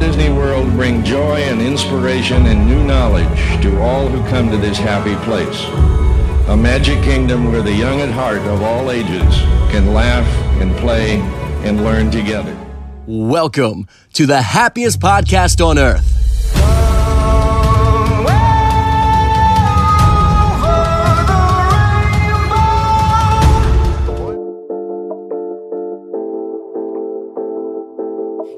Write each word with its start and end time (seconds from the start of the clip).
Walt 0.00 0.12
Disney 0.12 0.30
World 0.30 0.70
bring 0.70 1.04
joy 1.04 1.40
and 1.40 1.60
inspiration 1.60 2.46
and 2.46 2.66
new 2.66 2.82
knowledge 2.84 3.62
to 3.62 3.80
all 3.82 4.08
who 4.08 4.26
come 4.30 4.50
to 4.50 4.56
this 4.56 4.78
happy 4.78 5.14
place. 5.26 5.62
A 6.48 6.56
magic 6.56 7.02
kingdom 7.02 7.52
where 7.52 7.60
the 7.60 7.72
young 7.72 8.00
at 8.00 8.10
heart 8.10 8.38
of 8.38 8.62
all 8.62 8.90
ages 8.90 9.34
can 9.70 9.92
laugh 9.92 10.26
and 10.60 10.74
play 10.78 11.18
and 11.64 11.84
learn 11.84 12.10
together. 12.10 12.56
Welcome 13.06 13.88
to 14.14 14.24
the 14.24 14.40
happiest 14.40 15.00
podcast 15.00 15.64
on 15.64 15.78
earth. 15.78 16.10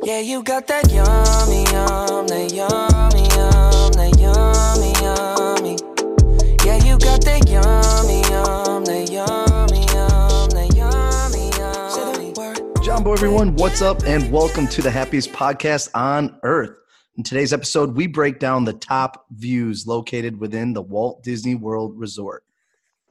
Yeah, 0.04 0.18
you 0.18 0.42
got 0.42 0.66
that 0.66 0.91
Everyone, 13.12 13.54
what's 13.56 13.82
up? 13.82 14.04
And 14.04 14.32
welcome 14.32 14.66
to 14.68 14.80
the 14.80 14.90
happiest 14.90 15.32
podcast 15.32 15.90
on 15.94 16.40
earth. 16.44 16.70
In 17.16 17.22
today's 17.22 17.52
episode, 17.52 17.94
we 17.94 18.06
break 18.06 18.38
down 18.38 18.64
the 18.64 18.72
top 18.72 19.26
views 19.32 19.86
located 19.86 20.40
within 20.40 20.72
the 20.72 20.80
Walt 20.80 21.22
Disney 21.22 21.54
World 21.54 21.92
Resort. 21.94 22.42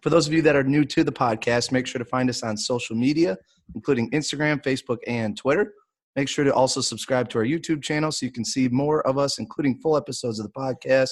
For 0.01 0.09
those 0.09 0.25
of 0.25 0.33
you 0.33 0.41
that 0.41 0.55
are 0.55 0.63
new 0.63 0.85
to 0.85 1.03
the 1.03 1.11
podcast, 1.11 1.71
make 1.71 1.85
sure 1.85 1.99
to 1.99 2.05
find 2.05 2.31
us 2.31 2.41
on 2.41 2.57
social 2.57 2.95
media, 2.95 3.37
including 3.75 4.09
Instagram, 4.09 4.61
Facebook, 4.63 4.97
and 5.05 5.37
Twitter. 5.37 5.71
Make 6.15 6.27
sure 6.27 6.45
to 6.45 6.53
also 6.53 6.81
subscribe 6.81 7.29
to 7.29 7.37
our 7.37 7.45
YouTube 7.45 7.83
channel 7.83 8.11
so 8.11 8.25
you 8.25 8.31
can 8.31 8.43
see 8.43 8.67
more 8.69 9.05
of 9.07 9.19
us, 9.19 9.37
including 9.37 9.77
full 9.77 9.95
episodes 9.95 10.39
of 10.39 10.47
the 10.47 10.51
podcast 10.51 11.11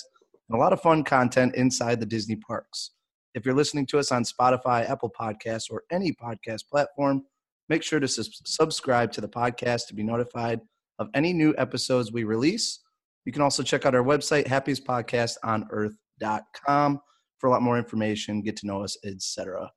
and 0.49 0.57
a 0.57 0.59
lot 0.59 0.73
of 0.73 0.81
fun 0.81 1.03
content 1.03 1.53
inside 1.55 1.99
the 1.99 2.07
Disney 2.07 2.37
parks. 2.37 2.91
If 3.35 3.45
you're 3.45 3.55
listening 3.55 3.85
to 3.85 3.99
us 3.99 4.11
on 4.11 4.23
Spotify, 4.23 4.89
Apple 4.89 5.11
Podcasts, 5.17 5.69
or 5.69 5.83
any 5.91 6.11
podcast 6.11 6.67
platform, 6.67 7.23
make 7.69 7.83
sure 7.83 7.99
to 7.99 8.07
sus- 8.07 8.41
subscribe 8.45 9.11
to 9.13 9.21
the 9.21 9.27
podcast 9.27 9.87
to 9.87 9.95
be 9.95 10.03
notified 10.03 10.59
of 10.97 11.09
any 11.13 11.33
new 11.33 11.53
episodes 11.57 12.11
we 12.11 12.23
release. 12.23 12.79
You 13.25 13.31
can 13.31 13.41
also 13.41 13.63
check 13.63 13.85
out 13.85 13.95
our 13.95 14.03
website, 14.03 14.47
happiestpodcastonearth.com, 14.47 16.99
for 17.37 17.47
a 17.47 17.49
lot 17.49 17.61
more 17.61 17.77
information, 17.77 18.41
get 18.41 18.57
to 18.57 18.67
know 18.67 18.83
us, 18.83 18.97
etc. 19.05 19.71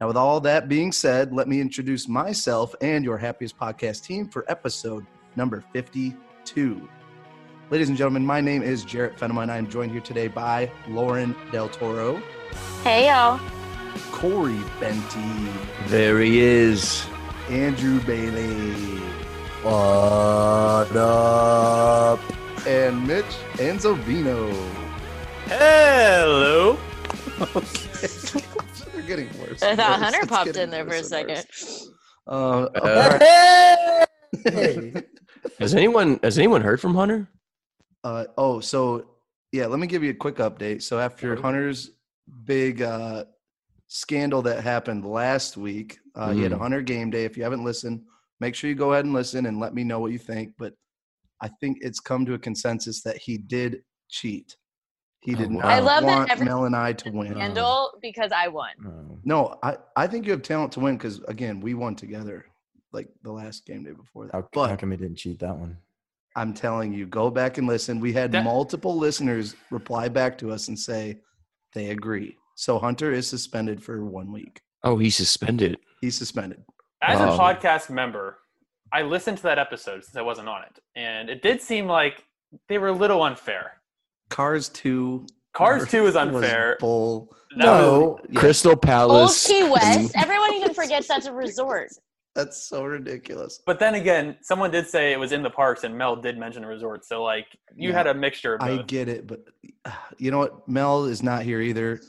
Now, 0.00 0.08
with 0.08 0.16
all 0.16 0.40
that 0.40 0.68
being 0.68 0.90
said, 0.92 1.32
let 1.32 1.46
me 1.46 1.60
introduce 1.60 2.08
myself 2.08 2.74
and 2.80 3.04
your 3.04 3.18
happiest 3.18 3.56
podcast 3.58 4.02
team 4.02 4.28
for 4.28 4.50
episode 4.50 5.06
number 5.36 5.62
52. 5.72 6.88
Ladies 7.70 7.88
and 7.88 7.98
gentlemen, 7.98 8.26
my 8.26 8.40
name 8.40 8.62
is 8.62 8.84
Jarrett 8.84 9.16
Fenneman. 9.16 9.50
I 9.50 9.58
am 9.58 9.68
joined 9.68 9.92
here 9.92 10.00
today 10.00 10.26
by 10.26 10.72
Lauren 10.88 11.36
Del 11.52 11.68
Toro, 11.68 12.20
Hey 12.82 13.08
y'all. 13.08 13.38
Corey 14.12 14.58
Benty, 14.80 15.48
There 15.88 16.20
he 16.20 16.40
is. 16.40 17.04
Andrew 17.48 18.00
Bailey, 18.02 18.98
What 19.62 20.94
up? 20.96 22.20
and 22.66 23.06
Mitch 23.06 23.24
Anzovino. 23.54 24.52
Hello. 25.46 26.78
We're 28.94 29.02
getting 29.02 29.28
worse. 29.40 29.62
I 29.62 29.74
thought 29.74 29.90
Worse. 30.00 30.00
Hunter 30.02 30.18
It's 30.20 30.26
popped 30.28 30.56
in 30.56 30.70
there 30.70 30.84
for 30.86 30.94
a 30.94 31.02
second. 31.02 31.44
Uh, 32.26 32.68
Uh, 32.74 33.18
alright. 34.44 35.04
Has 35.58 35.74
anyone 35.74 36.20
has 36.22 36.38
anyone 36.38 36.60
heard 36.60 36.80
from 36.80 36.94
Hunter? 36.94 37.26
Uh, 38.04 38.26
oh, 38.38 38.60
so 38.60 39.06
yeah, 39.52 39.66
let 39.66 39.80
me 39.80 39.86
give 39.86 40.02
you 40.04 40.10
a 40.10 40.14
quick 40.14 40.36
update. 40.36 40.82
So 40.82 40.98
after 41.00 41.34
Hunter's 41.36 41.90
big 42.44 42.82
uh, 42.82 43.24
scandal 43.94 44.40
that 44.42 44.62
happened 44.62 45.04
last 45.04 45.56
week, 45.56 45.98
uh, 46.14 46.30
he 46.30 46.42
had 46.42 46.52
a 46.52 46.54
Mhm. 46.54 46.60
Hunter 46.60 46.80
game 46.80 47.10
day. 47.10 47.24
If 47.24 47.36
you 47.36 47.42
haven't 47.42 47.64
listened, 47.64 48.04
make 48.38 48.54
sure 48.54 48.70
you 48.70 48.76
go 48.76 48.92
ahead 48.92 49.04
and 49.04 49.12
listen 49.12 49.46
and 49.46 49.58
let 49.58 49.74
me 49.74 49.82
know 49.82 49.98
what 49.98 50.12
you 50.12 50.18
think. 50.18 50.54
But 50.56 50.74
I 51.40 51.48
think 51.48 51.78
it's 51.80 51.98
come 51.98 52.24
to 52.26 52.34
a 52.34 52.38
consensus 52.38 53.02
that 53.02 53.16
he 53.16 53.36
did 53.36 53.82
cheat. 54.08 54.56
He 55.22 55.34
did 55.34 55.48
Oh, 55.50 55.54
wow. 55.56 55.62
not 55.62 55.64
I 55.72 55.78
love 55.80 56.04
that 56.04 56.16
want 56.18 56.30
every- 56.30 56.46
Mel 56.46 56.64
and 56.66 56.76
I 56.76 56.92
to 56.92 57.10
win. 57.10 57.34
Handle 57.34 57.98
because 58.00 58.30
I 58.30 58.46
won. 58.46 58.70
Oh. 58.86 59.18
No, 59.24 59.58
I, 59.62 59.76
I 59.96 60.06
think 60.06 60.24
you 60.24 60.30
have 60.32 60.42
talent 60.42 60.72
to 60.74 60.80
win 60.80 60.96
because 60.96 61.18
again, 61.24 61.60
we 61.60 61.74
won 61.74 61.96
together 61.96 62.46
like 62.92 63.08
the 63.22 63.32
last 63.32 63.66
game 63.66 63.82
day 63.82 63.90
before 63.92 64.26
that. 64.26 64.32
How, 64.34 64.48
but 64.52 64.68
how 64.70 64.76
come 64.76 64.92
he 64.92 64.96
didn't 64.98 65.16
cheat 65.16 65.40
that 65.40 65.56
one? 65.56 65.76
I'm 66.36 66.54
telling 66.54 66.92
you, 66.92 67.06
go 67.06 67.28
back 67.28 67.58
and 67.58 67.66
listen. 67.66 67.98
We 67.98 68.12
had 68.12 68.30
That- 68.30 68.44
multiple 68.44 68.96
listeners 68.96 69.56
reply 69.70 70.08
back 70.08 70.38
to 70.38 70.52
us 70.52 70.68
and 70.68 70.78
say 70.78 71.18
they 71.72 71.90
agree. 71.90 72.36
So 72.60 72.78
Hunter 72.78 73.10
is 73.10 73.26
suspended 73.26 73.82
for 73.82 74.04
one 74.04 74.30
week. 74.32 74.60
Oh, 74.84 74.98
he's 74.98 75.16
suspended. 75.16 75.78
He's 76.02 76.14
suspended. 76.18 76.62
As 77.02 77.18
a 77.18 77.30
Oh. 77.30 77.38
podcast 77.38 77.88
member, 77.88 78.36
I 78.92 79.00
listened 79.00 79.38
to 79.38 79.42
that 79.44 79.58
episode 79.58 80.04
since 80.04 80.14
I 80.14 80.20
wasn't 80.20 80.50
on 80.50 80.64
it, 80.64 80.78
and 80.94 81.30
it 81.30 81.40
did 81.40 81.62
seem 81.62 81.86
like 81.86 82.22
they 82.68 82.76
were 82.76 82.88
a 82.88 82.92
little 82.92 83.22
unfair. 83.22 83.80
Cars 84.28 84.68
two. 84.68 85.24
Cars 85.54 85.88
2 85.90 86.00
is 86.00 86.02
was 86.14 86.16
unfair. 86.16 86.76
Bull. 86.80 87.34
That 87.56 87.64
No. 87.64 88.18
Yeah, 88.28 88.38
Crystal 88.38 88.72
Old 88.72 88.82
Palace. 88.82 89.46
Key 89.46 89.62
and- 89.62 89.70
West. 89.70 90.12
Everyone 90.14 90.52
even 90.52 90.74
forgets 90.74 91.08
that's 91.08 91.24
a 91.24 91.32
resort. 91.32 91.88
that's 92.34 92.62
so 92.68 92.84
ridiculous. 92.84 93.60
But 93.64 93.78
then 93.78 93.94
again, 93.94 94.36
someone 94.42 94.70
did 94.70 94.86
say 94.86 95.12
it 95.12 95.18
was 95.18 95.32
in 95.32 95.42
the 95.42 95.48
parks, 95.50 95.82
and 95.84 95.96
Mel 95.96 96.14
did 96.14 96.36
mention 96.36 96.62
a 96.62 96.68
resort. 96.68 97.06
So 97.06 97.22
like, 97.22 97.46
you 97.74 97.88
Yeah, 97.88 97.96
had 97.96 98.06
a 98.06 98.12
mixture 98.14 98.56
of 98.56 98.60
I 98.60 98.82
get 98.82 99.08
it, 99.08 99.26
but 99.26 99.40
uh, 99.86 99.92
you 100.18 100.30
know 100.30 100.38
what? 100.38 100.68
Mel 100.68 101.06
is 101.06 101.22
not 101.22 101.42
here 101.42 101.62
either. 101.62 102.00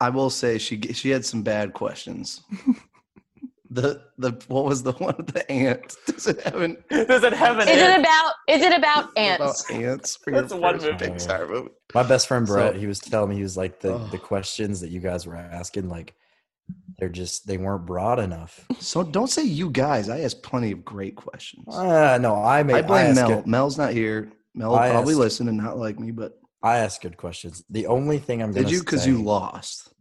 I 0.00 0.10
will 0.10 0.30
say 0.30 0.58
she 0.58 0.80
she 0.92 1.10
had 1.10 1.24
some 1.24 1.42
bad 1.42 1.72
questions. 1.74 2.42
the 3.70 4.00
the 4.16 4.30
what 4.48 4.64
was 4.64 4.82
the 4.82 4.92
one 4.92 5.14
with 5.18 5.26
the 5.34 5.50
ant? 5.50 5.94
Does 6.06 6.26
it 6.26 6.40
have 6.42 6.60
an 6.60 6.76
Does 6.90 7.22
it 7.22 7.32
have 7.34 7.58
an 7.58 7.68
Is 7.68 7.76
it 7.82 8.00
about 8.00 8.32
is 8.48 8.62
it 8.62 8.72
about 8.72 9.16
ants? 9.18 9.68
about 9.68 9.80
ants 9.82 10.16
for 10.16 10.30
your 10.30 10.40
That's 10.42 10.54
one 10.54 10.78
first 10.80 11.00
movie. 11.00 11.12
Pixar 11.14 11.48
movie? 11.50 11.68
My 11.94 12.02
best 12.02 12.28
friend 12.28 12.46
So- 12.48 12.54
Brett, 12.54 12.76
he 12.76 12.86
was 12.86 12.98
telling 12.98 13.30
me 13.30 13.36
he 13.36 13.42
was 13.42 13.56
like 13.58 13.80
the, 13.80 13.98
the 14.10 14.16
Oh. 14.16 14.20
questions 14.20 14.80
that 14.80 14.90
you 14.90 15.00
guys 15.00 15.26
were 15.26 15.36
asking, 15.36 15.88
like 15.90 16.14
they're 16.98 17.08
just 17.10 17.46
they 17.46 17.58
weren't 17.58 17.84
broad 17.86 18.18
enough. 18.20 18.64
So 18.78 19.02
don't 19.02 19.28
say 19.28 19.42
you 19.42 19.70
guys. 19.70 20.08
I 20.08 20.20
asked 20.20 20.42
plenty 20.42 20.72
of 20.72 20.84
great 20.84 21.16
questions. 21.16 21.66
Uh, 21.74 22.18
no, 22.18 22.42
I 22.42 22.62
made 22.62 22.76
I 22.76 22.82
blame 22.82 23.06
asked 23.08 23.16
Mel. 23.16 23.28
Good, 23.36 23.46
Mel's 23.46 23.76
not 23.76 23.92
here. 23.92 24.30
Mel 24.54 24.70
will 24.70 24.76
I 24.78 24.90
probably 24.90 25.12
asked- 25.12 25.20
listen 25.20 25.48
and 25.48 25.58
not 25.58 25.76
like 25.78 25.98
me, 25.98 26.10
but 26.10 26.38
I 26.62 26.78
ask 26.78 27.00
good 27.00 27.16
questions. 27.16 27.64
The 27.70 27.86
only 27.86 28.18
thing 28.18 28.42
I'm 28.42 28.52
did 28.52 28.62
gonna 28.64 28.74
you? 28.74 28.80
Because 28.80 29.06
you 29.06 29.22
lost. 29.22 29.92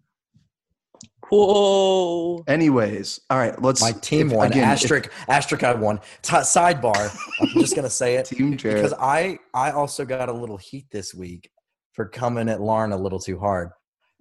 Whoa. 1.29 2.43
Anyways, 2.47 3.19
all 3.29 3.37
right. 3.37 3.61
Let's. 3.61 3.81
my 3.81 3.91
team 3.91 4.27
if- 4.31 4.37
won. 4.37 4.47
again, 4.47 4.63
if- 4.63 4.69
asterisk, 4.69 5.11
asterisk, 5.27 5.63
I 5.63 5.73
won. 5.73 5.99
T- 6.21 6.35
sidebar. 6.37 7.15
I'm 7.41 7.47
just 7.61 7.75
gonna 7.75 7.89
say 7.89 8.15
it 8.15 8.25
Team 8.27 8.55
Jarrett. 8.57 8.77
because 8.83 8.97
I 8.99 9.39
I 9.53 9.71
also 9.71 10.05
got 10.05 10.29
a 10.29 10.33
little 10.33 10.57
heat 10.57 10.85
this 10.91 11.13
week 11.13 11.49
for 11.93 12.07
coming 12.07 12.47
at 12.49 12.61
Lauren 12.61 12.91
a 12.93 12.97
little 12.97 13.19
too 13.19 13.37
hard. 13.39 13.71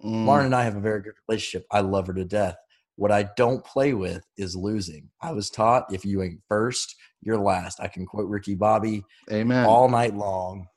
Mm, 0.03 0.25
Lauren 0.25 0.45
and 0.47 0.55
I 0.55 0.63
have 0.63 0.75
a 0.75 0.81
very 0.81 1.01
good 1.01 1.13
relationship. 1.27 1.65
I 1.71 1.79
love 1.79 2.07
her 2.07 2.13
to 2.13 2.25
death. 2.25 2.55
What 2.97 3.11
I 3.11 3.29
don't 3.37 3.63
play 3.63 3.93
with 3.93 4.25
is 4.37 4.55
losing. 4.55 5.09
I 5.21 5.31
was 5.31 5.49
taught 5.49 5.93
if 5.93 6.03
you 6.03 6.23
ain't 6.23 6.41
first, 6.49 6.95
you're 7.21 7.37
last. 7.37 7.79
I 7.79 7.87
can 7.87 8.05
quote 8.05 8.27
Ricky 8.27 8.55
Bobby 8.55 9.03
Amen. 9.31 9.65
all 9.65 9.87
night 9.87 10.15
long. 10.15 10.67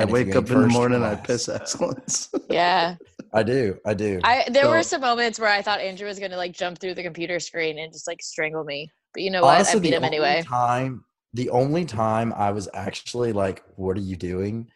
I 0.00 0.04
and 0.04 0.12
wake 0.12 0.34
up 0.34 0.50
in 0.50 0.60
the 0.60 0.66
morning. 0.68 1.02
I 1.02 1.10
last. 1.12 1.24
piss 1.24 1.48
excellence. 1.48 2.28
Yeah. 2.50 2.96
I 3.32 3.44
do. 3.44 3.78
I 3.86 3.94
do. 3.94 4.20
I 4.24 4.46
there 4.50 4.68
were 4.68 4.82
some 4.82 5.00
moments 5.02 5.38
where 5.38 5.48
I 5.50 5.62
thought 5.62 5.80
Andrew 5.80 6.08
was 6.08 6.18
gonna 6.18 6.36
like 6.36 6.52
jump 6.52 6.78
through 6.80 6.94
the 6.94 7.02
computer 7.04 7.38
screen 7.38 7.78
and 7.78 7.92
just 7.92 8.08
like 8.08 8.20
strangle 8.22 8.64
me. 8.64 8.90
But 9.14 9.22
you 9.22 9.30
know 9.30 9.42
what? 9.42 9.66
I 9.68 9.78
beat 9.78 9.92
him 9.94 10.02
anyway. 10.02 10.42
Time, 10.44 11.04
the 11.34 11.48
only 11.50 11.84
time 11.84 12.32
I 12.32 12.50
was 12.50 12.68
actually 12.74 13.32
like, 13.32 13.62
"What 13.76 13.96
are 13.96 14.00
you 14.00 14.16
doing?" 14.16 14.68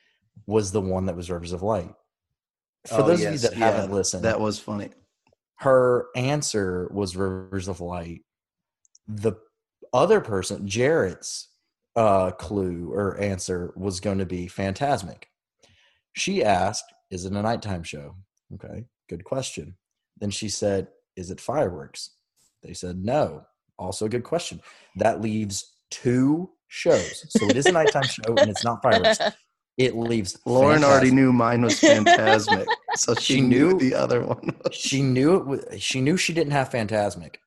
was 0.46 0.70
the 0.70 0.80
one 0.80 1.06
that 1.06 1.16
was 1.16 1.30
Rivers 1.30 1.52
of 1.52 1.62
Light. 1.62 1.92
For 2.86 3.00
Oh, 3.00 3.06
those 3.08 3.24
of 3.24 3.32
you 3.32 3.38
that 3.38 3.56
yeah, 3.56 3.70
haven't 3.70 3.92
listened, 3.92 4.24
that 4.24 4.38
was 4.40 4.58
funny. 4.60 4.90
her 5.56 6.06
answer 6.14 6.88
was 6.92 7.16
Rivers 7.16 7.66
of 7.66 7.80
Light. 7.80 8.22
The 9.08 9.32
other 9.92 10.20
person, 10.20 10.68
Jarrett's 10.68 11.48
uh, 11.96 12.30
clue 12.32 12.90
or 12.92 13.18
answer 13.20 13.72
was 13.76 14.00
going 14.00 14.18
to 14.18 14.26
be 14.26 14.46
Fantasmic. 14.46 15.24
She 16.14 16.44
asked, 16.44 16.84
Is 17.10 17.24
it 17.24 17.32
a 17.32 17.42
nighttime 17.42 17.82
show? 17.82 18.16
Okay, 18.54 18.84
good 19.08 19.24
question. 19.24 19.76
Then 20.18 20.30
she 20.30 20.48
said, 20.48 20.88
Is 21.16 21.30
it 21.30 21.40
fireworks? 21.40 22.10
They 22.62 22.72
said, 22.74 23.04
No. 23.04 23.44
Also, 23.78 24.06
a 24.06 24.08
good 24.08 24.24
question. 24.24 24.60
That 24.96 25.20
leaves 25.20 25.72
two 25.90 26.50
shows. 26.68 27.24
So 27.30 27.46
it 27.48 27.56
is 27.56 27.66
a 27.66 27.72
nighttime 27.72 28.04
show 28.04 28.34
and 28.36 28.50
it's 28.50 28.64
not 28.64 28.82
fireworks. 28.82 29.18
It 29.76 29.96
leaves 29.96 30.38
Lauren 30.46 30.84
already 30.84 31.10
knew 31.10 31.32
mine 31.32 31.62
was 31.62 31.80
Fantasmic, 31.80 32.64
so 32.94 33.12
she, 33.18 33.34
She 33.34 33.40
knew, 33.40 33.72
knew- 33.72 33.78
the 33.80 33.92
other 33.96 34.24
one. 34.24 34.56
was. 34.64 34.72
she 34.72 35.02
knew 35.02 35.34
it 35.34 35.46
was, 35.46 35.64
she 35.82 36.00
knew 36.00 36.16
she 36.16 36.32
didn't 36.32 36.52
have 36.52 36.70
fantasmic 36.70 37.38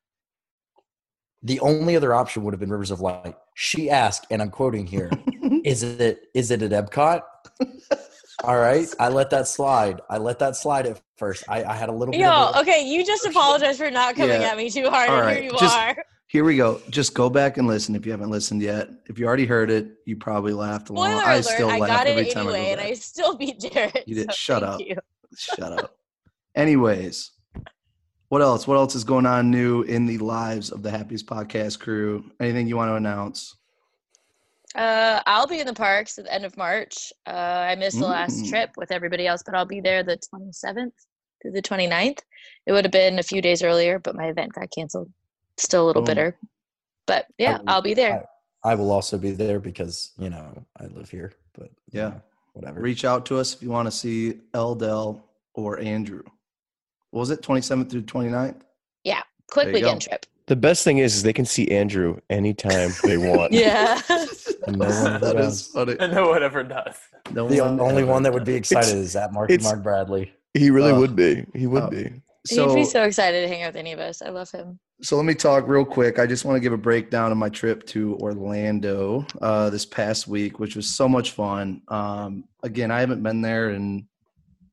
the 1.47 1.59
only 1.61 1.95
other 1.95 2.13
option 2.13 2.43
would 2.43 2.53
have 2.53 2.59
been 2.59 2.69
rivers 2.69 2.91
of 2.91 2.99
light 3.01 3.35
she 3.55 3.89
asked 3.89 4.27
and 4.31 4.41
i'm 4.41 4.49
quoting 4.49 4.85
here 4.85 5.09
Is 5.63 5.81
it 5.83 6.27
is 6.33 6.51
it 6.51 6.61
at 6.61 6.71
Epcot? 6.71 7.21
All 8.43 8.57
right, 8.57 8.87
I 8.99 9.07
let 9.09 9.29
that 9.31 9.47
slide. 9.47 9.99
I 10.09 10.17
let 10.17 10.39
that 10.39 10.55
slide 10.55 10.85
at 10.85 11.01
first. 11.17 11.43
I, 11.49 11.63
I 11.63 11.73
had 11.73 11.89
a 11.89 11.91
little 11.91 12.11
bit. 12.11 12.21
Yo, 12.21 12.29
of 12.31 12.55
a, 12.55 12.59
okay, 12.61 12.85
you 12.87 13.03
just 13.05 13.25
apologize 13.25 13.77
for 13.77 13.89
not 13.89 14.15
coming 14.15 14.39
Yeah. 14.41 14.49
at 14.51 14.57
me 14.57 14.69
too 14.69 14.89
hard, 14.89 15.09
All 15.09 15.17
and 15.17 15.25
right, 15.25 15.41
here 15.41 15.51
you 15.51 15.57
just- 15.59 15.75
are. 15.75 15.95
Here 16.27 16.43
we 16.43 16.57
go. 16.57 16.79
Just 16.89 17.13
go 17.15 17.29
back 17.29 17.57
and 17.57 17.65
listen 17.67 17.95
if 17.95 18.05
you 18.05 18.11
haven't 18.11 18.29
listened 18.29 18.61
yet. 18.61 18.89
If 19.07 19.17
you 19.17 19.25
already 19.25 19.45
heard 19.45 19.71
it, 19.71 19.87
you 20.05 20.15
probably 20.17 20.53
laughed 20.53 20.89
along. 20.89 21.09
Spoiler 21.11 21.23
I 21.23 21.33
alert, 21.35 21.45
still 21.45 21.69
I 21.69 21.77
laugh 21.79 21.89
got 21.89 22.07
every 22.07 22.27
it 22.27 22.33
time 22.33 22.47
anyway, 22.47 22.65
I 22.67 22.71
and 22.73 22.81
I 22.81 22.93
still 22.93 23.35
beat 23.35 23.59
Jarrett. 23.61 24.03
You 24.05 24.15
did. 24.15 24.27
so 24.31 24.35
Shut 24.35 24.61
thank 24.63 24.73
up. 24.75 24.79
you. 24.81 24.95
Shut 25.35 25.71
up. 25.71 25.95
Anyways, 26.55 27.31
what 28.29 28.41
else? 28.41 28.67
What 28.67 28.75
else 28.75 28.95
is 28.95 29.03
going 29.03 29.25
on 29.25 29.49
new 29.51 29.83
in 29.83 30.05
the 30.05 30.17
lives 30.17 30.71
of 30.71 30.83
the 30.83 30.91
Happiest 30.91 31.25
Podcast 31.25 31.79
crew? 31.79 32.29
Anything 32.39 32.67
you 32.67 32.75
want 32.77 32.89
to 32.89 32.95
announce? 32.95 33.55
Uh, 34.75 35.21
I'll 35.25 35.47
be 35.47 35.59
in 35.59 35.65
the 35.67 35.73
parks 35.73 36.17
at 36.17 36.25
the 36.25 36.33
end 36.33 36.45
of 36.45 36.55
March. 36.57 37.11
Uh, 37.25 37.31
I 37.31 37.75
missed 37.75 37.99
the 37.99 38.05
last 38.05 38.43
Mm. 38.43 38.49
trip 38.49 38.71
with 38.77 38.91
everybody 38.91 39.25
else, 39.25 39.41
but 39.45 39.55
I'll 39.55 39.65
be 39.65 39.79
there 39.81 40.03
the 40.03 40.17
27th 40.17 40.93
through 41.41 41.51
the 41.51 41.61
29th. 41.61 42.19
It 42.65 42.73
would 42.73 42.83
have 42.85 42.91
been 42.91 43.17
a 43.17 43.23
few 43.23 43.41
days 43.41 43.63
earlier, 43.63 43.97
but 43.97 44.15
my 44.15 44.25
event 44.27 44.53
got 44.53 44.69
canceled. 44.71 45.09
Still 45.57 45.85
a 45.85 45.87
little 45.87 46.03
bitter. 46.03 46.37
But 47.05 47.27
yeah, 47.37 47.57
will- 47.59 47.63
I'll 47.69 47.81
be 47.81 47.93
there. 47.93 48.25
I 48.63 48.75
will 48.75 48.91
also 48.91 49.17
be 49.17 49.31
there 49.31 49.59
because 49.59 50.11
you 50.17 50.29
know 50.29 50.65
I 50.77 50.87
live 50.87 51.09
here. 51.09 51.31
But 51.53 51.69
you 51.91 52.01
Yeah. 52.01 52.09
know, 52.09 52.21
whatever. 52.53 52.81
Reach 52.81 53.05
out 53.05 53.25
to 53.27 53.37
us 53.39 53.53
if 53.55 53.63
you 53.63 53.69
want 53.69 53.87
to 53.87 53.91
see 53.91 54.41
Eldell 54.53 55.23
or 55.53 55.79
Andrew. 55.79 56.23
What 57.11 57.21
was 57.21 57.29
it 57.31 57.41
27th 57.41 57.89
through 57.89 58.03
29th? 58.03 58.61
Yeah, 59.03 59.21
Quick 59.49 59.67
there 59.67 59.77
you 59.77 59.83
weekend 59.85 60.01
go. 60.01 60.07
trip. 60.09 60.25
The 60.47 60.55
best 60.55 60.83
thing 60.83 60.99
is, 60.99 61.15
is 61.15 61.23
they 61.23 61.33
can 61.33 61.45
see 61.45 61.67
Andrew 61.69 62.19
anytime 62.29 62.91
they 63.03 63.17
want. 63.17 63.51
Yeah. 63.57 64.01
No 64.67 64.77
one 64.87 64.91
ever 64.91 65.19
that 65.19 65.33
does. 65.35 65.61
is 65.61 65.67
funny. 65.67 65.95
And 65.99 66.13
no 66.13 66.29
one 66.29 66.43
ever 66.43 66.63
does. 66.63 66.95
No 67.33 67.47
The 67.49 67.61
one 67.61 67.79
only 67.79 68.03
one 68.03 68.23
that 68.23 68.33
would 68.33 68.45
be 68.45 68.55
excited 68.55 68.89
It's- 68.89 69.05
is 69.07 69.13
that 69.13 69.33
Mark 69.33 69.49
Mark 69.61 69.83
Bradley. 69.83 70.31
He 70.53 70.69
really 70.69 70.91
Oh. 70.91 70.99
would 70.99 71.15
be. 71.15 71.45
He 71.53 71.67
would 71.67 71.83
Oh. 71.83 71.89
be. 71.89 72.21
So, 72.45 72.69
He'd 72.69 72.75
be 72.75 72.85
so 72.85 73.03
excited 73.03 73.41
to 73.41 73.47
hang 73.49 73.63
out 73.63 73.69
with 73.73 73.75
any 73.75 73.91
of 73.91 73.99
us. 73.99 74.21
I 74.21 74.29
love 74.29 74.49
him. 74.49 74.79
So 75.01 75.17
let 75.17 75.25
me 75.25 75.35
talk 75.35 75.67
real 75.67 75.83
quick. 75.85 76.17
I 76.17 76.25
just 76.25 76.45
want 76.45 76.55
to 76.55 76.59
give 76.61 76.71
a 76.73 76.77
breakdown 76.77 77.31
of 77.31 77.37
my 77.37 77.49
trip 77.49 77.85
to 77.87 78.15
Orlando 78.15 79.25
uh, 79.41 79.69
this 79.69 79.85
past 79.85 80.27
week, 80.29 80.57
which 80.59 80.75
was 80.75 80.89
so 80.89 81.09
much 81.09 81.31
fun. 81.31 81.81
Um, 81.89 82.45
again, 82.63 82.89
I 82.89 83.01
haven't 83.01 83.21
been 83.21 83.41
there 83.41 83.71
in 83.71 84.07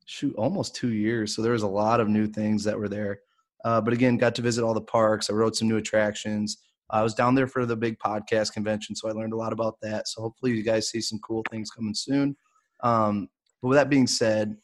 shoot 0.06 0.34
almost 0.36 0.74
two 0.74 0.92
years, 0.92 1.34
so 1.34 1.42
there 1.42 1.52
was 1.52 1.62
a 1.62 1.68
lot 1.68 2.00
of 2.00 2.08
new 2.08 2.26
things 2.26 2.64
that 2.64 2.78
were 2.78 2.88
there. 2.88 3.20
Uh, 3.64 3.80
but 3.80 3.94
again, 3.94 4.18
got 4.18 4.34
to 4.34 4.42
visit 4.42 4.62
all 4.62 4.74
the 4.74 4.80
parks. 4.80 5.30
I 5.30 5.32
rode 5.32 5.56
some 5.56 5.68
new 5.68 5.78
attractions. 5.78 6.58
I 6.90 7.02
was 7.02 7.14
down 7.14 7.34
there 7.34 7.46
for 7.46 7.64
the 7.64 7.76
big 7.76 7.98
podcast 7.98 8.52
convention, 8.52 8.94
so 8.94 9.08
I 9.08 9.12
learned 9.12 9.32
a 9.32 9.36
lot 9.36 9.52
about 9.52 9.76
that. 9.80 10.06
So 10.08 10.20
hopefully, 10.20 10.52
you 10.52 10.62
guys 10.62 10.90
see 10.90 11.00
some 11.00 11.18
cool 11.20 11.42
things 11.50 11.70
coming 11.70 11.94
soon. 11.94 12.36
Um, 12.82 13.28
but 13.62 13.68
with 13.68 13.78
that 13.78 13.88
being 13.88 14.06
said, 14.06 14.56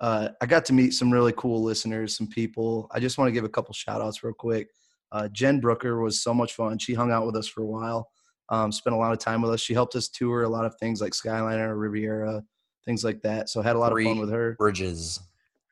uh, 0.00 0.30
I 0.40 0.46
got 0.46 0.64
to 0.66 0.72
meet 0.72 0.94
some 0.94 1.12
really 1.12 1.32
cool 1.36 1.62
listeners, 1.62 2.16
some 2.16 2.26
people. 2.26 2.88
I 2.92 3.00
just 3.00 3.18
want 3.18 3.28
to 3.28 3.32
give 3.32 3.44
a 3.44 3.48
couple 3.48 3.72
shout 3.74 4.00
outs 4.00 4.22
real 4.22 4.34
quick. 4.34 4.68
Uh, 5.12 5.28
Jen 5.28 5.60
Brooker 5.60 6.00
was 6.02 6.22
so 6.22 6.34
much 6.34 6.54
fun. 6.54 6.78
She 6.78 6.94
hung 6.94 7.10
out 7.10 7.26
with 7.26 7.36
us 7.36 7.48
for 7.48 7.62
a 7.62 7.66
while, 7.66 8.10
um, 8.50 8.70
spent 8.70 8.94
a 8.94 8.98
lot 8.98 9.12
of 9.12 9.18
time 9.18 9.40
with 9.40 9.52
us. 9.52 9.60
She 9.60 9.74
helped 9.74 9.96
us 9.96 10.08
tour 10.08 10.42
a 10.42 10.48
lot 10.48 10.64
of 10.64 10.74
things 10.76 11.00
like 11.00 11.12
Skyliner, 11.12 11.78
Riviera, 11.78 12.42
things 12.84 13.04
like 13.04 13.20
that. 13.22 13.48
So 13.48 13.60
I 13.60 13.64
had 13.64 13.76
a 13.76 13.78
lot 13.78 13.92
of 13.92 14.02
fun 14.02 14.18
with 14.18 14.30
her. 14.30 14.54
Bridges. 14.58 15.20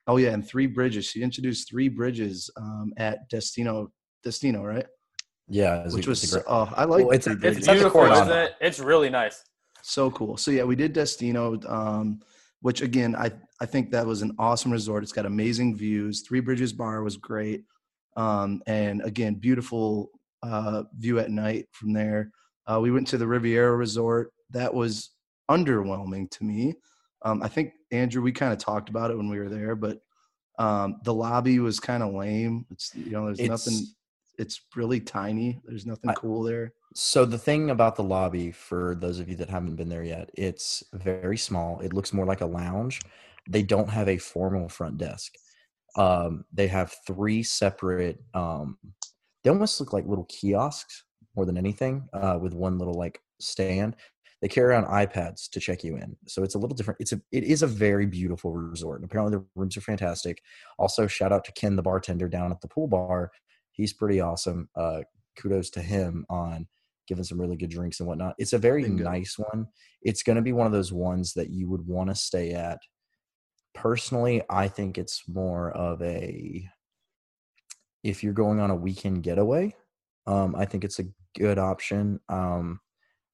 Oh 0.06 0.16
yeah, 0.18 0.30
and 0.30 0.46
three 0.46 0.66
bridges. 0.66 1.04
She 1.06 1.22
introduced 1.22 1.68
three 1.68 1.88
bridges 1.88 2.48
um, 2.56 2.92
at 2.96 3.28
Destino, 3.28 3.90
Destino, 4.22 4.62
right? 4.64 4.86
Yeah, 5.48 5.84
it's 5.84 5.94
Which 5.94 6.06
it's 6.08 6.22
was 6.22 6.32
a 6.32 6.34
great- 6.36 6.44
oh, 6.48 6.72
I 6.76 6.84
like 6.84 7.04
Well, 7.06 7.14
it's 7.14 7.26
a- 7.26 7.32
It's. 7.32 7.44
It's 7.44 7.58
at 7.68 7.72
the 7.72 7.72
beautiful, 7.74 8.00
Coronado. 8.02 8.20
isn't 8.22 8.36
it? 8.38 8.52
It's 8.60 8.78
really 8.80 9.10
nice. 9.10 9.42
So 9.82 10.10
cool. 10.10 10.36
So 10.36 10.50
yeah, 10.50 10.64
we 10.64 10.74
did 10.76 10.92
Destino, 10.92 11.58
um, 11.68 12.20
which 12.60 12.82
again, 12.82 13.14
I 13.16 13.30
I 13.60 13.66
think 13.66 13.90
that 13.92 14.04
was 14.06 14.22
an 14.22 14.32
awesome 14.38 14.70
resort. 14.72 15.02
It's 15.02 15.12
got 15.12 15.26
amazing 15.26 15.76
views. 15.76 16.22
Three 16.22 16.40
Bridges 16.40 16.72
Bar 16.72 17.02
was 17.02 17.16
great, 17.16 17.62
um, 18.16 18.62
and 18.66 19.02
again, 19.02 19.34
beautiful 19.34 20.10
uh, 20.42 20.82
view 20.96 21.18
at 21.20 21.30
night 21.30 21.66
from 21.72 21.92
there. 21.92 22.30
Uh, 22.66 22.80
we 22.80 22.90
went 22.90 23.06
to 23.08 23.16
the 23.18 23.26
Riviera 23.26 23.74
Resort. 23.76 24.32
That 24.50 24.74
was 24.74 25.10
underwhelming 25.50 26.30
to 26.32 26.44
me. 26.44 26.74
Um, 27.26 27.42
I 27.42 27.48
think 27.48 27.72
Andrew, 27.90 28.22
we 28.22 28.30
kind 28.32 28.52
of 28.52 28.58
talked 28.58 28.88
about 28.88 29.10
it 29.10 29.16
when 29.16 29.28
we 29.28 29.38
were 29.38 29.48
there, 29.48 29.74
but 29.74 30.00
um, 30.58 31.00
the 31.04 31.12
lobby 31.12 31.58
was 31.58 31.80
kind 31.80 32.02
of 32.02 32.14
lame. 32.14 32.64
It's 32.70 32.94
you 32.94 33.10
know, 33.10 33.26
there's 33.26 33.40
nothing. 33.40 33.74
It's- 33.74 33.92
It's 34.38 34.60
really 34.76 35.00
tiny. 35.00 35.60
There's 35.64 35.86
nothing 35.86 36.10
I- 36.10 36.14
cool 36.14 36.42
there. 36.42 36.74
So 36.94 37.24
the 37.24 37.38
thing 37.38 37.70
about 37.70 37.96
the 37.96 38.02
lobby, 38.04 38.50
for 38.52 38.94
those 38.94 39.18
of 39.18 39.28
you 39.30 39.36
that 39.36 39.48
haven't 39.50 39.76
been 39.76 39.88
there 39.88 40.04
yet, 40.04 40.30
it's 40.34 40.84
very 40.92 41.38
small. 41.38 41.80
It 41.80 41.92
looks 41.94 42.12
more 42.12 42.26
like 42.26 42.42
a 42.42 42.46
lounge. 42.46 43.00
They 43.48 43.62
don't 43.62 43.88
have 43.88 44.08
a 44.08 44.18
formal 44.18 44.68
front 44.68 44.98
desk. 44.98 45.32
Um, 45.96 46.44
they 46.52 46.68
have 46.68 46.94
three 47.06 47.42
separate. 47.42 48.18
Um, 48.34 48.78
they 49.42 49.48
almost 49.50 49.80
look 49.80 49.92
like 49.94 50.06
little 50.06 50.26
kiosks 50.26 51.04
more 51.34 51.46
than 51.46 51.56
anything, 51.56 52.06
uh, 52.12 52.38
with 52.40 52.52
one 52.52 52.78
little 52.78 52.94
like 52.94 53.20
stand. 53.40 53.96
They 54.42 54.48
carry 54.48 54.68
around 54.68 54.86
iPads 54.86 55.48
to 55.50 55.60
check 55.60 55.82
you 55.82 55.96
in, 55.96 56.16
so 56.26 56.42
it's 56.42 56.54
a 56.54 56.58
little 56.58 56.76
different. 56.76 57.00
It's 57.00 57.12
a 57.12 57.20
it 57.32 57.44
is 57.44 57.62
a 57.62 57.66
very 57.66 58.06
beautiful 58.06 58.52
resort. 58.52 59.00
And 59.00 59.04
apparently 59.04 59.38
the 59.38 59.44
rooms 59.54 59.76
are 59.76 59.82
fantastic. 59.82 60.42
Also, 60.78 61.06
shout 61.06 61.32
out 61.32 61.44
to 61.46 61.52
Ken, 61.52 61.74
the 61.76 61.82
bartender 61.82 62.28
down 62.28 62.52
at 62.52 62.60
the 62.60 62.68
pool 62.68 62.86
bar. 62.86 63.30
He's 63.72 63.92
pretty 63.92 64.20
awesome. 64.20 64.68
Uh, 64.76 65.02
kudos 65.38 65.70
to 65.70 65.80
him 65.80 66.26
on 66.28 66.66
giving 67.06 67.24
some 67.24 67.40
really 67.40 67.56
good 67.56 67.70
drinks 67.70 68.00
and 68.00 68.08
whatnot. 68.08 68.34
It's 68.38 68.52
a 68.52 68.58
very 68.58 68.82
Bingo. 68.82 69.04
nice 69.04 69.36
one. 69.38 69.66
It's 70.02 70.22
going 70.22 70.36
to 70.36 70.42
be 70.42 70.52
one 70.52 70.66
of 70.66 70.72
those 70.72 70.92
ones 70.92 71.32
that 71.34 71.50
you 71.50 71.68
would 71.68 71.86
want 71.86 72.10
to 72.10 72.14
stay 72.14 72.52
at. 72.52 72.78
Personally, 73.74 74.42
I 74.50 74.68
think 74.68 74.98
it's 74.98 75.22
more 75.28 75.70
of 75.72 76.02
a 76.02 76.68
if 78.02 78.22
you're 78.22 78.32
going 78.32 78.60
on 78.60 78.70
a 78.70 78.76
weekend 78.76 79.22
getaway. 79.22 79.74
Um, 80.26 80.54
I 80.56 80.64
think 80.64 80.84
it's 80.84 80.98
a 80.98 81.06
good 81.38 81.58
option. 81.58 82.20
Um, 82.28 82.80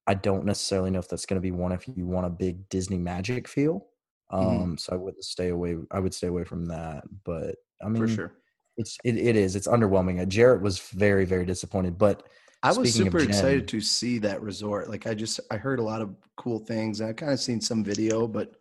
I 0.07 0.15
don't 0.15 0.45
necessarily 0.45 0.91
know 0.91 0.99
if 0.99 1.09
that's 1.09 1.27
going 1.27 1.41
to 1.41 1.43
be 1.43 1.53
one 1.53 1.73
if 1.73 1.87
you 1.87 2.07
want 2.07 2.27
a 2.27 2.31
big 2.31 2.69
Disney 2.69 2.99
magic 2.99 3.47
feel. 3.49 3.87
Mhm. 4.33 4.63
Um, 4.63 4.79
so 4.79 4.93
I 4.95 4.97
wouldn't 4.97 5.25
stay 5.25 5.49
away. 5.49 5.77
I 5.91 6.01
would 6.01 6.15
stay 6.15 6.27
away 6.27 6.45
from 6.45 6.67
that. 6.67 7.05
But 7.25 7.57
I 7.83 7.89
mean, 7.89 8.03
for 8.03 8.09
sure. 8.09 8.33
it's 8.77 8.97
it, 9.05 9.17
it 9.17 9.37
is. 9.37 9.57
It's 9.57 9.69
underwhelming. 9.69 10.21
Uh, 10.21 10.25
Jarrett 10.25 10.63
was 10.63 10.79
very 10.79 11.25
very 11.25 11.45
disappointed, 11.45 11.99
but 11.99 12.25
I 12.63 12.69
was 12.69 12.93
Speaking 12.93 13.09
of 13.09 13.13
super 13.13 13.25
excited 13.25 13.69
to 13.69 13.81
see 13.81 14.19
that 14.19 14.41
resort. 14.41 14.89
Like 14.89 15.07
I 15.07 15.15
just 15.15 15.41
I 15.51 15.57
heard 15.57 15.81
a 15.81 15.83
lot 15.83 16.01
of 16.01 16.15
cool 16.37 16.61
things. 16.61 17.01
and 17.01 17.11
I 17.11 17.13
kind 17.13 17.33
of 17.33 17.41
seen 17.41 17.61
some 17.61 17.83
video, 17.85 18.27
but 18.27 18.55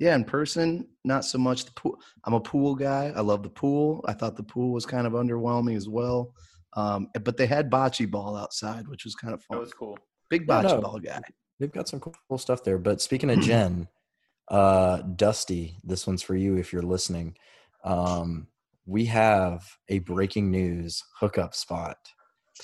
yeah, 0.00 0.14
in 0.16 0.24
person, 0.24 0.88
not 1.04 1.24
so 1.24 1.38
much. 1.38 1.64
The 1.64 1.72
pool. 1.72 1.98
I'm 2.24 2.34
a 2.34 2.40
pool 2.40 2.74
guy. 2.74 3.12
I 3.14 3.20
love 3.20 3.42
the 3.44 3.50
pool. 3.50 4.04
I 4.06 4.12
thought 4.12 4.36
the 4.36 4.42
pool 4.42 4.72
was 4.72 4.84
kind 4.84 5.06
of 5.06 5.12
underwhelming 5.12 5.76
as 5.76 5.88
well. 5.88 6.34
Um, 6.76 7.08
but 7.22 7.36
they 7.36 7.46
had 7.46 7.70
bocce 7.70 8.10
ball 8.10 8.36
outside, 8.36 8.88
which 8.88 9.04
was 9.04 9.14
kind 9.14 9.32
of 9.32 9.42
fun. 9.44 9.56
That 9.58 9.60
was 9.60 9.72
cool. 9.72 9.96
Big 10.30 10.46
Yeah, 10.48 10.62
bocce 10.62 10.74
no. 10.76 10.80
ball 10.80 10.98
guy. 10.98 11.20
they've 11.60 11.72
got 11.72 11.88
some 11.88 12.00
cool, 12.00 12.14
cool 12.28 12.38
stuff 12.38 12.62
there. 12.64 12.78
But 12.78 13.00
speaking 13.00 13.30
of 13.30 13.40
Jen, 13.40 13.88
uh, 14.48 14.98
Dusty, 15.16 15.76
this 15.84 16.06
one's 16.06 16.22
for 16.22 16.34
you 16.34 16.56
if 16.56 16.72
you're 16.72 16.82
listening. 16.82 17.36
Um, 17.84 18.48
we 18.86 19.04
have 19.06 19.64
a 19.88 19.98
breaking 20.00 20.50
news 20.50 21.02
hookup 21.20 21.54
spot. 21.54 21.96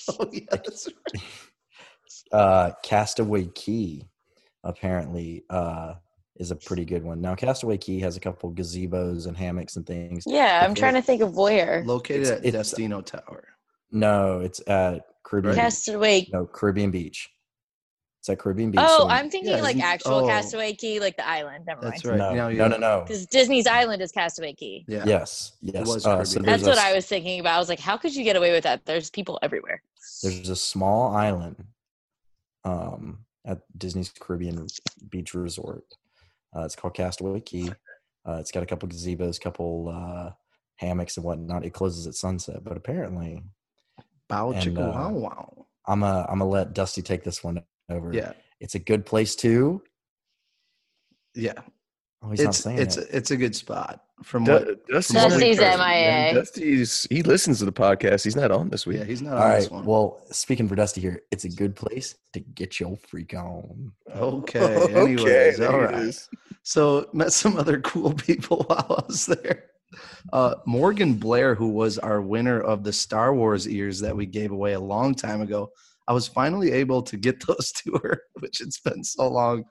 Oh 0.09 0.29
yeah, 0.33 0.43
that's 0.51 0.89
right. 1.15 1.23
Uh, 2.33 2.71
Castaway 2.85 3.47
Key 3.57 4.07
apparently 4.63 5.45
uh, 5.51 5.95
is 6.37 6.51
a 6.53 6.57
pretty 6.57 6.85
good 6.85 7.03
one. 7.03 7.21
Now, 7.21 7.35
Castaway 7.35 7.77
Key 7.77 7.99
has 8.01 8.17
a 8.17 8.21
couple 8.21 8.53
gazebos 8.53 9.27
and 9.27 9.37
hammocks 9.37 9.75
and 9.77 9.85
things. 9.87 10.25
Yeah, 10.27 10.63
I'm 10.65 10.75
trying 10.75 10.95
to 10.95 11.03
think 11.03 11.23
of 11.23 11.35
where. 11.37 11.83
located 11.85 12.21
It's- 12.23 12.39
at 12.39 12.45
it's- 12.47 12.71
Destino 12.71 13.01
Tower. 13.01 13.49
No, 13.91 14.39
it's 14.41 14.61
at 14.69 15.07
Caribbean. 15.25 15.57
Castaway. 15.57 16.29
No, 16.33 16.47
Caribbean 16.47 16.93
Beach. 16.93 17.29
It's 18.21 18.29
at 18.29 18.39
Caribbean 18.39 18.71
Beach. 18.71 18.81
Oh, 18.83 18.99
so- 19.05 19.09
I'm 19.09 19.31
thinking 19.31 19.53
Yeah, 19.53 19.63
like 19.63 19.79
actual 19.79 20.13
oh. 20.13 20.27
Castaway 20.27 20.75
Key, 20.75 21.01
like 21.01 21.17
the 21.17 21.27
island. 21.27 21.65
Never 21.67 21.81
That's 21.81 22.05
mind. 22.05 22.21
right. 22.21 22.35
No, 22.35 22.49
Now 22.51 22.69
no, 22.69 22.69
no, 22.69 22.77
no. 22.77 23.01
Because 23.01 23.25
Disney's 23.27 23.67
Island 23.67 24.03
is 24.03 24.13
Castaway 24.13 24.53
Key. 24.53 24.85
Yeah. 24.87 25.05
Yes, 25.07 25.53
yes. 25.63 25.87
was 25.87 26.05
Uh, 26.05 26.23
so 26.25 26.35
Caribbean. 26.35 26.43
there's 26.45 26.63
That's 26.63 26.77
what 26.77 26.87
I 26.87 26.95
was 26.95 27.07
thinking 27.07 27.41
about. 27.41 27.55
I 27.55 27.59
was 27.59 27.71
like, 27.71 27.81
how 27.81 27.97
could 27.97 28.15
you 28.15 28.23
get 28.23 28.37
away 28.37 28.53
with 28.53 28.65
that? 28.65 28.85
There's 28.85 29.09
people 29.09 29.39
everywhere. 29.41 29.83
There's 30.23 30.51
a 30.51 30.57
small 30.57 31.15
island 31.15 31.65
um, 32.65 33.21
at 33.47 33.61
Disney's 33.79 34.11
Caribbean 34.21 34.67
Beach 35.09 35.33
Resort. 35.33 35.85
Uh, 36.55 36.65
it's 36.65 36.77
called 36.77 36.93
Castaway 36.93 37.41
Key. 37.41 37.71
Uh, 38.29 38.35
it's 38.35 38.51
got 38.51 38.63
a 38.63 38.67
couple 38.67 38.87
gazebos, 38.87 39.41
couple 39.41 39.89
uh, 39.89 40.33
hammocks 40.77 41.17
and 41.17 41.25
whatnot. 41.25 41.65
It 41.65 41.71
closes 41.73 42.07
at 42.07 42.15
sunset, 42.15 42.63
but 42.63 42.77
apparently, 42.77 43.43
Bow 44.29 44.53
And, 44.53 44.63
chicka 44.77 44.87
uh, 44.87 44.93
wow 44.93 45.11
wow. 45.11 45.67
I'm 45.87 46.03
a 46.03 46.27
I'm 46.29 46.41
gonna 46.41 46.51
let 46.51 46.75
Dusty 46.75 47.01
take 47.01 47.25
this 47.25 47.43
one 47.43 47.63
over. 47.93 48.13
Yeah. 48.13 48.33
it's 48.61 48.75
a 48.75 48.79
good 48.79 49.05
place 49.07 49.35
too. 49.37 49.83
Yeah. 51.35 51.55
Oh, 52.23 52.31
he's 52.31 52.41
not 52.41 52.49
it's 52.51 52.59
saying 52.59 52.79
it's 52.79 52.97
it. 52.99 53.09
it's 53.13 53.31
a 53.31 53.37
good 53.37 53.57
spot. 53.57 54.03
From 54.23 54.45
what? 54.45 54.67
Du- 54.67 54.77
Dusty's, 54.93 55.15
Dusty's 55.23 55.59
not- 55.61 55.79
MIA. 55.79 56.35
Dusty's 56.35 57.07
he 57.09 57.23
listens 57.23 57.61
to 57.61 57.65
the 57.65 57.73
podcast. 57.73 58.25
He's 58.25 58.37
not 58.37 58.51
on 58.51 58.69
this 58.69 58.87
week. 58.87 58.99
Yeah, 58.99 59.05
he's 59.05 59.23
not 59.23 59.39
All 59.39 59.43
on 59.45 59.51
this 59.53 59.71
one. 59.71 59.85
Well, 59.87 60.23
speaking 60.31 60.69
for 60.69 60.75
Dusty 60.75 61.01
here, 61.01 61.23
it's 61.31 61.45
a 61.45 61.49
good 61.49 61.75
place 61.75 62.17
to 62.35 62.41
get 62.41 62.79
your 62.79 62.97
freak 63.09 63.33
on. 63.35 63.93
Okay. 64.15 64.61
Okay, 64.83 64.95
Anyways, 64.95 65.57
there 65.59 65.73
all 65.73 65.81
it 65.81 65.85
right. 65.85 65.95
is. 66.03 66.29
So 66.63 67.09
met 67.15 67.33
some 67.33 67.57
other 67.57 67.81
cool 67.91 68.13
people 68.13 68.65
while 68.67 68.97
I 68.99 69.03
was 69.09 69.25
there. 69.25 69.65
Uh, 70.33 70.57
Morgan 70.67 71.15
Blair, 71.15 71.55
who 71.55 71.69
was 71.71 71.99
our 71.99 72.21
winner 72.21 72.61
of 72.61 72.85
the 72.85 72.93
Star 72.93 73.35
Wars 73.35 73.67
ears 73.67 73.99
that 74.01 74.15
we 74.15 74.27
gave 74.27 74.53
away 74.53 74.75
a 74.75 74.81
long 74.81 75.15
time 75.15 75.41
ago, 75.41 75.71
I 76.09 76.13
was 76.13 76.29
finally 76.29 76.73
able 76.73 77.03
to 77.03 77.17
get 77.17 77.47
those 77.47 77.73
to 77.73 78.01
her, 78.03 78.23
which 78.41 78.61
it's 78.61 78.81
been 78.81 79.05
so 79.05 79.29
long. 79.29 79.65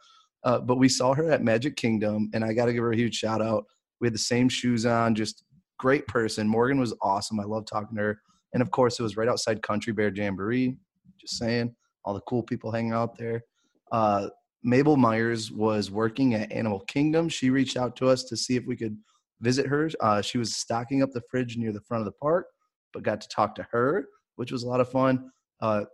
Uh, 0.43 0.59
but 0.59 0.77
we 0.77 0.87
saw 0.87 1.13
her 1.13 1.29
at 1.31 1.43
Magic 1.43 1.75
Kingdom, 1.75 2.29
and 2.33 2.43
I 2.45 2.53
got 2.53 2.65
to 2.65 2.73
give 2.73 2.83
her 2.83 2.91
a 2.91 2.97
huge 2.97 3.15
shout 3.15 3.41
out. 3.41 3.65
We 3.99 4.07
had 4.07 4.13
the 4.13 4.19
same 4.19 4.47
shoes 4.47 4.85
on, 4.85 5.15
just 5.15 5.43
great 5.77 6.07
person. 6.07 6.47
Morgan 6.47 6.79
was 6.79 6.95
awesome. 7.01 7.39
I 7.39 7.43
love 7.43 7.65
talking 7.65 7.97
to 7.97 8.03
her. 8.03 8.21
And 8.53 8.61
of 8.61 8.71
course, 8.71 8.99
it 8.99 9.03
was 9.03 9.17
right 9.17 9.27
outside 9.27 9.61
Country 9.61 9.93
Bear 9.93 10.13
Jamboree. 10.13 10.77
Just 11.19 11.37
saying, 11.37 11.75
all 12.05 12.13
the 12.13 12.21
cool 12.21 12.43
people 12.43 12.71
hanging 12.71 12.93
out 12.93 13.17
there. 13.17 13.43
Uh, 13.91 14.29
Mabel 14.63 14.97
Myers 14.97 15.51
was 15.51 15.91
working 15.91 16.33
at 16.33 16.51
Animal 16.51 16.81
Kingdom. 16.81 17.29
She 17.29 17.49
reached 17.49 17.77
out 17.77 17.95
to 17.97 18.07
us 18.07 18.23
to 18.25 18.37
see 18.37 18.55
if 18.55 18.65
we 18.65 18.75
could 18.75 18.97
visit 19.41 19.65
her. 19.67 19.89
Uh, 20.01 20.21
she 20.21 20.37
was 20.37 20.55
stocking 20.55 21.01
up 21.01 21.11
the 21.11 21.21
fridge 21.29 21.57
near 21.57 21.71
the 21.71 21.81
front 21.81 22.01
of 22.01 22.05
the 22.05 22.17
park, 22.19 22.47
but 22.93 23.03
got 23.03 23.21
to 23.21 23.27
talk 23.29 23.55
to 23.55 23.67
her, 23.71 24.05
which 24.35 24.51
was 24.51 24.63
a 24.63 24.67
lot 24.67 24.81
of 24.81 24.89
fun. 24.89 25.31
Uh, 25.61 25.85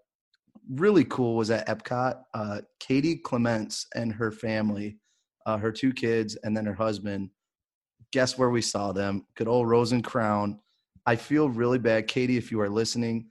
really 0.70 1.04
cool 1.06 1.36
was 1.36 1.52
at 1.52 1.68
Epcot. 1.68 2.22
Uh, 2.34 2.62
Katie 2.80 3.18
Clements 3.18 3.88
and 3.96 4.12
her 4.14 4.32
family, 4.32 4.98
uh, 5.46 5.58
her 5.58 5.72
two 5.72 5.94
kids, 5.94 6.36
and 6.44 6.56
then 6.56 6.66
her 6.66 6.74
husband. 6.74 7.30
Guess 8.12 8.38
where 8.38 8.50
we 8.50 8.62
saw 8.62 8.92
them? 8.92 9.26
Good 9.36 9.48
old 9.48 9.68
Rose 9.70 9.92
and 9.92 10.04
Crown. 10.04 10.60
I 11.06 11.16
feel 11.16 11.50
really 11.50 11.80
bad, 11.80 12.08
Katie, 12.08 12.38
if 12.38 12.52
you 12.52 12.60
are 12.62 12.70
listening. 12.70 13.28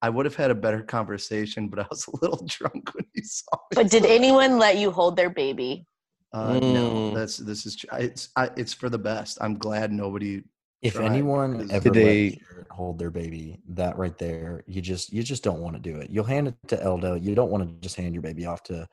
I 0.00 0.10
would 0.10 0.26
have 0.26 0.36
had 0.36 0.50
a 0.50 0.54
better 0.54 0.82
conversation, 0.82 1.68
but 1.68 1.80
I 1.80 1.86
was 1.90 2.06
a 2.06 2.12
little 2.22 2.44
drunk 2.48 2.94
when 2.94 3.04
you 3.14 3.22
saw 3.24 3.56
me. 3.70 3.74
But 3.82 3.90
did 3.90 4.06
anyone 4.06 4.58
let 4.58 4.78
you 4.78 4.90
hold 4.90 5.16
their 5.16 5.30
baby? 5.30 5.86
Uh, 6.32 6.58
No, 6.60 6.90
Mm. 6.90 7.14
that's 7.14 7.38
this 7.38 7.66
is 7.66 7.76
tr- 7.76 7.86
it's 7.98 8.28
I, 8.36 8.50
it's 8.56 8.72
for 8.74 8.88
the 8.88 8.98
best. 8.98 9.38
I'm 9.40 9.56
glad 9.58 9.90
nobody. 9.92 10.42
If 10.80 10.96
Right, 10.96 11.10
anyone 11.10 11.58
'cause- 11.58 11.70
ever 11.70 11.90
Did 11.90 12.38
let 12.60 12.66
hold 12.70 12.98
their 12.98 13.10
baby, 13.10 13.58
that 13.70 13.98
right 13.98 14.16
there, 14.16 14.62
you 14.66 14.80
just 14.80 15.12
you 15.12 15.22
just 15.22 15.42
don't 15.42 15.60
want 15.60 15.74
to 15.76 15.82
do 15.82 15.96
it. 15.98 16.10
You'll 16.10 16.24
hand 16.24 16.48
it 16.48 16.54
to 16.68 16.76
Eldo. 16.76 17.20
You 17.22 17.34
don't 17.34 17.50
want 17.50 17.68
to 17.68 17.74
just 17.80 17.96
hand 17.96 18.14
your 18.14 18.22
baby 18.22 18.46
off 18.46 18.62
to 18.64 18.88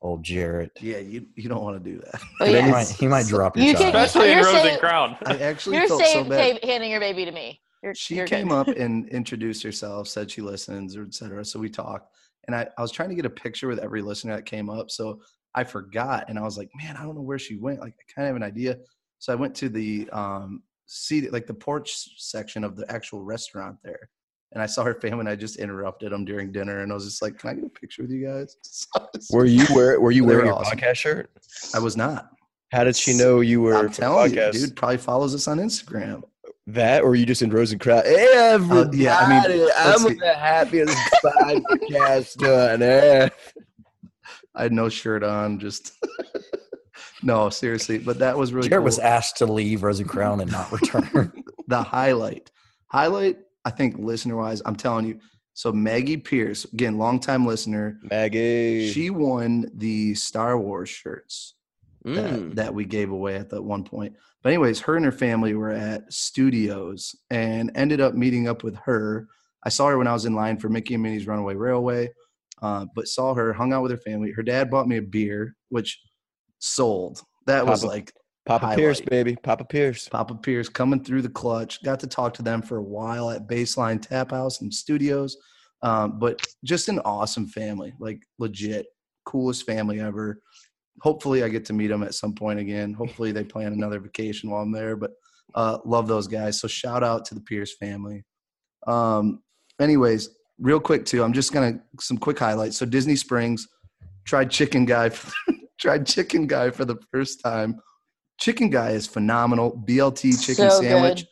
old 0.00 0.22
Jarrett. 0.22 0.70
Yeah, 0.80 0.98
you 0.98 1.26
you 1.36 1.48
don't 1.50 1.62
want 1.62 1.82
to 1.82 1.90
do 1.90 1.98
that. 2.00 2.20
Oh, 2.40 2.46
He 2.46 2.70
might, 2.70 2.88
he 2.88 3.06
might 3.06 3.26
drop 3.26 3.56
your 3.56 3.66
You 3.66 3.72
child. 3.74 3.92
can- 3.92 3.96
Especially 4.04 4.30
in 4.30 4.36
You're 4.38 4.46
Rose 4.46 4.54
saying- 4.54 4.72
and 4.72 4.80
Crown. 4.80 5.16
I 5.26 5.36
actually 5.38 5.76
You're 5.76 5.88
felt 5.88 6.04
so 6.06 6.24
bad. 6.24 6.64
handing 6.64 6.90
your 6.90 7.00
baby 7.00 7.24
to 7.26 7.32
me. 7.32 7.60
You're, 7.82 7.94
She 7.94 8.16
you're 8.16 8.26
came 8.26 8.48
good. 8.48 8.54
up 8.54 8.68
and 8.76 9.08
introduced 9.10 9.62
herself, 9.62 10.08
said 10.08 10.30
she 10.30 10.40
listens, 10.40 10.96
or 10.96 11.02
et 11.02 11.14
cetera. 11.14 11.44
So 11.44 11.60
we 11.60 11.68
talked, 11.68 12.10
and 12.46 12.56
I, 12.56 12.66
I 12.78 12.82
was 12.82 12.90
trying 12.90 13.10
to 13.10 13.14
get 13.14 13.26
a 13.26 13.30
picture 13.30 13.68
with 13.68 13.78
every 13.80 14.00
listener 14.02 14.34
that 14.34 14.46
came 14.46 14.68
up. 14.70 14.90
So 14.90 15.20
I 15.54 15.62
forgot, 15.64 16.24
and 16.28 16.38
I 16.38 16.42
was 16.42 16.56
like, 16.58 16.70
man, 16.74 16.96
I 16.96 17.02
don't 17.02 17.14
know 17.14 17.20
where 17.22 17.38
she 17.38 17.56
went. 17.56 17.80
Like 17.80 17.92
I 18.00 18.12
kind 18.12 18.26
of 18.26 18.30
have 18.30 18.36
an 18.36 18.42
idea. 18.42 18.78
So 19.18 19.32
I 19.32 19.36
went 19.36 19.54
to 19.56 19.68
the 19.68 20.08
um 20.10 20.62
seat, 20.88 21.32
like 21.32 21.46
the 21.46 21.54
porch 21.54 21.92
section 22.16 22.64
of 22.64 22.74
the 22.74 22.90
actual 22.90 23.22
restaurant 23.22 23.76
there, 23.84 24.08
and 24.52 24.62
I 24.62 24.66
saw 24.66 24.82
her 24.82 24.94
family. 24.94 25.20
and 25.20 25.28
I 25.28 25.36
just 25.36 25.56
interrupted 25.56 26.10
them 26.10 26.24
during 26.24 26.50
dinner, 26.50 26.80
and 26.80 26.90
I 26.90 26.94
was 26.94 27.04
just 27.04 27.22
like, 27.22 27.38
can 27.38 27.50
I 27.50 27.54
get 27.54 27.64
a 27.64 27.68
picture 27.68 28.02
with 28.02 28.10
you 28.10 28.26
guys? 28.26 28.56
Were 29.30 29.44
you 29.44 29.64
wear 29.74 30.00
Were 30.00 30.10
you 30.10 30.24
wearing 30.24 30.46
your 30.46 30.54
awesome. 30.56 30.78
podcast 30.78 30.96
shirt? 30.96 31.30
I 31.74 31.78
was 31.78 31.96
not. 31.96 32.30
How 32.72 32.84
did 32.84 32.96
she 32.96 33.16
know 33.16 33.40
you 33.40 33.62
were 33.62 33.74
I'm 33.74 33.90
telling 33.90 34.34
you, 34.34 34.52
dude. 34.52 34.76
Probably 34.76 34.98
follows 34.98 35.34
us 35.34 35.48
on 35.48 35.58
Instagram. 35.58 36.22
That 36.66 37.02
or 37.02 37.14
you 37.14 37.24
just 37.24 37.40
in 37.40 37.48
Rose 37.48 37.72
and 37.72 37.80
Crown? 37.80 38.02
Hey, 38.04 38.28
everybody! 38.34 39.06
Uh, 39.06 39.10
yeah, 39.10 39.18
I 39.18 39.48
mean, 39.48 39.68
I'm 39.74 39.98
see. 40.00 40.14
the 40.14 40.34
happiest 40.34 40.94
podcast 41.24 42.42
on 42.42 42.82
earth. 42.82 43.54
I 44.54 44.64
had 44.64 44.72
no 44.72 44.90
shirt 44.90 45.22
on. 45.22 45.58
Just 45.58 45.92
no, 47.22 47.48
seriously. 47.50 47.98
But 47.98 48.18
that 48.20 48.36
was 48.36 48.52
really 48.52 48.68
Jarrett 48.68 48.80
cool. 48.82 48.86
was 48.86 48.98
asked 48.98 49.36
to 49.38 49.46
leave 49.46 49.82
and 49.82 50.08
Crown 50.08 50.40
and 50.40 50.50
not 50.52 50.70
return. 50.72 51.32
the 51.68 51.82
highlight. 51.82 52.50
Highlight, 52.86 53.38
I 53.64 53.70
think, 53.70 53.98
listener 53.98 54.36
wise, 54.36 54.62
I'm 54.64 54.76
telling 54.76 55.06
you. 55.06 55.18
So 55.54 55.72
Maggie 55.72 56.16
Pierce, 56.16 56.64
again, 56.66 56.98
longtime 56.98 57.44
listener, 57.44 57.98
Maggie. 58.10 58.90
she 58.92 59.10
won 59.10 59.68
the 59.74 60.14
Star 60.14 60.58
Wars 60.58 60.88
shirts 60.88 61.54
Mm. 62.06 62.14
that, 62.14 62.56
that 62.56 62.74
we 62.74 62.84
gave 62.84 63.10
away 63.10 63.34
at 63.34 63.50
that 63.50 63.60
one 63.60 63.82
point. 63.82 64.14
But 64.44 64.50
anyways, 64.50 64.78
her 64.82 64.94
and 64.94 65.04
her 65.04 65.10
family 65.12 65.54
were 65.54 65.72
at 65.72 66.10
studios 66.12 67.16
and 67.28 67.72
ended 67.74 68.00
up 68.00 68.14
meeting 68.14 68.46
up 68.46 68.62
with 68.62 68.76
her. 68.76 69.26
I 69.64 69.68
saw 69.68 69.88
her 69.88 69.98
when 69.98 70.06
I 70.06 70.12
was 70.12 70.24
in 70.24 70.32
line 70.34 70.58
for 70.58 70.68
Mickey 70.68 70.94
and 70.94 71.02
Minnie's 71.02 71.26
Runaway 71.26 71.56
Railway, 71.56 72.10
uh, 72.62 72.86
but 72.94 73.08
saw 73.08 73.34
her, 73.34 73.52
hung 73.52 73.72
out 73.72 73.82
with 73.82 73.90
her 73.90 73.96
family. 73.98 74.30
Her 74.30 74.44
dad 74.44 74.70
bought 74.70 74.86
me 74.86 74.98
a 74.98 75.02
beer, 75.02 75.56
which 75.70 76.00
sold. 76.58 77.22
That 77.46 77.66
was 77.66 77.84
like 77.84 78.12
Papa 78.46 78.74
Pierce, 78.74 79.00
baby. 79.00 79.36
Papa 79.42 79.64
Pierce. 79.64 80.08
Papa 80.08 80.34
Pierce 80.34 80.68
coming 80.68 81.02
through 81.02 81.22
the 81.22 81.28
clutch. 81.28 81.82
Got 81.82 82.00
to 82.00 82.06
talk 82.06 82.34
to 82.34 82.42
them 82.42 82.62
for 82.62 82.78
a 82.78 82.82
while 82.82 83.30
at 83.30 83.48
Baseline 83.48 84.00
Tap 84.00 84.30
House 84.30 84.60
and 84.60 84.72
Studios. 84.72 85.36
Um, 85.82 86.18
but 86.18 86.44
just 86.64 86.88
an 86.88 86.98
awesome 87.00 87.46
family, 87.46 87.92
like 88.00 88.20
legit, 88.38 88.86
coolest 89.24 89.64
family 89.64 90.00
ever. 90.00 90.40
Hopefully, 91.02 91.44
I 91.44 91.48
get 91.48 91.64
to 91.66 91.72
meet 91.72 91.88
them 91.88 92.02
at 92.02 92.14
some 92.14 92.34
point 92.34 92.58
again. 92.58 92.92
Hopefully, 92.92 93.32
they 93.32 93.44
plan 93.44 93.72
another 93.72 94.00
vacation 94.00 94.50
while 94.50 94.62
I'm 94.62 94.72
there. 94.72 94.96
But 94.96 95.12
uh, 95.54 95.78
love 95.84 96.08
those 96.08 96.26
guys. 96.26 96.60
So 96.60 96.68
shout 96.68 97.04
out 97.04 97.24
to 97.26 97.34
the 97.34 97.40
Pierce 97.40 97.76
family. 97.76 98.24
Um, 98.86 99.42
anyways, 99.80 100.30
real 100.58 100.80
quick 100.80 101.04
too, 101.04 101.22
I'm 101.22 101.32
just 101.32 101.52
gonna 101.52 101.80
some 102.00 102.18
quick 102.18 102.38
highlights. 102.38 102.76
So 102.76 102.86
Disney 102.86 103.16
Springs 103.16 103.68
tried 104.24 104.50
Chicken 104.50 104.84
Guy, 104.84 105.10
tried 105.78 106.06
Chicken 106.06 106.46
Guy 106.46 106.70
for 106.70 106.84
the 106.84 106.96
first 107.12 107.40
time. 107.42 107.80
Chicken 108.38 108.70
Guy 108.70 108.90
is 108.90 109.06
phenomenal. 109.06 109.82
BLT 109.86 110.40
chicken 110.44 110.70
So 110.70 110.80
sandwich. 110.80 111.26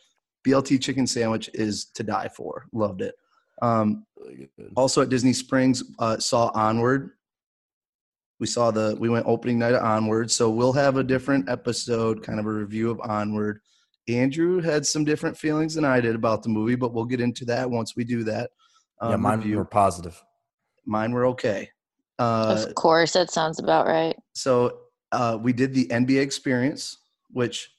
good. 0.44 0.52
BLT 0.52 0.80
chicken 0.80 1.06
sandwich 1.06 1.50
is 1.54 1.86
to 1.94 2.02
die 2.02 2.28
for. 2.28 2.66
Loved 2.72 3.02
it. 3.02 3.14
Um, 3.62 4.04
also 4.76 5.02
at 5.02 5.08
Disney 5.08 5.32
Springs, 5.32 5.82
uh, 5.98 6.18
saw 6.18 6.50
Onward. 6.54 7.10
We 8.38 8.46
saw 8.46 8.70
the 8.70 8.96
we 9.00 9.08
went 9.08 9.26
opening 9.26 9.58
night 9.58 9.72
of 9.74 9.82
Onward, 9.82 10.30
so 10.30 10.50
we'll 10.50 10.72
have 10.74 10.96
a 10.98 11.02
different 11.04 11.48
episode, 11.48 12.22
kind 12.22 12.38
of 12.38 12.46
a 12.46 12.52
review 12.52 12.90
of 12.90 13.00
Onward. 13.00 13.60
Andrew 14.08 14.60
had 14.60 14.84
some 14.86 15.04
different 15.04 15.36
feelings 15.36 15.74
than 15.74 15.84
I 15.84 16.00
did 16.00 16.14
about 16.14 16.42
the 16.42 16.48
movie, 16.50 16.74
but 16.76 16.92
we'll 16.92 17.06
get 17.06 17.20
into 17.20 17.44
that 17.46 17.68
once 17.68 17.96
we 17.96 18.04
do 18.04 18.22
that. 18.24 18.50
yeah, 19.02 19.08
um, 19.14 19.22
mine 19.22 19.38
review. 19.38 19.56
were 19.56 19.64
positive. 19.64 20.22
mine 20.84 21.12
were 21.12 21.26
okay. 21.26 21.70
Uh, 22.18 22.64
of 22.66 22.75
course, 22.75 23.12
that 23.12 23.30
sounds 23.30 23.58
about 23.58 23.87
right. 23.87 24.16
so 24.35 24.78
uh, 25.12 25.38
we 25.40 25.52
did 25.52 25.75
the 25.75 25.87
NBA 25.87 26.20
experience, 26.20 26.99
which 27.30 27.70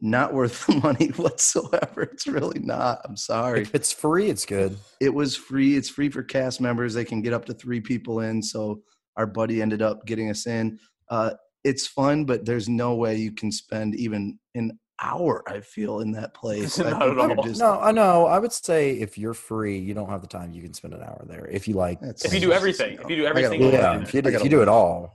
not 0.00 0.34
worth 0.34 0.66
the 0.66 0.74
money 0.82 1.08
whatsoever. 1.16 2.02
It's 2.02 2.26
really 2.26 2.60
not. 2.60 3.00
I'm 3.04 3.16
sorry. 3.16 3.62
If 3.62 3.74
it's 3.74 3.92
free, 3.92 4.28
it's 4.28 4.44
good. 4.44 4.76
It 5.00 5.12
was 5.12 5.36
free. 5.36 5.76
It's 5.76 5.88
free 5.88 6.10
for 6.10 6.22
cast 6.22 6.60
members. 6.60 6.94
They 6.94 7.04
can 7.04 7.22
get 7.22 7.32
up 7.32 7.44
to 7.46 7.54
three 7.54 7.80
people 7.80 8.20
in. 8.20 8.42
So 8.42 8.82
our 9.16 9.26
buddy 9.26 9.62
ended 9.62 9.82
up 9.82 10.04
getting 10.06 10.30
us 10.30 10.46
in. 10.46 10.78
Uh, 11.08 11.32
it's 11.64 11.86
fun, 11.86 12.24
but 12.24 12.44
there's 12.44 12.68
no 12.68 12.94
way 12.94 13.16
you 13.16 13.32
can 13.32 13.50
spend 13.50 13.94
even 13.94 14.38
an 14.54 14.78
hour. 15.04 15.42
I 15.46 15.60
feel 15.60 16.00
in 16.00 16.12
that 16.12 16.34
place. 16.34 16.78
Not 16.78 17.02
at 17.02 17.38
all. 17.38 17.44
just- 17.44 17.60
No, 17.60 17.78
I 17.80 17.92
know. 17.92 18.26
I 18.26 18.38
would 18.38 18.52
say 18.52 18.92
if 18.92 19.18
you're 19.18 19.34
free, 19.34 19.78
you 19.78 19.94
don't 19.94 20.08
have 20.08 20.20
the 20.22 20.26
time. 20.26 20.52
You 20.52 20.62
can 20.62 20.74
spend 20.74 20.94
an 20.94 21.02
hour 21.02 21.24
there 21.28 21.46
if 21.46 21.68
you 21.68 21.74
like. 21.74 21.98
If 22.02 22.32
you 22.32 22.40
do 22.40 22.52
everything, 22.52 22.98
if 23.02 23.08
you 23.10 23.16
do 23.16 23.26
I 23.26 23.30
every 23.30 23.42
gotta. 23.42 23.56
Yeah, 23.58 24.00
if 24.00 24.14
you, 24.14 24.22
do, 24.22 24.28
if 24.30 24.42
you 24.44 24.50
do 24.50 24.62
it 24.62 24.68
all. 24.68 25.12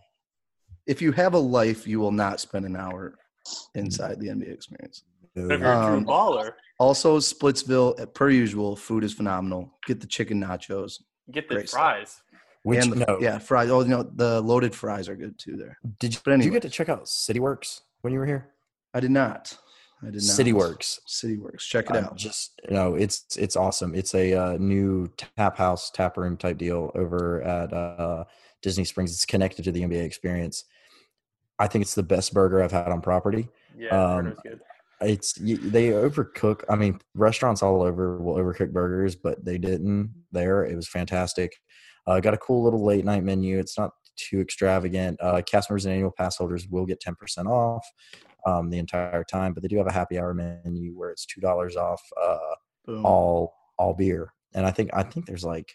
If 0.85 1.01
you 1.01 1.11
have 1.13 1.33
a 1.33 1.39
life, 1.39 1.87
you 1.87 1.99
will 1.99 2.11
not 2.11 2.39
spend 2.39 2.65
an 2.65 2.75
hour 2.75 3.15
inside 3.75 4.19
the 4.19 4.27
NBA 4.27 4.51
experience. 4.53 5.03
If 5.35 5.43
you're 5.47 5.53
a 5.53 5.57
true 5.85 5.97
Um, 5.97 6.05
baller, 6.05 6.53
Also, 6.79 7.17
Splitsville, 7.19 7.99
uh, 7.99 8.05
per 8.07 8.29
usual, 8.29 8.75
food 8.75 9.03
is 9.03 9.13
phenomenal. 9.13 9.77
Get 9.85 10.01
the 10.01 10.07
chicken 10.07 10.41
nachos. 10.43 11.01
get 11.31 11.47
the 11.47 11.55
great 11.55 11.69
stuff. 11.69 11.79
fries. 11.79 12.21
Which 12.63 12.83
and 12.83 12.93
the, 12.93 13.05
no, 13.05 13.19
yeah, 13.21 13.37
fries. 13.37 13.69
Oh, 13.69 13.81
you 13.81 13.87
know 13.89 14.03
the 14.03 14.41
loaded 14.41 14.75
fries 14.75 15.07
are 15.07 15.15
good 15.15 15.37
too. 15.39 15.55
There, 15.55 15.77
Did 15.99 16.13
you, 16.15 16.19
but 16.25 16.35
did 16.37 16.45
you 16.45 16.51
get 16.51 16.63
to 16.63 16.69
check 16.69 16.89
out 16.89 17.07
City 17.07 17.39
Works 17.39 17.81
when 18.01 18.11
you 18.11 18.19
were 18.19 18.25
here? 18.25 18.49
I 18.93 18.99
did 18.99 19.11
not. 19.11 19.55
I 20.01 20.05
did 20.05 20.15
not. 20.15 20.21
CityWorks. 20.21 20.99
CityWorks. 21.07 21.59
Check 21.59 21.89
it 21.89 21.97
out. 21.97 22.15
Just 22.15 22.59
you 22.67 22.73
know, 22.73 22.95
it's 22.95 23.25
it's 23.37 23.55
awesome. 23.55 23.93
It's 23.93 24.15
a 24.15 24.33
uh, 24.33 24.57
new 24.57 25.11
tap 25.37 25.57
house, 25.57 25.91
tap 25.91 26.17
room 26.17 26.37
type 26.37 26.57
deal 26.57 26.91
over 26.95 27.41
at 27.41 27.73
uh, 27.73 28.23
Disney 28.61 28.85
Springs. 28.85 29.11
It's 29.11 29.25
connected 29.25 29.63
to 29.63 29.71
the 29.71 29.81
NBA 29.81 30.03
experience. 30.03 30.65
I 31.59 31.67
think 31.67 31.81
it's 31.81 31.95
the 31.95 32.03
best 32.03 32.33
burger 32.33 32.63
I've 32.63 32.71
had 32.71 32.87
on 32.87 33.01
property. 33.01 33.49
Yeah, 33.77 33.95
I 33.95 34.19
Um, 34.19 34.37
good. 34.43 34.61
It's 35.01 35.33
they 35.33 35.89
overcook. 35.89 36.63
I 36.69 36.75
mean, 36.75 36.99
restaurants 37.15 37.61
all 37.61 37.81
over 37.81 38.21
will 38.21 38.35
overcook 38.35 38.71
burgers, 38.71 39.15
but 39.15 39.43
they 39.43 39.57
didn't 39.57 40.13
there. 40.31 40.65
It 40.65 40.75
was 40.75 40.87
fantastic. 40.87 41.51
Uh, 42.07 42.19
got 42.19 42.33
a 42.33 42.37
cool 42.37 42.63
little 42.63 42.83
late 42.83 43.05
night 43.05 43.23
menu. 43.23 43.59
It's 43.59 43.77
not 43.77 43.91
too 44.17 44.39
extravagant. 44.41 45.17
Uh, 45.21 45.41
cast 45.41 45.69
members 45.69 45.85
and 45.85 45.93
annual 45.93 46.11
pass 46.11 46.37
holders 46.37 46.67
will 46.67 46.85
get 46.85 46.99
ten 46.99 47.15
percent 47.15 47.47
off. 47.47 47.85
Um, 48.45 48.69
the 48.69 48.77
entire 48.77 49.23
time. 49.23 49.53
But 49.53 49.63
they 49.63 49.69
do 49.69 49.77
have 49.77 49.87
a 49.87 49.91
happy 49.91 50.19
hour 50.19 50.33
menu 50.33 50.91
where 50.97 51.09
it's 51.09 51.25
two 51.25 51.41
dollars 51.41 51.75
off 51.75 52.01
uh, 52.21 52.37
all 53.03 53.53
all 53.77 53.93
beer, 53.93 54.33
and 54.53 54.65
I 54.65 54.71
think 54.71 54.89
I 54.93 55.03
think 55.03 55.25
there's 55.25 55.43
like 55.45 55.73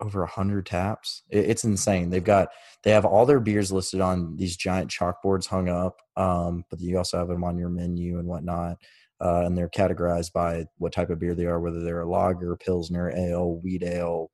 over 0.00 0.22
a 0.22 0.26
hundred 0.26 0.66
taps. 0.66 1.22
It, 1.28 1.50
it's 1.50 1.64
insane. 1.64 2.10
They've 2.10 2.24
got 2.24 2.48
they 2.82 2.90
have 2.90 3.04
all 3.04 3.26
their 3.26 3.40
beers 3.40 3.70
listed 3.70 4.00
on 4.00 4.36
these 4.36 4.56
giant 4.56 4.90
chalkboards 4.90 5.46
hung 5.46 5.68
up, 5.68 6.00
um, 6.16 6.64
but 6.70 6.80
you 6.80 6.96
also 6.96 7.18
have 7.18 7.28
them 7.28 7.44
on 7.44 7.58
your 7.58 7.68
menu 7.68 8.18
and 8.18 8.26
whatnot. 8.26 8.76
Uh, 9.22 9.42
and 9.44 9.56
they're 9.58 9.68
categorized 9.68 10.32
by 10.32 10.64
what 10.78 10.94
type 10.94 11.10
of 11.10 11.18
beer 11.18 11.34
they 11.34 11.44
are, 11.44 11.60
whether 11.60 11.82
they're 11.82 12.00
a 12.00 12.08
lager, 12.10 12.56
pilsner, 12.56 13.12
ale, 13.14 13.60
wheat 13.62 13.82
ale, 13.82 14.30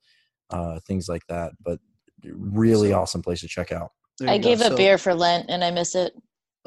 uh, 0.50 0.78
things 0.86 1.08
like 1.08 1.26
that. 1.28 1.50
But 1.64 1.80
really 2.22 2.90
So- 2.90 3.00
awesome 3.00 3.20
place 3.22 3.40
to 3.40 3.48
check 3.48 3.72
out. 3.72 3.90
I 4.24 4.34
you 4.34 4.38
go. 4.42 4.48
gave 4.50 4.60
up 4.60 4.70
So- 4.72 4.76
beer 4.76 4.96
for 4.96 5.12
Lent 5.12 5.46
and 5.50 5.64
I 5.64 5.72
miss 5.72 5.96
it. 5.96 6.12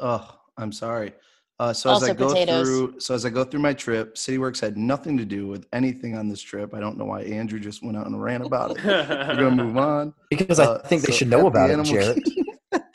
Oh, 0.00 0.28
I'm 0.56 0.72
sorry. 0.72 1.12
Uh, 1.58 1.74
so 1.74 1.94
as 1.94 2.02
I 2.02 2.14
go 2.14 2.28
potatoes. 2.28 2.66
through, 2.66 3.00
so 3.00 3.14
as 3.14 3.26
I 3.26 3.30
go 3.30 3.44
through 3.44 3.60
my 3.60 3.74
trip, 3.74 4.14
CityWorks 4.14 4.60
had 4.60 4.78
nothing 4.78 5.18
to 5.18 5.26
do 5.26 5.46
with 5.46 5.66
anything 5.74 6.16
on 6.16 6.26
this 6.26 6.40
trip. 6.40 6.72
I 6.74 6.80
don't 6.80 6.96
know 6.96 7.04
why 7.04 7.20
Andrew 7.22 7.60
just 7.60 7.84
went 7.84 7.98
out 7.98 8.06
and 8.06 8.22
ran 8.22 8.40
about 8.42 8.70
it. 8.78 8.82
We're 8.84 9.36
gonna 9.36 9.50
move 9.62 9.76
on. 9.96 10.14
Because 10.30 10.58
Uh, 10.58 10.80
I 10.82 10.88
think 10.88 11.02
they 11.02 11.12
so 11.12 11.18
should 11.18 11.28
at 11.28 11.30
know 11.32 11.40
the 11.42 11.46
about 11.48 11.68
it, 11.70 11.74
Animal 11.74 11.92
Jarrett. 11.92 12.18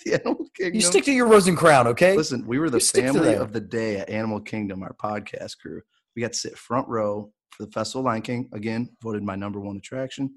The 0.06 0.14
Animal 0.24 0.48
Kingdom. 0.56 0.76
You 0.76 0.82
stick 0.82 1.04
to 1.06 1.12
your 1.12 1.28
rose 1.28 1.48
and 1.48 1.58
crown, 1.58 1.88
okay? 1.88 2.16
Listen, 2.16 2.46
we 2.46 2.60
were 2.60 2.70
the 2.70 2.78
You 2.78 3.02
family 3.02 3.34
of 3.34 3.54
the 3.54 3.60
day 3.60 3.98
at 3.98 4.08
Animal 4.10 4.40
Kingdom, 4.40 4.84
our 4.84 4.94
podcast 4.94 5.58
crew. 5.60 5.82
We 6.16 6.22
got 6.22 6.34
to 6.34 6.38
sit 6.38 6.58
front 6.58 6.88
row 6.88 7.32
for 7.50 7.66
the 7.66 7.72
Festival 7.72 8.02
of 8.02 8.06
Lion 8.06 8.22
King. 8.22 8.50
Again, 8.54 8.90
voted 9.02 9.24
my 9.24 9.36
number 9.36 9.60
one 9.60 9.78
attraction 9.78 10.32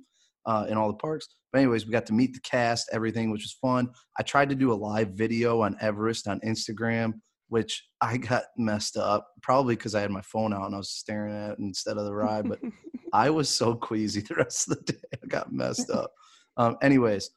uh, 0.47 0.67
in 0.69 0.77
all 0.77 0.89
the 0.89 0.95
parks. 0.95 1.29
But 1.53 1.61
anyways, 1.61 1.87
we 1.87 1.93
got 1.93 2.07
to 2.07 2.13
meet 2.13 2.35
the 2.35 2.41
cast, 2.41 2.91
everything, 2.93 3.31
which 3.31 3.43
was 3.43 3.57
fun. 3.61 3.91
I 4.19 4.23
tried 4.23 4.51
to 4.51 4.55
do 4.55 4.73
a 4.73 4.75
live 4.75 5.11
video 5.11 5.63
on 5.63 5.77
Everest 5.81 6.29
on 6.29 6.41
Instagram, 6.41 7.15
which 7.49 7.87
I 8.01 8.19
got 8.19 8.45
messed 8.57 8.97
up, 8.97 9.27
probably 9.43 9.77
because 9.77 9.95
I 9.95 10.01
had 10.01 10.11
my 10.11 10.23
phone 10.23 10.53
out 10.53 10.67
and 10.67 10.75
I 10.75 10.79
was 10.79 10.91
staring 10.91 11.35
at 11.35 11.53
it 11.53 11.59
instead 11.59 11.97
of 11.97 12.05
the 12.05 12.15
ride. 12.15 12.49
But 12.49 12.61
I 13.13 13.31
was 13.31 13.49
so 13.49 13.75
queasy 13.75 14.21
the 14.29 14.35
rest 14.35 14.71
of 14.71 14.79
the 14.79 14.93
day. 14.93 14.99
I 15.23 15.27
got 15.27 15.53
messed 15.53 15.91
up. 15.91 16.13
Um, 16.57 16.77
anyways, 16.83 17.31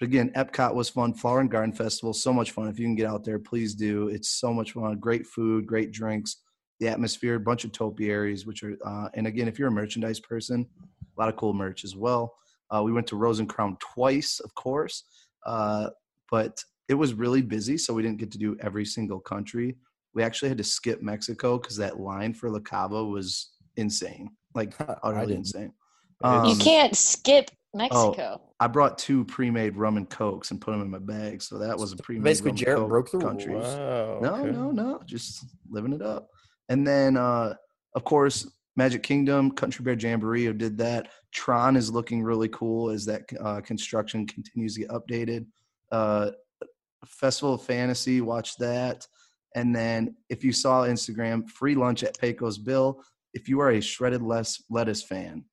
but 0.00 0.08
again, 0.08 0.30
Epcot 0.36 0.74
was 0.74 0.88
fun. 0.88 1.14
Flower 1.14 1.40
and 1.40 1.50
Garden 1.50 1.72
Festival, 1.72 2.12
so 2.12 2.32
much 2.32 2.50
fun. 2.50 2.68
If 2.68 2.78
you 2.78 2.86
can 2.86 2.96
get 2.96 3.06
out 3.06 3.24
there, 3.24 3.38
please 3.38 3.74
do. 3.74 4.08
It's 4.08 4.28
so 4.28 4.52
much 4.52 4.72
fun. 4.72 4.98
Great 4.98 5.26
food, 5.26 5.66
great 5.66 5.92
drinks, 5.92 6.38
the 6.80 6.88
atmosphere, 6.88 7.38
bunch 7.38 7.64
of 7.64 7.72
topiaries, 7.72 8.44
which 8.44 8.64
are, 8.64 8.76
uh, 8.84 9.08
and 9.14 9.26
again, 9.26 9.46
if 9.46 9.58
you're 9.58 9.68
a 9.68 9.72
merchandise 9.72 10.18
person, 10.20 10.66
a 11.16 11.20
lot 11.20 11.28
of 11.28 11.36
cool 11.36 11.54
merch 11.54 11.84
as 11.84 11.94
well. 11.94 12.34
Uh, 12.74 12.82
we 12.82 12.92
went 12.92 13.06
to 13.06 13.16
Rose 13.16 13.38
and 13.38 13.48
Crown 13.48 13.76
twice, 13.80 14.40
of 14.40 14.54
course, 14.54 15.04
uh, 15.46 15.90
but 16.30 16.62
it 16.88 16.94
was 16.94 17.14
really 17.14 17.42
busy, 17.42 17.78
so 17.78 17.94
we 17.94 18.02
didn't 18.02 18.18
get 18.18 18.32
to 18.32 18.38
do 18.38 18.56
every 18.60 18.84
single 18.84 19.20
country. 19.20 19.76
We 20.14 20.22
actually 20.22 20.48
had 20.48 20.58
to 20.58 20.64
skip 20.64 21.00
Mexico 21.02 21.58
because 21.58 21.76
that 21.76 22.00
line 22.00 22.34
for 22.34 22.50
La 22.50 22.58
Cava 22.60 23.04
was 23.04 23.50
insane, 23.76 24.30
like 24.54 24.78
I 24.80 24.96
utterly 25.04 25.26
didn't. 25.26 25.38
insane. 25.38 25.72
you 26.24 26.28
Um, 26.28 26.58
can't 26.58 26.96
skip 26.96 27.50
Mexico. 27.74 28.40
I 28.60 28.66
brought 28.66 28.98
two 28.98 29.24
pre-made 29.24 29.76
rum 29.76 29.96
and 29.96 30.08
cokes 30.08 30.50
and 30.50 30.60
put 30.60 30.72
them 30.72 30.80
in 30.82 30.90
my 30.90 30.98
bag, 30.98 31.42
so 31.42 31.58
that 31.58 31.76
was 31.78 31.92
a 31.92 31.96
pre-made. 31.96 32.24
Basically, 32.24 32.50
rum 32.50 32.56
and 32.56 32.58
Jarrett 32.58 32.78
Coke 32.80 32.88
broke 32.88 33.10
the 33.12 33.18
countries. 33.18 33.48
rules. 33.48 33.64
Wow. 33.76 34.18
No, 34.20 34.44
no, 34.46 34.70
no, 34.70 35.00
just 35.06 35.44
living 35.70 35.92
it 35.92 36.02
up. 36.02 36.28
And 36.68 36.86
then, 36.86 37.16
uh, 37.16 37.54
of 37.94 38.04
course, 38.04 38.50
Magic 38.76 39.02
Kingdom, 39.02 39.52
Country 39.52 39.84
Bear 39.84 39.94
Jamboree, 39.94 40.52
did 40.52 40.76
that. 40.78 41.08
Tron 41.32 41.76
is 41.76 41.90
looking 41.90 42.22
really 42.22 42.48
cool 42.48 42.90
as 42.90 43.04
that 43.06 43.22
uh, 43.40 43.60
construction 43.60 44.26
continues 44.26 44.74
to 44.74 44.80
get 44.80 44.90
updated. 44.90 45.46
Uh, 45.92 46.30
Festival 47.06 47.54
of 47.54 47.62
Fantasy, 47.62 48.20
watch 48.20 48.56
that. 48.56 49.06
And 49.54 49.74
then, 49.74 50.16
if 50.28 50.42
you 50.42 50.52
saw 50.52 50.82
Instagram, 50.82 51.48
free 51.48 51.74
lunch 51.74 52.02
at 52.02 52.18
Pecos 52.18 52.58
Bill. 52.58 53.00
If 53.34 53.48
you 53.48 53.60
are 53.60 53.70
a 53.70 53.80
shredded 53.80 54.22
lettuce 54.22 55.02
fan, 55.02 55.44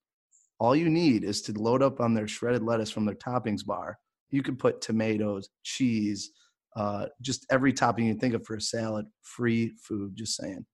all 0.60 0.76
you 0.76 0.90
need 0.90 1.24
is 1.24 1.42
to 1.44 1.54
load 1.54 1.84
up 1.84 2.00
on 2.00 2.14
their 2.14 2.28
shredded 2.28 2.64
lettuce 2.64 2.90
from 2.90 3.06
their 3.06 3.16
toppings 3.16 3.66
bar. 3.66 3.98
You 4.30 4.42
could 4.42 4.58
put 4.58 4.82
tomatoes, 4.82 5.50
cheese, 5.64 6.32
uh, 6.76 7.08
just 7.22 7.46
every 7.52 7.74
topping 7.74 8.06
you 8.06 8.14
can 8.14 8.20
think 8.20 8.34
of 8.34 8.46
for 8.46 8.56
a 8.56 8.62
salad. 8.62 9.06
Free 9.24 9.74
food. 9.84 10.16
Just 10.16 10.38
saying. 10.38 10.66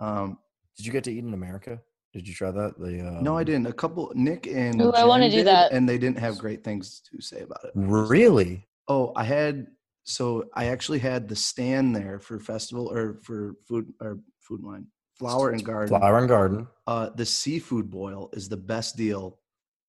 Um, 0.00 0.38
Did 0.76 0.86
you 0.86 0.92
get 0.92 1.04
to 1.04 1.12
eat 1.12 1.24
in 1.24 1.34
America? 1.34 1.80
Did 2.12 2.26
you 2.26 2.34
try 2.34 2.50
that? 2.50 2.78
The 2.78 3.06
um, 3.06 3.22
no, 3.22 3.36
I 3.36 3.44
didn't. 3.44 3.66
A 3.66 3.72
couple, 3.72 4.10
Nick 4.14 4.46
and 4.46 4.80
Ooh, 4.80 4.92
I 4.92 5.04
wanna 5.04 5.28
do 5.28 5.38
did, 5.38 5.46
that. 5.46 5.72
and 5.72 5.88
they 5.88 5.98
didn't 5.98 6.18
have 6.18 6.38
great 6.38 6.64
things 6.64 7.00
to 7.10 7.20
say 7.20 7.40
about 7.40 7.64
it. 7.64 7.72
Really? 7.74 8.66
Oh, 8.88 9.12
I 9.16 9.24
had 9.24 9.66
so 10.04 10.44
I 10.54 10.66
actually 10.66 11.00
had 11.00 11.28
the 11.28 11.36
stand 11.36 11.94
there 11.94 12.20
for 12.20 12.38
festival 12.38 12.90
or 12.90 13.18
for 13.22 13.56
food 13.66 13.92
or 14.00 14.20
food 14.40 14.62
wine, 14.62 14.86
flower 15.18 15.50
and 15.50 15.64
garden. 15.64 15.88
Flower 15.88 16.18
and 16.18 16.28
garden. 16.28 16.68
Uh, 16.86 17.10
the 17.10 17.26
seafood 17.26 17.90
boil 17.90 18.30
is 18.32 18.48
the 18.48 18.56
best 18.56 18.96
deal 18.96 19.40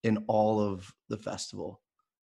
in 0.04 0.18
all 0.28 0.60
of 0.60 0.92
the 1.10 1.18
festival. 1.18 1.82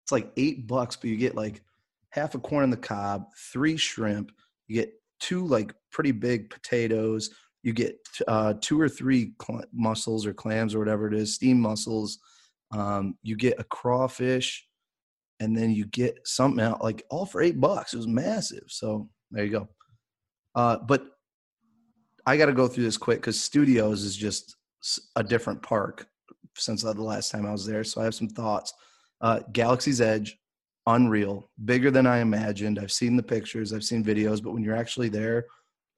It's 0.04 0.12
like 0.12 0.30
eight 0.36 0.66
bucks, 0.66 0.96
but 0.96 1.10
you 1.10 1.16
get 1.16 1.34
like 1.34 1.62
half 2.10 2.34
a 2.34 2.38
corn 2.38 2.62
on 2.62 2.70
the 2.70 2.76
cob, 2.76 3.26
three 3.52 3.76
shrimp, 3.76 4.32
you 4.68 4.76
get 4.76 4.92
two 5.18 5.46
like 5.46 5.74
pretty 5.90 6.12
big 6.12 6.48
potatoes, 6.48 7.30
you 7.62 7.72
get 7.72 7.96
uh, 8.26 8.54
two 8.60 8.80
or 8.80 8.88
three 8.88 9.32
cl- 9.42 9.64
mussels 9.72 10.26
or 10.26 10.32
clams 10.32 10.74
or 10.74 10.78
whatever 10.78 11.06
it 11.06 11.14
is, 11.14 11.34
steam 11.34 11.60
mussels. 11.60 12.18
Um, 12.72 13.16
you 13.22 13.36
get 13.36 13.60
a 13.60 13.64
crawfish, 13.64 14.66
and 15.40 15.56
then 15.56 15.70
you 15.70 15.86
get 15.86 16.18
something 16.24 16.64
out 16.64 16.82
like 16.82 17.04
all 17.10 17.26
for 17.26 17.42
eight 17.42 17.60
bucks. 17.60 17.94
It 17.94 17.98
was 17.98 18.06
massive. 18.06 18.64
So 18.68 19.08
there 19.30 19.44
you 19.44 19.50
go. 19.50 19.68
Uh, 20.54 20.78
but 20.78 21.04
I 22.26 22.36
got 22.36 22.46
to 22.46 22.52
go 22.52 22.68
through 22.68 22.84
this 22.84 22.96
quick 22.96 23.20
because 23.20 23.40
Studios 23.40 24.02
is 24.02 24.16
just 24.16 24.56
a 25.16 25.24
different 25.24 25.62
park 25.62 26.06
since 26.56 26.82
the 26.82 26.92
last 26.92 27.30
time 27.30 27.46
I 27.46 27.52
was 27.52 27.66
there. 27.66 27.84
So 27.84 28.00
I 28.00 28.04
have 28.04 28.14
some 28.14 28.28
thoughts. 28.28 28.72
Uh, 29.20 29.40
Galaxy's 29.52 30.00
Edge, 30.00 30.38
unreal, 30.86 31.50
bigger 31.64 31.90
than 31.90 32.06
I 32.06 32.18
imagined. 32.18 32.78
I've 32.78 32.92
seen 32.92 33.16
the 33.16 33.22
pictures, 33.22 33.72
I've 33.72 33.84
seen 33.84 34.04
videos, 34.04 34.42
but 34.42 34.52
when 34.52 34.62
you're 34.62 34.76
actually 34.76 35.08
there, 35.08 35.46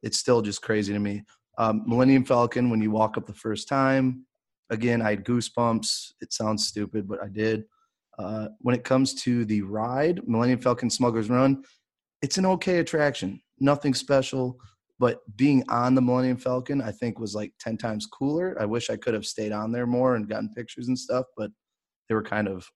it's 0.02 0.18
still 0.18 0.42
just 0.42 0.62
crazy 0.62 0.92
to 0.92 0.98
me. 0.98 1.22
Um, 1.58 1.82
Millennium 1.86 2.24
Falcon, 2.24 2.70
when 2.70 2.80
you 2.80 2.90
walk 2.90 3.16
up 3.16 3.26
the 3.26 3.34
first 3.34 3.68
time, 3.68 4.24
again, 4.70 5.02
I 5.02 5.10
had 5.10 5.24
goosebumps. 5.24 6.12
It 6.20 6.32
sounds 6.32 6.66
stupid, 6.66 7.06
but 7.06 7.22
I 7.22 7.28
did. 7.28 7.64
Uh, 8.18 8.48
when 8.60 8.74
it 8.74 8.84
comes 8.84 9.14
to 9.22 9.44
the 9.44 9.62
ride, 9.62 10.20
Millennium 10.26 10.60
Falcon 10.60 10.90
Smuggler's 10.90 11.30
Run, 11.30 11.62
it's 12.22 12.38
an 12.38 12.46
okay 12.46 12.78
attraction. 12.78 13.40
Nothing 13.58 13.94
special, 13.94 14.58
but 14.98 15.20
being 15.36 15.64
on 15.68 15.94
the 15.94 16.02
Millennium 16.02 16.36
Falcon, 16.36 16.80
I 16.80 16.92
think 16.92 17.18
was 17.18 17.34
like 17.34 17.52
10 17.60 17.76
times 17.76 18.06
cooler. 18.06 18.56
I 18.60 18.64
wish 18.64 18.90
I 18.90 18.96
could 18.96 19.14
have 19.14 19.26
stayed 19.26 19.52
on 19.52 19.72
there 19.72 19.86
more 19.86 20.14
and 20.14 20.28
gotten 20.28 20.52
pictures 20.54 20.88
and 20.88 20.98
stuff, 20.98 21.26
but 21.36 21.50
they 22.08 22.14
were 22.14 22.22
kind 22.22 22.48
of 22.48 22.66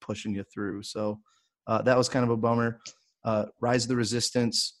pushing 0.00 0.34
you 0.34 0.44
through. 0.52 0.82
So 0.82 1.20
uh, 1.66 1.82
that 1.82 1.96
was 1.96 2.08
kind 2.08 2.24
of 2.24 2.30
a 2.30 2.36
bummer. 2.36 2.80
Uh, 3.24 3.46
Rise 3.60 3.84
of 3.84 3.90
the 3.90 3.96
Resistance, 3.96 4.77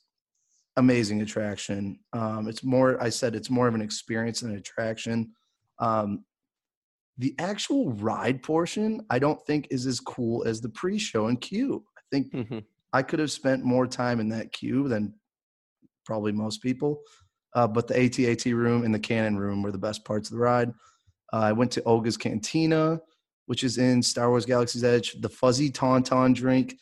amazing 0.78 1.20
attraction. 1.22 1.98
Um, 2.12 2.48
it's 2.48 2.64
more, 2.64 3.02
I 3.02 3.08
said, 3.10 3.34
it's 3.34 3.50
more 3.50 3.68
of 3.68 3.74
an 3.74 3.82
experience 3.82 4.40
than 4.40 4.52
an 4.52 4.58
attraction. 4.58 5.32
Um, 5.78 6.24
the 7.18 7.34
actual 7.38 7.92
ride 7.92 8.42
portion, 8.42 9.04
I 9.10 9.18
don't 9.18 9.44
think 9.44 9.68
is 9.70 9.86
as 9.86 9.98
cool 10.00 10.46
as 10.46 10.60
the 10.60 10.68
pre-show 10.68 11.26
and 11.26 11.40
queue. 11.40 11.84
I 11.96 12.00
think 12.12 12.32
Mhm. 12.32 12.64
I 12.92 13.02
could 13.02 13.18
have 13.18 13.30
spent 13.32 13.64
more 13.64 13.86
time 13.86 14.20
in 14.20 14.28
that 14.30 14.52
queue 14.52 14.88
than 14.88 15.14
probably 16.06 16.32
most 16.32 16.62
people. 16.62 17.02
Uh, 17.54 17.66
but 17.66 17.88
the 17.88 17.98
AT-AT 17.98 18.44
room 18.54 18.84
and 18.84 18.94
the 18.94 19.00
cannon 19.00 19.36
room 19.36 19.62
were 19.62 19.72
the 19.72 19.78
best 19.78 20.04
parts 20.04 20.28
of 20.30 20.34
the 20.36 20.40
ride. 20.40 20.70
Uh, 21.32 21.38
I 21.38 21.52
went 21.52 21.72
to 21.72 21.82
Oga's 21.82 22.16
Cantina, 22.16 23.00
which 23.46 23.64
is 23.64 23.78
in 23.78 24.02
Star 24.02 24.30
Wars 24.30 24.46
Galaxy's 24.46 24.84
Edge. 24.84 25.20
The 25.20 25.28
fuzzy 25.28 25.70
tauntaun 25.70 26.34
drink, 26.34 26.78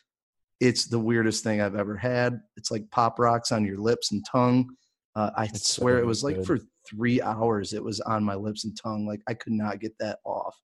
it's 0.59 0.87
the 0.87 0.99
weirdest 0.99 1.43
thing 1.43 1.61
I've 1.61 1.75
ever 1.75 1.95
had. 1.95 2.39
It's 2.55 2.71
like 2.71 2.89
pop 2.91 3.19
rocks 3.19 3.51
on 3.51 3.65
your 3.65 3.77
lips 3.77 4.11
and 4.11 4.25
tongue. 4.29 4.69
Uh, 5.15 5.31
I 5.35 5.45
It's 5.45 5.69
so 5.69 5.81
swear 5.81 5.99
it 5.99 6.05
was 6.05 6.23
like 6.23 6.43
for 6.43 6.59
three 6.87 7.21
hours. 7.21 7.73
It 7.73 7.83
was 7.83 7.99
on 8.01 8.23
my 8.23 8.35
lips 8.35 8.65
and 8.65 8.77
tongue. 8.77 9.07
Like 9.07 9.21
I 9.27 9.33
could 9.33 9.53
not 9.53 9.79
get 9.79 9.97
that 9.99 10.19
off. 10.23 10.55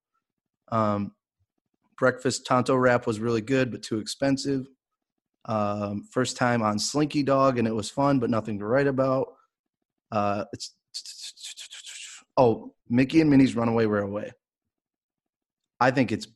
Um, 0.70 1.12
breakfast 1.98 2.46
Ronto 2.48 2.80
wrap 2.80 3.06
was 3.06 3.20
really 3.20 3.40
good, 3.40 3.70
but 3.70 3.82
too 3.82 3.98
expensive. 3.98 4.66
Um, 5.46 6.04
first 6.10 6.36
time 6.36 6.62
on 6.62 6.78
Slinky 6.78 7.22
Dog, 7.22 7.58
and 7.58 7.68
it 7.68 7.74
was 7.74 7.90
fun, 7.90 8.18
but 8.18 8.30
nothing 8.30 8.58
to 8.58 8.66
write 8.66 8.86
about. 8.86 9.28
Uh, 10.10 10.44
it's 10.52 10.74
oh, 12.36 12.74
Mickey 12.88 13.20
and 13.20 13.30
Minnie's 13.30 13.56
Runaway 13.56 13.86
Railway. 13.86 14.32
I 15.80 15.90
think 15.90 16.12
it's 16.12 16.28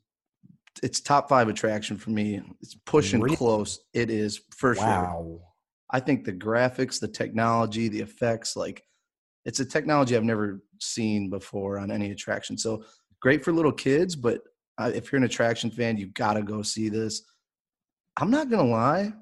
it's 0.83 1.01
top 1.01 1.29
five 1.29 1.49
attraction 1.49 1.97
for 1.97 2.11
me. 2.11 2.41
It's 2.61 2.75
pushing 2.87 3.21
Really? 3.21 3.37
close. 3.37 3.81
It 3.95 4.11
is 4.11 4.41
for 4.57 4.75
sure. 4.75 4.85
Wow. 4.85 5.41
I 5.91 6.01
think 6.01 6.25
the 6.25 6.33
graphics, 6.33 7.01
the 7.01 7.09
technology, 7.09 7.89
the 7.89 8.01
effects, 8.01 8.57
like 8.57 8.83
it's 9.45 9.61
a 9.61 9.65
technology 9.65 10.17
I've 10.17 10.25
never 10.25 10.63
seen 10.81 11.31
before 11.31 11.79
on 11.79 11.91
any 11.91 12.11
attraction. 12.11 12.59
So 12.59 12.85
great 13.21 13.43
for 13.45 13.53
little 13.53 13.73
kids, 13.73 14.15
but 14.15 14.41
uh, 14.79 14.91
if 14.95 15.11
you're 15.11 15.17
an 15.19 15.25
attraction 15.25 15.71
fan, 15.71 15.97
you 15.97 16.09
got 16.09 16.35
to 16.35 16.43
go 16.43 16.63
see 16.63 16.89
this. 16.89 17.23
I'm 18.21 18.31
not 18.31 18.51
going 18.51 18.65
to 18.67 18.71
lie. 18.71 19.13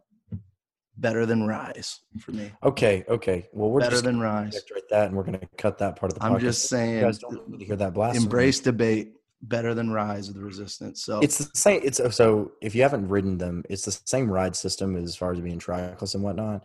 better 0.98 1.26
than 1.26 1.46
Rise 1.46 2.00
for 2.20 2.32
me. 2.32 2.50
Okay, 2.64 3.04
okay. 3.08 3.46
Well, 3.52 3.70
we're 3.70 3.80
better 3.80 3.92
just 3.92 4.04
than 4.04 4.18
Rise. 4.18 4.60
right 4.72 4.82
that, 4.90 5.06
and 5.08 5.16
we're 5.16 5.22
going 5.24 5.38
to 5.38 5.46
cut 5.58 5.78
that 5.78 5.96
part 5.96 6.12
of 6.12 6.18
the. 6.18 6.24
I'm 6.24 6.34
podcast. 6.34 6.40
just 6.40 6.64
You 6.64 6.76
saying, 6.78 7.00
guys 7.02 7.18
don't 7.18 7.48
need 7.48 7.58
to 7.60 7.64
hear 7.66 7.76
that 7.76 7.94
blasphemy. 7.94 8.24
embrace 8.24 8.60
debate. 8.60 9.12
Better 9.42 9.74
than 9.74 9.90
Rise 9.90 10.28
of 10.28 10.34
the 10.34 10.40
Resistance. 10.42 11.02
So 11.02 11.20
It's 11.20 11.38
the 11.38 11.50
same. 11.54 11.80
It's 11.84 12.00
so 12.16 12.52
if 12.60 12.74
you 12.74 12.82
haven't 12.82 13.08
ridden 13.08 13.38
them, 13.38 13.62
it's 13.68 13.84
the 13.84 13.98
same 14.06 14.30
ride 14.30 14.56
system 14.56 14.96
as 14.96 15.14
far 15.14 15.32
as 15.32 15.40
being 15.40 15.58
trackless 15.58 16.14
and 16.14 16.24
whatnot. 16.24 16.64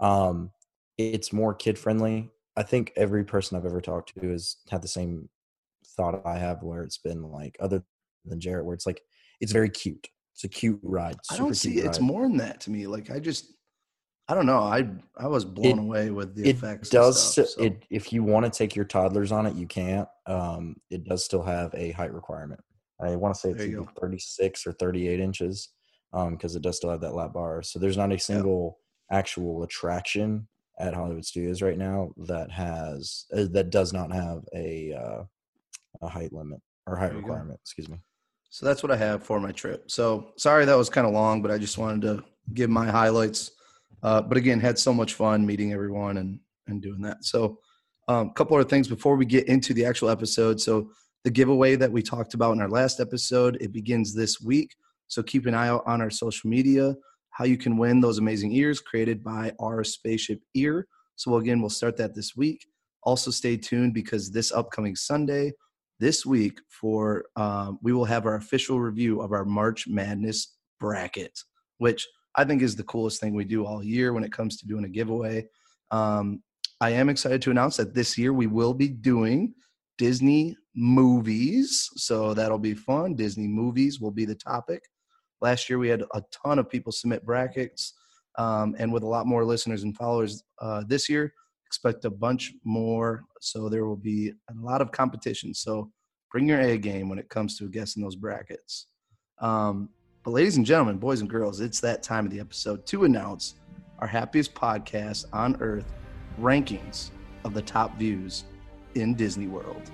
Um, 0.00 0.50
it's 0.96 1.32
more 1.32 1.54
kid 1.54 1.78
friendly. 1.78 2.30
I 2.56 2.62
think 2.62 2.92
every 2.96 3.24
person 3.24 3.56
I've 3.56 3.66
ever 3.66 3.80
talked 3.80 4.18
to 4.18 4.28
has 4.30 4.56
had 4.68 4.82
the 4.82 4.88
same 4.88 5.28
thought 5.96 6.26
I 6.26 6.38
have, 6.38 6.62
where 6.62 6.82
it's 6.82 6.98
been 6.98 7.22
like 7.22 7.56
other 7.60 7.84
than 8.24 8.40
Jarrett, 8.40 8.64
where 8.64 8.74
it's 8.74 8.86
like 8.86 9.02
it's 9.40 9.52
very 9.52 9.70
cute. 9.70 10.08
It's 10.34 10.44
a 10.44 10.48
cute 10.48 10.80
ride. 10.82 11.16
I 11.30 11.36
don't 11.36 11.54
see 11.54 11.78
it's 11.78 11.98
ride. 11.98 12.06
more 12.06 12.22
than 12.22 12.36
that 12.38 12.60
to 12.62 12.70
me. 12.70 12.86
Like 12.86 13.10
I 13.10 13.18
just, 13.18 13.52
I 14.30 14.34
don't 14.34 14.46
know. 14.46 14.58
I 14.58 14.86
I 15.16 15.26
was 15.26 15.44
blown 15.44 15.78
It- 15.78 15.82
away 15.82 16.10
with 16.10 16.34
the 16.34 16.42
it 16.48 16.56
effects. 16.56 16.90
does 16.90 17.32
stuff, 17.32 17.46
so. 17.48 17.62
it 17.62 17.82
if 17.90 18.12
you 18.12 18.22
want 18.22 18.44
to 18.44 18.50
take 18.56 18.76
your 18.76 18.84
toddlers 18.84 19.32
on 19.32 19.46
it 19.46 19.54
you 19.56 19.66
can't 19.66 20.08
um 20.26 20.76
it 20.90 21.04
does 21.04 21.24
still 21.24 21.42
have 21.42 21.74
a 21.74 21.92
height 21.92 22.12
requirement 22.12 22.60
i 23.00 23.16
want 23.16 23.34
to 23.34 23.40
say 23.40 23.48
it's 23.50 23.58
There 23.58 23.66
you 23.68 23.82
either 23.82 24.00
36 24.00 24.66
or 24.66 24.72
38 24.72 25.18
inches 25.20 25.70
um 26.12 26.32
because 26.34 26.54
it 26.56 26.62
does 26.62 26.76
still 26.76 26.90
have 26.90 27.00
that 27.00 27.14
lap 27.14 27.32
bar 27.32 27.62
so 27.62 27.78
there's 27.78 27.96
not 27.96 28.12
a 28.12 28.18
single 28.18 28.78
actual 29.10 29.62
attraction 29.62 30.46
at 30.78 30.92
hollywood 30.94 31.24
studios 31.24 31.62
right 31.62 31.78
now 31.78 32.10
that 32.18 32.50
has 32.50 33.24
uh, 33.34 33.46
that 33.52 33.70
does 33.70 33.92
not 33.94 34.12
have 34.12 34.42
a 34.54 34.92
uh 34.92 35.22
a 36.02 36.08
height 36.08 36.32
limit 36.34 36.60
or 36.86 36.96
height 36.96 37.12
go. 37.12 37.18
requirement 37.18 37.58
excuse 37.62 37.88
me 37.88 37.96
So 38.50 38.66
that's 38.66 38.82
what 38.82 38.92
I 38.92 38.96
have 38.96 39.22
for 39.24 39.40
my 39.40 39.52
trip. 39.52 39.90
So 39.90 40.32
sorry 40.36 40.64
that 40.66 40.76
was 40.76 40.88
kind 40.90 41.06
of 41.06 41.12
long, 41.12 41.40
but 41.42 41.50
I 41.50 41.58
just 41.58 41.76
wanted 41.78 42.02
to 42.08 42.24
give 42.54 42.70
my 42.70 42.86
highlights. 42.90 43.52
Uh, 44.02 44.22
but 44.22 44.36
again, 44.36 44.60
had 44.60 44.78
so 44.78 44.92
much 44.92 45.14
fun 45.14 45.44
meeting 45.44 45.72
everyone 45.72 46.18
and 46.18 46.40
and 46.66 46.82
doing 46.82 47.00
that. 47.02 47.24
So 47.24 47.58
a 48.08 48.12
um, 48.12 48.30
couple 48.30 48.56
other 48.56 48.68
things 48.68 48.88
before 48.88 49.16
we 49.16 49.26
get 49.26 49.48
into 49.48 49.74
the 49.74 49.84
actual 49.84 50.10
episode. 50.10 50.60
So 50.60 50.90
the 51.24 51.30
giveaway 51.30 51.76
that 51.76 51.90
we 51.90 52.02
talked 52.02 52.34
about 52.34 52.52
in 52.52 52.60
our 52.60 52.68
last 52.68 53.00
episode, 53.00 53.58
it 53.60 53.72
begins 53.72 54.14
this 54.14 54.40
week. 54.40 54.74
So 55.08 55.22
keep 55.22 55.46
an 55.46 55.54
eye 55.54 55.68
out 55.68 55.82
on 55.86 56.00
our 56.00 56.10
social 56.10 56.48
media. 56.48 56.94
How 57.30 57.44
you 57.44 57.56
can 57.56 57.76
win 57.76 58.00
those 58.00 58.18
amazing 58.18 58.52
ears 58.52 58.80
created 58.80 59.22
by 59.22 59.52
our 59.60 59.84
spaceship 59.84 60.40
ear. 60.54 60.86
So 61.16 61.36
again, 61.36 61.60
we'll 61.60 61.70
start 61.70 61.96
that 61.96 62.14
this 62.14 62.36
week. 62.36 62.66
Also, 63.02 63.30
stay 63.30 63.56
tuned 63.56 63.94
because 63.94 64.30
this 64.30 64.52
upcoming 64.52 64.96
Sunday, 64.96 65.52
this 66.00 66.26
week 66.26 66.60
for 66.68 67.24
um, 67.36 67.78
we 67.82 67.92
will 67.92 68.04
have 68.04 68.26
our 68.26 68.36
official 68.36 68.80
review 68.80 69.20
of 69.20 69.32
our 69.32 69.44
March 69.44 69.86
Madness 69.88 70.56
bracket, 70.78 71.38
which 71.78 72.06
I 72.38 72.44
think 72.44 72.62
is 72.62 72.76
the 72.76 72.84
coolest 72.84 73.20
thing 73.20 73.34
we 73.34 73.44
do 73.44 73.66
all 73.66 73.82
year 73.82 74.12
when 74.12 74.22
it 74.22 74.32
comes 74.32 74.56
to 74.58 74.66
doing 74.66 74.84
a 74.84 74.88
giveaway. 74.88 75.48
Um, 75.90 76.40
I 76.80 76.90
am 76.90 77.08
excited 77.08 77.42
to 77.42 77.50
announce 77.50 77.76
that 77.78 77.94
this 77.94 78.16
year 78.16 78.32
we 78.32 78.46
will 78.46 78.72
be 78.72 78.86
doing 78.86 79.54
Disney 79.96 80.56
movies, 80.76 81.90
so 81.96 82.34
that'll 82.34 82.56
be 82.60 82.74
fun. 82.74 83.16
Disney 83.16 83.48
movies 83.48 83.98
will 83.98 84.12
be 84.12 84.24
the 84.24 84.36
topic. 84.36 84.84
Last 85.40 85.68
year 85.68 85.80
we 85.80 85.88
had 85.88 86.02
a 86.14 86.22
ton 86.30 86.60
of 86.60 86.70
people 86.70 86.92
submit 86.92 87.26
brackets, 87.26 87.94
um, 88.38 88.76
and 88.78 88.92
with 88.92 89.02
a 89.02 89.08
lot 89.08 89.26
more 89.26 89.44
listeners 89.44 89.82
and 89.82 89.96
followers 89.96 90.44
uh, 90.62 90.84
this 90.86 91.08
year, 91.08 91.34
expect 91.66 92.04
a 92.04 92.10
bunch 92.10 92.52
more. 92.62 93.24
So 93.40 93.68
there 93.68 93.84
will 93.84 93.96
be 93.96 94.28
a 94.48 94.54
lot 94.54 94.80
of 94.80 94.92
competition. 94.92 95.52
So 95.54 95.90
bring 96.30 96.46
your 96.46 96.60
A 96.60 96.78
game 96.78 97.08
when 97.08 97.18
it 97.18 97.30
comes 97.30 97.58
to 97.58 97.68
guessing 97.68 98.00
those 98.00 98.14
brackets. 98.14 98.86
Um, 99.40 99.88
but 100.28 100.34
ladies 100.34 100.58
and 100.58 100.66
gentlemen, 100.66 100.98
boys 100.98 101.22
and 101.22 101.30
girls, 101.30 101.58
it's 101.60 101.80
that 101.80 102.02
time 102.02 102.26
of 102.26 102.30
the 102.30 102.38
episode 102.38 102.84
to 102.84 103.04
announce 103.04 103.54
our 103.98 104.06
happiest 104.06 104.52
podcast 104.52 105.24
on 105.32 105.56
earth 105.62 105.90
rankings 106.38 107.12
of 107.44 107.54
the 107.54 107.62
top 107.62 107.96
views 107.96 108.44
in 108.94 109.14
Disney 109.14 109.46
World. 109.46 109.90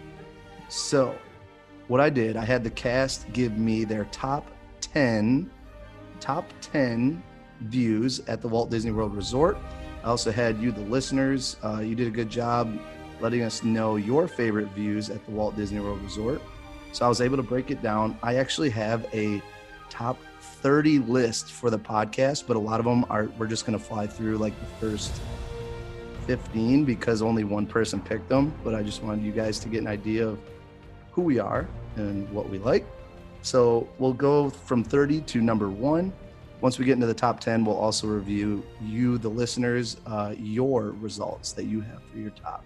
So, 0.68 1.14
what 1.86 2.00
I 2.00 2.10
did, 2.10 2.36
I 2.36 2.44
had 2.44 2.64
the 2.64 2.70
cast 2.70 3.32
give 3.32 3.56
me 3.56 3.84
their 3.84 4.06
top 4.06 4.50
10 4.80 5.48
top 6.18 6.52
10 6.60 7.22
views 7.60 8.18
at 8.26 8.42
the 8.42 8.48
Walt 8.48 8.70
Disney 8.70 8.90
World 8.90 9.14
Resort. 9.14 9.56
I 10.02 10.08
also 10.08 10.32
had 10.32 10.58
you, 10.58 10.72
the 10.72 10.80
listeners. 10.80 11.58
Uh, 11.62 11.78
you 11.78 11.94
did 11.94 12.08
a 12.08 12.10
good 12.10 12.28
job 12.28 12.76
letting 13.20 13.42
us 13.42 13.62
know 13.62 13.94
your 13.94 14.26
favorite 14.26 14.70
views 14.70 15.10
at 15.10 15.24
the 15.26 15.30
Walt 15.30 15.54
Disney 15.54 15.78
World 15.78 16.02
Resort. 16.02 16.42
So 16.90 17.06
I 17.06 17.08
was 17.08 17.20
able 17.20 17.36
to 17.36 17.44
break 17.44 17.70
it 17.70 17.80
down. 17.82 18.18
I 18.20 18.34
actually 18.34 18.70
have 18.70 19.06
a 19.14 19.40
top 19.88 20.18
30 20.64 21.00
list 21.00 21.53
for 21.53 21.68
the 21.68 21.79
podcast, 21.79 22.44
but 22.46 22.57
a 22.57 22.59
lot 22.59 22.81
of 22.81 22.87
them 22.87 23.05
are, 23.11 23.27
we're 23.37 23.46
just 23.46 23.66
going 23.66 23.79
to 23.79 23.85
fly 23.85 24.07
through 24.07 24.38
like 24.38 24.59
the 24.61 24.66
first 24.81 25.20
15 26.27 26.87
because 26.87 27.20
only 27.20 27.44
one 27.44 27.66
person 27.66 28.00
picked 28.00 28.31
them. 28.31 28.50
But 28.64 28.74
I 28.74 28.83
just 28.83 29.03
wanted 29.03 29.22
you 29.22 29.31
guys 29.31 29.59
to 29.59 29.68
get 29.68 29.83
an 29.83 29.87
idea 29.87 30.27
of 30.27 30.38
who 31.12 31.20
we 31.20 31.38
are 31.38 31.68
and 31.96 32.27
what 32.33 32.48
we 32.48 32.57
like. 32.57 32.87
So 33.42 33.87
we'll 33.98 34.14
go 34.14 34.48
from 34.48 34.83
30 34.83 35.20
to 35.20 35.42
number 35.42 35.68
one. 35.68 36.14
Once 36.62 36.79
we 36.79 36.87
get 36.87 36.92
into 36.92 37.07
the 37.07 37.12
top 37.12 37.40
10, 37.40 37.66
we'll 37.66 37.77
also 37.77 38.07
review 38.07 38.64
you, 38.81 39.18
the 39.18 39.29
listeners, 39.29 39.98
uh, 40.07 40.35
your 40.38 40.92
results 40.92 41.53
that 41.53 41.64
you 41.64 41.83
have 41.83 42.03
for 42.05 42.16
your 42.16 42.31
top 42.31 42.64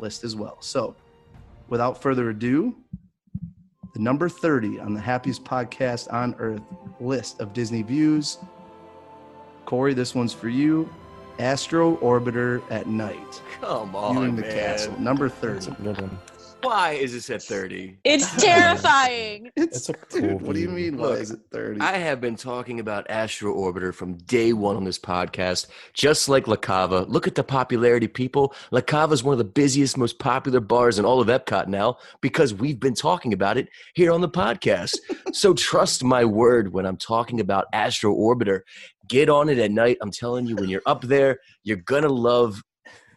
list 0.00 0.24
as 0.24 0.34
well. 0.34 0.56
So 0.58 0.96
without 1.68 2.02
further 2.02 2.30
ado, 2.30 2.74
the 3.96 4.02
number 4.02 4.28
30 4.28 4.78
on 4.78 4.92
the 4.92 5.00
happiest 5.00 5.42
podcast 5.42 6.12
on 6.12 6.34
earth 6.38 6.60
list 7.00 7.40
of 7.40 7.54
Disney 7.54 7.80
views. 7.80 8.36
Corey, 9.64 9.94
this 9.94 10.14
one's 10.14 10.34
for 10.34 10.50
you. 10.50 10.86
Astro 11.38 11.96
Orbiter 11.96 12.62
at 12.70 12.86
night. 12.86 13.42
Come 13.62 13.92
viewing 13.92 14.16
on, 14.30 14.36
the 14.36 14.42
man. 14.42 14.50
castle. 14.52 15.00
Number 15.00 15.30
That's 15.30 15.66
30. 15.66 16.10
A 16.60 16.62
good 16.62 16.68
one. 16.68 16.76
Why 16.76 16.92
is 16.92 17.12
this 17.12 17.30
at 17.30 17.42
30? 17.42 17.98
It's 18.04 18.34
terrifying. 18.42 19.50
It's 19.56 19.88
a 19.88 19.94
cool 19.94 20.38
Dude, 20.38 20.42
what 20.42 20.54
do 20.54 20.60
you 20.60 20.68
view. 20.68 20.92
mean? 20.92 20.96
Why 20.98 21.08
Look, 21.08 21.20
is 21.20 21.30
it 21.30 21.40
30? 21.52 21.80
I 21.80 21.96
have 21.98 22.20
been 22.20 22.36
talking 22.36 22.80
about 22.80 23.08
Astro 23.10 23.54
Orbiter 23.54 23.92
from 23.94 24.14
day 24.18 24.52
one 24.52 24.76
on 24.76 24.84
this 24.84 24.98
podcast, 24.98 25.66
just 25.92 26.28
like 26.28 26.46
La 26.48 26.56
Cava. 26.56 27.04
Look 27.08 27.26
at 27.26 27.34
the 27.34 27.44
popularity, 27.44 28.08
people. 28.08 28.54
La 28.70 28.80
Cava 28.80 29.14
is 29.14 29.22
one 29.24 29.32
of 29.32 29.38
the 29.38 29.44
busiest, 29.44 29.96
most 29.96 30.18
popular 30.18 30.60
bars 30.60 30.98
in 30.98 31.04
all 31.04 31.20
of 31.20 31.28
Epcot 31.28 31.68
now 31.68 31.96
because 32.20 32.54
we've 32.54 32.80
been 32.80 32.94
talking 32.94 33.32
about 33.32 33.56
it 33.56 33.68
here 33.94 34.12
on 34.12 34.20
the 34.20 34.28
podcast. 34.28 34.96
so 35.32 35.54
trust 35.54 36.04
my 36.04 36.24
word 36.24 36.72
when 36.72 36.86
I'm 36.86 36.96
talking 36.96 37.40
about 37.40 37.66
Astro 37.72 38.14
Orbiter. 38.14 38.60
Get 39.08 39.28
on 39.28 39.48
it 39.48 39.58
at 39.58 39.70
night. 39.70 39.98
I'm 40.00 40.10
telling 40.10 40.46
you, 40.46 40.56
when 40.56 40.68
you're 40.68 40.82
up 40.86 41.02
there, 41.02 41.38
you're 41.64 41.76
going 41.76 42.02
to 42.02 42.08
love 42.08 42.62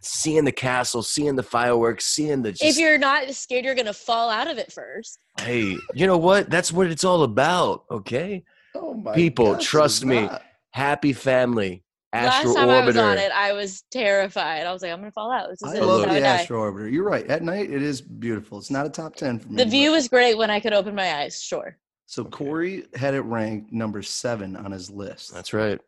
seeing 0.01 0.45
the 0.45 0.51
castle, 0.51 1.01
seeing 1.03 1.35
the 1.35 1.43
fireworks, 1.43 2.05
seeing 2.05 2.41
the. 2.41 2.57
if 2.61 2.77
you're 2.77 2.97
not 2.97 3.29
scared, 3.33 3.65
you're 3.65 3.75
gonna 3.75 3.93
fall 3.93 4.29
out 4.29 4.47
of 4.49 4.57
it 4.57 4.71
first. 4.71 5.19
hey, 5.41 5.77
you 5.93 6.07
know 6.07 6.17
what? 6.17 6.49
That's 6.49 6.71
what 6.71 6.87
it's 6.87 7.03
all 7.03 7.23
about, 7.23 7.83
okay? 7.91 8.43
oh 8.75 8.93
my 8.93 9.13
people, 9.13 9.53
gosh, 9.53 9.65
trust 9.65 10.05
me. 10.05 10.21
not. 10.21 10.43
Happy 10.71 11.13
family. 11.13 11.83
Astro 12.11 12.51
Last 12.51 12.57
time 12.57 12.69
I 12.69 12.85
was 12.85 12.97
on 12.97 13.17
it, 13.19 13.31
I 13.31 13.53
was 13.53 13.83
terrified. 13.91 14.65
I 14.65 14.73
was 14.73 14.81
like, 14.81 14.91
I'm 14.91 14.99
gonna 14.99 15.11
fall 15.11 15.31
out. 15.31 15.49
This 15.49 15.61
is 15.61 15.73
I 15.73 15.77
it. 15.77 15.83
love 15.85 16.01
This 16.01 16.11
I 16.11 16.19
the. 16.19 16.25
Astro 16.25 16.71
Orbiter. 16.71 16.91
You're 16.91 17.03
right. 17.03 17.25
At 17.27 17.43
night, 17.43 17.69
it 17.71 17.83
is 17.83 18.01
beautiful. 18.01 18.57
It's 18.57 18.71
not 18.71 18.85
a 18.87 18.89
top 18.89 19.15
10 19.15 19.39
for 19.39 19.49
me. 19.49 19.57
The 19.57 19.65
but- 19.65 19.71
view 19.71 19.93
is 19.93 20.07
great 20.07 20.35
when 20.37 20.49
I 20.49 20.59
could 20.59 20.73
open 20.73 20.95
my 20.95 21.17
eyes. 21.17 21.39
Sure. 21.41 21.77
So 22.07 22.23
Corey 22.25 22.85
had 22.95 23.13
it 23.13 23.21
ranked 23.21 23.71
number 23.71 24.01
seven 24.01 24.55
on 24.55 24.71
his 24.71 24.89
list. 24.89 25.31
That's 25.31 25.53
right. 25.53 25.79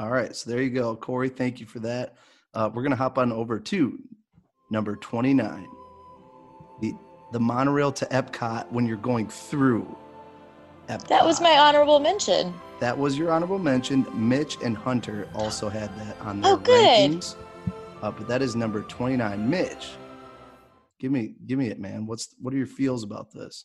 All 0.00 0.10
right. 0.10 0.34
So 0.34 0.50
there 0.50 0.60
you 0.60 0.70
go. 0.70 0.96
Corey, 0.96 1.28
thank 1.28 1.60
you 1.60 1.66
for 1.66 1.78
that. 1.80 2.16
Uh, 2.54 2.70
we're 2.72 2.82
going 2.82 2.90
to 2.90 2.96
hop 2.96 3.18
on 3.18 3.32
over 3.32 3.58
to 3.58 3.98
number 4.70 4.96
29. 4.96 5.68
The, 6.80 6.94
the 7.32 7.40
monorail 7.40 7.92
to 7.92 8.06
Epcot 8.06 8.70
when 8.70 8.86
you're 8.86 8.96
going 8.96 9.28
through 9.28 9.96
Epcot. 10.88 11.08
That 11.08 11.24
was 11.24 11.40
my 11.40 11.58
honorable 11.58 12.00
mention. 12.00 12.54
That 12.80 12.96
was 12.96 13.18
your 13.18 13.30
honorable 13.32 13.58
mention. 13.58 14.06
Mitch 14.14 14.56
and 14.62 14.76
Hunter 14.76 15.28
also 15.34 15.68
had 15.68 15.94
that 15.98 16.18
on 16.20 16.40
their 16.40 16.52
Oh, 16.52 16.56
good. 16.56 17.10
rankings. 17.10 17.34
Uh, 18.02 18.10
but 18.12 18.28
that 18.28 18.40
is 18.42 18.54
number 18.54 18.82
29. 18.82 19.50
Mitch, 19.50 19.90
give 21.00 21.10
me 21.10 21.34
give 21.46 21.58
me 21.58 21.66
it, 21.66 21.80
man. 21.80 22.06
What's 22.06 22.34
what 22.38 22.54
are 22.54 22.56
your 22.56 22.66
feels 22.68 23.02
about 23.02 23.32
this? 23.32 23.64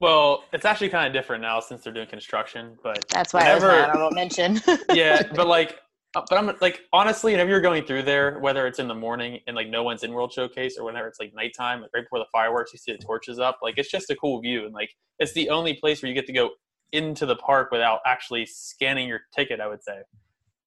Well, 0.00 0.44
it's 0.54 0.64
actually 0.64 0.88
kind 0.88 1.06
of 1.06 1.12
different 1.12 1.42
now 1.42 1.60
since 1.60 1.82
they're 1.84 1.92
doing 1.92 2.08
construction, 2.08 2.76
but 2.82 3.04
That's 3.10 3.32
why 3.34 3.42
I 3.50 3.54
was 3.54 3.62
my 3.62 3.68
Whenever- 3.68 3.90
honorable 3.90 4.10
mention. 4.14 4.60
yeah, 4.92 5.22
but 5.34 5.46
like, 5.46 5.78
but 6.14 6.38
I'm 6.38 6.50
like, 6.60 6.82
honestly, 6.92 7.32
whenever 7.32 7.50
you're 7.50 7.60
going 7.60 7.84
through 7.84 8.02
there, 8.04 8.38
whether 8.38 8.66
it's 8.66 8.78
in 8.78 8.88
the 8.88 8.94
morning 8.94 9.40
and 9.46 9.56
like 9.56 9.68
no 9.68 9.82
one's 9.82 10.02
in 10.04 10.12
World 10.12 10.32
Showcase 10.32 10.78
or 10.78 10.84
whenever 10.84 11.08
it's 11.08 11.18
like 11.20 11.32
nighttime, 11.34 11.80
like 11.82 11.90
right 11.94 12.04
before 12.04 12.20
the 12.20 12.26
fireworks, 12.32 12.72
you 12.72 12.78
see 12.78 12.92
the 12.92 12.98
torches 12.98 13.38
up, 13.38 13.58
like 13.62 13.74
it's 13.78 13.90
just 13.90 14.10
a 14.10 14.16
cool 14.16 14.40
view. 14.40 14.64
And 14.64 14.74
like, 14.74 14.90
it's 15.18 15.32
the 15.32 15.50
only 15.50 15.74
place 15.74 16.02
where 16.02 16.08
you 16.08 16.14
get 16.14 16.26
to 16.26 16.32
go 16.32 16.50
into 16.92 17.26
the 17.26 17.36
park 17.36 17.70
without 17.72 18.00
actually 18.06 18.46
scanning 18.46 19.08
your 19.08 19.20
ticket, 19.34 19.60
I 19.60 19.66
would 19.66 19.82
say. 19.82 20.00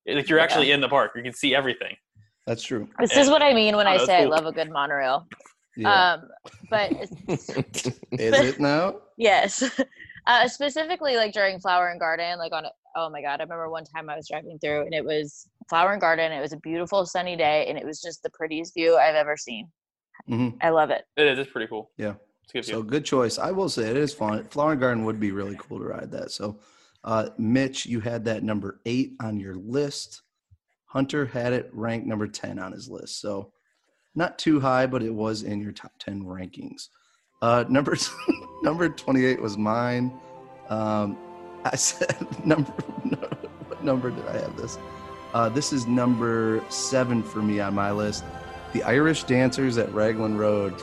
Like, 0.07 0.29
you're 0.29 0.39
actually 0.39 0.71
in 0.71 0.81
the 0.81 0.89
park, 0.89 1.11
you 1.15 1.23
can 1.23 1.33
see 1.33 1.53
everything. 1.55 1.95
That's 2.45 2.63
true. 2.63 2.87
this 2.99 3.17
is 3.17 3.29
what 3.29 3.41
I 3.41 3.53
mean 3.53 3.75
when 3.75 3.87
Oh, 3.87 3.91
I 3.91 3.97
say 3.97 4.23
cool. 4.23 4.33
I 4.33 4.37
love 4.37 4.45
a 4.45 4.53
good 4.53 4.69
monorail. 4.71 5.27
Yeah. 5.75 6.13
Um, 6.13 6.29
but 6.69 6.91
is 7.27 7.49
it 8.11 8.59
now? 8.59 8.95
yes, 9.17 9.63
uh, 10.27 10.47
specifically 10.47 11.15
like 11.15 11.33
during 11.33 11.59
Flower 11.59 11.87
and 11.89 11.99
Garden, 11.99 12.37
like 12.37 12.53
on. 12.53 12.65
Oh 12.95 13.09
my 13.09 13.21
god, 13.21 13.39
I 13.39 13.43
remember 13.43 13.69
one 13.69 13.83
time 13.85 14.09
I 14.09 14.15
was 14.15 14.27
driving 14.27 14.57
through 14.59 14.81
and 14.81 14.93
it 14.93 15.05
was 15.05 15.47
Flower 15.69 15.91
and 15.93 16.01
Garden. 16.01 16.31
It 16.31 16.41
was 16.41 16.53
a 16.53 16.57
beautiful 16.57 17.05
sunny 17.05 17.35
day, 17.35 17.65
and 17.67 17.77
it 17.77 17.85
was 17.85 18.01
just 18.01 18.21
the 18.23 18.29
prettiest 18.31 18.73
view 18.73 18.97
I've 18.97 19.15
ever 19.15 19.37
seen. 19.37 19.69
hmm 20.27 20.49
I 20.61 20.69
love 20.69 20.89
it. 20.89 21.05
It 21.15 21.27
is. 21.27 21.39
It's 21.39 21.51
pretty 21.51 21.67
cool. 21.67 21.91
Yeah. 21.97 22.15
Good 22.53 22.65
So 22.65 22.81
view. 22.81 22.89
good 22.89 23.05
choice. 23.05 23.37
I 23.39 23.51
will 23.51 23.69
say 23.69 23.89
it 23.89 23.97
is 23.97 24.13
fun. 24.13 24.47
Flower 24.49 24.71
and 24.71 24.81
Garden 24.81 25.05
would 25.05 25.19
be 25.19 25.31
really 25.31 25.55
cool 25.59 25.79
to 25.79 25.85
ride 25.85 26.11
that. 26.11 26.31
So, 26.31 26.59
uh, 27.03 27.29
Mitch, 27.37 27.85
you 27.85 27.99
had 27.99 28.25
that 28.25 28.43
number 28.43 28.79
eight 28.85 29.13
on 29.21 29.39
your 29.39 29.55
list. 29.55 30.21
Hunter 30.85 31.25
had 31.25 31.53
it 31.53 31.69
ranked 31.73 32.07
number 32.07 32.27
10 32.27 32.57
on 32.57 32.71
his 32.71 32.89
list. 32.89 33.19
So, 33.21 33.51
not 34.15 34.39
too 34.39 34.59
high, 34.59 34.87
but 34.87 35.03
it 35.03 35.13
was 35.13 35.43
in 35.43 35.61
your 35.61 35.73
top 35.73 35.91
10 35.99 36.23
rankings. 36.23 36.87
Uh, 37.41 37.63
number 37.69 37.95
number 38.63 38.89
28 38.89 39.41
was 39.41 39.57
mine. 39.57 40.11
Um, 40.69 41.17
I 41.65 41.75
said 41.75 42.17
number 42.45 42.71
what 42.71 43.83
number 43.83 44.09
did 44.11 44.25
I 44.27 44.37
have 44.39 44.55
this? 44.57 44.77
Uh, 45.33 45.49
this 45.49 45.71
is 45.73 45.85
number 45.87 46.63
seven 46.69 47.21
for 47.21 47.41
me 47.41 47.59
on 47.59 47.75
my 47.75 47.91
list. 47.91 48.23
The 48.73 48.83
Irish 48.83 49.23
Dancers 49.23 49.77
at 49.77 49.93
Raglan 49.93 50.37
Road. 50.37 50.73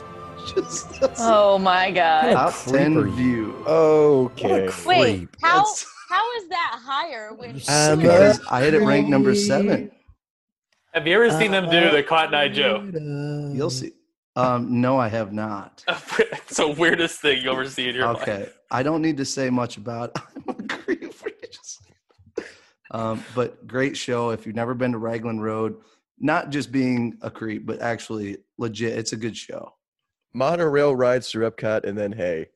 Just 0.55 0.87
Oh 1.17 1.57
my 1.57 1.89
god! 1.91 2.33
top 2.33 2.53
creep 2.53 2.75
10 2.75 2.97
are 2.97 3.07
you? 3.07 3.11
view. 3.13 3.53
Okay. 3.67 4.69
Wait, 4.85 5.29
how 5.41 5.57
That's- 5.57 5.85
how 6.07 6.31
is 6.37 6.47
that 6.49 6.79
higher? 6.85 7.33
When 7.33 7.59
I'm 7.67 7.99
because 7.99 8.39
I 8.49 8.61
had 8.61 8.75
it 8.75 8.81
ranked 8.81 9.09
number 9.09 9.33
seven. 9.33 9.91
Have 10.93 11.07
you 11.07 11.15
ever 11.15 11.31
seen 11.37 11.51
them 11.51 11.69
do 11.69 11.89
the 11.91 12.03
Cotton 12.03 12.35
Eye 12.35 12.47
Joe? 12.47 12.87
You'll 13.53 13.69
see. 13.71 13.91
Um, 14.35 14.81
no, 14.81 14.97
I 14.99 15.07
have 15.07 15.31
not. 15.31 15.83
it's 15.87 16.57
the 16.57 16.67
weirdest 16.67 17.21
thing 17.21 17.41
you 17.41 17.51
ever 17.51 17.67
see 17.69 17.87
in 17.89 17.95
your 17.95 18.07
Okay, 18.09 18.19
life. 18.19 18.27
Okay, 18.43 18.51
I 18.71 18.83
don't 18.83 19.01
need 19.01 19.17
to 19.17 19.25
say 19.25 19.49
much 19.49 19.77
about. 19.77 20.11
I'm 20.35 20.43
a 20.49 20.53
creep 20.67 21.13
for 21.13 21.29
you 21.29 21.35
just- 21.51 21.81
Um, 22.91 23.23
but 23.33 23.65
great 23.65 23.95
show. 23.95 24.31
If 24.31 24.45
you've 24.45 24.55
never 24.55 24.73
been 24.73 24.91
to 24.91 24.97
Raglan 24.97 25.39
Road, 25.39 25.77
not 26.19 26.49
just 26.49 26.71
being 26.71 27.17
a 27.21 27.31
creep, 27.31 27.65
but 27.65 27.81
actually 27.81 28.37
legit, 28.57 28.97
it's 28.97 29.13
a 29.13 29.17
good 29.17 29.37
show. 29.37 29.73
Monorail 30.33 30.95
rides 30.95 31.29
through 31.31 31.49
Epcot, 31.49 31.85
and 31.85 31.97
then 31.97 32.11
hey, 32.11 32.47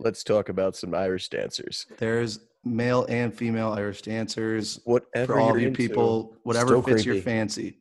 let's 0.00 0.24
talk 0.24 0.48
about 0.48 0.74
some 0.74 0.94
Irish 0.94 1.28
dancers. 1.28 1.86
There's 1.98 2.40
male 2.64 3.04
and 3.08 3.32
female 3.32 3.72
Irish 3.72 4.02
dancers 4.02 4.80
Whatever 4.84 5.34
for 5.34 5.38
all 5.40 5.48
you're 5.50 5.58
you 5.60 5.66
into. 5.68 5.76
people, 5.76 6.36
whatever 6.42 6.68
Still 6.68 6.82
fits 6.82 7.04
your 7.04 7.16
fancy. 7.22 7.78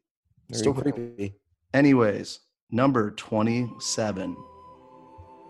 There 0.50 0.60
Still 0.60 0.74
creepy. 0.74 1.36
Anyways, 1.74 2.39
number 2.71 3.12
27. 3.12 4.36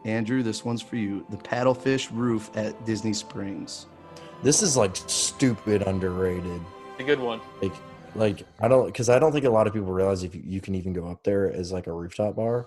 Andrew, 0.06 0.43
this 0.43 0.65
one's 0.65 0.82
for 0.82 0.97
you. 0.97 1.26
The 1.30 1.38
paddlefish 1.38 2.10
roof 2.12 2.52
at 2.56 2.86
Disney 2.86 3.13
Springs. 3.13 3.88
This 4.41 4.62
is 4.62 4.76
like 4.76 4.95
stupid 4.95 5.84
underrated. 5.84 6.62
A 6.99 7.04
good 7.04 7.19
one. 7.19 7.39
Like, 7.62 7.73
like 8.15 8.45
I 8.60 8.67
don't 8.67 8.88
because 8.88 9.08
I 9.10 9.17
don't 9.17 9.32
think 9.32 9.45
a 9.45 9.49
lot 9.49 9.65
of 9.67 9.73
people 9.73 9.91
realize 9.93 10.23
if 10.23 10.36
you, 10.36 10.41
you 10.45 10.60
can 10.62 10.76
even 10.76 10.91
go 10.93 11.08
up 11.10 11.23
there 11.23 11.52
as 11.52 11.71
like 11.71 11.88
a 11.88 11.93
rooftop 11.93 12.36
bar. 12.36 12.65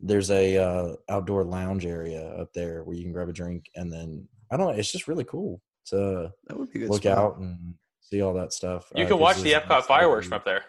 There's 0.00 0.30
a 0.30 0.58
uh, 0.58 0.94
outdoor 1.08 1.44
lounge 1.44 1.86
area 1.86 2.22
up 2.34 2.52
there 2.52 2.84
where 2.84 2.94
you 2.94 3.02
can 3.02 3.12
grab 3.12 3.28
a 3.30 3.32
drink 3.32 3.64
and 3.74 3.90
then 3.90 4.28
I 4.50 4.58
don't 4.58 4.66
know. 4.66 4.78
It's 4.78 4.92
just 4.92 5.08
really 5.08 5.24
cool 5.24 5.62
to 5.86 6.30
That 6.46 6.58
would 6.58 6.70
be 6.70 6.80
good. 6.80 6.90
look 6.90 7.02
spot. 7.02 7.16
out 7.18 7.38
and 7.38 7.74
see 8.02 8.20
all 8.20 8.34
that 8.34 8.52
stuff. 8.52 8.92
You 8.94 9.04
uh, 9.04 9.06
can 9.08 9.14
'cause 9.16 9.20
watch 9.22 9.36
the 9.38 9.52
there's 9.52 9.62
Epcot 9.64 9.84
fireworks 9.84 10.26
from 10.26 10.34
up 10.34 10.44
there. 10.44 10.64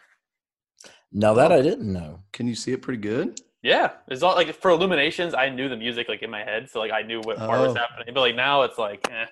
Now 1.17 1.33
that 1.35 1.51
I 1.53 1.61
didn't 1.61 1.91
know. 1.91 2.19
Can 2.33 2.45
you 2.45 2.55
see 2.55 2.73
it 2.73 2.81
pretty 2.81 2.99
good? 3.01 3.39
Yeah, 3.63 3.91
it's 4.09 4.21
all 4.21 4.35
like 4.35 4.53
for 4.53 4.69
Illuminations. 4.69 5.33
I 5.33 5.47
knew 5.49 5.69
the 5.69 5.77
music 5.77 6.09
like 6.09 6.21
in 6.21 6.29
my 6.29 6.43
head, 6.43 6.69
so 6.69 6.79
like 6.79 6.91
I 6.91 7.01
knew 7.03 7.21
what 7.21 7.37
part 7.37 7.61
was 7.61 7.71
Oh. 7.71 7.79
happening. 7.79 8.13
But 8.13 8.19
like 8.19 8.35
now, 8.35 8.63
it's 8.63 8.77
like, 8.77 9.09
eh. 9.09 9.25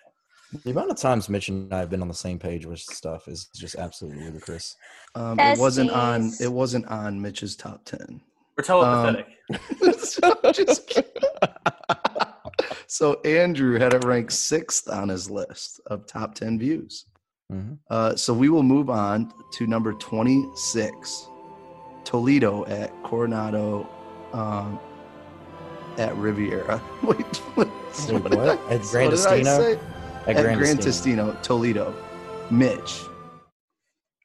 The 0.63 0.71
amount 0.71 0.91
of 0.91 0.97
times 0.97 1.27
Mitch 1.29 1.49
and 1.49 1.71
I 1.73 1.79
have 1.79 1.89
been 1.89 2.01
on 2.01 2.07
the 2.07 2.13
same 2.13 2.39
page 2.39 2.65
with 2.65 2.79
stuff 2.79 3.27
is 3.27 3.49
just 3.55 3.75
absolutely 3.75 4.23
ludicrous. 4.23 4.75
Um, 5.13 5.37
it 5.39 5.59
wasn't 5.59 5.91
on. 5.91 6.31
It 6.39 6.51
wasn't 6.51 6.85
on 6.87 7.21
Mitch's 7.21 7.55
top 7.57 7.83
ten. 7.85 8.21
we're 8.57 8.63
telepathetic. 8.63 9.25
Just 10.55 10.93
so 12.87 13.19
Andrew 13.21 13.77
had 13.79 13.93
it 13.93 14.03
ranked 14.05 14.31
sixth 14.31 14.87
on 14.89 15.09
his 15.09 15.29
list 15.29 15.81
of 15.87 16.05
top 16.07 16.35
ten 16.35 16.57
views. 16.59 17.05
Mhm. 17.51 17.77
Uh, 17.89 18.15
so 18.15 18.33
we 18.33 18.49
will 18.49 18.63
move 18.63 18.89
on 18.89 19.33
to 19.53 19.67
number 19.67 19.93
twenty-six, 19.93 21.27
Toledo 22.03 22.65
at 22.65 22.91
Coronado, 23.03 23.87
um, 24.33 24.79
at 25.97 26.15
Riviera. 26.17 26.81
Wait, 27.03 27.17
what, 27.55 27.67
Wait, 27.67 28.07
did 28.07 28.21
what? 28.35 28.49
I- 28.49 28.73
At 28.73 28.81
Gran 28.81 29.05
what 29.11 29.15
did 29.17 29.25
I 29.27 29.43
say? 29.43 29.73
At, 29.73 29.79
At 30.37 30.41
Grand 30.43 30.59
Gran 30.59 30.77
Destino. 30.77 31.31
Testino, 31.33 31.41
Toledo. 31.43 31.95
Mitch. 32.51 33.01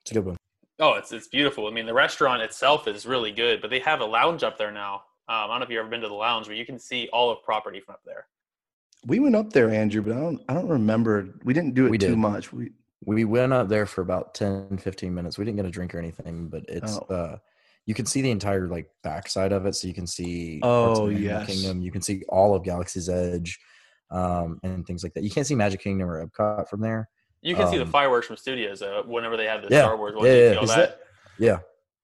It's 0.03 0.11
a 0.11 0.15
good 0.15 0.25
one. 0.27 0.37
Oh, 0.81 0.95
it's 0.95 1.13
it's 1.13 1.27
beautiful. 1.29 1.67
I 1.67 1.71
mean, 1.71 1.87
the 1.87 1.95
restaurant 1.95 2.41
itself 2.43 2.87
is 2.89 3.05
really 3.05 3.33
good, 3.33 3.61
but 3.61 3.69
they 3.71 3.81
have 3.81 4.01
a 4.01 4.05
lounge 4.05 4.43
up 4.45 4.57
there 4.59 4.71
now. 4.71 5.03
Um, 5.29 5.35
I 5.37 5.47
don't 5.49 5.59
know 5.59 5.65
if 5.65 5.71
you've 5.71 5.81
ever 5.81 5.89
been 5.89 6.01
to 6.03 6.09
the 6.09 6.15
lounge, 6.15 6.47
where 6.47 6.57
you 6.57 6.65
can 6.65 6.79
see 6.79 7.09
all 7.13 7.31
of 7.31 7.43
property 7.43 7.81
from 7.81 7.95
up 7.95 8.01
there. 8.07 8.27
We 9.07 9.19
went 9.19 9.37
up 9.37 9.53
there, 9.53 9.71
Andrew, 9.71 10.03
but 10.03 10.13
I 10.17 10.21
don't. 10.21 10.41
I 10.49 10.55
don't 10.55 10.69
remember. 10.69 11.35
We 11.45 11.53
didn't 11.53 11.75
do 11.75 11.87
it 11.87 11.91
We 11.91 11.99
too 11.99 12.09
did. 12.11 12.19
much. 12.19 12.53
We 12.53 12.71
We 13.05 13.25
went 13.25 13.53
up 13.53 13.69
there 13.69 13.87
for 13.87 14.01
about 14.03 14.35
10, 14.35 14.79
15 14.79 15.13
minutes. 15.15 15.37
We 15.37 15.45
didn't 15.45 15.57
get 15.57 15.67
a 15.67 15.71
drink 15.71 15.95
or 15.95 15.99
anything, 15.99 16.49
but 16.49 16.65
it's 16.69 16.97
Oh. 16.97 17.15
uh 17.15 17.39
you 17.89 17.95
can 17.95 18.05
see 18.05 18.21
the 18.21 18.31
entire 18.31 18.69
like 18.69 18.87
backside 19.03 19.51
of 19.51 19.65
it. 19.65 19.75
So 19.75 19.89
you 19.89 19.95
can 19.95 20.07
see 20.07 20.61
Oh, 20.63 21.07
Animal 21.07 21.21
yes. 21.23 21.47
Kingdom, 21.47 21.81
you 21.81 21.91
can 21.91 22.03
see 22.03 22.23
all 22.29 22.55
of 22.55 22.63
Galaxy's 22.63 23.09
Edge, 23.09 23.59
um, 24.11 24.61
and 24.63 24.87
things 24.87 25.03
like 25.03 25.15
that. 25.15 25.25
You 25.25 25.31
can't 25.31 25.47
see 25.47 25.55
Magic 25.55 25.81
Kingdom 25.81 26.07
or 26.11 26.25
Epcot 26.27 26.69
from 26.69 26.83
there. 26.83 27.09
You 27.41 27.57
can 27.57 27.67
see 27.69 27.79
the 27.79 27.85
Um, 27.85 27.91
fireworks 27.91 28.27
from 28.27 28.37
studios 28.37 28.83
uh, 28.83 29.03
whenever 29.07 29.39
they 29.39 29.47
have 29.47 29.63
the 29.63 29.69
Yeah, 29.71 29.85
Star 29.85 29.97
Wars 29.97 30.15
ones. 30.15 30.27
yeah, 30.27 30.35
you 30.35 30.39
yeah, 30.55 30.61
is 30.63 30.69
that. 30.69 30.77
that 30.77 31.01
Yeah. 31.39 31.59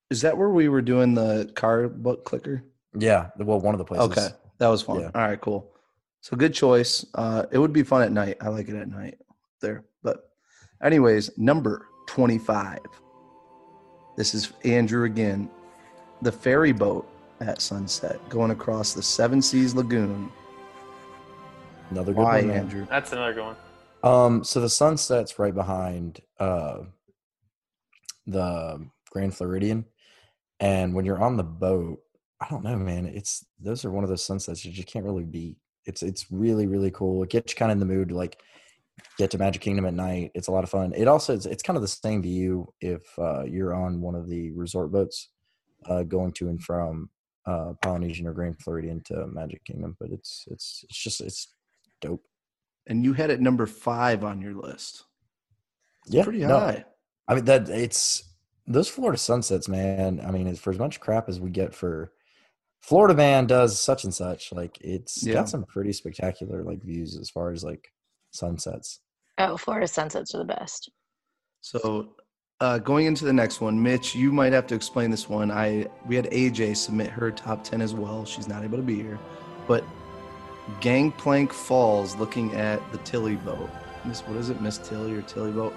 is 0.08 0.22
that 0.22 0.38
where 0.38 0.48
we 0.48 0.68
were 0.70 0.80
doing 0.80 1.12
the 1.12 1.52
car 1.54 1.88
book 1.88 2.24
clicker? 2.24 2.64
Yeah. 2.96 3.28
Well, 3.36 3.60
one 3.60 3.74
of 3.74 3.78
the 3.78 3.84
places. 3.84 4.06
Okay, 4.06 4.28
that 4.58 4.68
was 4.68 4.80
fun. 4.80 5.00
Yeah. 5.00 5.10
All 5.14 5.20
right, 5.20 5.38
cool. 5.40 5.70
So 6.22 6.34
good 6.34 6.54
choice. 6.54 7.04
Uh, 7.14 7.44
it 7.52 7.58
would 7.58 7.74
be 7.74 7.82
fun 7.82 8.00
at 8.02 8.10
night. 8.10 8.38
I 8.40 8.48
like 8.48 8.68
it 8.70 8.76
at 8.76 8.88
night 8.88 9.18
there. 9.60 9.84
But, 10.02 10.30
anyways, 10.82 11.36
number 11.36 11.88
twenty-five. 12.06 12.78
This 14.16 14.34
is 14.34 14.50
Andrew 14.64 15.04
again. 15.04 15.50
The 16.24 16.32
ferry 16.32 16.72
boat 16.72 17.06
at 17.40 17.60
sunset 17.60 18.18
going 18.30 18.50
across 18.50 18.94
the 18.94 19.02
Seven 19.02 19.42
Seas 19.42 19.74
Lagoon. 19.74 20.32
Another 21.90 22.14
good 22.14 22.22
Why, 22.22 22.40
one. 22.40 22.50
Andrew? 22.50 22.86
That's 22.88 23.12
another 23.12 23.34
good 23.34 23.44
one. 23.44 23.56
Um, 24.02 24.42
so 24.42 24.62
the 24.62 24.70
sunset's 24.70 25.38
right 25.38 25.54
behind 25.54 26.22
uh 26.40 26.84
the 28.26 28.88
Grand 29.10 29.36
Floridian. 29.36 29.84
And 30.60 30.94
when 30.94 31.04
you're 31.04 31.22
on 31.22 31.36
the 31.36 31.44
boat, 31.44 31.98
I 32.40 32.48
don't 32.48 32.64
know, 32.64 32.76
man. 32.76 33.04
It's 33.04 33.44
those 33.60 33.84
are 33.84 33.90
one 33.90 34.02
of 34.02 34.08
those 34.08 34.24
sunsets 34.24 34.64
you 34.64 34.72
just 34.72 34.88
can't 34.88 35.04
really 35.04 35.24
beat. 35.24 35.58
It's 35.84 36.02
it's 36.02 36.32
really, 36.32 36.66
really 36.66 36.90
cool. 36.90 37.22
It 37.22 37.28
gets 37.28 37.52
you 37.52 37.56
kind 37.58 37.70
of 37.70 37.76
in 37.76 37.86
the 37.86 37.94
mood 37.94 38.08
to 38.08 38.16
like 38.16 38.40
get 39.18 39.30
to 39.32 39.38
Magic 39.38 39.60
Kingdom 39.60 39.84
at 39.84 39.92
night. 39.92 40.30
It's 40.34 40.48
a 40.48 40.52
lot 40.52 40.64
of 40.64 40.70
fun. 40.70 40.94
It 40.96 41.06
also 41.06 41.34
it's, 41.34 41.44
it's 41.44 41.62
kind 41.62 41.76
of 41.76 41.82
the 41.82 41.88
same 41.88 42.22
view 42.22 42.72
if 42.80 43.02
uh, 43.18 43.44
you're 43.44 43.74
on 43.74 44.00
one 44.00 44.14
of 44.14 44.26
the 44.26 44.50
resort 44.52 44.90
boats 44.90 45.28
uh, 45.88 46.02
going 46.02 46.32
to 46.32 46.48
and 46.48 46.62
from 46.62 47.10
uh, 47.46 47.72
Polynesian 47.82 48.26
or 48.26 48.32
Grand 48.32 48.58
Floridian 48.60 49.02
to 49.06 49.26
Magic 49.26 49.64
Kingdom. 49.64 49.96
But 50.00 50.10
it's 50.10 50.44
it's 50.50 50.84
it's 50.88 50.98
just 51.02 51.20
it's 51.20 51.48
dope. 52.00 52.22
And 52.86 53.04
you 53.04 53.12
had 53.14 53.30
it 53.30 53.40
number 53.40 53.66
five 53.66 54.24
on 54.24 54.40
your 54.42 54.54
list. 54.54 55.04
Yeah, 56.06 56.24
Pretty 56.24 56.40
no, 56.40 56.58
high. 56.58 56.84
I 57.28 57.34
mean 57.34 57.44
that 57.46 57.68
it's 57.68 58.24
those 58.66 58.88
Florida 58.88 59.18
sunsets, 59.18 59.68
man. 59.68 60.20
I 60.26 60.30
mean, 60.30 60.46
it's 60.46 60.60
for 60.60 60.70
as 60.70 60.78
much 60.78 61.00
crap 61.00 61.28
as 61.28 61.40
we 61.40 61.50
get 61.50 61.74
for 61.74 62.12
Florida 62.82 63.14
man 63.14 63.46
does 63.46 63.80
such 63.80 64.04
and 64.04 64.14
such. 64.14 64.52
Like 64.52 64.78
it's 64.82 65.26
Yeah. 65.26 65.34
got 65.34 65.48
some 65.48 65.64
pretty 65.64 65.92
spectacular 65.92 66.62
like 66.62 66.82
views 66.82 67.16
as 67.18 67.30
far 67.30 67.50
as 67.52 67.64
like 67.64 67.88
sunsets. 68.32 69.00
Oh, 69.38 69.56
Florida 69.56 69.88
sunsets 69.88 70.34
are 70.34 70.38
the 70.38 70.44
best. 70.44 70.90
So 71.62 72.14
uh, 72.64 72.78
going 72.78 73.04
into 73.04 73.26
the 73.26 73.32
next 73.32 73.60
one, 73.60 73.80
Mitch, 73.80 74.14
you 74.14 74.32
might 74.32 74.54
have 74.54 74.66
to 74.68 74.74
explain 74.74 75.10
this 75.10 75.28
one. 75.28 75.50
I 75.50 75.86
we 76.06 76.16
had 76.16 76.30
AJ 76.30 76.76
submit 76.78 77.10
her 77.10 77.30
top 77.30 77.62
ten 77.62 77.82
as 77.82 77.92
well. 77.92 78.24
She's 78.24 78.48
not 78.48 78.64
able 78.64 78.78
to 78.78 78.82
be 78.82 78.94
here, 78.96 79.18
but 79.68 79.84
Gangplank 80.80 81.52
Falls, 81.52 82.16
looking 82.16 82.54
at 82.54 82.80
the 82.90 82.98
Tilly 82.98 83.36
boat. 83.36 83.68
Miss, 84.06 84.22
what 84.22 84.36
is 84.36 84.48
it, 84.48 84.62
Miss 84.62 84.78
Tilly 84.78 85.12
or 85.12 85.20
Tilly 85.22 85.52
boat? 85.52 85.74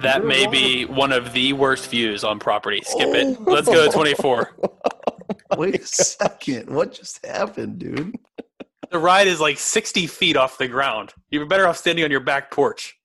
That 0.00 0.24
may 0.24 0.44
lot 0.44 0.52
be 0.52 0.86
one 0.86 1.12
of 1.12 1.34
the 1.34 1.52
worst 1.52 1.90
views 1.90 2.24
on 2.24 2.38
property. 2.38 2.80
Skip 2.82 3.08
Oh. 3.08 3.14
it. 3.14 3.40
Let's 3.42 3.66
go 3.68 3.84
to 3.86 3.92
24. 3.92 4.56
Wait 5.58 5.74
a 5.82 5.86
second, 5.86 6.70
what 6.70 6.92
just 6.92 7.24
happened, 7.26 7.78
dude? 7.78 8.16
The 8.90 8.98
ride 8.98 9.26
is 9.26 9.38
like 9.38 9.58
60 9.58 10.06
feet 10.06 10.36
off 10.36 10.56
the 10.56 10.68
ground. 10.68 11.12
You're 11.30 11.44
better 11.44 11.66
off 11.68 11.76
standing 11.76 12.04
on 12.06 12.10
your 12.10 12.20
back 12.20 12.50
porch. 12.50 12.96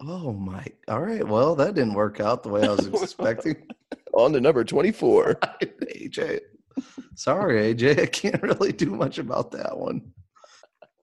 Oh 0.00 0.32
my! 0.32 0.64
All 0.88 1.00
right, 1.00 1.26
well 1.26 1.54
that 1.54 1.74
didn't 1.74 1.94
work 1.94 2.20
out 2.20 2.42
the 2.42 2.48
way 2.48 2.66
I 2.66 2.70
was 2.70 2.86
expecting. 2.86 3.56
On 4.14 4.32
to 4.32 4.40
number 4.40 4.64
24. 4.64 5.34
AJ, 5.34 6.40
sorry, 7.14 7.74
AJ, 7.74 8.00
I 8.00 8.06
can't 8.06 8.42
really 8.42 8.72
do 8.72 8.90
much 8.90 9.18
about 9.18 9.50
that 9.52 9.76
one. 9.76 10.12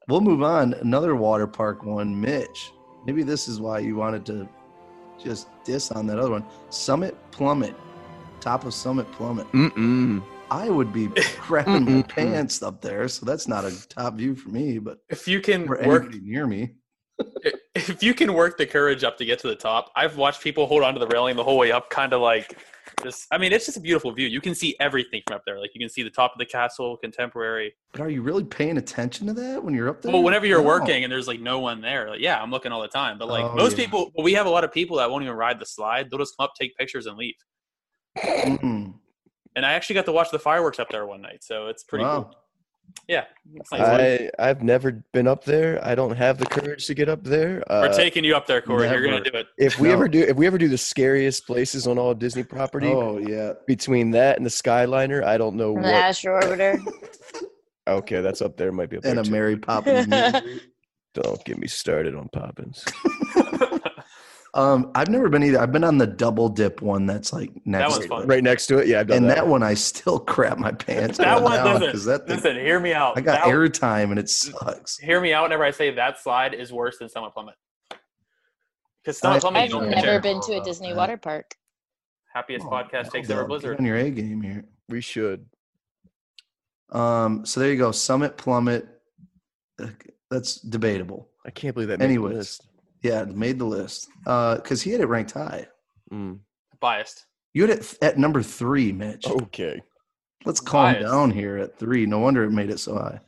We'll 0.07 0.21
move 0.21 0.43
on. 0.43 0.73
Another 0.75 1.15
water 1.15 1.47
park 1.47 1.83
one, 1.83 2.19
Mitch. 2.19 2.71
Maybe 3.05 3.23
this 3.23 3.47
is 3.47 3.59
why 3.59 3.79
you 3.79 3.95
wanted 3.95 4.25
to 4.27 4.47
just 5.21 5.47
diss 5.63 5.91
on 5.91 6.07
that 6.07 6.19
other 6.19 6.31
one. 6.31 6.45
Summit 6.69 7.15
Plummet, 7.31 7.75
top 8.39 8.65
of 8.65 8.73
Summit 8.73 9.11
Plummet. 9.11 9.49
Mm-mm. 9.51 10.23
I 10.49 10.69
would 10.69 10.91
be 10.91 11.07
crapping 11.07 11.87
my 11.87 12.01
pants 12.01 12.61
up 12.61 12.81
there, 12.81 13.07
so 13.07 13.25
that's 13.25 13.47
not 13.47 13.63
a 13.63 13.87
top 13.87 14.15
view 14.15 14.35
for 14.35 14.49
me. 14.49 14.79
But 14.79 14.97
If 15.09 15.27
you 15.27 15.39
can 15.39 15.65
for 15.65 15.81
work, 15.85 16.03
anybody 16.03 16.19
near 16.29 16.45
me, 16.45 16.75
if 17.75 18.01
you 18.03 18.13
can 18.13 18.33
work 18.33 18.57
the 18.57 18.65
courage 18.65 19.03
up 19.03 19.17
to 19.17 19.25
get 19.25 19.39
to 19.39 19.47
the 19.47 19.55
top, 19.55 19.91
I've 19.95 20.17
watched 20.17 20.41
people 20.41 20.65
hold 20.67 20.83
onto 20.83 20.99
the 20.99 21.07
railing 21.07 21.35
the 21.35 21.43
whole 21.43 21.57
way 21.57 21.71
up, 21.71 21.89
kind 21.89 22.13
of 22.13 22.21
like 22.21 22.57
just. 23.03 23.27
I 23.31 23.37
mean, 23.37 23.51
it's 23.53 23.65
just 23.65 23.77
a 23.77 23.81
beautiful 23.81 24.11
view. 24.11 24.27
You 24.27 24.41
can 24.41 24.53
see 24.55 24.75
everything 24.79 25.21
from 25.27 25.37
up 25.37 25.43
there. 25.45 25.59
Like 25.59 25.71
you 25.73 25.79
can 25.79 25.89
see 25.89 26.03
the 26.03 26.09
top 26.09 26.33
of 26.33 26.39
the 26.39 26.45
castle, 26.45 26.97
contemporary. 26.97 27.73
but 27.91 28.01
are 28.01 28.09
you 28.09 28.21
really 28.21 28.43
paying 28.43 28.77
attention 28.77 29.27
to 29.27 29.33
that 29.33 29.63
when 29.63 29.73
you're 29.73 29.89
up 29.89 30.01
there? 30.01 30.11
Well, 30.11 30.23
whenever 30.23 30.45
you're 30.45 30.61
No. 30.61 30.67
working 30.67 31.03
and 31.03 31.11
there's 31.11 31.27
like 31.27 31.39
no 31.39 31.59
one 31.59 31.81
there, 31.81 32.09
like 32.09 32.19
yeah, 32.21 32.41
I'm 32.41 32.51
looking 32.51 32.71
all 32.71 32.81
the 32.81 32.87
time. 32.87 33.17
But 33.17 33.27
like 33.29 33.45
Oh, 33.45 33.55
most 33.55 33.77
yeah. 33.77 33.85
people, 33.85 34.11
we 34.21 34.33
have 34.33 34.45
a 34.45 34.49
lot 34.49 34.63
of 34.63 34.71
people 34.73 34.97
that 34.97 35.09
won't 35.09 35.23
even 35.23 35.35
ride 35.35 35.59
the 35.59 35.65
slide. 35.65 36.09
They'll 36.09 36.19
just 36.19 36.35
come 36.37 36.45
up, 36.45 36.53
take 36.59 36.75
pictures, 36.77 37.05
and 37.05 37.17
leave. 37.17 37.35
Mm-mm. 38.17 38.93
And 39.55 39.65
I 39.65 39.73
actually 39.73 39.95
got 39.95 40.05
to 40.05 40.11
watch 40.11 40.31
the 40.31 40.39
fireworks 40.39 40.79
up 40.79 40.89
there 40.89 41.05
one 41.05 41.21
night, 41.21 41.43
so 41.43 41.67
it's 41.67 41.83
pretty 41.83 42.05
Wow. 42.05 42.23
cool. 42.23 42.37
Yeah. 43.07 43.25
I 43.71 44.29
I've 44.39 44.63
never 44.63 45.03
been 45.13 45.27
up 45.27 45.43
there. 45.45 45.83
I 45.85 45.95
don't 45.95 46.15
have 46.15 46.37
the 46.37 46.45
courage 46.45 46.85
to 46.87 46.93
get 46.93 47.09
up 47.09 47.23
there. 47.23 47.63
We're 47.69 47.87
Uh, 47.87 47.93
taking 47.93 48.23
you 48.23 48.35
up 48.35 48.47
there, 48.47 48.61
Corey. 48.61 48.87
You're 48.89 49.03
gonna 49.03 49.23
do 49.23 49.31
it. 49.37 49.47
if 49.57 49.79
we 49.79 49.87
No. 49.89 49.93
ever 49.95 50.07
do, 50.07 50.19
if 50.21 50.35
we 50.37 50.47
ever 50.47 50.57
do 50.57 50.67
the 50.69 50.77
scariest 50.77 51.45
places 51.47 51.87
on 51.87 51.97
all 51.97 52.13
Disney 52.13 52.43
property, 52.43 52.87
Oh 52.87 53.17
yeah. 53.17 53.53
between 53.67 54.11
that 54.11 54.37
and 54.37 54.45
the 54.45 54.49
Skyliner, 54.49 55.23
I 55.23 55.37
don't 55.37 55.55
know 55.55 55.73
From 55.73 55.83
what. 55.83 55.89
the 55.89 55.95
Astro 55.95 56.39
Orbiter. 56.39 56.79
Okay, 57.87 58.21
that's 58.21 58.43
up 58.43 58.57
there. 58.57 58.71
Might 58.71 58.91
be 58.91 58.97
up 58.97 59.03
there 59.03 59.11
And 59.11 59.19
a 59.19 59.23
too. 59.23 59.31
Mary 59.31 59.57
Poppins. 59.57 60.07
meet 60.07 60.13
and 60.15 60.43
greet. 60.45 60.61
Don't 61.15 61.43
get 61.45 61.57
me 61.57 61.67
started 61.67 62.15
on 62.15 62.29
Poppins. 62.29 62.85
um, 64.53 64.91
I've 64.95 65.07
never 65.09 65.29
been 65.29 65.43
either. 65.43 65.59
I've 65.59 65.71
been 65.71 65.83
on 65.83 65.97
the 65.97 66.05
double 66.07 66.49
dip 66.49 66.81
one 66.81 67.05
that's 67.05 67.31
like 67.31 67.51
next 67.65 67.91
one's 67.91 68.03
to 68.03 68.07
fun. 68.09 68.23
it. 68.23 68.27
Right 68.27 68.43
next 68.43 68.67
to 68.67 68.79
it, 68.79 68.87
yeah. 68.87 68.99
I've 68.99 69.07
done 69.07 69.17
and 69.17 69.29
that. 69.29 69.35
that 69.35 69.47
one 69.47 69.63
I 69.63 69.73
still 69.73 70.19
crap 70.33 70.57
my 70.57 70.71
pants. 70.71 71.17
that 71.19 71.41
one 71.41 71.53
down 71.53 71.65
doesn't. 71.79 71.91
'cause 71.91 72.05
that 72.05 72.27
thing, 72.27 72.35
listen, 72.37 72.55
hear 72.57 72.79
me 72.79 72.93
out. 72.93 73.17
I 73.17 73.21
got 73.21 73.39
That- 73.45 73.47
air 73.47 73.67
time 73.69 74.11
and 74.11 74.19
it 74.19 74.29
sucks. 74.29 74.97
Hear 74.97 75.21
me 75.21 75.31
out 75.33 75.43
whenever 75.43 75.63
I 75.63 75.71
say 75.71 75.91
that 75.95 76.19
slide 76.19 76.53
is 76.53 76.71
worse 76.73 76.97
than 76.99 77.07
Summit 77.09 77.31
Plummet. 77.33 77.55
Because 79.03 79.17
Summit 79.19 79.37
I- 79.37 79.39
Plummet, 79.39 79.61
I've 79.63 79.69
never 79.71 79.91
compare. 79.93 80.19
been 80.21 80.41
to 80.41 80.59
a 80.59 80.63
Disney 80.63 80.93
water 80.93 81.17
park. 81.17 81.55
Happiest 82.33 82.65
Oh, 82.65 82.69
podcast 82.69 83.05
no, 83.05 83.09
takes 83.09 83.27
dog, 83.29 83.37
over 83.39 83.47
Blizzard. 83.47 83.79
on 83.79 83.85
your 83.85 83.97
A 83.97 84.09
game 84.09 84.41
here. 84.41 84.65
we 84.89 85.01
should. 85.01 85.45
Um, 86.91 87.45
so 87.45 87.59
there 87.61 87.71
you 87.71 87.77
go. 87.77 87.91
Summit 87.91 88.35
plummet. 88.37 88.85
That's 90.29 90.55
debatable. 90.61 91.29
I 91.45 91.49
can't 91.51 91.73
believe 91.73 91.87
that. 91.89 91.99
Made 91.99 92.05
Anyways. 92.05 92.59
List. 93.03 93.27
Yeah, 93.29 93.33
made 93.33 93.59
the 93.59 93.65
list. 93.65 94.07
Uh, 94.25 94.55
because 94.55 94.81
he 94.81 94.91
had 94.91 95.01
it 95.01 95.07
ranked 95.07 95.31
high. 95.31 95.67
Mm. 96.11 96.39
Biased. 96.79 97.25
You 97.53 97.63
had 97.63 97.71
it 97.71 97.97
at 98.01 98.17
number 98.17 98.41
three, 98.41 98.91
Mitch. 98.91 99.27
Okay. 99.27 99.81
Let's 100.45 100.59
calm 100.59 100.93
Biased. 100.93 101.11
down 101.11 101.31
here 101.31 101.57
at 101.57 101.77
three. 101.77 102.05
No 102.05 102.19
wonder 102.19 102.43
it 102.43 102.51
made 102.51 102.69
it 102.69 102.79
so 102.79 102.95
high. 102.95 103.19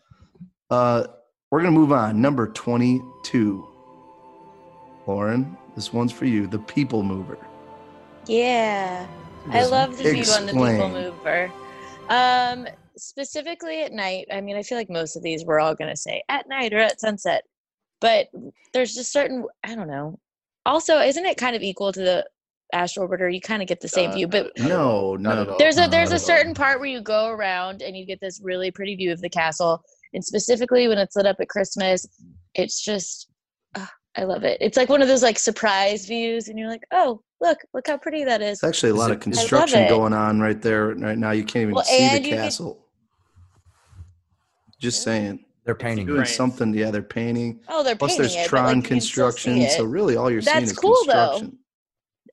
Uh, 0.69 1.05
we're 1.51 1.59
gonna 1.61 1.71
move 1.71 1.91
on. 1.91 2.21
Number 2.21 2.47
twenty-two. 2.47 3.67
Lauren, 5.05 5.57
this 5.75 5.91
one's 5.91 6.11
for 6.11 6.25
you. 6.25 6.47
The 6.47 6.59
People 6.59 7.03
Mover. 7.03 7.37
Yeah. 8.25 9.05
I 9.49 9.65
love 9.65 9.97
the 9.97 10.03
view 10.03 10.23
on 10.31 10.45
the 10.45 10.53
People. 10.53 10.89
Mover. 10.89 11.51
Um, 12.09 12.67
specifically 12.97 13.81
at 13.83 13.91
night. 13.91 14.25
I 14.31 14.39
mean, 14.41 14.55
I 14.55 14.63
feel 14.63 14.77
like 14.77 14.89
most 14.89 15.15
of 15.15 15.21
these 15.21 15.45
we're 15.45 15.59
all 15.59 15.75
gonna 15.75 15.97
say 15.97 16.23
at 16.29 16.47
night 16.47 16.73
or 16.73 16.79
at 16.79 16.99
sunset, 16.99 17.43
but 18.03 18.27
there's 18.73 18.93
just 18.93 19.11
certain. 19.13 19.45
I 19.63 19.75
don't 19.75 19.87
know. 19.87 20.19
Also, 20.65 20.99
isn't 20.99 21.25
it 21.25 21.37
kind 21.37 21.55
of 21.55 21.61
equal 21.61 21.91
to 21.93 22.01
the 22.01 22.27
Astro 22.73 23.07
Orbiter? 23.07 23.33
You 23.33 23.39
kind 23.41 23.61
of 23.61 23.67
get 23.67 23.79
the 23.79 23.87
same 23.87 24.11
Uh, 24.11 24.13
view, 24.15 24.27
but 24.27 24.51
No, 24.59 25.15
Not 25.15 25.37
at 25.39 25.47
no. 25.47 25.51
all. 25.53 25.57
there's 25.57 25.77
a 25.79 25.87
there's 25.87 26.11
a 26.11 26.19
certain 26.19 26.53
part 26.53 26.79
where 26.79 26.89
you 26.89 27.01
go 27.01 27.29
around 27.29 27.81
and 27.81 27.95
you 27.97 28.05
get 28.05 28.19
this 28.19 28.41
really 28.43 28.71
pretty 28.71 28.95
view 28.95 29.11
of 29.13 29.21
the 29.21 29.29
castle, 29.29 29.81
and 30.13 30.23
specifically 30.23 30.87
when 30.89 30.97
it's 30.97 31.15
lit 31.15 31.25
up 31.25 31.37
at 31.39 31.47
Christmas, 31.49 32.05
it's 32.55 32.83
just. 32.83 33.29
I 34.15 34.25
love 34.25 34.43
it. 34.43 34.59
It's 34.61 34.77
like 34.77 34.89
one 34.89 35.01
of 35.01 35.07
those 35.07 35.23
like 35.23 35.39
surprise 35.39 36.05
views, 36.05 36.47
and 36.47 36.59
you're 36.59 36.69
like, 36.69 36.83
"Oh, 36.91 37.21
look, 37.41 37.57
look 37.73 37.87
how 37.87 37.97
pretty 37.97 38.23
that 38.25 38.43
is." 38.43 38.57
It's 38.59 38.63
actually 38.63 38.91
a 38.91 38.95
lot 38.95 39.09
of 39.09 39.19
construction 39.19 39.87
going 39.87 40.13
on 40.13 40.39
right 40.39 40.61
there 40.61 40.89
right 40.89 41.17
now. 41.17 41.31
You 41.31 41.43
can't 41.43 41.63
even 41.63 41.73
Well, 41.73 41.83
see 41.83 42.07
the 42.09 42.13
you 42.17 42.19
get- 42.29 42.37
castle. 42.43 42.85
Just 44.79 45.01
saying. 45.01 45.43
They're 45.65 45.75
painting. 45.75 46.05
Doing 46.05 46.17
Cranes. 46.23 46.35
something. 46.35 46.73
Yeah, 46.73 46.91
they're 46.91 47.01
painting. 47.01 47.59
Oh, 47.69 47.83
they're 47.83 47.95
Plus, 47.95 48.11
painting 48.11 48.21
there's 48.23 48.35
it, 48.35 48.39
but, 48.43 48.47
Tron 48.49 48.65
like, 48.65 48.75
you 48.75 48.81
can 48.83 49.01
still 49.01 49.31
see 49.31 49.43
construction. 49.43 49.69
So 49.69 49.83
really, 49.85 50.15
all 50.17 50.29
you're 50.29 50.41
seeing 50.41 50.55
That's 50.59 50.71
is 50.71 50.77
cool, 50.77 50.95
though. 51.07 51.29
construction. 51.39 51.57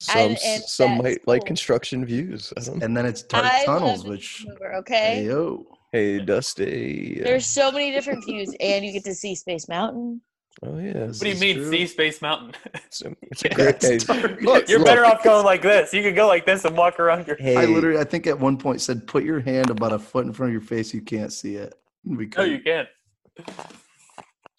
Some 0.01 0.19
And- 0.19 0.38
and 0.47 0.62
some 0.64 0.90
that's 0.93 1.03
might 1.03 1.29
like 1.29 1.45
construction 1.45 2.05
views. 2.07 2.53
I 2.57 2.61
don't. 2.62 2.83
And 2.83 2.97
then 2.97 3.05
it's 3.07 3.23
dark 3.23 3.45
I 3.45 3.64
tunnels, 3.66 3.99
love 4.01 4.09
which 4.09 4.45
mover, 4.49 4.75
okay. 4.77 5.27
Ayo. 5.29 5.64
Hey, 5.93 6.21
Dusty. 6.21 7.21
There's 7.23 7.45
so 7.47 7.71
many 7.71 7.90
different 7.93 8.25
views, 8.25 8.55
and 8.61 8.85
you 8.85 8.93
get 8.93 9.05
to 9.05 9.14
see 9.14 9.35
Space 9.35 9.69
Mountain. 9.69 10.23
Oh 10.62 10.79
yeah. 10.79 11.07
What 11.07 11.19
do 11.21 11.29
you 11.29 11.38
mean, 11.38 11.57
true. 11.57 11.71
see 11.71 11.87
Space 11.87 12.21
Mountain? 12.23 12.53
It's 12.75 13.03
a, 13.03 13.14
it's 13.23 13.45
a 13.45 13.49
Yeah, 13.49 13.55
great. 13.55 13.85
it's 13.85 14.07
Hey, 14.07 14.23
look, 14.40 14.69
You're 14.69 14.79
look. 14.79 14.87
better 14.88 15.05
off 15.05 15.23
going 15.23 15.45
like 15.45 15.62
this. 15.62 15.93
You 15.93 16.03
could 16.03 16.14
go 16.16 16.27
like 16.27 16.47
this 16.47 16.64
and 16.64 16.77
walk 16.77 16.99
around 16.99 17.27
your. 17.27 17.37
Hey, 17.37 17.57
I 17.57 17.66
literally, 17.66 17.99
I 18.01 18.05
think 18.05 18.27
at 18.27 18.38
one 18.38 18.57
point 18.57 18.81
said, 18.81 19.07
"Put 19.07 19.23
your 19.25 19.40
hand 19.40 19.69
about 19.71 19.93
a 19.93 19.99
foot 19.99 20.25
in 20.27 20.33
front 20.33 20.49
of 20.51 20.53
your 20.55 20.62
face. 20.62 20.93
You 20.95 21.03
can't 21.03 21.33
see 21.33 21.57
it." 21.57 21.75
We 22.05 22.27
No, 22.37 22.45
you 22.45 22.61
can't. 22.61 22.88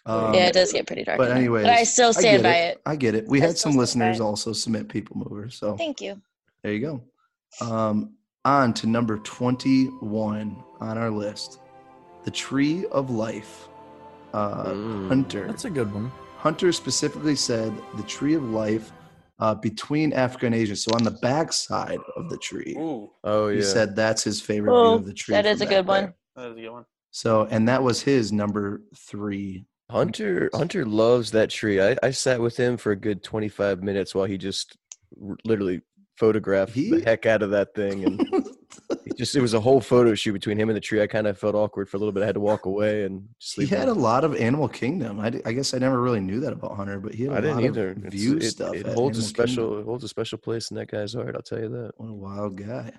Um, 0.05 0.33
yeah, 0.33 0.47
it 0.47 0.53
does 0.53 0.73
get 0.73 0.87
pretty 0.87 1.03
dark. 1.03 1.17
but 1.19 1.31
anyway, 1.31 1.61
but 1.63 1.71
I 1.71 1.83
still 1.83 2.11
stand 2.11 2.41
get 2.41 2.43
by 2.43 2.55
it. 2.57 2.81
I 2.85 2.95
get 2.95 3.13
it. 3.13 3.27
We 3.27 3.41
I 3.41 3.45
had 3.47 3.57
some 3.57 3.73
listeners 3.75 4.19
also 4.19 4.51
submit 4.51 4.89
People 4.89 5.17
movers. 5.17 5.57
so 5.59 5.77
Thank 5.77 6.01
you. 6.01 6.19
there 6.63 6.73
you 6.73 6.79
go. 6.79 7.03
Um, 7.65 8.15
on 8.43 8.73
to 8.75 8.87
number 8.87 9.17
twenty-one 9.19 10.63
on 10.79 10.97
our 10.97 11.11
list, 11.11 11.59
the 12.23 12.31
Tree 12.31 12.85
of 12.91 13.09
Life. 13.11 13.67
Uh, 14.33 14.63
Mm. 14.71 15.07
Hunter. 15.09 15.45
That's 15.47 15.65
a 15.65 15.69
good 15.69 15.93
one. 15.93 16.09
Hunter 16.37 16.71
specifically 16.71 17.35
said 17.35 17.71
the 17.97 18.03
Tree 18.03 18.33
of 18.33 18.43
Life 18.49 18.91
uh, 19.39 19.53
between 19.55 20.13
Africa 20.13 20.45
and 20.47 20.55
Asia. 20.55 20.75
So 20.75 20.91
on 20.95 21.03
the 21.03 21.11
back 21.21 21.51
side 21.53 21.99
of 22.15 22.29
the 22.29 22.37
tree, 22.37 22.75
Ooh, 22.79 23.11
Oh 23.23 23.49
yeah. 23.49 23.57
he 23.57 23.61
said 23.61 23.95
that's 23.95 24.23
his 24.23 24.39
favorite 24.41 24.73
Oh, 24.73 24.83
view 24.91 24.95
of 24.99 25.05
the 25.05 25.13
tree. 25.13 25.33
That 25.33 25.45
is 25.45 25.59
a 25.61 25.65
good 25.65 25.85
one. 25.85 26.03
there. 26.03 26.15
that 26.37 26.47
was 26.49 26.57
a 26.57 26.61
good 26.61 26.69
one. 26.71 26.85
So, 27.11 27.45
and 27.51 27.67
that 27.67 27.83
was 27.83 28.01
his 28.01 28.31
number 28.31 28.81
three. 28.95 29.65
Hunter 29.89 30.49
Hunter 30.53 30.85
loves 30.85 31.31
that 31.31 31.49
tree. 31.49 31.81
I, 31.81 31.97
I 32.01 32.11
sat 32.11 32.39
with 32.39 32.55
him 32.57 32.77
for 32.77 32.93
a 32.93 32.95
good 32.95 33.21
25 33.23 33.83
minutes 33.83 34.15
while 34.15 34.23
he 34.25 34.37
just 34.37 34.77
r- 35.21 35.35
literally 35.43 35.81
photographed 36.17 36.73
He- 36.73 36.89
the 36.91 37.01
heck 37.03 37.25
out 37.25 37.41
of 37.43 37.49
that 37.51 37.73
thing 37.75 38.05
and 38.05 38.21
it 39.05 39.17
just 39.17 39.35
it 39.35 39.41
was 39.41 39.53
a 39.53 39.59
whole 39.59 39.81
photo 39.81 40.15
shoot 40.15 40.31
between 40.31 40.57
him 40.57 40.69
and 40.69 40.77
the 40.77 40.79
tree. 40.81 41.01
I 41.01 41.07
kind 41.07 41.27
of 41.27 41.37
felt 41.37 41.55
awkward 41.55 41.89
for 41.89 41.97
a 41.97 41.99
little 41.99 42.13
bit. 42.13 42.23
I 42.23 42.27
had 42.27 42.35
to 42.35 42.39
walk 42.39 42.65
away 42.65 43.03
and 43.03 43.27
just 43.39 43.59
he 43.59 43.65
had 43.67 43.89
a 43.89 43.93
lot 43.93 44.23
of 44.23 44.33
Animal 44.35 44.69
Kingdom. 44.69 45.19
I, 45.19 45.29
d- 45.31 45.41
I 45.45 45.51
guess 45.51 45.73
I 45.73 45.77
never 45.79 45.99
really 46.01 46.21
knew 46.21 46.39
that 46.39 46.53
about 46.53 46.77
Hunter, 46.77 47.01
but 47.01 47.13
he 47.13 47.23
had 47.23 47.33
a 47.33 47.37
I 47.37 47.41
didn't 47.41 47.55
lot 47.57 47.63
either. 47.65 47.89
of 47.91 47.97
view 47.97 48.37
it, 48.37 48.43
stuff. 48.43 48.73
it 48.73 48.85
at 48.87 48.93
holds 48.93 49.17
a 49.17 49.23
special 49.23 49.65
Kingdom. 49.65 49.79
it 49.81 49.85
holds 49.85 50.03
a 50.05 50.07
special 50.07 50.37
place 50.37 50.71
in 50.71 50.77
that 50.77 50.89
guy's 50.89 51.13
heart, 51.13 51.35
I'll 51.35 51.41
tell 51.41 51.59
you 51.59 51.67
that. 51.69 51.91
What 51.97 52.07
a 52.09 52.13
wild 52.13 52.55
guy. 52.55 52.93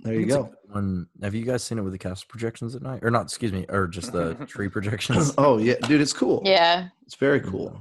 There 0.00 0.12
you 0.14 0.20
think 0.20 0.28
it's 0.28 0.36
a 0.36 0.38
go. 0.38 0.44
good 0.44 0.74
One, 0.74 1.06
have 1.22 1.34
you 1.34 1.44
guys 1.44 1.64
seen 1.64 1.78
it 1.78 1.82
with 1.82 1.92
the 1.92 1.98
castle 1.98 2.26
projections 2.28 2.74
at 2.74 2.82
night, 2.82 3.00
or 3.02 3.10
not? 3.10 3.22
Excuse 3.22 3.52
me, 3.52 3.66
or 3.68 3.86
just 3.86 4.12
the 4.12 4.34
tree 4.46 4.68
projections? 4.68 5.32
Oh 5.38 5.58
yeah, 5.58 5.74
dude, 5.86 6.00
it's 6.00 6.12
cool. 6.12 6.42
Yeah. 6.44 6.88
It's 7.06 7.14
very 7.16 7.40
cool. 7.40 7.80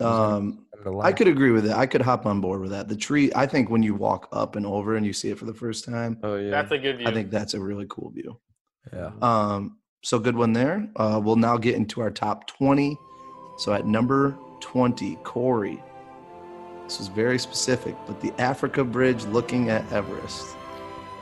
Um, 0.00 0.66
I'm 0.74 0.82
gonna 0.84 0.96
I 0.98 1.08
laugh. 1.10 1.16
could 1.16 1.28
agree 1.28 1.50
with 1.52 1.66
it. 1.66 1.72
I 1.72 1.86
could 1.86 2.00
hop 2.00 2.26
on 2.26 2.40
board 2.40 2.60
with 2.60 2.70
that. 2.70 2.88
The 2.88 2.96
tree, 2.96 3.30
I 3.36 3.46
think 3.46 3.70
when 3.70 3.82
you 3.82 3.94
walk 3.94 4.28
up 4.32 4.56
and 4.56 4.66
over 4.66 4.96
and 4.96 5.06
you 5.06 5.12
see 5.12 5.30
it 5.30 5.38
for 5.38 5.44
the 5.44 5.54
first 5.54 5.84
time, 5.84 6.18
Oh 6.22 6.36
yeah. 6.36 6.50
That's 6.50 6.72
a 6.72 6.78
good 6.78 6.98
view. 6.98 7.06
I 7.06 7.12
think 7.12 7.30
that's 7.30 7.54
a 7.54 7.60
really 7.60 7.86
cool 7.88 8.10
view. 8.10 8.38
Yeah. 8.92 9.10
Um, 9.20 9.78
so 10.02 10.18
good 10.18 10.34
one 10.34 10.52
there. 10.52 10.88
Uh, 10.96 11.20
we'll 11.22 11.36
now 11.36 11.56
get 11.56 11.76
into 11.76 12.00
our 12.00 12.10
top 12.10 12.48
20. 12.48 12.96
So 13.58 13.72
at 13.72 13.86
number 13.86 14.36
20, 14.60 15.16
Corey. 15.22 15.80
This 16.84 16.98
was 16.98 17.06
very 17.08 17.38
specific, 17.38 17.94
but 18.06 18.20
the 18.20 18.32
Africa 18.40 18.82
Bridge 18.82 19.24
looking 19.26 19.70
at 19.70 19.90
Everest. 19.92 20.56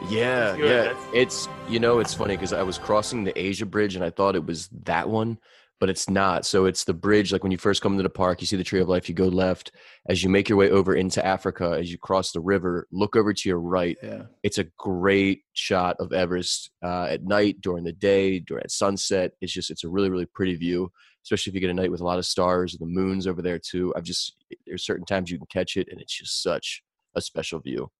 Yeah, 0.08 0.52
That's 0.52 0.58
yeah. 0.58 0.66
that's- 0.66 1.06
It's 1.12 1.48
you 1.68 1.78
know 1.80 1.98
it's 1.98 2.14
funny 2.14 2.36
because 2.36 2.52
I 2.52 2.62
was 2.62 2.78
crossing 2.78 3.24
the 3.24 3.38
Asia 3.38 3.66
Bridge 3.66 3.94
and 3.96 4.04
I 4.04 4.10
thought 4.10 4.34
it 4.34 4.44
was 4.46 4.68
that 4.84 5.08
one, 5.08 5.38
but 5.78 5.90
it's 5.90 6.08
not. 6.08 6.46
So 6.46 6.64
it's 6.64 6.84
the 6.84 6.94
bridge 6.94 7.32
like 7.32 7.42
when 7.42 7.52
you 7.52 7.58
first 7.58 7.82
come 7.82 7.92
into 7.92 8.02
the 8.02 8.08
park, 8.10 8.40
you 8.40 8.46
see 8.46 8.56
the 8.56 8.64
Tree 8.64 8.80
of 8.80 8.88
Life, 8.88 9.08
you 9.08 9.14
go 9.14 9.28
left. 9.28 9.72
As 10.08 10.22
you 10.22 10.30
make 10.30 10.48
your 10.48 10.58
way 10.58 10.70
over 10.70 10.94
into 10.94 11.24
Africa, 11.24 11.76
as 11.78 11.92
you 11.92 11.98
cross 11.98 12.32
the 12.32 12.40
river, 12.40 12.86
look 12.90 13.14
over 13.16 13.32
to 13.34 13.48
your 13.48 13.60
right. 13.60 13.96
Yeah. 14.02 14.22
It's 14.42 14.58
a 14.58 14.64
great 14.78 15.42
shot 15.52 15.96
of 16.00 16.12
Everest 16.12 16.70
uh, 16.82 17.04
at 17.04 17.24
night, 17.24 17.60
during 17.60 17.84
the 17.84 17.92
day, 17.92 18.40
during 18.40 18.64
at 18.64 18.70
sunset. 18.70 19.32
It's 19.40 19.52
just 19.52 19.70
it's 19.70 19.84
a 19.84 19.88
really 19.88 20.10
really 20.10 20.26
pretty 20.26 20.54
view, 20.56 20.90
especially 21.24 21.50
if 21.50 21.54
you 21.54 21.60
get 21.60 21.70
a 21.70 21.74
night 21.74 21.90
with 21.90 22.00
a 22.00 22.04
lot 22.06 22.18
of 22.18 22.26
stars. 22.26 22.72
And 22.74 22.80
the 22.80 22.92
moon's 22.92 23.26
over 23.26 23.42
there 23.42 23.58
too. 23.58 23.92
I've 23.96 24.04
just 24.04 24.36
there's 24.66 24.84
certain 24.84 25.04
times 25.06 25.30
you 25.30 25.38
can 25.38 25.46
catch 25.46 25.76
it, 25.76 25.88
and 25.90 26.00
it's 26.00 26.16
just 26.16 26.42
such 26.42 26.82
a 27.14 27.20
special 27.20 27.60
view. 27.60 27.90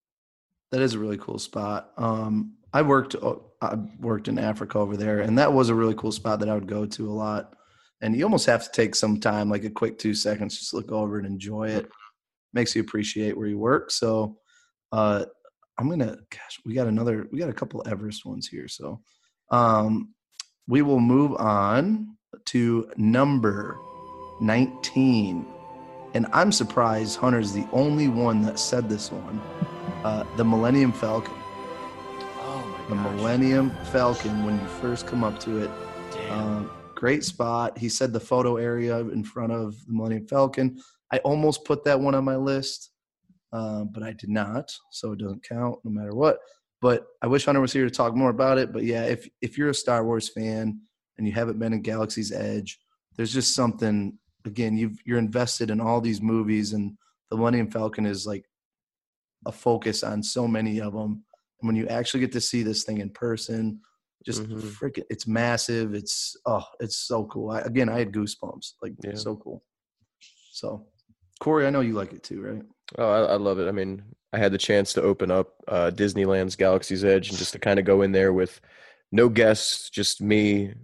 That 0.73 0.81
is 0.81 0.95
a 0.95 0.99
really 0.99 1.19
cool 1.19 1.39
spot. 1.39 1.91
Um, 1.97 2.55
I 2.73 2.83
worked 2.83 3.17
uh, 3.17 3.37
I 3.61 3.77
worked 3.99 4.29
in 4.29 4.39
Africa 4.39 4.79
over 4.79 4.97
there, 4.97 5.21
and 5.21 5.39
that 5.39 5.53
was 5.53 5.69
a 5.69 5.75
really 5.75 5.95
cool 5.95 6.13
spot 6.13 6.41
that 6.41 6.49
I 6.49 6.55
would 6.55 6.69
go 6.69 6.87
to 6.87 7.11
a 7.11 7.13
lot. 7.13 7.55
And 8.01 8.17
you 8.17 8.25
almost 8.25 8.47
have 8.47 8.65
to 8.65 8.71
take 8.73 8.95
some 8.95 9.21
time, 9.21 9.51
like 9.51 9.65
a 9.65 9.71
quick 9.71 9.99
two 9.99 10.15
seconds, 10.15 10.59
just 10.59 10.73
look 10.73 10.91
over 10.91 11.19
and 11.19 11.27
enjoy 11.27 11.69
it. 11.69 11.91
makes 12.55 12.75
you 12.75 12.81
appreciate 12.81 13.37
where 13.37 13.49
you 13.49 13.59
work. 13.59 13.91
So 13.91 14.39
uh, 14.93 15.25
I'm 15.79 15.89
gonna. 15.89 16.17
Gosh, 16.31 16.61
we 16.65 16.75
got 16.75 16.87
another. 16.87 17.27
We 17.33 17.39
got 17.39 17.51
a 17.51 17.55
couple 17.55 17.83
Everest 17.87 18.25
ones 18.25 18.47
here. 18.47 18.69
So 18.69 19.01
um, 19.51 20.15
we 20.69 20.83
will 20.83 21.01
move 21.01 21.35
on 21.35 22.17
to 22.47 22.91
number 22.97 23.77
19. 24.41 25.47
And 26.15 26.27
I'm 26.33 26.53
surprised 26.53 27.19
Hunter's 27.19 27.53
the 27.53 27.67
only 27.73 28.09
one 28.09 28.43
that 28.43 28.59
said 28.59 28.89
this 28.89 29.13
one. 29.13 29.41
Uh, 30.05 30.25
the 30.37 30.45
Millennium 30.45 30.93
Falcon. 30.93 31.35
Oh 32.39 32.85
The 32.89 32.95
my 32.95 33.05
gosh. 33.05 33.17
Millennium 33.17 33.71
Falcon, 33.93 34.45
when 34.45 34.59
you 34.59 34.67
first 34.67 35.07
come 35.07 35.23
up 35.23 35.39
to 35.41 35.59
it, 35.59 35.71
um, 36.31 36.71
great 36.95 37.23
spot. 37.23 37.77
He 37.77 37.89
said 37.89 38.13
the 38.13 38.21
photo 38.21 38.57
area 38.57 38.99
in 38.99 39.23
front 39.25 39.53
of 39.53 39.75
the 39.87 39.93
Millennium 39.93 40.27
Falcon. 40.27 40.81
I 41.13 41.19
almost 41.19 41.65
put 41.65 41.85
that 41.85 42.01
one 42.01 42.15
on 42.15 42.25
my 42.25 42.37
list, 42.37 42.93
uh, 43.53 43.85
but 43.85 44.03
I 44.03 44.13
did 44.13 44.31
not, 44.31 44.73
so 44.91 45.13
it 45.13 45.19
doesn't 45.19 45.47
count 45.47 45.79
no 45.85 45.91
matter 45.91 46.15
what. 46.15 46.39
But 46.81 47.07
I 47.21 47.27
wish 47.27 47.45
Hunter 47.45 47.61
was 47.61 47.73
here 47.73 47.85
to 47.85 47.91
talk 47.91 48.15
more 48.17 48.31
about 48.31 48.57
it. 48.57 48.73
But 48.73 48.85
yeah, 48.85 49.05
if 49.05 49.29
if 49.43 49.59
you're 49.59 49.69
a 49.69 49.75
Star 49.75 50.03
Wars 50.03 50.31
fan 50.31 50.81
and 51.19 51.27
you 51.27 51.33
haven't 51.35 51.59
been 51.59 51.75
in 51.75 51.83
Galaxy's 51.83 52.33
Edge, 52.33 52.79
there's 53.17 53.35
just 53.35 53.55
something. 53.55 54.19
Again, 54.47 54.79
you've 54.79 54.99
you're 55.05 55.19
invested 55.19 55.71
in 55.71 55.79
all 55.79 56.01
these 56.01 56.23
movies, 56.23 56.73
and 56.73 56.97
the 57.31 57.37
Millennium 57.37 57.71
Falcon 57.71 58.07
is 58.07 58.27
like 58.27 58.47
a 59.47 59.53
focus 59.53 60.03
on 60.03 60.23
so 60.23 60.47
many 60.47 60.81
of 60.81 60.93
them. 60.93 61.25
And 61.61 61.67
when 61.69 61.77
you 61.77 61.87
actually 61.89 62.21
get 62.21 62.33
to 62.33 62.41
see 62.41 62.63
this 62.63 62.85
thing 62.85 62.99
in 62.99 63.11
person, 63.11 63.81
just 64.25 64.43
Mhm. 64.43 64.61
freaking, 64.61 65.05
it's 65.09 65.27
massive. 65.27 65.95
It's 65.95 66.37
oh, 66.47 66.65
it's 66.79 66.97
so 66.97 67.25
cool. 67.27 67.51
I, 67.51 67.61
again, 67.61 67.89
I 67.89 67.99
had 67.99 68.13
goosebumps. 68.13 68.75
Like 68.83 68.93
Yeah. 69.03 69.15
so 69.15 69.37
cool. 69.37 69.65
So, 70.53 70.87
Corey, 71.41 71.67
I 71.67 71.71
know 71.71 71.81
you 71.81 71.95
like 71.95 72.13
it 72.13 72.23
too, 72.23 72.43
right? 72.43 72.63
Oh, 72.99 73.11
I, 73.11 73.33
I 73.33 73.37
love 73.37 73.59
it. 73.59 73.69
I 73.69 73.73
mean, 73.73 74.03
I 74.33 74.39
had 74.39 74.53
the 74.53 74.59
chance 74.59 74.93
to 74.95 75.03
open 75.03 75.31
up 75.31 75.55
uh, 75.69 75.91
Disneyland's 75.95 76.57
Galaxy's 76.57 77.05
Edge 77.05 77.31
and 77.31 77.39
just 77.39 77.53
to 77.53 77.59
kind 77.59 77.79
of 77.79 77.85
go 77.87 78.03
in 78.03 78.13
there 78.13 78.33
with 78.33 78.61
no 79.11 79.29
guests, 79.29 79.89
just 79.91 80.21
me, 80.21 80.75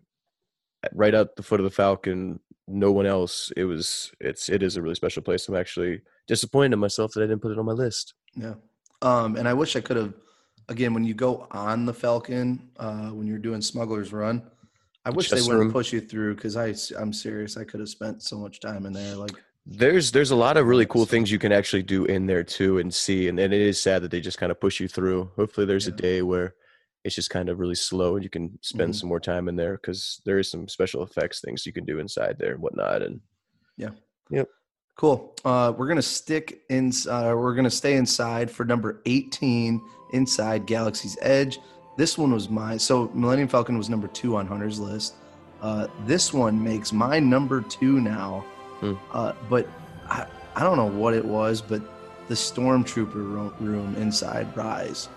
right 0.92 1.14
at 1.14 1.36
the 1.36 1.42
foot 1.42 1.60
of 1.60 1.64
the 1.64 1.70
Falcon, 1.70 2.40
no 2.66 2.90
one 2.90 3.06
else. 3.06 3.52
It 3.56 3.64
was, 3.64 4.12
it's, 4.20 4.48
it 4.48 4.62
is 4.62 4.76
a 4.76 4.82
really 4.82 4.94
special 4.94 5.22
place. 5.22 5.46
I'm 5.46 5.56
actually 5.56 6.00
disappointed 6.26 6.72
in 6.74 6.78
myself 6.78 7.12
that 7.14 7.22
I 7.22 7.26
didn't 7.26 7.42
put 7.42 7.52
it 7.52 7.58
on 7.58 7.64
my 7.66 7.72
list. 7.72 8.14
Yeah. 8.34 8.54
Um, 9.02 9.36
and 9.36 9.46
I 9.48 9.54
wish 9.54 9.76
I 9.76 9.80
could 9.80 9.96
have. 9.96 10.14
Again, 10.68 10.94
when 10.94 11.04
you 11.04 11.14
go 11.14 11.46
on 11.52 11.86
the 11.86 11.94
Falcon, 11.94 12.68
uh, 12.78 13.10
when 13.10 13.26
you're 13.26 13.38
doing 13.38 13.62
Smuggler's 13.62 14.12
Run, 14.12 14.42
I 15.04 15.10
wish 15.10 15.30
they 15.30 15.40
wouldn't 15.40 15.58
room. 15.58 15.72
push 15.72 15.92
you 15.92 16.00
through 16.00 16.34
because 16.34 16.56
I 16.56 16.74
I'm 17.00 17.12
serious. 17.12 17.56
I 17.56 17.62
could 17.64 17.78
have 17.78 17.88
spent 17.88 18.22
so 18.22 18.36
much 18.36 18.58
time 18.58 18.84
in 18.86 18.92
there. 18.92 19.14
Like 19.14 19.30
There's, 19.64 20.10
there's 20.10 20.32
a 20.32 20.36
lot 20.36 20.56
of 20.56 20.66
really 20.66 20.86
cool 20.86 21.06
things 21.06 21.30
you 21.30 21.38
can 21.38 21.52
actually 21.52 21.84
do 21.84 22.04
in 22.06 22.26
there 22.26 22.42
too 22.42 22.78
and 22.78 22.92
see. 22.92 23.28
And, 23.28 23.38
and 23.38 23.54
it 23.54 23.60
is 23.60 23.80
sad 23.80 24.02
that 24.02 24.10
they 24.10 24.20
just 24.20 24.38
kind 24.38 24.50
of 24.50 24.60
push 24.60 24.80
you 24.80 24.88
through. 24.88 25.30
Hopefully, 25.36 25.66
there's 25.66 25.86
a 25.86 25.92
day 25.92 26.22
where 26.22 26.54
it's 27.04 27.14
just 27.14 27.30
kind 27.30 27.48
of 27.48 27.60
really 27.60 27.76
slow 27.76 28.16
and 28.16 28.24
you 28.24 28.30
can 28.30 28.58
spend 28.62 28.92
Mhm. 28.92 28.96
some 28.98 29.08
more 29.08 29.20
time 29.20 29.46
in 29.48 29.54
there 29.54 29.74
because 29.74 30.20
there 30.24 30.40
is 30.40 30.50
some 30.50 30.66
special 30.66 31.04
effects 31.04 31.40
things 31.40 31.64
you 31.64 31.72
can 31.72 31.84
do 31.84 32.00
inside 32.00 32.36
there 32.40 32.54
and 32.54 32.60
whatnot. 32.62 33.02
And 33.02 33.20
Cool. 34.96 35.34
Uh, 35.44 35.72
we're 35.76 35.88
gonna 35.88 36.00
stick 36.02 36.62
in. 36.70 36.90
Uh, 37.08 37.34
we're 37.36 37.54
gonna 37.54 37.70
stay 37.70 37.96
inside 37.96 38.50
for 38.50 38.64
number 38.64 39.02
eighteen, 39.04 39.82
inside 40.12 40.66
Galaxy's 40.66 41.18
Edge. 41.20 41.58
This 41.98 42.16
one 42.16 42.32
was 42.32 42.48
mine. 42.48 42.78
So 42.78 43.10
Millennium 43.14 43.48
Falcon 43.48 43.76
was 43.76 43.90
number 43.90 44.08
two 44.08 44.36
on 44.36 44.46
Hunter's 44.46 44.80
list. 44.80 45.14
Uh, 45.60 45.86
this 46.06 46.32
one 46.32 46.62
makes 46.62 46.92
my 46.92 47.18
number 47.18 47.60
two 47.60 48.00
now. 48.00 48.44
Hmm. 48.80 48.94
Uh, 49.12 49.32
but 49.48 49.68
I, 50.08 50.26
I 50.54 50.62
don't 50.62 50.76
know 50.76 50.86
what 50.86 51.14
it 51.14 51.24
was, 51.24 51.60
but 51.60 51.82
the 52.28 52.34
Stormtrooper 52.34 53.14
room, 53.14 53.54
room 53.60 53.94
inside 53.96 54.54
Rise, 54.56 55.08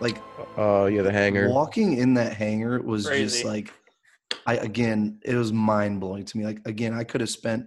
like 0.00 0.18
uh, 0.58 0.84
yeah, 0.84 1.02
the 1.02 1.12
hangar. 1.12 1.48
walking 1.48 1.96
in 1.96 2.14
that 2.14 2.34
hangar 2.34 2.80
was 2.80 3.06
just 3.06 3.44
like 3.44 3.72
i 4.46 4.56
again 4.56 5.18
it 5.24 5.34
was 5.34 5.52
mind 5.52 6.00
blowing 6.00 6.24
to 6.24 6.36
me 6.38 6.44
like 6.44 6.60
again 6.64 6.92
i 6.92 7.04
could 7.04 7.20
have 7.20 7.30
spent 7.30 7.66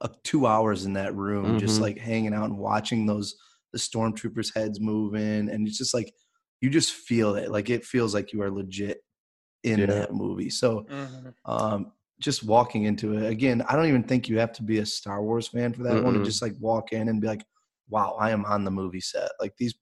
uh, 0.00 0.08
two 0.22 0.46
hours 0.46 0.84
in 0.84 0.92
that 0.94 1.14
room 1.14 1.56
just 1.56 1.78
Mhm. 1.78 1.82
like 1.82 1.98
hanging 1.98 2.34
out 2.34 2.44
and 2.50 2.58
watching 2.58 3.06
those 3.06 3.36
the 3.72 3.78
stormtroopers 3.78 4.54
heads 4.54 4.80
moving 4.80 5.48
and 5.50 5.66
it's 5.66 5.78
just 5.78 5.94
like 5.94 6.12
you 6.60 6.70
just 6.70 6.92
feel 6.92 7.34
it 7.34 7.50
like 7.50 7.68
it 7.70 7.84
feels 7.84 8.14
like 8.14 8.32
you 8.32 8.42
are 8.42 8.50
legit 8.50 9.04
in 9.64 9.80
Yeah. 9.80 9.86
that 9.86 10.12
movie 10.14 10.50
so 10.50 10.86
Mhm. 10.88 11.34
um 11.44 11.92
just 12.20 12.44
walking 12.44 12.84
into 12.84 13.16
it 13.18 13.26
again 13.28 13.62
i 13.62 13.74
don't 13.76 13.86
even 13.86 14.02
think 14.04 14.28
you 14.28 14.38
have 14.38 14.52
to 14.52 14.62
be 14.62 14.78
a 14.78 14.86
star 14.86 15.22
wars 15.22 15.48
fan 15.48 15.72
for 15.72 15.82
that 15.84 16.02
one 16.02 16.14
to 16.14 16.20
just 16.20 16.42
like 16.42 16.54
walk 16.60 16.92
in 16.92 17.08
and 17.08 17.20
be 17.20 17.26
like 17.26 17.44
wow 17.88 18.16
i 18.20 18.30
am 18.30 18.44
on 18.44 18.64
the 18.64 18.70
movie 18.70 19.00
set 19.00 19.30
like 19.40 19.56
these 19.58 19.74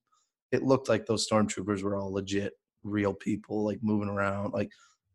it 0.53 0.63
looked 0.63 0.89
like 0.89 1.07
those 1.07 1.27
stormtroopers 1.29 1.83
were 1.83 1.97
all 1.97 2.13
legit 2.13 2.55
real 2.83 3.13
people 3.15 3.65
like 3.65 3.79
moving 3.83 4.09
around 4.09 4.53
like 4.53 4.71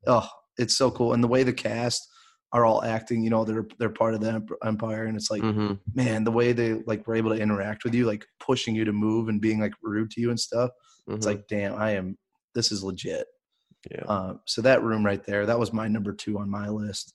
oh 0.07 0.27
it's 0.57 0.75
so 0.77 0.91
cool 0.91 1.13
and 1.13 1.23
the 1.23 1.27
way 1.27 1.43
the 1.43 1.53
cast 1.53 2.07
are 2.53 2.65
all 2.65 2.83
acting 2.83 3.23
you 3.23 3.29
know 3.29 3.45
they're 3.45 3.65
they're 3.77 3.89
part 3.89 4.13
of 4.13 4.21
the 4.21 4.45
empire 4.65 5.05
and 5.05 5.15
it's 5.15 5.31
like 5.31 5.41
hmm 5.41 5.73
man 5.93 6.23
the 6.23 6.31
way 6.31 6.51
they 6.51 6.73
like 6.85 7.05
were 7.07 7.15
able 7.15 7.29
to 7.29 7.41
interact 7.41 7.83
with 7.83 7.93
you 7.93 8.05
like 8.05 8.25
pushing 8.39 8.75
you 8.75 8.83
to 8.83 8.91
move 8.91 9.29
and 9.29 9.39
being 9.39 9.59
like 9.59 9.73
rude 9.81 10.11
to 10.11 10.19
you 10.19 10.29
and 10.29 10.39
stuff 10.39 10.69
it's 11.07 11.25
like 11.25 11.47
damn 11.47 11.75
i 11.75 11.91
am 11.91 12.17
this 12.53 12.71
is 12.71 12.83
legit 12.83 13.27
yeah. 13.89 14.03
uh, 14.07 14.33
so 14.45 14.61
that 14.61 14.83
room 14.83 15.05
right 15.05 15.23
there, 15.23 15.45
that 15.45 15.57
was 15.59 15.73
my 15.73 15.87
number 15.87 16.13
two 16.13 16.37
on 16.37 16.49
my 16.49 16.69
list. 16.69 17.13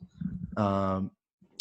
Um, 0.57 1.11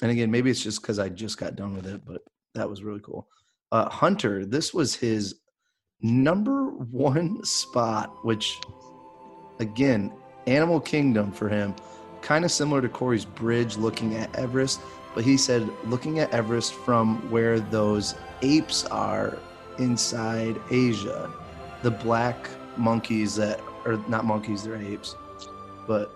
and 0.01 0.11
again, 0.11 0.31
maybe 0.31 0.49
it's 0.49 0.63
just 0.63 0.81
because 0.81 0.99
I 0.99 1.09
just 1.09 1.37
got 1.37 1.55
done 1.55 1.75
with 1.75 1.85
it, 1.85 2.01
but 2.05 2.21
that 2.55 2.69
was 2.69 2.83
really 2.83 3.01
cool. 3.01 3.27
Uh, 3.71 3.89
Hunter, 3.89 4.45
this 4.45 4.73
was 4.73 4.95
his 4.95 5.35
number 6.01 6.69
one 6.69 7.43
spot, 7.43 8.25
which 8.25 8.59
again, 9.59 10.11
Animal 10.47 10.79
Kingdom 10.79 11.31
for 11.31 11.49
him, 11.49 11.75
kind 12.25 12.43
of 12.43 12.51
similar 12.51 12.81
to 12.81 12.89
Corey's 12.89 13.23
bridge 13.23 13.77
looking 13.77 14.15
at 14.15 14.35
Everest, 14.35 14.81
but 15.13 15.23
he 15.23 15.37
said 15.37 15.69
looking 15.85 16.17
at 16.19 16.31
Everest 16.31 16.73
from 16.73 17.17
where 17.29 17.59
those 17.59 18.15
apes 18.41 18.83
are 18.85 19.37
inside 19.77 20.59
Asia, 20.71 21.31
the 21.83 21.91
black 21.91 22.49
monkeys 22.77 23.35
that 23.35 23.61
are 23.85 23.97
not 24.07 24.25
monkeys, 24.25 24.63
they're 24.63 24.75
apes, 24.75 25.15
but 25.87 26.11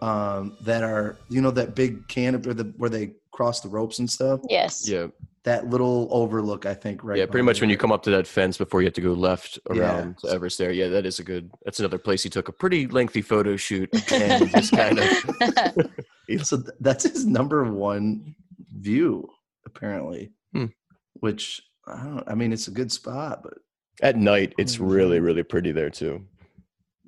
um, 0.00 0.56
that 0.62 0.82
are 0.82 1.18
you 1.28 1.42
know 1.42 1.50
that 1.50 1.74
big 1.74 2.08
canopy 2.08 2.46
where, 2.46 2.54
the, 2.54 2.64
where 2.78 2.90
they 2.90 3.12
cross 3.30 3.60
the 3.60 3.68
ropes 3.68 3.98
and 3.98 4.10
stuff. 4.10 4.40
Yes. 4.48 4.88
Yeah. 4.88 5.08
That 5.44 5.70
little 5.70 6.08
overlook, 6.10 6.66
I 6.66 6.74
think, 6.74 7.02
right? 7.02 7.16
yeah. 7.16 7.24
Pretty 7.24 7.44
much 7.44 7.62
when 7.62 7.70
you 7.70 7.78
come 7.78 7.92
up 7.92 8.02
to 8.02 8.10
that 8.10 8.26
fence 8.26 8.58
before 8.58 8.82
you 8.82 8.86
have 8.86 8.94
to 8.94 9.00
go 9.00 9.14
left 9.14 9.58
around 9.70 10.18
to 10.18 10.28
Everest 10.28 10.58
there. 10.58 10.70
Yeah, 10.70 10.88
that 10.88 11.06
is 11.06 11.18
a 11.18 11.24
good, 11.24 11.50
that's 11.64 11.78
another 11.78 11.96
place 11.96 12.22
he 12.22 12.28
took 12.28 12.48
a 12.48 12.52
pretty 12.52 12.86
lengthy 12.86 13.22
photo 13.22 13.56
shoot 13.56 13.88
and 14.12 14.50
just 14.50 14.72
kind 14.72 14.98
of, 14.98 15.90
So 16.44 16.62
that's 16.78 17.04
his 17.04 17.26
number 17.26 17.64
one 17.64 18.34
view, 18.78 19.28
apparently. 19.66 20.32
Hmm. 20.52 20.66
Which 21.14 21.60
I 21.86 22.04
don't. 22.04 22.24
I 22.26 22.34
mean, 22.34 22.52
it's 22.52 22.68
a 22.68 22.72
good 22.72 22.92
spot, 22.92 23.42
but 23.42 23.54
at 24.02 24.16
night, 24.16 24.54
it's 24.58 24.78
really, 24.78 25.20
really 25.20 25.42
pretty 25.42 25.72
there 25.72 25.90
too. 25.90 26.24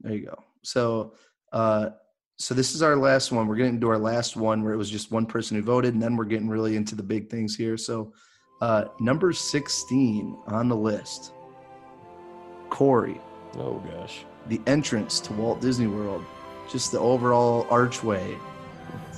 There 0.00 0.12
you 0.14 0.26
go. 0.26 0.42
So, 0.62 1.14
uh, 1.52 1.90
so 2.38 2.54
this 2.54 2.74
is 2.74 2.82
our 2.82 2.96
last 2.96 3.30
one. 3.32 3.46
We're 3.46 3.56
getting 3.56 3.74
into 3.74 3.88
our 3.88 3.98
last 3.98 4.36
one 4.36 4.62
where 4.64 4.72
it 4.72 4.76
was 4.76 4.90
just 4.90 5.10
one 5.12 5.26
person 5.26 5.56
who 5.56 5.62
voted, 5.62 5.94
and 5.94 6.02
then 6.02 6.16
we're 6.16 6.24
getting 6.24 6.48
really 6.48 6.76
into 6.76 6.94
the 6.94 7.02
big 7.02 7.30
things 7.30 7.54
here. 7.56 7.76
So, 7.76 8.12
uh, 8.60 8.84
number 9.00 9.32
sixteen 9.32 10.36
on 10.46 10.68
the 10.68 10.76
list, 10.76 11.32
Corey, 12.70 13.20
Oh 13.58 13.78
gosh. 13.94 14.24
the 14.48 14.60
entrance 14.66 15.20
to 15.20 15.32
Walt 15.34 15.60
Disney 15.60 15.86
World, 15.86 16.24
just 16.70 16.90
the 16.92 16.98
overall 16.98 17.66
archway. 17.70 18.36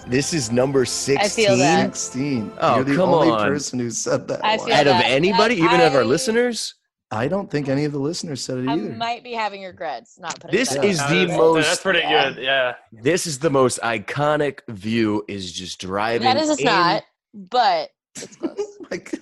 This 0.06 0.34
is 0.34 0.52
number 0.52 0.84
16. 0.84 1.18
I 1.24 1.28
feel 1.28 1.56
that. 1.56 1.96
Sixteen. 1.96 2.52
Oh, 2.60 2.76
You're 2.76 2.84
the 2.84 2.96
come 2.96 3.08
only 3.08 3.30
on. 3.30 3.48
person 3.48 3.78
who 3.78 3.88
said 3.90 4.28
that. 4.28 4.44
I 4.44 4.56
one. 4.58 4.66
feel 4.66 4.74
Out 4.76 4.86
of 4.86 4.96
anybody, 5.04 5.62
I- 5.62 5.64
even 5.64 5.80
of 5.80 5.94
our 5.94 6.02
I- 6.02 6.04
listeners, 6.04 6.74
I 7.10 7.28
don't 7.28 7.50
think 7.50 7.68
any 7.68 7.84
of 7.84 7.92
the 7.92 7.98
listeners 7.98 8.42
said 8.44 8.58
it 8.58 8.68
I 8.68 8.74
either. 8.74 8.90
might 8.94 9.22
be 9.22 9.32
having 9.32 9.62
regrets 9.62 10.18
not 10.18 10.40
putting 10.40 10.58
This 10.58 10.70
that 10.70 10.84
is 10.84 11.00
on. 11.00 11.10
The 11.10 11.18
that's- 11.26 11.38
most- 11.38 11.66
That's 11.68 11.80
pretty 11.82 11.98
Yeah. 12.00 12.30
good. 12.32 12.42
Yeah. 12.42 12.74
this 12.92 13.26
is 13.26 13.38
the 13.38 13.50
most 13.50 13.78
iconic 13.82 14.60
view. 14.68 15.24
Is 15.28 15.52
just 15.52 15.80
driving. 15.80 16.24
That 16.26 16.36
is 16.38 16.48
a 16.48 16.52
in- 16.52 16.58
snot, 16.58 17.02
but 17.34 17.90
it's 18.16 18.34
close. 18.36 18.54
Oh 18.58 18.86
my 18.90 18.96
God. 18.96 19.20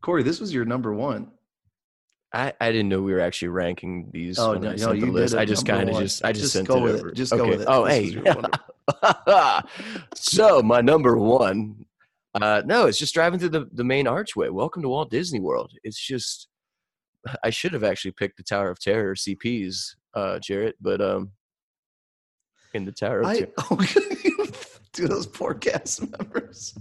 Corey, 0.00 0.22
this 0.22 0.40
was 0.40 0.52
your 0.54 0.64
number 0.64 0.92
one. 0.92 1.30
I, 2.32 2.52
I 2.60 2.70
didn't 2.72 2.88
know 2.88 3.00
we 3.02 3.12
were 3.12 3.20
actually 3.20 3.48
ranking 3.48 4.10
these. 4.12 4.38
Oh, 4.38 4.54
no, 4.54 4.68
I 4.68 4.72
no, 4.72 4.76
sent 4.76 5.00
the 5.00 5.06
you 5.06 5.12
list. 5.12 5.32
did 5.32 5.38
it 5.38 5.40
I 5.40 5.44
just 5.46 5.66
kind 5.66 5.88
of 5.88 5.96
just 5.98 6.24
I 6.24 6.32
just, 6.32 6.42
Just 6.42 6.52
sent 6.54 6.68
go 6.68 6.78
it 6.78 6.82
with 6.82 6.94
it. 6.96 7.00
over. 7.00 7.10
Just 7.12 7.32
go 7.32 7.48
with 7.48 7.60
it. 7.62 7.66
Oh, 7.70 7.84
This 7.84 7.94
hey. 7.94 8.02
was 8.04 8.14
your 8.14 8.24
wonder- 8.24 9.62
so 10.14 10.62
my 10.62 10.80
number 10.80 11.16
one. 11.16 11.84
Uh, 12.40 12.62
no, 12.66 12.86
it's 12.86 12.98
just 12.98 13.14
driving 13.14 13.38
through 13.38 13.48
the, 13.48 13.66
the 13.72 13.84
main 13.84 14.06
archway. 14.06 14.48
Welcome 14.50 14.82
to 14.82 14.88
Walt 14.88 15.10
Disney 15.10 15.40
World. 15.40 15.72
It's 15.82 15.98
just 15.98 16.48
I 17.44 17.50
should 17.50 17.72
have 17.72 17.84
actually 17.84 18.12
picked 18.12 18.36
the 18.36 18.42
Tower 18.42 18.70
of 18.70 18.78
Terror 18.78 19.14
CPs, 19.14 19.94
uh, 20.14 20.38
Jarrett, 20.38 20.76
but 20.80 21.00
um, 21.00 21.30
in 22.74 22.84
the 22.84 22.92
Tower 22.92 23.20
of 23.20 23.26
I 23.26 23.38
Terror. 23.38 23.52
okay. 23.72 24.00
do 24.92 25.08
those 25.08 25.26
poor 25.26 25.54
cast 25.54 26.02
members. 26.18 26.74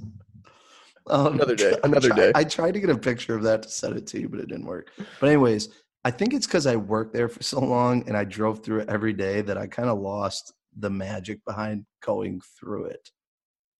Um, 1.08 1.36
Another 1.36 1.56
day, 1.56 1.74
I 1.84 1.88
another 1.88 2.10
tried- 2.10 2.18
day. 2.18 2.32
I 2.36 2.44
tried 2.44 2.74
to 2.74 2.80
get 2.80 2.90
a 2.90 2.98
picture 2.98 3.36
of 3.36 3.44
that 3.44 3.64
to 3.64 3.70
send 3.70 3.96
it 3.98 4.08
to 4.08 4.20
you, 4.20 4.28
but 4.30 4.40
it 4.40 4.48
didn't 4.50 4.66
work. 4.66 4.92
But 5.20 5.28
anyways, 5.28 5.70
I 6.04 6.12
think 6.12 6.34
it's 6.34 6.48
because 6.48 6.68
I 6.68 6.76
worked 6.76 7.14
there 7.14 7.30
for 7.30 7.42
so 7.44 7.60
long 7.60 8.04
and 8.08 8.18
I 8.18 8.24
drove 8.26 8.64
through 8.64 8.80
it 8.82 8.90
every 8.90 9.14
day 9.14 9.42
that 9.42 9.58
I 9.58 9.68
kind 9.68 9.90
of 9.90 10.00
lost 10.00 10.54
the 10.78 10.90
magic 10.90 11.44
behind 11.46 11.86
going 12.04 12.42
through 12.60 12.86
it. 12.86 13.10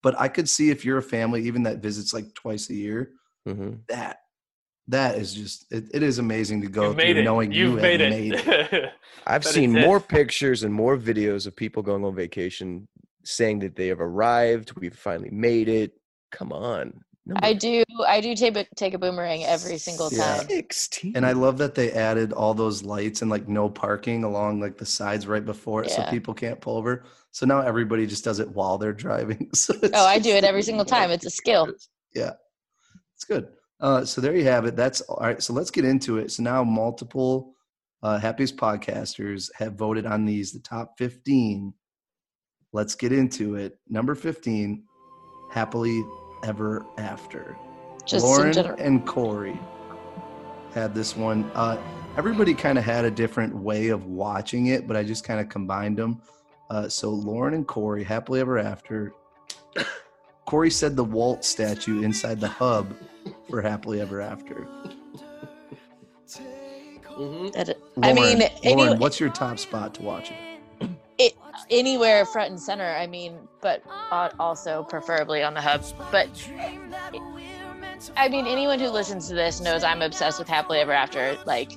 But 0.06 0.22
I 0.22 0.28
could 0.28 0.48
see 0.48 0.70
if 0.70 0.86
you're 0.86 1.00
a 1.00 1.02
family, 1.02 1.42
even 1.48 1.64
that 1.64 1.80
visits 1.80 2.14
like 2.14 2.32
twice 2.36 2.70
a 2.70 2.76
year, 2.76 3.14
hmm 3.44 3.72
that 3.90 4.20
that 4.88 5.18
is 5.18 5.34
just 5.34 5.66
it, 5.72 5.86
it 5.96 6.04
is 6.04 6.20
amazing 6.20 6.62
to 6.62 6.68
go 6.68 6.84
You've 6.84 6.96
through 6.96 7.06
made 7.06 7.18
it. 7.18 7.24
knowing 7.24 7.52
You've 7.52 7.72
you 7.72 7.76
made 7.78 8.02
have 8.02 8.12
it. 8.12 8.20
made 8.20 8.34
it. 8.36 8.92
I've 9.26 9.42
That 9.42 9.50
is 9.50 9.56
seen 9.56 9.76
it. 9.76 9.82
more 9.82 10.00
pictures 10.00 10.62
and 10.62 10.72
more 10.72 10.96
videos 10.96 11.48
of 11.48 11.56
people 11.56 11.82
going 11.82 12.06
on 12.06 12.14
vacation 12.14 12.88
saying 13.24 13.58
that 13.62 13.76
they 13.76 13.88
have 13.88 14.00
arrived. 14.00 14.74
We've 14.80 14.96
finally 14.96 15.32
made 15.32 15.70
it. 15.70 15.94
Come 16.32 16.52
on. 16.52 17.04
Number 17.28 17.44
I 17.44 17.54
do. 17.54 17.84
I 18.08 18.22
do 18.22 18.36
take 18.36 18.56
a, 18.56 18.66
take 18.76 18.94
a 18.94 19.00
boomerang 19.00 19.44
every 19.44 19.78
single 19.80 20.10
Yeah. 20.12 20.38
time. 20.38 20.48
16. 20.48 21.14
And 21.16 21.26
I 21.26 21.32
love 21.32 21.58
that 21.58 21.74
they 21.74 21.92
added 21.92 22.32
all 22.34 22.54
those 22.54 22.84
lights 22.84 23.22
and 23.24 23.32
like 23.32 23.48
no 23.48 23.68
parking 23.68 24.24
along 24.24 24.60
like 24.60 24.78
the 24.78 24.86
sides 24.86 25.26
right 25.26 25.44
before 25.44 25.84
it 25.84 25.90
so 25.90 26.04
people 26.04 26.34
can't 26.36 26.62
pull 26.62 26.78
over. 26.78 27.04
So 27.32 27.46
now 27.48 27.62
everybody 27.62 28.06
just 28.06 28.24
does 28.24 28.40
it 28.40 28.48
while 28.50 28.78
they're 28.78 28.94
driving. 28.94 29.50
So 29.56 29.74
it's 29.82 29.98
Oh, 29.98 30.06
I 30.06 30.20
do 30.20 30.30
it 30.32 30.44
every 30.44 30.62
single 30.70 30.86
time. 30.86 31.10
It's 31.10 31.26
a 31.26 31.32
skill. 31.32 31.74
Yeah. 32.14 32.34
It's 33.16 33.24
good. 33.26 33.48
Uh, 33.80 34.06
so 34.06 34.22
there 34.22 34.36
you 34.36 34.44
have 34.46 34.66
it. 34.66 34.76
That's 34.76 35.02
all 35.02 35.18
right. 35.26 35.42
So 35.42 35.52
let's 35.54 35.72
get 35.72 35.84
into 35.84 36.20
it. 36.20 36.32
So 36.32 36.44
now 36.44 36.64
multiple 36.64 37.56
uh, 38.04 38.20
happiest 38.20 38.56
podcasters 38.56 39.50
have 39.58 39.74
voted 39.74 40.06
on 40.06 40.26
these, 40.26 40.52
the 40.52 40.60
top 40.60 40.98
15. 41.00 41.74
Let's 42.72 42.94
get 42.94 43.12
into 43.12 43.56
it. 43.56 43.80
Number 43.90 44.14
15, 44.16 44.84
happily 45.52 46.04
ever 46.46 46.86
after. 46.98 47.58
Just 48.06 48.24
in 48.24 48.32
Lauren 48.32 48.54
general. 48.54 48.78
and 48.80 49.06
Corey 49.06 49.60
had 50.74 50.94
this 50.94 51.16
one. 51.18 51.50
Uh, 51.56 51.78
everybody 52.18 52.54
kind 52.54 52.78
of 52.78 52.84
had 52.84 53.04
a 53.04 53.12
different 53.12 53.56
way 53.56 53.90
of 53.90 54.06
watching 54.06 54.68
it, 54.68 54.88
but 54.88 54.96
I 54.96 55.04
just 55.04 55.24
kind 55.24 55.40
of 55.40 55.50
combined 55.50 55.98
them. 55.98 56.22
Uh, 56.70 56.88
so 56.88 57.10
Lauren 57.10 57.54
and 57.54 57.68
Corey, 57.68 58.04
happily 58.04 58.40
ever 58.40 58.58
after. 58.60 59.14
Corey 60.46 60.70
said 60.70 60.96
the 60.96 61.04
Walt 61.04 61.44
statue 61.44 62.04
inside 62.04 62.40
the 62.40 62.48
hub 62.48 62.94
for 63.50 63.62
happily 63.62 64.00
ever 64.02 64.22
after. 64.22 64.68
That- 67.54 67.78
I 68.04 68.12
Lauren, 68.12 68.40
mean, 68.40 68.50
any, 68.64 68.76
Lauren, 68.84 69.00
what's 69.00 69.22
your 69.22 69.30
top 69.30 69.58
spot 69.58 69.94
to 69.96 70.02
watch 70.02 70.32
it? 70.32 70.55
It, 71.18 71.34
anywhere 71.70 72.26
front 72.26 72.52
and 72.52 72.60
center. 72.60 72.86
I 72.96 73.08
mean, 73.08 73.38
but 73.62 73.84
also 74.40 74.84
preferably 74.84 75.44
on 75.44 75.54
the 75.54 75.62
hub. 75.62 75.84
But 76.12 76.30
I 78.18 78.30
mean, 78.30 78.48
anyone 78.48 78.80
who 78.80 78.90
listens 78.90 79.28
to 79.30 79.34
this 79.36 79.62
knows 79.62 79.84
I'm 79.84 80.02
obsessed 80.02 80.40
with 80.40 80.48
Happily 80.48 80.80
Ever 80.80 80.92
After. 80.92 81.38
Like, 81.46 81.72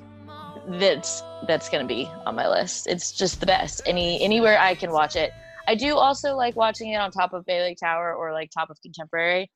that's 0.66 1.22
that's 1.46 1.68
gonna 1.68 1.86
be 1.86 2.10
on 2.26 2.34
my 2.34 2.48
list. 2.48 2.86
It's 2.86 3.12
just 3.12 3.40
the 3.40 3.46
best. 3.46 3.82
Any 3.86 4.20
anywhere 4.22 4.58
I 4.58 4.74
can 4.74 4.90
watch 4.90 5.16
it. 5.16 5.32
I 5.66 5.74
do 5.74 5.96
also 5.96 6.34
like 6.34 6.56
watching 6.56 6.90
it 6.90 6.96
on 6.96 7.10
top 7.10 7.32
of 7.32 7.44
Lake 7.46 7.78
Tower 7.78 8.14
or 8.14 8.32
like 8.32 8.50
top 8.50 8.70
of 8.70 8.80
Contemporary. 8.82 9.50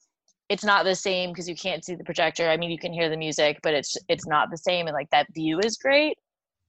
It's 0.48 0.64
not 0.64 0.84
the 0.84 0.94
same 0.94 1.30
because 1.30 1.48
you 1.48 1.56
can't 1.56 1.84
see 1.84 1.94
the 1.94 2.04
projector. 2.04 2.48
I 2.48 2.56
mean, 2.58 2.70
you 2.70 2.78
can 2.78 2.92
hear 2.92 3.08
the 3.08 3.16
music, 3.16 3.58
but 3.62 3.74
it's 3.74 3.96
it's 4.08 4.26
not 4.26 4.50
the 4.50 4.58
same. 4.58 4.86
And 4.86 4.94
like 4.94 5.10
that 5.10 5.26
view 5.34 5.58
is 5.60 5.76
great, 5.76 6.18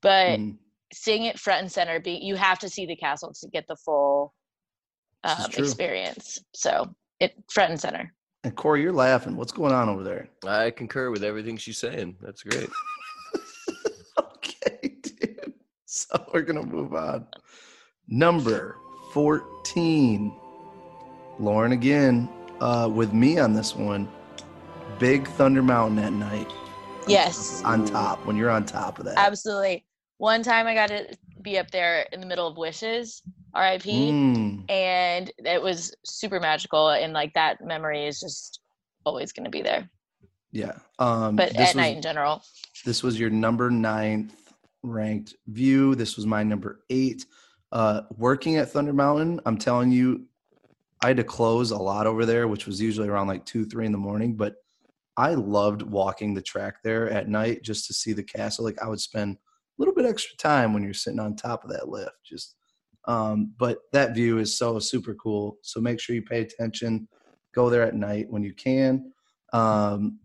but 0.01 0.39
Mm, 0.39 0.57
seeing 0.93 1.25
it 1.25 1.39
front 1.39 1.61
and 1.61 1.71
center 1.71 1.99
be 1.99 2.19
you 2.21 2.35
have 2.35 2.59
to 2.59 2.69
see 2.69 2.85
the 2.85 2.95
castle 2.95 3.33
to 3.33 3.47
get 3.49 3.65
the 3.67 3.75
full 3.75 4.33
um, 5.23 5.45
experience 5.57 6.39
so 6.53 6.93
it 7.19 7.33
front 7.51 7.71
and 7.71 7.79
center 7.79 8.13
And 8.43 8.55
Corey, 8.55 8.81
you're 8.81 8.91
laughing. 8.91 9.37
What's 9.37 9.53
going 9.53 9.71
on 9.73 9.87
over 9.87 10.03
there? 10.03 10.27
I 10.45 10.71
concur 10.71 11.11
with 11.11 11.23
everything 11.23 11.55
she's 11.55 11.77
saying. 11.77 12.17
That's 12.21 12.43
great. 12.43 12.69
okay, 14.19 14.97
dude. 15.01 15.53
So 15.85 16.25
we're 16.33 16.41
gonna 16.41 16.65
move 16.65 16.93
on. 16.93 17.25
Number 18.07 18.75
14. 19.13 20.33
Lauren 21.39 21.71
again, 21.71 22.27
uh, 22.59 22.89
with 22.91 23.13
me 23.13 23.39
on 23.39 23.53
this 23.53 23.75
one. 23.75 24.09
Big 24.99 25.27
Thunder 25.27 25.63
Mountain 25.63 25.99
at 25.99 26.13
night. 26.13 26.51
yes 27.07 27.61
On 27.63 27.85
top, 27.85 28.25
when 28.25 28.35
you're 28.35 28.49
on 28.49 28.65
top 28.65 28.99
of 28.99 29.05
that. 29.05 29.17
absolutely 29.17 29.85
one 30.23 30.41
time 30.41 30.67
i 30.67 30.73
got 30.73 30.87
to 30.87 31.05
be 31.41 31.57
up 31.57 31.69
there 31.71 32.07
in 32.13 32.21
the 32.21 32.25
middle 32.25 32.47
of 32.47 32.55
wishes 32.55 33.21
rip 33.55 33.81
Mm, 33.83 34.71
and 34.71 35.31
it 35.37 35.61
was 35.61 35.93
super 36.05 36.39
magical 36.39 36.89
and 36.89 37.13
like 37.13 37.33
that 37.33 37.63
memory 37.63 38.07
is 38.07 38.19
just 38.19 38.61
always 39.05 39.33
going 39.33 39.43
to 39.43 39.51
be 39.51 39.61
there 39.61 39.89
yeah. 40.53 40.73
Um, 40.99 41.35
but 41.35 41.49
at 41.55 41.57
was- 41.57 41.75
night 41.75 41.95
in 41.95 42.01
general 42.01 42.43
This 42.85 43.01
was 43.03 43.19
your 43.19 43.31
number 43.31 43.69
ninth 43.71 44.35
ranked 44.83 45.35
view. 45.47 45.95
This 45.95 46.15
was 46.15 46.25
my 46.25 46.43
number 46.43 46.81
eight. 46.89 47.25
Uh, 47.71 48.01
working 48.17 48.57
at 48.57 48.69
Thunder 48.69 48.93
Mountain, 48.93 49.41
I'm 49.45 49.57
telling 49.57 49.91
you, 49.91 50.25
I 51.03 51.07
had 51.07 51.17
to 51.17 51.23
close 51.23 51.71
a 51.71 51.77
lot 51.77 52.05
over 52.05 52.25
there, 52.25 52.47
which 52.47 52.67
was 52.67 52.79
usually 52.79 53.07
around 53.09 53.27
like 53.27 53.45
two, 53.45 53.65
three 53.65 53.85
in 53.85 53.91
the 53.91 53.97
morning. 53.97 54.35
But 54.35 54.55
I 55.17 55.33
loved 55.33 55.81
walking 55.81 56.33
the 56.33 56.41
track 56.41 56.83
there 56.83 57.09
at 57.09 57.27
night 57.27 57.63
just 57.63 57.87
to 57.87 57.93
see 57.93 58.13
the 58.13 58.23
castle. 58.23 58.63
Like 58.63 58.81
I 58.81 58.87
would 58.87 59.01
spend 59.01 59.37
little 59.77 59.93
bit 59.93 60.05
extra 60.05 60.35
time 60.37 60.73
when 60.73 60.83
you're 60.83 60.93
sitting 60.93 61.19
on 61.19 61.35
top 61.35 61.63
of 61.63 61.69
that 61.71 61.89
lift. 61.89 62.11
Just, 62.25 62.55
um, 63.07 63.53
but 63.57 63.79
that 63.91 64.15
view 64.15 64.39
is 64.39 64.57
so 64.57 64.79
super 64.79 65.15
cool. 65.15 65.57
So 65.61 65.81
make 65.81 65.99
sure 65.99 66.15
you 66.15 66.21
pay 66.21 66.41
attention. 66.41 67.07
Go 67.53 67.69
there 67.69 67.83
at 67.83 67.95
night 67.95 68.27
when 68.29 68.43
you 68.43 68.53
can. 68.53 69.11
Um, 69.51 70.19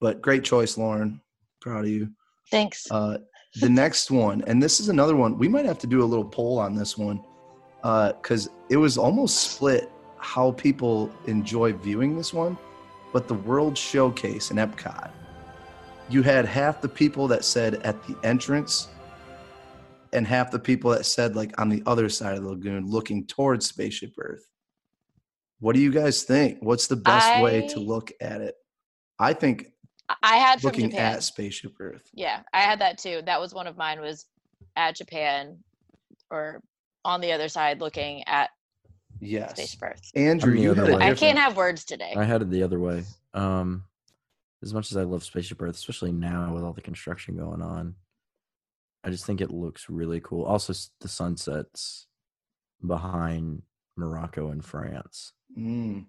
but 0.00 0.22
great 0.22 0.44
choice, 0.44 0.78
Lauren. 0.78 1.20
Proud 1.60 1.84
of 1.84 1.90
you. 1.90 2.10
thanks 2.50 2.86
Uh, 2.90 3.18
the 3.60 3.68
next 3.68 4.10
one, 4.10 4.42
and 4.46 4.62
this 4.62 4.78
is 4.78 4.88
another 4.88 5.16
one. 5.16 5.38
We 5.38 5.48
might 5.48 5.64
have 5.64 5.78
to 5.80 5.86
do 5.86 6.02
a 6.02 6.04
little 6.04 6.24
poll 6.24 6.58
on 6.58 6.74
this 6.74 6.96
one 6.96 7.22
because 7.82 8.48
it 8.68 8.76
was 8.76 8.98
almost 8.98 9.52
split 9.52 9.90
how 10.18 10.52
people 10.52 11.10
enjoy 11.26 11.72
viewing 11.72 12.16
this 12.16 12.32
one. 12.32 12.58
But 13.12 13.26
the 13.26 13.34
World 13.34 13.76
Showcase 13.76 14.50
in 14.50 14.58
Epcot, 14.58 15.10
you 16.10 16.22
had 16.22 16.44
half 16.46 16.80
the 16.80 16.88
people 16.88 17.28
that 17.28 17.44
said 17.44 17.74
at 17.76 18.02
the 18.06 18.16
entrance, 18.22 18.88
and 20.12 20.26
half 20.26 20.50
the 20.50 20.58
people 20.58 20.90
that 20.92 21.04
said 21.04 21.36
like 21.36 21.58
on 21.60 21.68
the 21.68 21.82
other 21.86 22.08
side 22.08 22.36
of 22.36 22.42
the 22.42 22.48
lagoon, 22.50 22.86
looking 22.88 23.26
towards 23.26 23.66
Spaceship 23.66 24.12
Earth. 24.18 24.46
What 25.60 25.74
do 25.74 25.80
you 25.80 25.90
guys 25.90 26.22
think? 26.22 26.58
What's 26.60 26.86
the 26.86 26.96
best 26.96 27.40
way 27.40 27.66
to 27.68 27.80
look 27.80 28.12
at 28.20 28.40
it? 28.40 28.54
I 29.18 29.32
think 29.32 29.66
I- 30.08 30.14
i 30.22 30.36
had 30.36 30.62
looking 30.64 30.88
japan 30.88 31.12
at 31.14 31.22
Spaceship 31.22 31.72
Earth. 31.80 32.08
yeah 32.14 32.40
i 32.54 32.60
had 32.60 32.80
that 32.80 32.96
too 32.96 33.20
that 33.26 33.38
was 33.38 33.52
one 33.52 33.66
of 33.66 33.76
mine 33.76 34.00
was 34.00 34.24
at 34.74 34.96
japan 34.96 35.58
or 36.30 36.62
on 37.04 37.20
the 37.20 37.30
other 37.32 37.48
side 37.48 37.80
looking 37.80 38.22
at 38.26 38.48
Yes. 39.20 39.50
space 39.50 39.74
birth 39.74 40.00
Andrew, 40.14 40.52
I'm 40.52 40.58
you 40.58 40.72
had 40.74 40.88
a. 40.88 40.96
I 40.96 41.12
can't 41.14 41.36
have 41.38 41.56
words 41.58 41.84
today. 41.84 42.14
I 42.16 42.24
had 42.24 42.40
it 42.40 42.50
the 42.50 42.62
other 42.62 42.78
way. 42.78 43.04
Um, 43.34 43.84
as 44.62 44.74
much 44.74 44.90
as 44.90 44.96
I 44.96 45.02
love 45.04 45.22
Spaceship 45.24 45.60
Earth, 45.62 45.76
especially 45.76 46.12
now 46.12 46.52
with 46.54 46.62
all 46.64 46.72
the 46.72 46.80
construction 46.80 47.36
going 47.36 47.62
on, 47.62 47.94
I 49.04 49.10
just 49.10 49.24
think 49.24 49.40
it 49.40 49.50
looks 49.50 49.88
really 49.88 50.20
cool. 50.20 50.44
Also, 50.44 50.72
the 51.00 51.08
sunsets 51.08 52.06
behind 52.84 53.62
Morocco 53.96 54.50
and 54.50 54.64
France, 54.64 55.32
Mm, 55.58 56.04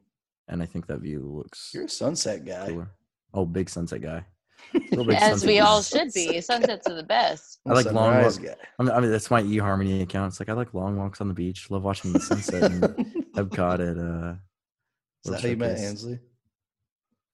and 0.47 0.61
I 0.61 0.65
think 0.65 0.87
that 0.87 0.99
view 0.99 1.21
looks 1.21 1.71
you're 1.73 1.85
a 1.85 1.89
sunset 1.89 2.45
guy. 2.45 2.67
cooler. 2.67 2.91
Oh, 3.33 3.45
big 3.45 3.69
sunset 3.69 4.01
guy. 4.01 4.25
Big 4.73 4.91
As 5.11 5.21
sunset 5.21 5.47
we 5.47 5.55
guy. 5.57 5.59
all 5.65 5.81
should 5.81 6.11
be. 6.13 6.41
Sunsets 6.41 6.85
are 6.87 6.93
the 6.95 7.03
best. 7.03 7.59
I 7.65 7.71
like 7.73 7.85
long 7.85 8.11
Sunrise 8.13 8.39
walk- 8.39 8.47
guy. 8.49 8.55
I 8.79 8.83
mean, 8.83 8.91
I 8.91 8.99
mean, 8.99 9.11
that's 9.11 9.31
my 9.31 9.41
eHarmony 9.41 10.01
account. 10.01 10.33
It's 10.33 10.39
like 10.41 10.49
I 10.49 10.53
like 10.53 10.73
long 10.73 10.97
walks 10.97 11.21
on 11.21 11.29
the 11.29 11.33
beach. 11.33 11.71
Love 11.71 11.83
watching 11.83 12.11
the 12.11 12.19
sunset 12.19 12.63
in 12.71 12.81
Epcot 13.35 13.75
at 13.75 13.97
uh. 13.97 14.35
Is 15.25 15.31
that 15.31 15.41
how 15.41 15.47
you 15.47 15.57
met 15.57 15.77
Showcase. 15.77 15.89
Ansley? 15.89 16.19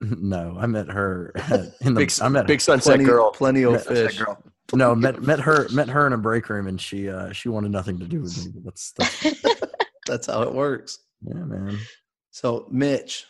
No, 0.00 0.56
I 0.60 0.66
met 0.66 0.88
her 0.88 1.32
in 1.80 1.94
the. 1.94 2.00
Big, 2.00 2.12
I 2.20 2.28
met 2.28 2.46
big 2.46 2.60
sunset 2.60 2.92
Plenty, 2.96 3.04
girl. 3.04 3.30
plenty 3.30 3.62
of 3.64 3.80
Sunset 3.80 4.10
fish. 4.10 4.18
girl. 4.18 4.42
no 4.74 4.94
met 4.94 5.22
met 5.22 5.40
her 5.40 5.68
met 5.70 5.88
her 5.88 6.06
in 6.06 6.12
a 6.12 6.18
break 6.18 6.48
room, 6.50 6.66
and 6.66 6.78
she 6.80 7.08
uh 7.08 7.32
she 7.32 7.48
wanted 7.48 7.70
nothing 7.70 7.98
to 8.00 8.04
do 8.04 8.20
with 8.20 8.36
me. 8.44 8.52
That's, 8.64 8.92
that's 8.92 9.24
That's 10.06 10.26
how 10.26 10.42
it 10.42 10.52
works. 10.54 10.98
yeah, 11.26 11.34
man. 11.34 11.78
So, 12.30 12.68
Mitch, 12.70 13.24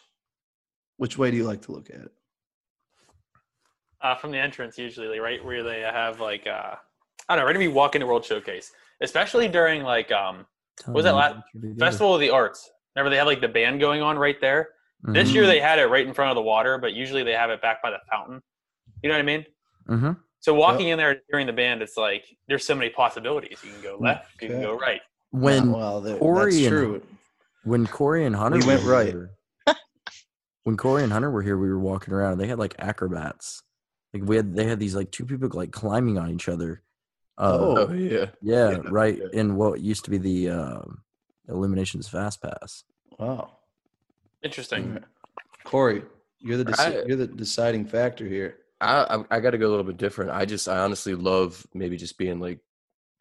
which 0.97 1.17
way 1.17 1.31
do 1.31 1.37
you 1.37 1.45
like 1.45 1.63
to 1.63 1.73
look 1.73 1.89
at 1.91 2.01
it? 2.01 2.13
uh, 4.03 4.15
from 4.17 4.31
the 4.31 4.39
entrance 4.39 4.77
usually, 4.79 5.19
right 5.21 5.43
where 5.45 5.63
they 5.63 5.81
have 5.81 6.21
like 6.21 6.47
uh, 6.47 6.75
I 7.29 7.35
don't 7.37 7.43
know, 7.43 7.47
right 7.47 7.55
when 7.57 7.63
you 7.63 7.71
walk 7.73 7.95
into 7.95 8.07
World 8.07 8.25
Showcase, 8.25 8.73
especially 9.01 9.49
during 9.49 9.83
like 9.83 10.11
um, 10.13 10.47
Tell 10.79 10.95
was 10.95 11.05
that 11.05 11.13
me 11.13 11.17
la- 11.17 11.29
what 11.35 11.45
you 11.55 11.61
do. 11.61 11.75
Festival 11.79 12.15
of 12.15 12.21
the 12.21 12.31
Arts. 12.31 12.71
Remember 12.95 13.11
they 13.11 13.17
have 13.19 13.27
like 13.27 13.41
the 13.41 13.49
band 13.49 13.79
going 13.81 14.03
on 14.03 14.19
right 14.19 14.41
there. 14.41 14.71
This 15.07 15.31
Mhm. 15.31 15.35
year 15.35 15.47
they 15.47 15.61
had 15.61 15.79
it 15.79 15.87
right 15.87 16.07
in 16.07 16.13
front 16.13 16.31
of 16.31 16.35
the 16.35 16.43
water, 16.43 16.79
but 16.79 16.93
usually 16.93 17.23
they 17.23 17.33
have 17.33 17.51
it 17.51 17.63
back 17.63 17.83
by 17.83 17.91
the 17.91 17.99
fountain. 18.11 18.43
You 19.03 19.09
know 19.09 19.15
what 19.15 19.21
I 19.21 19.23
mean? 19.23 19.47
Mhm. 19.89 20.17
So 20.41 20.53
walking 20.55 20.89
in 20.89 20.99
there 20.99 21.23
hearing 21.31 21.47
the 21.47 21.53
band, 21.53 21.81
it's 21.83 21.97
like 21.97 22.25
there's 22.49 22.65
so 22.67 22.75
many 22.75 22.91
possibilities. 22.91 23.59
You 23.65 23.73
can 23.73 23.83
go 23.83 23.97
left, 24.01 24.41
you 24.43 24.49
can 24.49 24.61
go 24.61 24.79
right. 24.79 25.01
when 25.31 25.71
well, 25.73 26.01
there- 26.01 26.19
Corey 26.19 26.53
that's 26.53 26.57
and- 26.67 26.69
true. 26.69 27.03
when 27.65 27.87
Corey 27.87 28.25
and 28.25 28.35
Hunter 28.37 28.59
We 28.59 28.67
went 28.67 28.85
were 28.85 28.91
right. 28.93 29.07
here- 29.07 29.31
when 30.65 30.77
Corey 30.77 31.03
and 31.05 31.13
Hunter 31.13 31.31
were 31.31 31.43
here, 31.43 31.57
we 31.59 31.69
were 31.69 31.79
walking 31.79 32.13
around. 32.15 32.33
and 32.33 32.41
They 32.41 32.47
had 32.49 32.59
like 32.59 32.75
acrobats. 32.79 33.63
Like 34.13 34.23
we 34.25 34.37
had, 34.37 34.55
they 34.57 34.65
had 34.65 34.81
these 34.81 34.97
like 34.97 35.11
two 35.13 35.25
people 35.27 35.49
like 35.53 35.71
climbing 35.73 36.19
on 36.19 36.31
each 36.31 36.49
other. 36.49 36.83
Uh, 37.39 37.59
Oh 37.61 37.93
yeah. 37.93 38.27
yeah, 38.41 38.71
yeah, 38.71 38.79
right 38.89 39.19
yeah. 39.19 39.27
in 39.33 39.57
what 39.57 39.81
used 39.81 40.05
to 40.07 40.11
be 40.11 40.19
the 40.19 40.51
um 40.51 41.03
Illuminations 41.49 42.09
Fast 42.09 42.41
Pass. 42.43 42.83
Wow. 43.19 43.59
Interesting. 44.47 44.85
Alright. 44.87 45.03
Corey, 45.65 46.03
you're 46.41 46.57
the 46.59 46.65
deci- 46.65 47.03
I- 47.03 47.07
you're 47.07 47.17
the 47.17 47.27
deciding 47.27 47.85
factor 47.87 48.27
here. 48.27 48.57
I 48.81 49.17
I, 49.31 49.37
I 49.37 49.41
got 49.41 49.51
to 49.51 49.59
go 49.59 49.69
a 49.69 49.73
little 49.73 49.85
bit 49.85 49.97
different. 49.97 50.31
I 50.31 50.45
just 50.45 50.69
I 50.69 50.79
honestly 50.79 51.15
love 51.15 51.67
maybe 51.75 51.97
just 51.97 52.17
being 52.19 52.41
like 52.41 52.61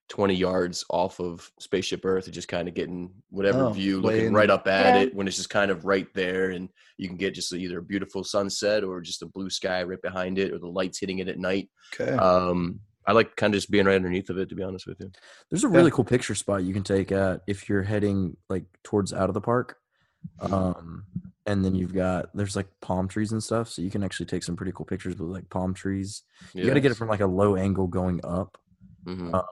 20 0.10 0.36
yards 0.36 0.86
off 0.92 1.20
of 1.20 1.50
Spaceship 1.60 2.06
Earth 2.06 2.26
and 2.26 2.34
just 2.34 2.48
kind 2.48 2.68
of 2.68 2.76
getting 2.76 3.10
whatever 3.32 3.66
Oh, 3.66 3.70
view, 3.72 4.00
looking 4.00 4.34
right 4.34 4.52
up 4.52 4.68
at 4.68 4.96
Yeah. 4.96 5.02
it 5.04 5.16
when 5.16 5.28
it's 5.28 5.38
just 5.38 5.50
kind 5.50 5.72
of 5.72 5.84
right 5.86 6.08
there, 6.14 6.52
and 6.52 6.70
you 6.98 7.08
can 7.08 7.18
get 7.18 7.34
just 7.34 7.52
either 7.54 7.80
a 7.80 7.84
beautiful 7.84 8.24
sunset 8.24 8.84
or 8.84 9.02
just 9.02 9.24
a 9.24 9.26
blue 9.26 9.50
sky 9.50 9.82
right 9.84 10.02
behind 10.02 10.38
it, 10.38 10.54
or 10.54 10.60
the 10.60 10.68
lights 10.68 11.00
hitting 11.00 11.18
it 11.20 11.28
at 11.28 11.40
night. 11.40 11.70
Okay. 12.00 12.12
Um, 12.12 12.82
I 13.08 13.14
like 13.14 13.36
kind 13.36 13.54
of 13.54 13.58
just 13.60 13.72
being 13.72 13.86
right 13.88 13.96
underneath 13.96 14.30
of 14.30 14.38
it, 14.38 14.50
to 14.50 14.56
be 14.56 14.62
honest 14.64 14.86
with 14.88 15.00
you. 15.00 15.12
There's 15.50 15.64
a 15.64 15.68
really 15.70 15.90
cool 15.92 16.06
picture 16.06 16.36
spot 16.36 16.64
you 16.64 16.74
can 16.74 16.84
take 16.84 17.12
at 17.12 17.42
if 17.48 17.68
you're 17.70 17.84
heading 17.84 18.36
like 18.50 18.66
towards 18.84 19.12
out 19.14 19.30
of 19.30 19.34
the 19.34 19.42
park. 19.42 19.78
Um, 20.40 21.06
and 21.46 21.64
then 21.64 21.76
you've 21.76 21.94
got 21.94 22.36
there's 22.36 22.56
like 22.56 22.68
palm 22.82 23.08
trees 23.08 23.32
and 23.32 23.44
stuff, 23.44 23.70
so 23.70 23.82
you 23.82 23.92
can 23.92 24.04
actually 24.04 24.26
take 24.26 24.44
some 24.44 24.56
pretty 24.56 24.72
cool 24.74 24.86
pictures 24.86 25.18
with 25.18 25.30
like 25.30 25.50
palm 25.50 25.74
trees. 25.74 26.24
You 26.60 26.68
got 26.68 26.74
to 26.76 26.82
get 26.82 26.92
it 26.92 26.96
from 26.96 27.08
like 27.10 27.20
a 27.22 27.28
low 27.28 27.56
angle 27.56 27.88
going 27.88 28.20
up. 28.24 28.58
Mhm. 29.06 29.34
Um, 29.34 29.44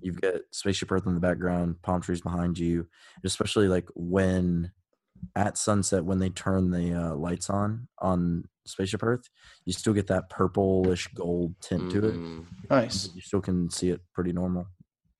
you've 0.00 0.20
got 0.20 0.34
spaceship 0.52 0.90
Earth 0.92 1.06
in 1.06 1.14
the 1.14 1.20
background, 1.20 1.82
palm 1.82 2.00
trees 2.00 2.20
behind 2.22 2.58
you, 2.58 2.88
especially 3.24 3.68
like 3.68 3.88
when 3.94 4.72
at 5.36 5.58
sunset 5.58 6.04
when 6.04 6.18
they 6.18 6.30
turn 6.30 6.70
the 6.70 6.94
uh, 6.94 7.14
lights 7.16 7.50
on 7.50 7.88
on 7.98 8.44
spaceship 8.66 9.02
Earth, 9.02 9.28
you 9.66 9.72
still 9.72 9.92
get 9.94 10.06
that 10.08 10.30
purplish 10.30 11.08
gold 11.14 11.54
tint 11.60 11.90
to 11.90 12.06
it. 12.06 12.14
Mhm. 12.14 12.46
nice. 12.70 13.10
You 13.14 13.20
still 13.22 13.40
can 13.42 13.70
see 13.70 13.90
it 13.90 14.00
pretty 14.14 14.32
normal. 14.32 14.68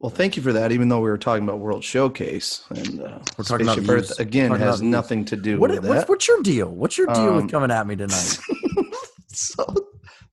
Well, 0.01 0.11
thank 0.11 0.35
you 0.37 0.43
for 0.43 0.53
that. 0.55 0.73
Even 0.73 0.89
though 0.89 1.01
we 1.01 1.11
were 1.11 1.19
talking 1.19 1.45
about 1.45 1.59
World 1.59 1.85
Showcase 1.85 2.65
and 2.71 3.01
uh, 3.03 3.19
We're 3.37 3.45
talking 3.45 3.67
about 3.67 3.77
Spaceship 3.77 3.91
Earth 3.91 4.07
views. 4.07 4.19
again 4.19 4.49
Talking 4.49 4.65
has 4.65 4.77
about 4.77 4.81
views. 4.81 4.91
nothing 4.93 5.25
to 5.27 5.37
do 5.37 5.61
What, 5.61 5.71
with 5.71 5.81
what's, 5.85 6.01
that. 6.01 6.09
what's 6.09 6.27
your 6.29 6.43
deal? 6.43 6.71
What's 6.71 6.97
your 6.97 7.07
deal 7.09 7.17
Um, 7.29 7.37
with 7.37 7.51
coming 7.51 7.71
at 7.71 7.87
me 7.87 7.97
tonight? 7.97 8.39
so, 9.29 9.67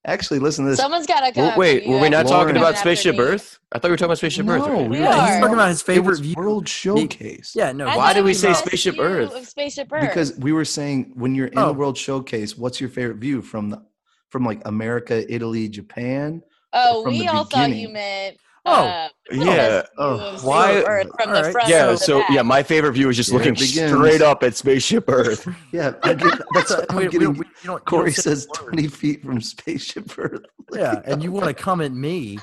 actually, 0.05 0.39
listen 0.39 0.63
to 0.63 0.71
this. 0.71 0.79
Someone's 0.79 1.05
got 1.05 1.19
to 1.19 1.33
come. 1.33 1.47
Well, 1.47 1.57
wait, 1.57 1.85
were 1.85 1.99
we 1.99 2.07
not 2.07 2.25
Lauren- 2.27 2.27
talking 2.47 2.55
about 2.57 2.77
Spaceship. 2.77 3.19
Earth? 3.19 3.59
I 3.73 3.79
thought 3.79 3.89
we 3.89 3.91
were 3.91 3.97
talking 3.97 4.05
about 4.05 4.17
Spaceship 4.19 4.47
Earth. 4.47 4.61
No, 4.65 4.71
earlier. 4.71 4.89
we 4.89 4.99
We 4.99 5.05
are. 5.05 5.13
are. 5.13 5.27
He's 5.31 5.39
talking 5.41 5.53
about 5.55 5.67
his 5.69 5.81
It 5.81 5.85
favorite 5.85 6.07
was 6.11 6.19
view. 6.21 6.35
World 6.37 6.69
Showcase. 6.69 7.51
Yeah, 7.53 7.73
no. 7.73 7.87
I 7.87 7.97
Why 7.97 8.13
did 8.13 8.23
we 8.23 8.33
say 8.33 8.53
Spaceship 8.53 8.95
Earth? 8.99 9.47
Spaceship 9.49 9.89
Earth. 9.91 9.99
Because 10.01 10.37
we 10.39 10.53
were 10.53 10.63
saying 10.65 11.11
when 11.15 11.35
you're 11.35 11.47
in 11.47 11.59
Oh. 11.59 11.67
the 11.67 11.73
World 11.73 11.97
Showcase, 11.97 12.57
what's 12.57 12.79
your 12.79 12.89
favorite 12.89 13.17
view 13.17 13.41
from 13.41 13.69
the 13.71 13.83
from 14.29 14.45
like 14.45 14.61
America, 14.65 15.29
Italy, 15.33 15.67
Japan? 15.67 16.41
oh, 16.71 17.03
from 17.03 17.11
we 17.11 17.19
the 17.19 17.27
all 17.27 17.43
thought 17.43 17.75
you 17.75 17.89
meant. 17.89 18.37
Oh, 18.65 18.85
uh, 18.85 19.07
the 19.07 19.13
yeah. 19.31 19.83
Oh, 19.97 20.37
why- 20.41 20.81
Earth 20.83 21.07
from 21.21 21.33
the 21.33 21.41
right. 21.41 21.51
front. 21.51 21.67
Yeah, 21.69 21.95
so 21.95 22.19
back. 22.19 22.29
yeah, 22.31 22.41
my 22.41 22.63
favorite 22.63 22.93
view 22.93 23.09
is 23.09 23.15
just 23.17 23.31
Here 23.31 23.41
it 23.41 23.45
looking 23.45 23.55
straight 23.57 24.21
up 24.21 24.43
at 24.43 24.55
Spaceship 24.55 25.05
Earth. 25.09 25.47
Yeah, 25.71 25.93
I'm 26.03 26.17
getting, 26.17 26.39
that's 26.53 26.71
what 26.71 26.85
I'm 26.91 26.97
We- 26.97 27.03
we 27.05 27.09
getting. 27.11 27.27
don't- 27.27 27.37
we- 27.39 27.45
you 27.45 27.53
don't- 27.65 27.75
you 27.79 27.85
Corey 27.85 28.11
says 28.13 28.47
20 28.53 28.87
feet 28.87 29.23
from 29.23 29.41
Spaceship 29.41 30.17
Earth. 30.17 30.41
Yeah, 30.73 31.01
and 31.05 31.23
you 31.23 31.31
want 31.31 31.45
to 31.47 31.53
come 31.53 31.79
at 31.79 31.93
me? 31.93 32.39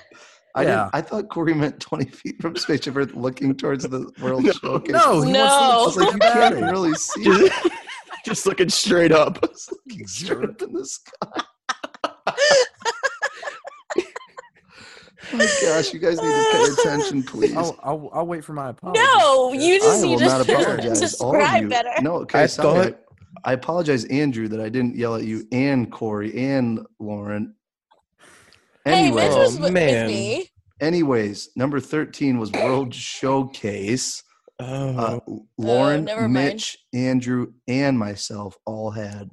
I 0.54 0.62
yeah. 0.62 0.88
I 0.94 1.02
thought 1.02 1.28
Corey 1.28 1.52
meant 1.52 1.78
20 1.78 2.06
feet 2.06 2.36
from 2.40 2.56
Spaceship 2.56 2.96
Earth, 2.96 3.12
looking 3.14 3.54
towards 3.54 3.84
the 3.86 4.10
World 4.22 4.46
Showcase. 4.62 4.92
No, 4.92 5.20
he 5.20 5.32
No. 5.32 5.44
I 5.44 5.76
wants 5.76 5.84
was 5.86 5.94
to 5.96 6.00
like, 6.00 6.12
look 6.14 6.22
you 6.22 6.28
so 6.30 6.34
can't 6.60 6.70
really 6.72 6.94
see. 6.94 7.24
just, 7.24 7.68
just 8.24 8.46
looking 8.46 8.68
straight 8.70 9.12
up. 9.12 9.42
looking 9.42 10.06
straight 10.06 10.48
up 10.48 10.62
in 10.62 10.72
the 10.72 10.86
sky. 10.86 11.42
Oh 15.34 15.38
my 15.38 15.46
gosh, 15.62 15.92
you 15.92 15.98
guys 15.98 16.16
need 16.22 16.28
to 16.28 16.48
pay 16.52 16.64
attention, 16.82 17.22
please. 17.26 17.56
I'll, 17.56 17.76
I'll, 17.82 18.10
I'll 18.12 18.26
wait 18.26 18.44
for 18.44 18.52
my 18.52 18.68
apology. 18.70 19.00
No, 19.00 19.52
you 19.52 19.80
just 19.80 20.02
will 20.02 20.10
need 20.10 20.18
to 20.20 20.40
apologize. 20.40 21.20
All 21.20 21.34
of 21.34 21.40
describe 21.40 21.62
you. 21.64 21.68
better. 21.68 21.90
No, 22.02 22.14
okay, 22.18 22.42
I 22.42 22.46
sorry. 22.46 22.84
thought- 22.92 23.00
I 23.46 23.52
apologize, 23.52 24.04
Andrew, 24.06 24.48
that 24.48 24.60
I 24.60 24.68
didn't 24.70 24.96
yell 24.96 25.16
at 25.16 25.24
you 25.24 25.46
and 25.52 25.90
Corey 25.92 26.32
and 26.52 26.80
Lauren. 26.98 27.54
Hey, 28.84 29.06
Anyway, 29.06 29.28
Mitch 29.28 29.36
was 29.36 29.58
Oh, 29.58 29.62
with 29.64 29.72
man. 29.72 30.06
me. 30.06 30.50
anyways, 30.80 31.50
number 31.56 31.78
13 31.80 32.38
was 32.38 32.52
World 32.52 32.94
Showcase. 32.94 34.22
Uh, 34.60 35.18
Oh, 35.26 35.46
Lauren, 35.58 36.04
never. 36.04 36.28
Mitch, 36.28 36.78
Andrew, 36.94 37.52
and 37.66 37.98
myself 37.98 38.56
all 38.64 38.90
had 38.92 39.30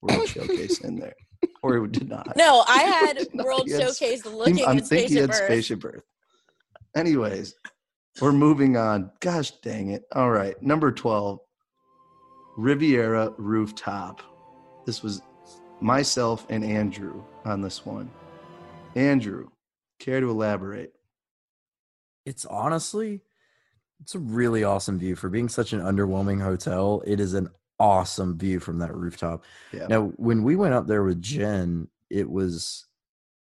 World 0.00 0.26
Showcase 0.28 0.80
in 0.80 0.96
there. 0.96 1.14
Corey 1.68 1.88
did 1.88 2.08
not. 2.08 2.36
No, 2.36 2.64
I 2.68 2.78
had. 2.82 3.26
World 3.34 3.64
He 3.66 3.72
had 3.72 3.82
Showcase 3.82 4.22
He- 4.22 4.28
looking 4.28 4.64
I'm 4.66 4.78
at 4.78 4.86
thinking 4.86 5.08
he 5.10 5.16
had 5.16 5.30
Earth. 5.30 5.36
Spaceship 5.36 5.84
Earth. 5.84 6.02
Anyways, 6.94 7.54
we're 8.20 8.32
moving 8.32 8.76
on. 8.76 9.10
Gosh 9.20 9.50
dang 9.62 9.90
it. 9.90 10.04
All 10.14 10.30
right. 10.30 10.60
Number 10.62 10.90
12, 10.92 11.38
Riviera 12.56 13.32
Rooftop. 13.36 14.22
This 14.86 15.02
was 15.02 15.20
myself 15.80 16.46
and 16.48 16.64
Andrew 16.64 17.22
on 17.44 17.60
this 17.60 17.84
one. 17.84 18.10
Andrew, 18.94 19.48
care 19.98 20.20
to 20.20 20.30
elaborate? 20.30 20.92
It's 22.24 22.46
honestly, 22.46 23.20
it's 24.00 24.14
a 24.14 24.18
really 24.18 24.64
awesome 24.64 24.98
view 24.98 25.16
for 25.16 25.28
being 25.28 25.48
such 25.48 25.72
an 25.74 25.80
underwhelming 25.80 26.40
hotel. 26.42 27.02
It 27.06 27.20
is 27.20 27.34
an 27.34 27.50
awesome 27.78 28.38
view 28.38 28.60
from 28.60 28.78
that 28.78 28.94
rooftop. 28.94 29.44
Yeah. 29.72 29.86
Now, 29.88 30.06
when 30.16 30.42
we 30.42 30.56
went 30.56 30.74
up 30.74 30.86
there 30.86 31.02
with 31.04 31.20
Jen, 31.22 31.88
it 32.10 32.30
was 32.30 32.86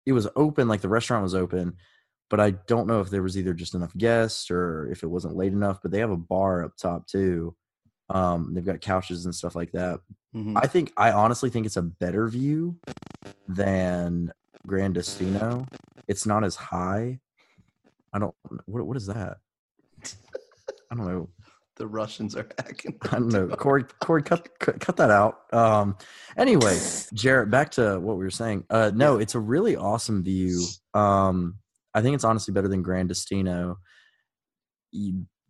it 0.06 0.12
was 0.12 0.28
open, 0.36 0.68
like 0.68 0.80
the 0.80 0.88
restaurant 0.88 1.22
was 1.22 1.34
open, 1.34 1.76
but 2.30 2.40
I 2.40 2.52
don't 2.52 2.86
know 2.88 3.00
if 3.00 3.10
there 3.10 3.22
was 3.22 3.38
either 3.38 3.54
just 3.54 3.74
enough 3.74 3.96
guests 3.96 4.50
or 4.50 4.88
if 4.90 5.02
it 5.02 5.08
wasn't 5.08 5.36
late 5.36 5.52
enough. 5.52 5.80
But 5.82 5.90
they 5.92 5.98
have 6.00 6.10
a 6.10 6.16
bar 6.16 6.64
up 6.64 6.76
top 6.76 7.06
too. 7.06 7.54
Um, 8.10 8.52
they've 8.52 8.64
got 8.64 8.80
couches 8.80 9.24
and 9.24 9.34
stuff 9.34 9.54
like 9.54 9.72
that. 9.72 10.00
Mhm. 10.34 10.58
I 10.60 10.66
think 10.66 10.92
I 10.96 11.12
honestly 11.12 11.50
think 11.50 11.66
it's 11.66 11.76
a 11.76 11.82
better 11.82 12.26
view 12.28 12.78
than 13.48 14.32
Gran 14.66 14.92
Destino. 14.92 15.66
It's 16.08 16.26
not 16.26 16.44
as 16.44 16.56
high. 16.56 17.20
I 18.12 18.18
don't. 18.18 18.34
What 18.66 18.86
what 18.86 18.96
is 18.96 19.06
that? 19.06 19.38
I 20.90 20.94
don't 20.94 21.06
know. 21.06 21.28
The 21.82 21.88
Russians 21.88 22.36
are 22.36 22.46
hacking. 22.58 22.96
I 23.10 23.18
don't 23.18 23.26
know. 23.32 23.48
Corey, 23.48 23.82
Corey, 24.00 24.22
cut, 24.22 24.48
cut 24.60 24.78
cut 24.78 24.96
that 24.98 25.10
out. 25.10 25.52
Um, 25.52 25.96
anyway, 26.36 26.78
Jarrett, 27.12 27.50
back 27.50 27.72
to 27.72 27.98
what 27.98 28.18
we 28.18 28.22
were 28.22 28.30
saying. 28.30 28.62
Uh, 28.70 28.92
no, 28.94 29.18
it's 29.18 29.34
a 29.34 29.40
really 29.40 29.74
awesome 29.74 30.22
view. 30.22 30.64
Um, 30.94 31.58
I 31.92 32.00
think 32.00 32.14
it's 32.14 32.22
honestly 32.22 32.54
better 32.54 32.68
than 32.68 32.82
Gran 32.82 33.08
Destino. 33.08 33.78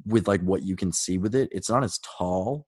With 0.07 0.27
like 0.27 0.41
what 0.41 0.63
you 0.63 0.75
can 0.75 0.91
see 0.91 1.19
with 1.19 1.35
it, 1.35 1.51
it's 1.53 1.69
not 1.69 1.85
as 1.85 1.99
tall, 1.99 2.67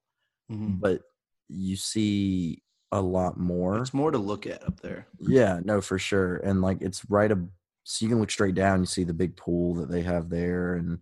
Mhm. 0.51 0.79
but 0.79 1.01
you 1.49 1.75
see 1.75 2.61
a 2.91 3.01
lot 3.01 3.39
more. 3.39 3.79
It's 3.79 3.95
more 3.95 4.11
to 4.11 4.19
look 4.19 4.45
at 4.45 4.63
up 4.63 4.81
there. 4.81 5.07
Yeah, 5.19 5.59
no, 5.65 5.81
for 5.81 5.97
sure. 5.97 6.35
And 6.37 6.61
like 6.61 6.83
it's 6.83 7.03
right 7.09 7.31
up 7.31 7.39
so 7.83 8.05
you 8.05 8.09
can 8.09 8.19
look 8.19 8.29
straight 8.29 8.53
down, 8.53 8.81
you 8.81 8.85
see 8.85 9.03
the 9.05 9.13
big 9.13 9.35
pool 9.35 9.73
that 9.75 9.89
they 9.89 10.03
have 10.03 10.29
there 10.29 10.75
and 10.75 10.99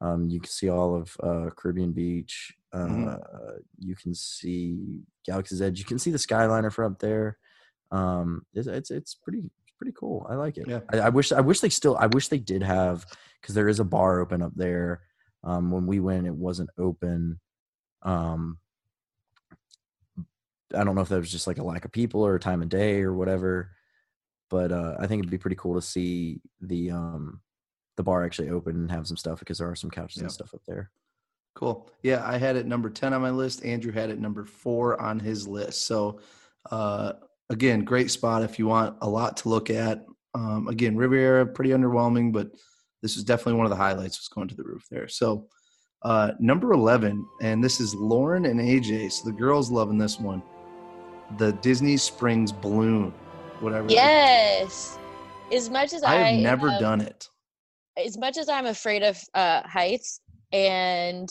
um 0.00 0.28
you 0.28 0.40
can 0.40 0.50
see 0.50 0.68
all 0.68 0.94
of 0.94 1.16
uh 1.22 1.50
Caribbean 1.56 1.92
Beach. 1.92 2.54
Uh 2.72 2.78
Mhm. 2.86 3.58
you 3.78 3.96
can 3.96 4.14
see 4.14 5.00
Galaxy's 5.24 5.62
Edge. 5.62 5.78
You 5.78 5.84
can 5.84 5.98
see 5.98 6.10
the 6.10 6.18
Skyliner 6.18 6.72
from 6.72 6.92
up 6.92 6.98
there. 6.98 7.38
Um 7.90 8.44
it's 8.52 8.66
it's, 8.66 8.90
it's 8.90 9.14
pretty 9.14 9.42
pretty 9.78 9.92
cool. 9.98 10.26
I 10.28 10.34
like 10.34 10.56
it. 10.58 10.66
Yeah. 10.68 10.80
I, 10.92 10.98
I 11.00 11.08
wish 11.10 11.32
I 11.32 11.40
wish 11.40 11.60
they 11.60 11.68
still 11.68 11.96
I 11.96 12.06
wish 12.06 12.28
they 12.28 12.38
did 12.38 12.62
have 12.62 13.04
because 13.40 13.54
there 13.54 13.68
is 13.68 13.80
a 13.80 13.84
bar 13.84 14.20
open 14.20 14.42
up 14.42 14.52
there. 14.54 15.02
Um 15.44 15.70
when 15.70 15.86
we 15.86 16.00
went 16.00 16.26
it 16.26 16.34
wasn't 16.34 16.70
open. 16.78 17.40
Um 18.02 18.58
I 20.74 20.82
don't 20.84 20.94
know 20.96 21.02
if 21.02 21.08
that 21.10 21.18
was 21.18 21.30
just 21.30 21.46
like 21.46 21.58
a 21.58 21.62
lack 21.62 21.84
of 21.84 21.92
people 21.92 22.26
or 22.26 22.34
a 22.34 22.40
time 22.40 22.60
of 22.60 22.68
day 22.68 23.00
or 23.02 23.14
whatever, 23.14 23.70
but 24.50 24.72
uh, 24.72 24.96
I 24.98 25.06
think 25.06 25.20
it'd 25.20 25.30
be 25.30 25.38
pretty 25.38 25.54
cool 25.56 25.74
to 25.76 25.80
see 25.80 26.40
the 26.60 26.90
um, 26.90 27.40
the 27.96 28.02
bar 28.02 28.24
actually 28.24 28.50
open 28.50 28.76
and 28.76 28.90
have 28.90 29.06
some 29.06 29.16
stuff 29.16 29.38
because 29.40 29.58
there 29.58 29.68
are 29.70 29.74
some 29.76 29.90
couches 29.90 30.18
Yeah. 30.18 30.24
and 30.24 30.32
stuff 30.32 30.54
up 30.54 30.60
there. 30.66 30.90
Cool. 31.54 31.88
Yeah, 32.02 32.22
I 32.24 32.36
had 32.36 32.56
it 32.56 32.66
number 32.66 32.90
10 32.90 33.14
on 33.14 33.22
my 33.22 33.30
list. 33.30 33.64
Andrew 33.64 33.92
had 33.92 34.10
it 34.10 34.18
number 34.20 34.44
four 34.44 35.00
on 35.00 35.18
his 35.18 35.48
list. 35.48 35.86
So, 35.86 36.20
uh, 36.70 37.14
again, 37.48 37.80
great 37.84 38.10
spot 38.10 38.42
if 38.42 38.58
you 38.58 38.66
want 38.66 38.96
a 39.00 39.08
lot 39.08 39.38
to 39.38 39.48
look 39.48 39.70
at. 39.70 40.04
Um, 40.34 40.68
again, 40.68 40.96
Riviera, 40.96 41.46
pretty 41.46 41.70
underwhelming, 41.70 42.30
but 42.32 42.50
this 43.00 43.16
is 43.16 43.24
definitely 43.24 43.54
one 43.54 43.64
of 43.64 43.70
the 43.70 43.76
highlights 43.76 44.18
was 44.20 44.28
going 44.28 44.48
to 44.48 44.54
the 44.54 44.64
roof 44.64 44.84
there. 44.90 45.08
So, 45.08 45.48
uh, 46.02 46.32
number 46.38 46.72
11, 46.74 47.26
and 47.40 47.64
this 47.64 47.80
is 47.80 47.94
Lauren 47.94 48.44
and 48.44 48.60
AJ. 48.60 49.10
So 49.12 49.24
the 49.30 49.36
girls 49.36 49.70
loving 49.70 49.96
this 49.96 50.20
one. 50.20 50.42
The 51.38 51.52
Disney 51.54 51.96
Springs 51.96 52.52
balloon, 52.52 53.12
whatever. 53.60 53.88
Yes. 53.90 54.98
As 55.50 55.70
much 55.70 55.94
as 55.94 56.02
I 56.02 56.12
I, 56.16 56.16
have 56.32 56.42
never 56.42 56.68
am- 56.68 56.80
done 56.82 57.00
it. 57.00 57.28
As 57.96 58.18
much 58.18 58.36
as 58.38 58.48
I'm 58.48 58.66
afraid 58.66 59.02
of 59.02 59.18
uh, 59.34 59.62
heights 59.66 60.20
and 60.52 61.28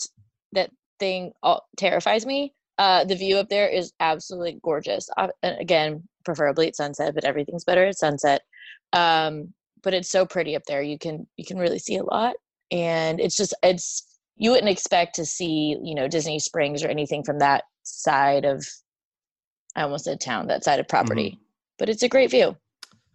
that 0.54 0.72
thing 1.00 1.32
all, 1.44 1.68
terrifies 1.78 2.26
me, 2.26 2.54
Uh, 2.78 3.06
the 3.06 3.16
view 3.16 3.38
up 3.38 3.48
there 3.50 3.70
is 3.70 3.94
absolutely 4.00 4.60
gorgeous. 4.62 5.10
Uh, 5.18 5.30
again, 5.44 6.04
preferably 6.26 6.68
at 6.68 6.76
sunset, 6.76 7.14
but 7.16 7.24
everything's 7.24 7.64
better 7.64 7.86
at 7.86 7.98
sunset. 7.98 8.42
Um, 8.94 9.54
but 9.84 9.94
it's 9.94 10.10
so 10.12 10.26
pretty 10.26 10.56
up 10.56 10.64
there. 10.68 10.82
You 10.82 10.98
can 10.98 11.28
you 11.38 11.46
can 11.46 11.58
really 11.58 11.80
see 11.80 11.96
a 11.98 12.04
lot, 12.04 12.36
and 12.72 13.20
it's 13.20 13.38
just 13.38 13.54
it's 13.64 14.04
you 14.36 14.52
wouldn't 14.52 14.70
expect 14.72 15.16
to 15.16 15.26
see 15.26 15.78
you 15.82 15.96
know 15.96 16.08
Disney 16.08 16.40
Springs 16.40 16.84
or 16.84 16.90
anything 16.90 17.24
from 17.24 17.40
that 17.40 17.64
side 17.84 18.46
of 18.46 18.66
I 19.76 19.84
almost 19.84 20.06
said 20.06 20.20
town 20.20 20.48
that 20.48 20.64
side 20.64 20.80
of 20.80 20.88
property, 20.88 21.40
but 21.80 21.90
it's 21.90 22.04
a 22.04 22.10
great 22.10 22.32
view. 22.32 22.58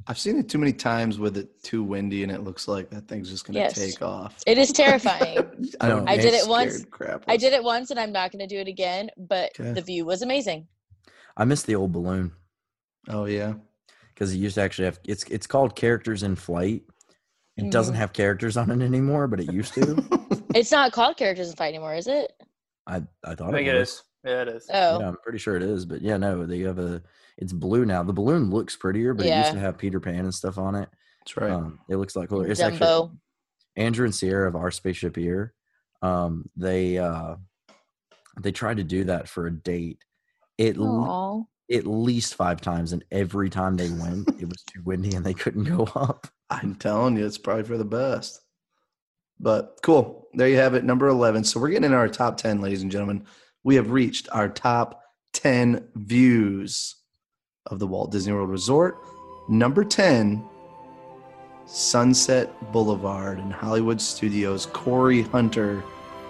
I've 0.07 0.19
seen 0.19 0.39
it 0.39 0.49
too 0.49 0.59
many 0.59 0.73
times 0.73 1.19
with 1.19 1.37
it 1.37 1.63
too 1.63 1.83
windy, 1.83 2.23
and 2.23 2.33
it 2.33 2.43
looks 2.43 2.67
like 2.67 2.91
that 2.91 3.07
thing's 3.07 3.31
just 3.31 3.45
going 3.47 3.55
to 3.55 3.61
Yes. 3.61 3.75
take 3.75 4.03
off. 4.03 4.39
It 4.47 4.59
is 4.59 4.73
terrifying. 4.73 5.39
I, 5.81 5.89
No, 5.89 6.01
would 6.01 6.09
I 6.09 6.17
did 6.17 6.35
it 6.35 6.49
once. 6.49 6.85
Crap. 6.91 7.25
I 7.29 7.37
did 7.37 7.53
it 7.53 7.63
once, 7.63 7.91
and 7.91 8.01
I'm 8.01 8.13
not 8.13 8.33
going 8.33 8.41
to 8.41 8.53
do 8.53 8.59
it 8.61 8.69
again. 8.69 9.11
But 9.17 9.53
Okay. 9.59 9.73
the 9.73 9.83
view 9.83 10.05
was 10.05 10.23
amazing. 10.23 10.67
I 11.37 11.45
miss 11.45 11.63
the 11.63 11.75
old 11.77 11.93
balloon 11.93 12.33
Oh 13.09 13.25
yeah. 13.27 13.55
because 14.15 14.35
it 14.35 14.39
used 14.39 14.57
to 14.57 14.63
actually 14.63 14.87
have 14.87 14.99
it's 15.05 15.25
it's 15.25 15.47
called 15.47 15.77
characters 15.77 16.23
in 16.23 16.35
flight. 16.37 16.83
It 17.57 17.71
doesn't 17.71 17.95
Mhm. 17.95 17.99
have 17.99 18.13
characters 18.13 18.57
on 18.57 18.71
it 18.71 18.83
anymore, 18.85 19.29
but 19.29 19.41
it 19.41 19.53
used 19.53 19.75
to. 19.75 19.97
It's 20.55 20.73
not 20.73 20.91
called 20.91 21.17
Characters 21.17 21.49
in 21.49 21.55
Flight 21.55 21.69
anymore, 21.69 21.95
is 21.95 22.09
it? 22.09 22.33
I 22.89 22.97
I 23.25 23.37
thought 23.37 23.51
I 23.51 23.59
think 23.59 23.69
it 23.69 23.77
it 23.77 23.79
was. 23.79 23.89
is. 23.91 24.03
Yeah, 24.25 24.43
it 24.43 24.49
is. 24.49 24.67
Oh, 24.73 24.99
Yeah, 24.99 25.09
I'm 25.09 25.17
pretty 25.23 25.39
sure 25.39 25.55
it 25.57 25.63
is, 25.63 25.87
but 25.87 26.03
yeah, 26.03 26.17
no, 26.17 26.45
they 26.45 26.59
have 26.61 26.79
a. 26.81 27.01
It's 27.41 27.53
blue 27.53 27.84
now. 27.84 28.03
The 28.03 28.12
balloon 28.12 28.51
looks 28.51 28.76
prettier, 28.76 29.14
but 29.14 29.26
it 29.26 29.36
used 29.36 29.53
to 29.53 29.59
have 29.59 29.78
Peter 29.78 29.99
Pan 29.99 30.20
and 30.20 30.34
stuff 30.34 30.59
on 30.59 30.74
it. 30.74 30.88
That's 31.20 31.36
right. 31.36 31.51
Um, 31.51 31.80
it 31.88 31.97
looks 31.97 32.14
like 32.16 32.28
cooler. 32.28 32.47
It's 32.47 32.61
actually 32.61 33.11
Andrew 33.76 34.05
and 34.05 34.14
Sierra 34.14 34.49
of 34.49 34.57
our 34.57 34.70
spaceship 34.70 35.16
here. 35.16 35.55
Um, 36.03 36.49
they 36.57 36.99
uh, 36.99 37.36
they 38.41 38.53
tried 38.53 38.76
to 38.76 38.84
do 38.84 39.05
that 39.05 39.28
for 39.28 39.47
a 39.47 39.51
date. 39.51 39.99
It 40.59 40.76
Aw. 40.78 41.43
at 41.72 41.86
least 41.86 42.34
five 42.34 42.61
times, 42.61 42.93
and 42.93 43.05
every 43.11 43.49
time 43.49 43.76
they 43.76 43.91
went, 43.91 44.28
it 44.41 44.49
was 44.49 44.62
too 44.62 44.82
windy 44.84 45.14
and 45.14 45.24
they 45.24 45.34
couldn't 45.34 45.64
go 45.64 45.84
up. 45.95 46.26
I'm 46.51 46.74
telling 46.74 47.16
you, 47.16 47.24
it's 47.24 47.38
probably 47.38 47.64
for 47.64 47.78
the 47.78 47.84
best. 47.84 48.41
But 49.38 49.78
cool. 49.82 50.28
There 50.34 50.49
you 50.49 50.57
have 50.57 50.74
it, 50.74 50.84
number 50.84 51.09
11. 51.09 51.45
So 51.45 51.59
we're 51.59 51.70
getting 51.70 51.84
in 51.84 51.95
our 51.95 52.09
top 52.09 52.36
10, 52.36 52.61
ladies 52.61 52.82
and 52.82 52.91
gentlemen. 52.91 53.24
We 53.64 53.76
have 53.76 53.91
reached 53.91 54.28
our 54.30 54.49
top 54.49 55.03
10 55.32 55.88
views 55.95 56.97
of 57.67 57.79
the 57.79 57.87
Walt 57.87 58.11
Disney 58.11 58.33
World 58.33 58.51
Resort. 58.51 58.99
Number 59.49 59.85
10, 59.85 60.45
Sunset 61.67 62.73
Boulevard 62.73 63.39
in 63.39 63.51
Hollywood 63.51 64.01
Studios. 64.01 64.67
Corey 64.67 65.23
Hunter 65.23 65.85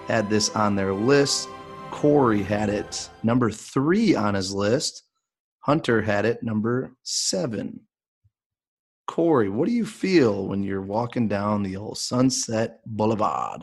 had 0.06 0.28
this 0.28 0.50
on 0.50 0.74
their 0.74 0.92
list. 0.92 1.48
Corey 1.90 2.42
had 2.42 2.68
it 2.68 3.08
number 3.22 3.50
three 3.50 4.14
on 4.14 4.34
his 4.34 4.52
list. 4.52 5.02
Hunter 5.60 6.02
had 6.02 6.24
it 6.24 6.42
number 6.42 6.94
seven. 7.02 7.80
Corey, 9.06 9.48
what 9.48 9.66
do 9.66 9.72
you 9.72 9.84
feel 9.84 10.46
when 10.46 10.62
you're 10.62 10.82
walking 10.82 11.26
down 11.26 11.62
the 11.62 11.76
old 11.76 11.98
Sunset 11.98 12.80
Boulevard? 12.86 13.62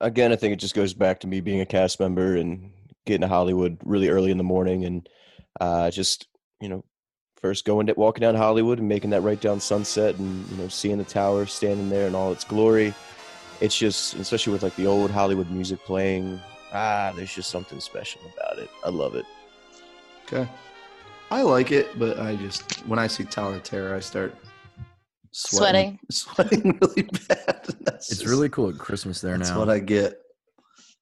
Again, 0.00 0.30
I 0.30 0.36
think 0.36 0.52
it 0.52 0.60
just 0.60 0.74
goes 0.74 0.94
back 0.94 1.20
to 1.20 1.26
me 1.26 1.40
being 1.40 1.60
a 1.60 1.66
cast 1.66 1.98
member 2.00 2.36
and 2.36 2.70
getting 3.06 3.22
to 3.22 3.28
Hollywood 3.28 3.78
really 3.84 4.08
early 4.08 4.30
in 4.30 4.38
the 4.38 4.44
morning 4.44 4.84
and 4.84 5.08
uh, 5.60 5.90
just 5.90 6.28
you 6.60 6.68
know 6.68 6.84
first 7.36 7.64
going 7.64 7.86
to, 7.86 7.94
walking 7.94 8.22
down 8.22 8.34
Hollywood 8.34 8.78
and 8.78 8.88
making 8.88 9.10
that 9.10 9.20
right 9.20 9.40
down 9.40 9.60
Sunset 9.60 10.16
and 10.16 10.48
you 10.50 10.56
know 10.56 10.68
seeing 10.68 10.98
the 10.98 11.04
tower 11.04 11.46
standing 11.46 11.88
there 11.88 12.06
in 12.06 12.14
all 12.14 12.32
its 12.32 12.44
glory. 12.44 12.94
It's 13.60 13.76
just 13.76 14.14
especially 14.14 14.52
with 14.52 14.62
like 14.62 14.76
the 14.76 14.86
old 14.86 15.10
Hollywood 15.10 15.50
music 15.50 15.80
playing. 15.84 16.40
Ah, 16.72 17.12
there's 17.16 17.34
just 17.34 17.50
something 17.50 17.80
special 17.80 18.20
about 18.36 18.58
it. 18.58 18.68
I 18.84 18.90
love 18.90 19.14
it. 19.14 19.24
Okay. 20.26 20.48
I 21.30 21.42
like 21.42 21.72
it, 21.72 21.98
but 21.98 22.18
I 22.18 22.36
just, 22.36 22.86
when 22.86 22.98
I 22.98 23.06
see 23.06 23.24
Tower 23.24 23.54
of 23.56 23.62
Terror, 23.62 23.94
I 23.94 24.00
start 24.00 24.34
sweating. 25.30 25.98
Sweating 26.10 26.78
really 26.82 27.02
bad. 27.02 27.64
That's 27.80 28.10
It's 28.10 28.20
just- 28.20 28.26
really 28.26 28.48
cool 28.48 28.70
at 28.70 28.78
Christmas 28.78 29.20
there 29.20 29.36
That's 29.36 29.50
now. 29.50 29.56
That's 29.56 29.66
what 29.66 29.74
I 29.74 29.78
get. 29.80 30.20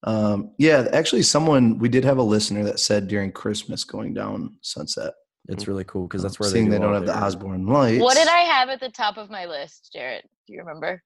Um, 0.02 0.52
yeah, 0.58 0.86
actually, 0.92 1.22
someone 1.22 1.78
we 1.78 1.88
did 1.88 2.04
have 2.04 2.18
a 2.18 2.22
listener 2.22 2.62
that 2.64 2.78
said 2.78 3.08
during 3.08 3.32
Christmas 3.32 3.82
going 3.84 4.14
down 4.14 4.56
Sunset, 4.62 5.14
it's 5.48 5.68
really 5.68 5.84
cool 5.84 6.06
because 6.06 6.22
that's 6.22 6.38
where 6.40 6.48
seeing 6.48 6.66
they, 6.66 6.72
they 6.72 6.76
do 6.78 6.82
don't 6.82 6.94
all 6.94 7.00
have 7.00 7.06
the 7.06 7.16
Osborne 7.24 7.66
lights. 7.66 8.02
What 8.02 8.14
did 8.16 8.28
I 8.28 8.38
have 8.40 8.68
at 8.68 8.80
the 8.80 8.88
top 8.88 9.16
of 9.16 9.30
my 9.30 9.46
list, 9.46 9.90
Jarrett? 9.92 10.28
Do 10.46 10.52
you 10.52 10.60
remember? 10.60 11.02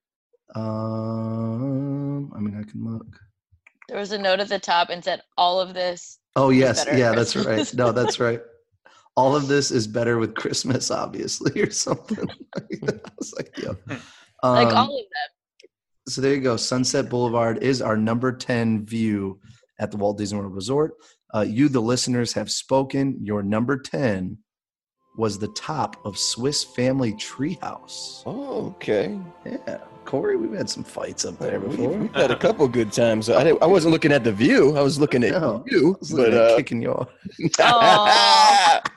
Um, 0.55 2.32
I 2.34 2.38
mean, 2.41 2.57
I 2.59 2.68
can 2.70 2.84
look. 2.84 3.07
There 3.88 3.99
was 3.99 4.12
a 4.12 4.18
note 4.18 4.41
at 4.41 4.49
the 4.49 4.59
top 4.59 4.91
and 4.91 5.03
said 5.03 5.22
all 5.36 5.61
of 5.61 5.74
this. 5.74 6.18
Oh 6.36 6.51
yes, 6.51 6.84
better 6.84 6.97
yeah, 6.99 7.12
that's 7.12 7.34
right. 7.36 7.72
No, 7.74 7.93
that's 7.93 8.20
right. 8.28 8.41
All 9.16 9.34
of 9.34 9.49
this 9.49 9.70
is 9.70 9.86
better 9.86 10.18
with 10.18 10.34
Christmas, 10.34 10.91
obviously, 10.91 11.61
or 11.61 11.70
something. 11.70 12.18
like 12.55 12.80
that. 12.82 13.01
I 13.05 13.11
was 13.18 13.34
like, 13.36 13.53
yeah. 13.59 13.72
like 14.43 14.68
Um, 14.68 14.76
all 14.76 14.99
of 14.99 15.05
them. 15.05 15.68
so 16.09 16.20
there 16.20 16.34
you 16.34 16.41
go. 16.41 16.57
Sunset 16.57 17.09
Boulevard 17.11 17.62
is 17.62 17.82
our 17.82 17.97
number 17.97 18.32
10 18.32 18.86
view 18.86 19.41
at 19.80 19.91
the 19.91 19.97
Walt 19.97 20.16
Disney 20.18 20.38
World 20.38 20.55
Resort. 20.55 20.95
Uh, 21.35 21.41
you, 21.41 21.68
the 21.68 21.81
listeners, 21.81 22.33
have 22.33 22.51
spoken. 22.51 23.18
Your 23.22 23.43
number 23.43 23.78
10 23.78 24.39
was 25.16 25.39
the 25.39 25.49
top 25.49 25.97
of 26.05 26.16
Swiss 26.18 26.64
Family 26.64 27.12
Treehouse. 27.14 28.22
Oh, 28.26 28.66
okay. 28.76 29.18
Yeah. 29.45 29.78
Corey, 30.05 30.37
we've 30.37 30.53
had 30.57 30.68
some 30.68 30.83
fights 30.83 31.24
up 31.24 31.39
there 31.39 31.61
We- 31.61 31.68
before. 31.76 31.91
We've 31.91 32.14
had 32.14 32.31
a 32.33 32.37
couple 32.37 32.66
good 32.66 32.91
times. 32.93 33.28
I, 33.31 33.45
didn't, 33.45 33.62
I 33.62 33.66
wasn't 33.66 33.93
looking 33.93 34.12
at 34.12 34.24
the 34.24 34.33
view. 34.33 34.76
I 34.76 34.83
was 34.83 34.99
looking 34.99 35.22
at 35.22 35.33
No, 35.33 35.62
you. 35.68 35.95
I 35.95 35.99
was 36.01 36.12
But 36.12 36.35
at 36.35 36.53
uh, 36.53 36.57
kicking 36.57 36.83
you 36.83 36.93
off. 36.93 37.09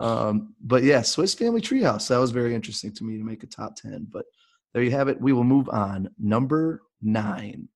Um, 0.00 0.54
but 0.60 0.84
yeah, 0.84 1.02
Swiss 1.02 1.34
Family 1.34 1.60
Treehouse. 1.60 2.06
That 2.08 2.18
was 2.18 2.30
very 2.30 2.54
interesting 2.54 2.92
to 2.94 3.04
me 3.04 3.18
to 3.18 3.24
make 3.24 3.42
a 3.42 3.46
top 3.48 3.74
10. 3.74 4.06
But 4.12 4.26
there 4.72 4.82
you 4.84 4.92
have 4.92 5.08
it. 5.08 5.20
We 5.20 5.32
will 5.32 5.42
move 5.44 5.68
on. 5.70 6.08
Number 6.20 6.82
nine. 7.02 7.68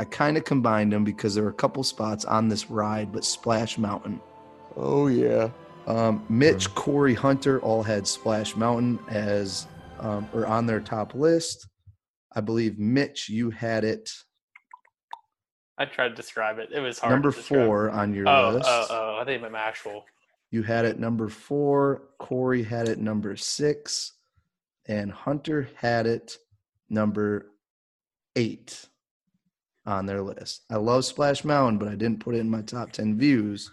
I 0.00 0.04
kind 0.04 0.38
of 0.38 0.44
combined 0.46 0.94
them 0.94 1.04
because 1.04 1.34
there 1.34 1.44
were 1.44 1.50
a 1.50 1.52
couple 1.52 1.84
spots 1.84 2.24
on 2.24 2.48
this 2.48 2.70
ride, 2.70 3.12
but 3.12 3.22
Splash 3.22 3.76
Mountain. 3.76 4.18
oh 4.74 5.08
yeah. 5.08 5.50
Um, 5.86 6.24
Mitch, 6.30 6.74
Corey, 6.74 7.12
Hunter 7.12 7.60
all 7.60 7.82
had 7.82 8.06
Splash 8.06 8.56
Mountain 8.56 8.98
as 9.10 9.66
um, 9.98 10.26
or 10.32 10.46
on 10.46 10.64
their 10.64 10.80
top 10.80 11.14
list. 11.14 11.68
I 12.34 12.40
believe 12.40 12.78
Mitch, 12.78 13.28
you 13.28 13.50
had 13.50 13.84
it 13.84 14.10
I 15.76 15.84
tried 15.84 16.08
to 16.10 16.14
describe 16.14 16.58
it. 16.58 16.70
It 16.72 16.80
was 16.80 16.98
hard. 16.98 17.12
number 17.12 17.30
to 17.32 17.38
four 17.42 17.90
on 17.90 18.14
your 18.14 18.26
Oh, 18.26 18.52
list. 18.52 18.68
oh, 18.70 18.86
oh! 18.88 19.18
I 19.20 19.24
think 19.26 19.42
I'm 19.42 19.54
actual. 19.54 20.04
You 20.50 20.62
had 20.62 20.84
it 20.86 20.98
number 20.98 21.28
four. 21.28 22.02
Corey 22.18 22.62
had 22.62 22.88
it 22.88 22.98
number 22.98 23.36
six. 23.36 24.12
And 24.86 25.12
Hunter 25.12 25.68
had 25.76 26.06
it 26.06 26.36
number 26.88 27.52
eight 28.36 28.86
on 29.90 30.06
their 30.06 30.22
list. 30.22 30.62
I 30.70 30.76
love 30.76 31.04
Splash 31.04 31.44
Mountain, 31.44 31.78
but 31.78 31.88
I 31.88 31.94
didn't 31.94 32.20
put 32.20 32.34
it 32.34 32.38
in 32.38 32.48
my 32.48 32.62
top 32.62 32.92
10 32.92 33.18
views. 33.18 33.70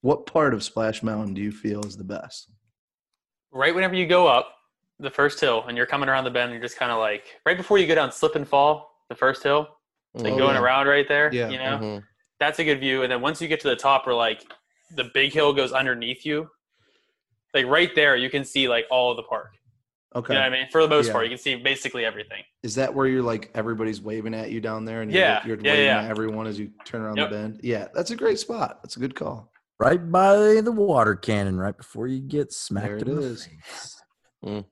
What 0.00 0.26
part 0.26 0.54
of 0.54 0.62
Splash 0.62 1.02
Mountain 1.02 1.34
do 1.34 1.42
you 1.42 1.52
feel 1.52 1.84
is 1.84 1.96
the 1.96 2.04
best? 2.04 2.50
Right 3.52 3.74
whenever 3.74 3.94
you 3.94 4.06
go 4.06 4.26
up 4.26 4.48
the 4.98 5.10
first 5.10 5.40
hill 5.40 5.64
and 5.66 5.76
you're 5.76 5.86
coming 5.86 6.08
around 6.08 6.24
the 6.24 6.30
bend, 6.30 6.52
you're 6.52 6.60
just 6.60 6.78
kind 6.78 6.92
of 6.92 6.98
like 6.98 7.24
right 7.46 7.56
before 7.56 7.78
you 7.78 7.86
go 7.86 7.94
down 7.94 8.12
slip 8.12 8.36
and 8.36 8.46
fall. 8.46 8.90
The 9.08 9.14
first 9.14 9.42
hill, 9.42 9.68
like 10.14 10.32
Oh, 10.32 10.38
going 10.38 10.54
yeah. 10.56 10.62
around 10.62 10.86
right 10.86 11.06
there. 11.06 11.30
Yeah. 11.32 11.50
You 11.50 11.58
know, 11.58 11.78
Mhm. 11.78 12.04
that's 12.40 12.58
a 12.58 12.64
good 12.64 12.80
view. 12.80 13.02
And 13.02 13.12
then 13.12 13.20
once 13.20 13.40
you 13.40 13.48
get 13.48 13.60
to 13.60 13.68
the 13.68 13.76
top, 13.76 14.06
where 14.06 14.14
like 14.14 14.42
the 14.96 15.04
big 15.14 15.32
hill 15.32 15.52
goes 15.52 15.72
underneath 15.72 16.24
you, 16.24 16.48
like 17.52 17.66
right 17.66 17.94
there, 17.94 18.16
you 18.16 18.30
can 18.30 18.44
see 18.44 18.68
like 18.68 18.86
all 18.90 19.10
of 19.10 19.16
the 19.16 19.22
park. 19.24 19.52
Okay. 20.16 20.32
You 20.32 20.38
know 20.38 20.44
what 20.46 20.52
I 20.52 20.56
mean? 20.60 20.68
For 20.70 20.82
the 20.82 20.88
most 20.88 21.06
Yeah. 21.08 21.12
part, 21.12 21.24
you 21.24 21.30
can 21.30 21.38
see 21.38 21.56
basically 21.56 22.04
everything. 22.04 22.42
Is 22.62 22.76
that 22.76 22.94
where 22.94 23.06
you're 23.06 23.22
like 23.22 23.50
everybody's 23.54 24.00
waving 24.00 24.32
at 24.34 24.50
you 24.50 24.60
down 24.60 24.84
there 24.84 25.02
and 25.02 25.10
you're, 25.10 25.20
Yeah, 25.20 25.44
you're 25.46 25.56
yeah, 25.60 25.72
waving 25.72 25.84
yeah. 25.86 26.02
at 26.02 26.10
everyone 26.10 26.46
as 26.46 26.58
you 26.58 26.70
turn 26.84 27.02
around 27.02 27.16
Yep. 27.16 27.30
the 27.30 27.36
bend? 27.36 27.60
Yeah, 27.64 27.88
that's 27.92 28.10
a 28.12 28.16
great 28.16 28.38
spot. 28.38 28.78
That's 28.82 28.96
a 28.96 29.00
good 29.00 29.14
call. 29.16 29.50
right 29.80 30.10
by 30.12 30.60
the 30.60 30.70
water 30.70 31.16
cannon, 31.16 31.58
right 31.58 31.76
before 31.76 32.06
you 32.06 32.20
get 32.20 32.52
smacked 32.52 32.86
There 32.86 32.96
it 32.98 33.08
in 33.08 33.16
the 33.16 33.22
is. 33.22 33.46
face. 33.46 34.62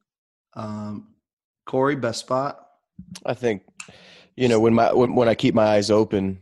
Um, 0.54 1.08
Corey, 1.66 1.96
best 1.96 2.20
spot? 2.20 2.64
I 3.26 3.34
think, 3.34 3.62
you 4.36 4.48
know, 4.48 4.60
when 4.60 4.74
my 4.74 4.92
when, 4.92 5.14
when 5.14 5.28
I 5.28 5.34
keep 5.34 5.54
my 5.54 5.64
eyes 5.66 5.90
open, 5.90 6.40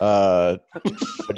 uh, 0.00 0.58
I 0.84 1.34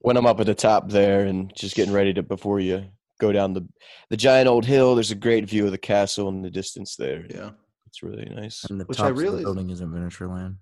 when 0.00 0.16
I'm 0.16 0.26
up 0.26 0.40
at 0.40 0.46
the 0.46 0.54
top 0.54 0.88
there 0.88 1.26
and 1.26 1.54
just 1.54 1.74
getting 1.76 1.92
ready 1.92 2.14
to 2.14 2.22
before 2.22 2.60
you 2.60 2.86
go 3.18 3.32
down 3.32 3.52
the 3.52 3.66
the 4.10 4.16
giant 4.16 4.48
old 4.48 4.64
hill, 4.64 4.94
there's 4.94 5.10
a 5.10 5.14
great 5.16 5.48
view 5.48 5.64
of 5.66 5.70
the 5.72 5.78
castle 5.78 6.28
in 6.28 6.42
the 6.42 6.50
distance 6.50 6.96
there. 6.96 7.26
Yeah. 7.28 7.50
It's 7.86 8.02
really 8.02 8.24
nice. 8.26 8.64
And 8.64 8.80
the 8.80 8.84
Which 8.84 8.98
I 9.00 9.04
top 9.04 9.10
of 9.12 9.18
realized- 9.18 9.40
the 9.40 9.44
building 9.44 9.70
isn't 9.70 9.92
land. 10.30 10.56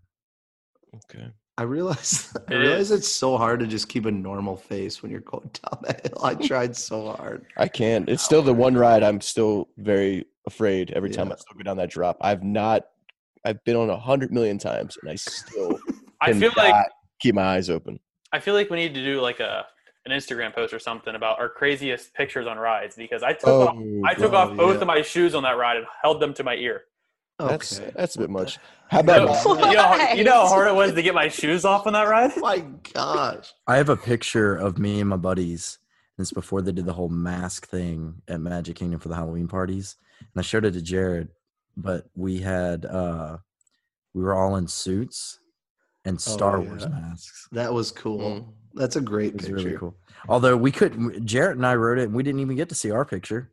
Okay. 1.11 1.29
I 1.59 1.63
realize 1.63 2.33
I 2.49 2.55
realize 2.55 2.91
it's 2.91 3.09
so 3.11 3.37
hard 3.39 3.61
to 3.61 3.67
just 3.67 3.89
keep 3.89 4.05
a 4.07 4.11
normal 4.11 4.57
face 4.57 5.03
when 5.03 5.11
you're 5.11 5.21
going 5.21 5.51
down 5.63 5.81
that 5.83 6.07
hill. 6.07 6.25
I 6.25 6.35
tried 6.35 6.77
so 6.77 7.13
hard. 7.13 7.47
I 7.57 7.69
can't. 7.69 8.09
It's 8.09 8.23
still 8.23 8.43
the 8.43 8.53
one 8.53 8.77
ride 8.77 9.03
I'm 9.03 9.21
still 9.21 9.69
very 9.79 10.27
afraid 10.47 10.91
every 10.93 11.11
time 11.11 11.29
Yeah. 11.29 11.35
I 11.35 11.37
still 11.37 11.57
go 11.57 11.63
down 11.65 11.77
that 11.79 11.91
drop. 11.91 12.19
I've 12.21 12.43
not. 12.45 12.85
I've 13.45 13.63
been 13.65 13.77
on 13.77 13.91
a 13.91 13.99
hundred 13.99 14.33
million 14.33 14.59
times 14.59 14.99
and 15.01 15.11
I 15.11 15.15
still 15.17 15.79
I 16.21 16.33
feel 16.33 16.53
like 16.57 16.73
cannot 16.73 16.87
keep 17.21 17.35
my 17.35 17.43
eyes 17.57 17.71
open. 17.71 18.01
I 18.33 18.41
feel 18.41 18.55
like 18.55 18.71
we 18.71 18.77
need 18.77 18.95
to 18.95 19.05
do 19.05 19.21
like 19.21 19.41
a 19.41 19.67
an 20.07 20.13
Instagram 20.13 20.55
post 20.55 20.73
or 20.73 20.79
something 20.79 21.15
about 21.15 21.39
our 21.39 21.49
craziest 21.49 22.15
pictures 22.15 22.47
on 22.47 22.57
rides 22.59 22.95
because 22.97 23.23
I 23.23 23.33
took 23.33 23.49
off 23.49 23.77
Oh, 23.77 24.03
I 24.05 24.15
took 24.15 24.33
oh, 24.33 24.37
off 24.37 24.57
both 24.57 24.77
yeah. 24.77 24.81
of 24.83 24.87
my 24.87 25.03
shoes 25.03 25.35
on 25.35 25.43
that 25.43 25.59
ride 25.59 25.77
and 25.77 25.87
held 26.03 26.21
them 26.21 26.33
to 26.35 26.45
my 26.45 26.55
ear. 26.55 26.83
That's 27.39 27.81
Okay. 27.81 27.93
that's 27.95 28.17
a 28.17 28.21
bit 28.21 28.31
much. 28.31 28.59
How 28.89 29.01
You 29.01 29.05
know, 29.05 29.25
about 29.25 29.45
you 29.45 29.77
know 29.77 29.83
how- 29.83 30.13
you 30.15 30.25
know 30.25 30.33
how 30.43 30.47
hard 30.47 30.69
it 30.69 30.75
was 30.75 30.93
to 30.95 31.03
get 31.03 31.15
my 31.15 31.29
shoes 31.29 31.65
off 31.65 31.87
on 31.87 31.93
that 31.93 32.05
ride? 32.09 32.33
Oh 32.37 32.41
my 32.41 32.65
gosh. 32.95 33.53
I 33.67 33.77
have 33.77 33.89
a 33.89 33.97
picture 33.97 34.55
of 34.57 34.79
me 34.79 35.01
and 35.01 35.11
my 35.11 35.17
buddies. 35.17 35.79
and 36.17 36.25
It's 36.25 36.33
before 36.33 36.63
they 36.63 36.73
did 36.73 36.87
the 36.87 36.93
whole 36.95 37.09
mask 37.11 37.67
thing 37.69 38.23
at 38.29 38.41
Magic 38.41 38.77
Kingdom 38.77 39.01
for 39.01 39.09
the 39.09 39.17
Halloween 39.17 39.49
parties, 39.49 39.97
and 40.21 40.29
I 40.37 40.43
showed 40.43 40.65
it 40.65 40.73
to 40.73 40.83
Jarrett. 40.83 41.29
But 41.77 42.07
we 42.15 42.39
had 42.41 42.87
uh 42.87 43.39
we 44.15 44.23
were 44.23 44.35
all 44.35 44.57
in 44.57 44.67
suits 44.67 45.41
and 46.07 46.19
Star 46.19 46.59
Wars 46.61 46.83
yeah. 46.85 46.89
masks. 46.89 47.49
That 47.53 47.75
was 47.75 47.91
cool. 47.93 48.21
Mm. 48.21 48.47
That's 48.77 48.97
a 48.97 49.01
great 49.01 49.29
It 49.35 49.37
was 49.39 49.47
picture. 49.47 49.65
really 49.65 49.77
cool. 49.79 49.97
Although 50.29 50.57
we 50.57 50.71
couldn't, 50.71 51.25
Jarrett 51.27 51.57
and 51.57 51.67
I 51.67 51.75
wrote 51.75 51.99
it, 51.99 52.05
and 52.05 52.15
we 52.15 52.23
didn't 52.23 52.41
even 52.41 52.57
get 52.57 52.69
to 52.69 52.75
see 52.75 52.91
our 52.91 53.05
picture. 53.05 53.51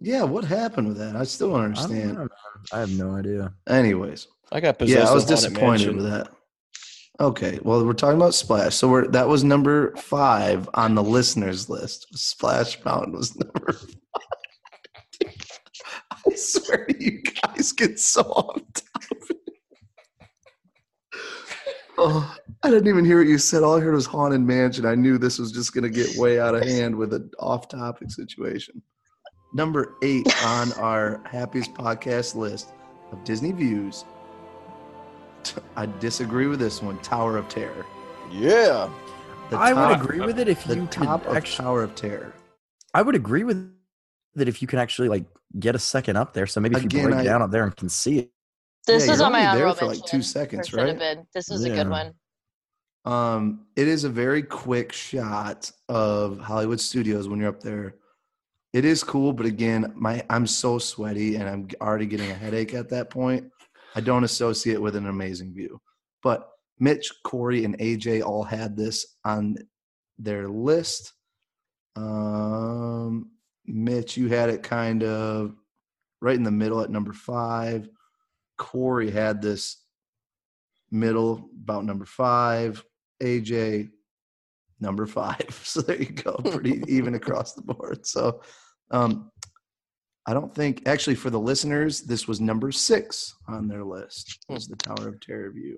Yeah, 0.00 0.24
what 0.24 0.44
happened 0.44 0.88
with 0.88 0.96
that? 0.98 1.14
I 1.16 1.24
still 1.24 1.50
don't 1.52 1.60
I, 1.60 1.62
don't 1.74 1.76
understand. 1.76 2.14
know. 2.16 2.28
I 2.72 2.80
have 2.80 2.90
no 2.90 3.14
idea. 3.14 3.52
Anyways, 3.68 4.26
I 4.50 4.60
got 4.60 4.78
possessed. 4.78 4.98
yeah, 5.04 5.08
I 5.08 5.14
was 5.14 5.24
disappointed 5.24 5.94
with 5.96 6.04
that. 6.10 6.28
Okay, 7.20 7.60
well, 7.62 7.84
we're 7.86 7.92
talking 7.92 8.16
about 8.16 8.34
Splash. 8.34 8.74
So 8.74 8.88
we're 8.88 9.06
that 9.08 9.28
was 9.28 9.44
number 9.44 9.94
five 9.96 10.68
on 10.74 10.94
the 10.96 11.02
listeners 11.02 11.68
list. 11.70 12.06
Splash 12.18 12.82
Mountain 12.84 13.12
was 13.12 13.36
number 13.38 13.72
five. 13.72 13.96
I 16.26 16.34
swear 16.34 16.86
you 16.98 17.22
guys 17.22 17.70
get 17.72 18.00
so 18.00 18.22
off 18.22 18.60
topic. 18.72 19.36
Oh, 21.96 22.34
I 22.64 22.70
didn't 22.70 22.88
even 22.88 23.04
hear 23.04 23.18
what 23.18 23.26
you 23.26 23.36
said. 23.36 23.62
All 23.62 23.76
I 23.76 23.80
heard 23.80 23.94
was 23.94 24.06
Haunted 24.06 24.40
Mansion. 24.40 24.86
I 24.86 24.94
knew 24.94 25.18
this 25.18 25.38
was 25.38 25.52
just 25.52 25.74
going 25.74 25.84
to 25.84 25.90
get 25.90 26.16
way 26.16 26.40
out 26.40 26.54
of 26.54 26.62
hand 26.62 26.96
with 26.96 27.12
an 27.12 27.30
off 27.38 27.68
topic 27.68 28.10
situation. 28.10 28.80
Number 29.52 29.92
eight 30.02 30.26
on 30.44 30.72
our 30.74 31.20
happiest 31.30 31.74
podcast 31.74 32.34
list 32.34 32.72
of 33.12 33.22
Disney 33.22 33.52
views. 33.52 34.06
I 35.76 35.86
disagree 36.00 36.46
with 36.46 36.58
this 36.58 36.80
one. 36.82 36.98
Tower 37.00 37.36
of 37.36 37.48
Terror. 37.50 37.84
Yeah. 38.32 38.88
The 39.50 39.58
I 39.58 39.72
top- 39.72 39.90
would 40.00 40.00
agree 40.04 40.20
with 40.24 40.38
it 40.38 40.48
if 40.48 40.64
The 40.64 40.76
you 40.76 40.86
top 40.86 41.22
could 41.22 41.30
of 41.32 41.36
actually. 41.36 41.64
Tower 41.64 41.82
of 41.82 41.94
Terror. 41.94 42.34
I 42.94 43.02
would 43.02 43.14
agree 43.14 43.44
with 43.44 43.70
that 44.36 44.48
if 44.48 44.62
you 44.62 44.66
can 44.68 44.78
actually 44.78 45.08
like 45.10 45.24
get 45.60 45.74
a 45.74 45.78
second 45.78 46.16
up 46.16 46.32
there. 46.32 46.46
So 46.46 46.60
maybe 46.62 46.76
if 46.76 46.82
you 46.82 46.86
Again, 46.88 47.04
break 47.04 47.16
I- 47.16 47.24
down 47.24 47.42
up 47.42 47.50
there 47.50 47.64
and 47.64 47.76
can 47.76 47.90
see 47.90 48.20
it. 48.20 48.30
This 48.86 49.06
Yeah, 49.06 49.12
is 49.12 49.18
you're 49.18 49.26
on 49.26 49.32
my 49.32 49.46
only 49.50 49.60
there 49.62 49.74
for, 49.74 49.86
like, 49.86 50.04
two 50.04 50.20
seconds, 50.20 50.72
right? 50.74 50.88
have 50.88 50.98
been. 50.98 51.26
This 51.34 51.48
was 51.48 51.64
a 51.64 51.70
good 51.70 51.88
one. 51.88 52.12
Um, 53.04 53.66
it 53.76 53.86
is 53.86 54.04
a 54.04 54.08
very 54.08 54.42
quick 54.42 54.92
shot 54.92 55.70
of 55.88 56.38
Hollywood 56.38 56.80
Studios 56.80 57.28
when 57.28 57.40
you're 57.40 57.50
up 57.50 57.60
there. 57.60 57.96
It 58.72 58.84
is 58.84 59.04
cool, 59.04 59.32
but 59.32 59.46
again, 59.46 59.92
my 59.94 60.24
I'm 60.30 60.46
so 60.46 60.78
sweaty 60.78 61.36
and 61.36 61.48
I'm 61.48 61.68
already 61.80 62.06
getting 62.06 62.30
a 62.30 62.34
headache 62.34 62.74
at 62.74 62.88
that 62.90 63.10
point. 63.10 63.50
I 63.94 64.00
don't 64.00 64.24
associate 64.24 64.80
with 64.80 64.96
an 64.96 65.06
amazing 65.06 65.54
view. 65.54 65.80
But 66.22 66.48
Mitch, 66.78 67.12
Corey, 67.22 67.64
and 67.64 67.78
AJ 67.78 68.24
all 68.24 68.42
had 68.42 68.76
this 68.76 69.06
on 69.24 69.58
their 70.18 70.48
list. 70.48 71.12
Um, 71.94 73.30
Mitch, 73.66 74.16
you 74.16 74.28
had 74.28 74.50
it 74.50 74.62
kind 74.62 75.04
of 75.04 75.54
right 76.20 76.34
in 76.34 76.42
the 76.42 76.50
middle 76.50 76.80
at 76.80 76.90
number 76.90 77.12
five. 77.12 77.88
Corey 78.56 79.10
had 79.10 79.40
this 79.40 79.84
middle 80.90 81.48
about 81.62 81.84
number 81.84 82.06
five. 82.06 82.84
AJ 83.22 83.90
number 84.80 85.06
five. 85.06 85.46
So 85.64 85.80
there 85.80 86.00
you 86.00 86.10
go, 86.10 86.32
pretty 86.36 86.82
even 86.88 87.14
across 87.20 87.54
the 87.54 87.62
board. 87.62 88.06
So 88.06 88.42
um, 88.90 89.30
I 90.26 90.32
don't 90.32 90.54
think 90.54 90.86
actually 90.86 91.16
for 91.16 91.30
the 91.30 91.40
listeners, 91.40 92.02
this 92.02 92.28
was 92.28 92.40
number 92.40 92.70
six 92.70 93.34
on 93.48 93.68
their 93.68 93.84
list 93.84 94.44
was 94.48 94.66
the 94.68 94.76
Tower 94.76 95.08
of 95.08 95.20
Terror 95.20 95.50
view. 95.50 95.76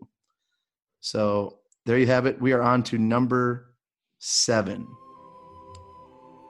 So 1.01 1.59
there 1.85 1.99
you 1.99 2.07
have 2.07 2.27
it. 2.27 2.41
We 2.41 2.53
are 2.53 2.63
on 2.63 2.83
to 2.85 2.99
number 2.99 3.75
seven. 4.19 4.87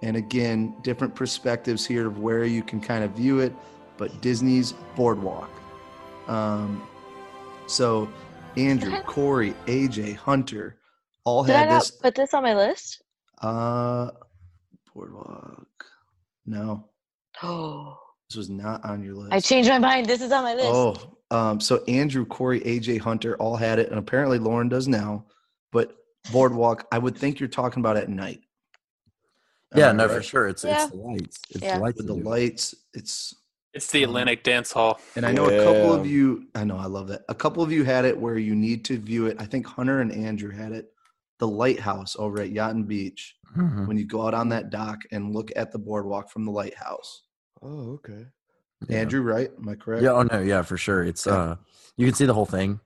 And 0.03 0.17
again, 0.17 0.77
different 0.83 1.15
perspectives 1.15 1.87
here 1.87 2.07
of 2.07 2.19
where 2.19 2.45
you 2.45 2.63
can 2.63 2.81
kind 2.81 3.03
of 3.03 3.13
view 3.13 3.41
it, 3.41 3.53
but 3.97 4.21
Disney's 4.21 4.73
Boardwalk. 4.95 5.51
Um, 6.27 6.87
so 7.67 8.09
Andrew, 8.57 9.01
Corey, 9.03 9.55
AJ, 9.67 10.17
Hunter, 10.17 10.79
all 11.25 11.45
Did 11.45 11.57
I 11.57 11.61
had 11.61 11.69
not 11.69 11.79
this. 11.81 11.91
put 11.91 12.15
this 12.15 12.33
on 12.35 12.43
my 12.43 12.55
list? 12.55 13.03
Uh, 13.43 14.11
Boardwalk. 14.95 15.67
No, 16.47 16.89
Oh, 17.43 17.99
this 18.31 18.37
was 18.37 18.49
not 18.49 18.83
on 18.85 19.03
your 19.03 19.15
list. 19.15 19.33
I 19.33 19.41
changed 19.41 19.69
my 19.69 19.79
mind. 19.79 20.07
This 20.07 20.23
is 20.23 20.33
on 20.33 20.43
my 20.45 20.55
list. 20.55 20.69
Oh, 20.73 20.97
um, 21.31 21.61
so 21.61 21.85
Andrew, 21.87 22.25
Corey, 22.25 22.61
AJ, 22.61 22.99
Hunter 23.01 23.37
all 23.37 23.57
had 23.57 23.79
it, 23.79 23.91
and 23.91 23.99
apparently 23.99 24.39
Lauren 24.39 24.69
does 24.69 24.89
now. 24.89 25.27
But 25.73 25.95
Boardwalk, 26.33 26.87
I 26.93 26.99
would 26.99 27.17
think 27.19 27.39
you're 27.41 27.49
talking 27.49 27.81
about 27.81 27.97
at 27.99 28.09
night. 28.09 28.41
Yeah, 29.75 29.91
Am 29.91 30.01
I 30.01 30.05
no, 30.05 30.09
for 30.09 30.23
sure. 30.23 30.49
It's 30.49 30.65
Yeah. 30.65 30.85
it's 30.85 30.91
the 30.93 30.97
lights. 30.97 31.39
It's 31.51 31.63
Yeah. 31.63 31.77
the 31.77 31.83
lights. 31.83 31.97
With 31.99 32.07
the 32.07 32.15
lights, 32.15 32.75
it's 32.95 33.35
It's 33.77 33.91
the 33.91 34.05
Um, 34.05 34.11
Atlantic 34.11 34.43
Dance 34.43 34.73
Hall. 34.73 34.99
And 35.17 35.27
I 35.27 35.33
know 35.33 35.45
a 35.47 35.63
couple 35.63 35.93
of 35.93 36.07
you, 36.07 36.49
I 36.55 36.65
know, 36.65 36.79
I 36.79 36.87
love 36.87 37.09
that. 37.09 37.23
A 37.29 37.35
couple 37.35 37.63
of 37.63 37.71
you 37.71 37.85
had 37.85 38.07
it 38.07 38.19
where 38.19 38.39
you 38.39 38.55
need 38.57 38.87
to 38.87 38.99
view 38.99 39.27
it. 39.27 39.37
I 39.39 39.45
think 39.45 39.67
Hunter 39.67 40.01
and 40.01 40.11
Andrew 40.11 40.51
had 40.51 40.73
it. 40.73 40.93
The 41.39 41.47
lighthouse 41.47 42.17
over 42.19 42.41
at 42.41 42.51
Yacht 42.51 42.75
and 42.75 42.89
Beach, 42.89 43.37
Mhm. 43.55 43.87
when 43.87 43.99
you 43.99 44.07
go 44.07 44.27
out 44.27 44.33
on 44.33 44.49
that 44.49 44.71
dock 44.71 45.01
and 45.13 45.35
look 45.35 45.51
at 45.55 45.73
the 45.73 45.79
boardwalk 45.79 46.31
from 46.31 46.47
the 46.47 46.51
lighthouse. 46.51 47.25
Oh, 47.61 47.93
okay. 47.95 48.27
Yeah. 48.89 48.97
Andrew, 49.01 49.21
right? 49.21 49.51
Am 49.59 49.69
I 49.69 49.75
correct? 49.75 50.03
Yeah. 50.03 50.13
Oh 50.13 50.23
no. 50.23 50.41
Yeah, 50.41 50.63
for 50.63 50.79
sure. 50.79 51.05
It's 51.05 51.27
Yeah. 51.27 51.35
uh, 51.35 51.57
you 51.99 52.07
can 52.07 52.15
see 52.15 52.25
the 52.25 52.35
whole 52.35 52.47
thing. 52.47 52.81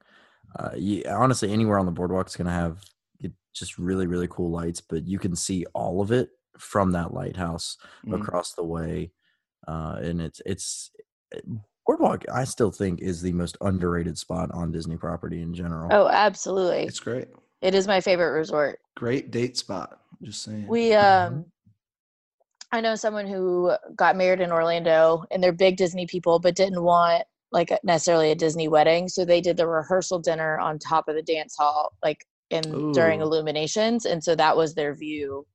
Uh, 0.57 0.71
you, 0.77 1.05
honestly, 1.09 1.53
anywhere 1.53 1.79
on 1.79 1.87
the 1.87 1.93
boardwalk 1.93 2.27
is 2.27 2.35
gonna 2.35 2.51
have 2.51 2.83
it, 3.21 3.33
just 3.53 3.79
really, 3.79 4.09
really 4.09 4.27
cool 4.29 4.51
lights, 4.51 4.81
but 4.81 5.07
you 5.07 5.21
can 5.21 5.37
see 5.37 5.65
all 5.73 6.01
of 6.01 6.11
it 6.11 6.31
from 6.59 6.91
that 6.93 7.15
lighthouse 7.15 7.77
Mhm. 8.05 8.21
across 8.21 8.53
the 8.55 8.65
way, 8.65 9.13
uh, 9.69 9.99
and 10.03 10.21
it's 10.21 10.41
it's 10.47 10.91
boardwalk. 11.87 12.25
I 12.33 12.45
still 12.45 12.71
think 12.71 13.01
is 13.01 13.23
the 13.23 13.33
most 13.33 13.57
underrated 13.61 14.17
spot 14.17 14.51
on 14.53 14.73
Disney 14.73 14.97
property 14.97 15.43
in 15.43 15.55
general. 15.55 15.89
Oh, 15.93 16.09
absolutely. 16.09 16.85
It's 16.85 17.01
great. 17.01 17.29
It 17.63 17.75
is 17.75 17.87
my 17.87 18.01
favorite 18.01 18.33
resort. 18.33 18.81
Great 18.97 19.31
date 19.31 19.57
spot. 19.57 20.01
Just 20.23 20.43
saying. 20.43 20.67
We 20.67 20.95
um 20.95 21.47
I 22.73 22.81
know 22.81 22.95
someone 22.95 23.27
who 23.27 23.73
got 23.97 24.17
married 24.17 24.41
in 24.41 24.53
Orlando 24.53 25.25
and 25.31 25.43
they're 25.43 25.53
big 25.53 25.77
Disney 25.77 26.07
people 26.07 26.39
but 26.39 26.55
didn't 26.55 26.83
want 26.83 27.25
like 27.53 27.77
necessarily 27.83 28.31
a 28.31 28.37
Disney 28.37 28.69
wedding, 28.69 29.09
so 29.09 29.25
they 29.25 29.41
did 29.41 29.57
the 29.57 29.67
rehearsal 29.67 30.21
dinner 30.21 30.59
on 30.61 30.79
top 30.79 31.09
of 31.09 31.17
the 31.17 31.23
dance 31.23 31.57
hall 31.59 31.93
like 32.03 32.25
in 32.51 32.93
during 32.93 33.21
illuminations 33.21 34.07
and 34.07 34.23
so 34.23 34.35
that 34.35 34.57
was 34.57 34.75
their 34.75 34.95
view 34.95 35.47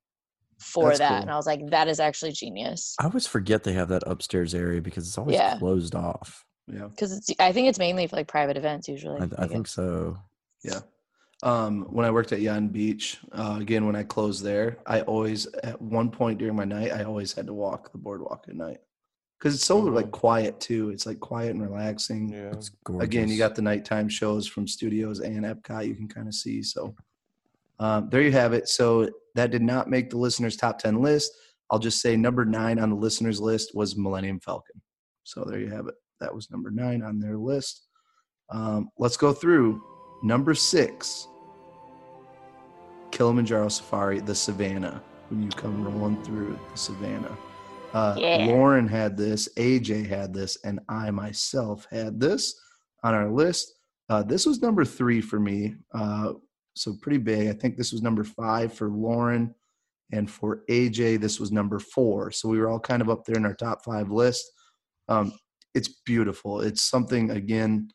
for 0.60 0.88
That's 0.88 0.99
that 0.99 1.10
cool. 1.10 1.18
and 1.24 1.32
I 1.32 1.36
was 1.36 1.45
like 1.45 1.70
that 1.70 1.88
is 1.88 1.99
actually 1.99 2.32
genius. 2.32 2.95
I 2.99 3.06
always 3.06 3.28
forget 3.28 3.64
they 3.64 3.74
have 3.74 3.89
that 3.89 4.03
upstairs 4.08 4.56
area 4.56 4.82
because 4.82 5.08
it's 5.08 5.18
always 5.18 5.36
Yeah. 5.36 5.58
closed 5.60 5.95
off. 5.95 6.45
yeah. 6.68 6.88
Cuz 6.97 7.12
it's 7.12 7.30
I 7.39 7.51
think 7.51 7.68
it's 7.68 7.80
mainly 7.80 8.08
for 8.08 8.16
like 8.16 8.28
private 8.28 8.58
events 8.58 8.88
usually. 8.88 9.20
I, 9.22 9.24
I 9.24 9.41
Like, 9.41 9.51
think 9.51 9.68
so. 9.68 10.18
Yeah. 10.64 10.80
Um, 11.43 11.84
when 11.91 12.06
I 12.06 12.12
worked 12.12 12.32
at 12.32 12.39
Yan 12.39 12.70
Beach, 12.70 13.20
uh, 13.34 13.58
again, 13.60 13.86
when 13.86 13.95
I 13.95 14.03
closed 14.03 14.41
there, 14.43 14.78
I 14.88 15.01
always, 15.01 15.45
at 15.47 15.80
one 15.82 16.10
point 16.10 16.39
during 16.39 16.56
my 16.56 16.64
night, 16.64 16.91
I 16.93 17.03
always 17.03 17.34
had 17.34 17.45
to 17.47 17.53
walk 17.53 17.91
the 17.91 17.97
boardwalk 17.97 18.45
at 18.47 18.56
night 18.56 18.80
because 19.38 19.53
it's 19.53 19.66
so 19.66 19.78
like 19.78 20.08
Mhm. 20.08 20.12
quiet 20.12 20.60
too. 20.62 20.89
It's 20.91 21.06
like 21.06 21.20
quiet 21.20 21.51
and 21.51 21.62
relaxing. 21.62 22.30
Yeah. 22.30 22.51
It's 22.53 22.70
gorgeous. 22.86 23.03
Again, 23.06 23.28
you 23.30 23.38
got 23.38 23.53
the 23.53 23.62
nighttime 23.62 24.08
shows 24.10 24.47
from 24.47 24.66
studios 24.68 25.20
and 25.20 25.43
Epcot 25.43 25.86
you 25.88 25.93
can 25.95 26.08
kind 26.08 26.28
of 26.30 26.34
see. 26.34 26.64
So 26.64 26.95
um, 27.80 28.10
there 28.10 28.22
you 28.22 28.32
have 28.32 28.54
it. 28.54 28.68
So 28.70 29.10
that 29.36 29.52
did 29.52 29.62
not 29.62 29.90
make 29.90 30.10
the 30.10 30.18
listeners' 30.18 30.56
top 30.56 30.80
10 30.80 31.02
list. 31.02 31.32
I'll 31.70 31.80
just 31.80 32.02
say 32.02 32.16
number 32.16 32.46
nine 32.46 32.80
on 32.80 32.90
the 32.90 32.96
listeners' 32.96 33.42
list 33.42 33.76
was 33.76 33.98
Millennium 33.98 34.40
Falcon. 34.40 34.82
So 35.24 35.44
there 35.44 35.60
you 35.60 35.70
have 35.70 35.88
it. 35.88 35.96
That 36.20 36.34
was 36.34 36.50
number 36.52 36.72
nine 36.72 37.02
on 37.02 37.20
their 37.20 37.38
list. 37.38 37.88
Um, 38.50 38.90
let's 39.00 39.18
go 39.18 39.34
through 39.34 39.82
number 40.24 40.54
six 40.54 41.28
Kilimanjaro 43.12 43.70
Safari, 43.70 44.20
the 44.20 44.36
Savannah, 44.36 45.02
when 45.30 45.42
you 45.44 45.50
come 45.50 45.84
rolling 45.84 46.22
through 46.24 46.60
the 46.72 46.78
Savannah. 46.78 47.38
Uh, 47.94 48.16
Yeah. 48.18 48.46
Lauren 48.48 48.88
had 48.88 49.16
this, 49.16 49.48
AJ 49.58 50.06
had 50.08 50.34
this, 50.34 50.58
and 50.66 50.80
I 50.90 51.12
myself 51.12 51.88
had 51.92 52.20
this 52.20 52.60
on 53.04 53.14
our 53.14 53.30
list. 53.32 53.74
Uh, 54.10 54.22
this 54.22 54.46
was 54.46 54.62
number 54.62 54.84
three 54.86 55.22
for 55.22 55.40
me, 55.40 55.76
uh, 55.94 56.34
so 56.76 56.94
pretty 57.02 57.18
big. 57.18 57.48
I 57.48 57.54
think 57.54 57.78
this 57.78 57.92
was 57.92 58.02
number 58.02 58.24
five 58.24 58.74
for 58.74 58.90
Lauren, 58.90 59.54
and 60.12 60.30
for 60.30 60.64
AJ, 60.70 61.20
this 61.22 61.40
was 61.40 61.52
number 61.52 61.80
four. 61.80 62.32
So 62.32 62.50
we 62.50 62.60
were 62.60 62.70
all 62.70 62.80
kind 62.80 63.02
of 63.02 63.10
up 63.10 63.26
there 63.26 63.38
in 63.38 63.46
our 63.46 63.54
top 63.56 63.84
five 63.84 64.12
list. 64.12 64.46
Um, 65.08 65.34
it's 65.74 65.90
beautiful. 66.06 66.62
It's 66.62 66.82
something 66.82 67.32
again. 67.32 67.90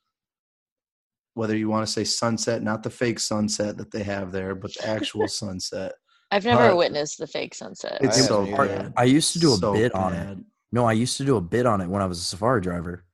whether 1.34 1.56
you 1.56 1.68
want 1.68 1.86
to 1.86 1.92
say 1.92 2.02
sunset, 2.04 2.62
not 2.62 2.82
the 2.82 2.90
fake 2.90 3.18
sunset 3.20 3.76
that 3.78 3.90
they 3.92 4.02
have 4.02 4.32
there, 4.32 4.54
but 4.54 4.74
the 4.74 4.86
actual 4.86 5.28
sunset. 5.42 5.92
I've 6.32 6.44
never 6.44 6.70
Uh, 6.70 6.76
witnessed 6.76 7.18
the 7.18 7.26
fake 7.26 7.54
sunset. 7.54 7.98
It's 8.00 8.18
I 8.18 8.20
so 8.22 8.44
haven't 8.44 8.82
bad. 8.82 8.92
I 8.96 9.04
used 9.04 9.32
to 9.34 9.38
do 9.38 9.52
a 9.52 9.56
So 9.56 9.72
bit 9.72 9.94
on 9.94 10.12
it. 10.12 10.38
No, 10.72 10.84
I 10.84 10.92
used 10.92 11.16
to 11.18 11.24
do 11.24 11.36
a 11.36 11.40
bit 11.40 11.66
on 11.66 11.80
it 11.80 11.88
when 11.88 12.02
I 12.02 12.06
was 12.06 12.18
a 12.18 12.22
safari 12.22 12.60
driver 12.60 13.04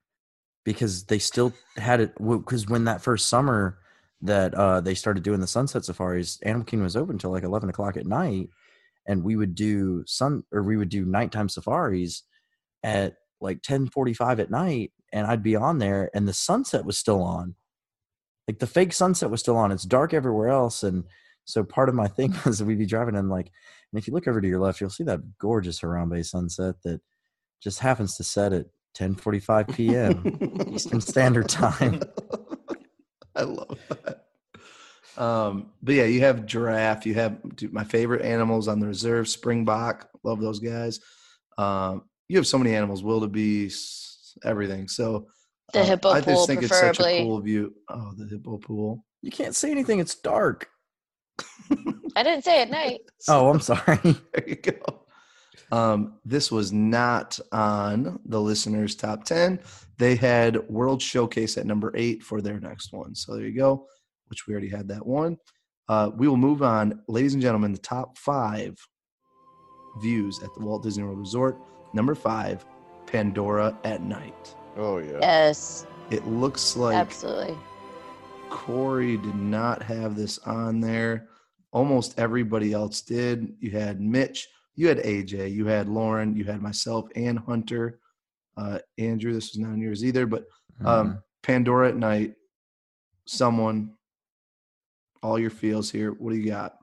because 0.64 1.04
they 1.04 1.18
still 1.18 1.52
had 1.76 2.00
it. 2.00 2.14
Because 2.18 2.66
when 2.66 2.84
that 2.84 3.00
first 3.02 3.28
summer 3.28 3.78
that 4.22 4.54
uh, 4.54 4.80
they 4.80 4.94
started 4.94 5.22
doing 5.22 5.40
the 5.40 5.46
sunset 5.46 5.84
safaris, 5.84 6.40
Animal 6.42 6.64
Kingdom 6.64 6.84
was 6.84 6.96
open 6.96 7.16
until 7.16 7.30
like 7.30 7.42
11 7.42 7.68
o'clock 7.68 7.96
at 7.96 8.06
night. 8.06 8.48
And 9.06 9.22
we 9.22 9.36
would 9.36 9.54
do 9.54 10.02
sun 10.06 10.42
or 10.52 10.62
we 10.62 10.76
would 10.76 10.88
do 10.88 11.04
nighttime 11.04 11.48
safaris 11.48 12.22
at 12.82 13.14
like 13.40 13.56
1045 13.58 14.40
at 14.40 14.50
night. 14.50 14.92
And 15.12 15.26
I'd 15.26 15.42
be 15.42 15.54
on 15.54 15.78
there 15.78 16.10
and 16.14 16.26
the 16.26 16.32
sunset 16.32 16.84
was 16.84 16.98
still 16.98 17.22
on. 17.22 17.54
Like 18.48 18.58
the 18.58 18.66
fake 18.66 18.92
sunset 18.92 19.30
was 19.30 19.40
still 19.40 19.56
on. 19.56 19.70
It's 19.70 19.84
dark 19.84 20.14
everywhere 20.14 20.48
else. 20.48 20.82
And 20.82 21.04
so 21.44 21.62
part 21.62 21.88
of 21.88 21.94
my 21.94 22.08
thing 22.08 22.34
was 22.44 22.58
that 22.58 22.64
we'd 22.64 22.78
be 22.78 22.86
driving 22.86 23.16
and 23.16 23.30
like, 23.30 23.50
and 23.92 23.98
if 24.00 24.08
you 24.08 24.14
look 24.14 24.26
over 24.26 24.40
to 24.40 24.48
your 24.48 24.60
left, 24.60 24.80
you'll 24.80 24.90
see 24.90 25.04
that 25.04 25.38
gorgeous 25.38 25.80
Harambe 25.80 26.24
sunset 26.24 26.76
that 26.84 27.00
just 27.62 27.78
happens 27.78 28.16
to 28.16 28.24
set 28.24 28.52
at 28.52 28.66
10:45 28.96 29.74
p.m. 29.74 30.68
Eastern 30.74 31.00
Standard 31.00 31.48
Time. 31.48 32.00
I 33.34 33.42
love 33.42 33.78
that. 33.88 34.05
Um, 35.18 35.70
but 35.82 35.94
yeah, 35.94 36.04
you 36.04 36.20
have 36.20 36.46
giraffe. 36.46 37.06
You 37.06 37.14
have 37.14 37.56
dude, 37.56 37.72
my 37.72 37.84
favorite 37.84 38.22
animals 38.22 38.68
on 38.68 38.80
the 38.80 38.86
reserve, 38.86 39.28
springbok. 39.28 40.08
Love 40.22 40.40
those 40.40 40.58
guys. 40.60 41.00
Um, 41.58 42.02
you 42.28 42.36
have 42.36 42.46
so 42.46 42.58
many 42.58 42.74
animals, 42.74 43.02
wildebeest, 43.02 44.38
everything. 44.44 44.88
So 44.88 45.28
The 45.72 45.80
uh, 45.80 45.84
hippo 45.84 46.10
I 46.10 46.20
pool, 46.20 46.34
just 46.34 46.46
think 46.48 46.62
it's 46.62 46.70
such 46.78 46.98
a 46.98 47.02
preferably. 47.02 47.18
cool 47.24 47.40
view. 47.40 47.74
Oh, 47.88 48.12
the 48.16 48.26
hippo 48.26 48.58
pool. 48.58 49.04
You 49.22 49.30
can't 49.30 49.54
see 49.54 49.70
anything; 49.70 49.98
it's 50.00 50.14
dark. 50.16 50.68
I 52.16 52.22
didn't 52.22 52.44
say 52.44 52.62
at 52.62 52.70
night. 52.70 53.00
Oh, 53.28 53.50
I'm 53.50 53.60
sorry. 53.60 53.98
There 54.04 54.48
you 54.48 54.56
go. 54.56 55.02
Um, 55.72 56.18
this 56.24 56.52
was 56.52 56.72
not 56.72 57.38
on 57.50 58.20
the 58.26 58.40
listeners' 58.40 58.94
top 58.94 59.24
10. 59.24 59.58
They 59.98 60.14
had 60.14 60.68
World 60.68 61.02
Showcase 61.02 61.58
at 61.58 61.66
number 61.66 61.90
eight 61.96 62.22
for 62.22 62.40
their 62.40 62.60
next 62.60 62.92
one. 62.92 63.14
So 63.16 63.34
there 63.34 63.46
you 63.46 63.56
go, 63.56 63.86
which 64.28 64.46
we 64.46 64.52
already 64.52 64.68
had 64.68 64.88
that 64.88 65.06
one. 65.06 65.36
Uh, 65.88 66.10
we 66.16 66.28
will 66.28 66.36
move 66.36 66.62
on. 66.62 67.02
Ladies 67.08 67.34
and 67.34 67.42
gentlemen, 67.42 67.72
the 67.72 67.78
top 67.78 68.18
five 68.18 68.76
views 70.00 70.42
at 70.42 70.52
the 70.54 70.60
Walt 70.60 70.82
Disney 70.82 71.04
World 71.04 71.18
Resort. 71.18 71.56
Number 71.94 72.14
five, 72.14 72.64
Pandora 73.06 73.76
at 73.84 74.02
night. 74.02 74.54
Oh 74.76 74.98
yeah. 74.98 75.18
Yes, 75.20 75.86
It 76.10 76.26
looks 76.26 76.76
like 76.76 76.96
absolutely. 76.96 77.56
Corey 78.50 79.16
did 79.16 79.34
not 79.34 79.82
have 79.82 80.16
this 80.16 80.38
on 80.40 80.80
there. 80.80 81.28
Almost 81.72 82.18
everybody 82.18 82.72
else 82.72 83.00
did. 83.00 83.54
You 83.60 83.70
had 83.70 84.00
Mitch, 84.00 84.48
you 84.76 84.88
had 84.88 84.98
AJ, 84.98 85.52
you 85.52 85.66
had 85.66 85.88
Lauren, 85.88 86.36
you 86.36 86.44
had 86.44 86.62
myself 86.62 87.08
and 87.16 87.38
Hunter. 87.38 87.98
Uh, 88.56 88.78
Andrew, 88.98 89.32
this 89.32 89.50
was 89.50 89.58
not 89.58 89.72
on 89.72 89.80
yours 89.80 90.04
either, 90.04 90.26
but 90.26 90.44
um, 90.84 91.22
Pandora 91.42 91.88
at 91.88 91.96
night. 91.96 92.34
Someone, 93.26 93.92
all 95.26 95.38
your 95.38 95.50
feels 95.50 95.90
here. 95.90 96.12
What 96.12 96.30
do 96.32 96.38
you 96.38 96.48
got? 96.48 96.76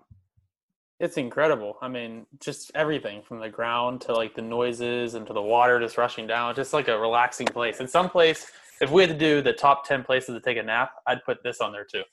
It's 1.00 1.18
incredible. 1.18 1.78
I 1.82 1.88
mean, 1.88 2.26
just 2.41 2.72
everything 2.76 3.22
from 3.24 3.39
the 3.39 3.50
ground 3.50 4.02
to 4.02 4.14
like 4.14 4.36
the 4.36 4.41
noises 4.41 5.16
and 5.16 5.26
to 5.28 5.34
the 5.34 5.41
water 5.41 5.80
just 5.80 5.98
rushing 5.98 6.28
down. 6.28 6.54
Just 6.56 6.74
like 6.74 6.88
a 6.89 6.98
relaxing 6.98 7.48
place. 7.48 7.80
And 7.80 7.89
some 7.89 8.10
place, 8.10 8.52
if 8.82 8.91
we 8.91 9.02
had 9.02 9.10
to 9.12 9.18
do 9.18 9.41
the 9.41 9.54
top 9.54 9.88
ten 9.88 10.04
places 10.04 10.36
to 10.36 10.41
take 10.41 10.58
a 10.58 10.64
nap, 10.64 10.91
I'd 11.08 11.24
put 11.24 11.41
this 11.44 11.62
on 11.62 11.72
there 11.72 11.86
too. 11.86 12.04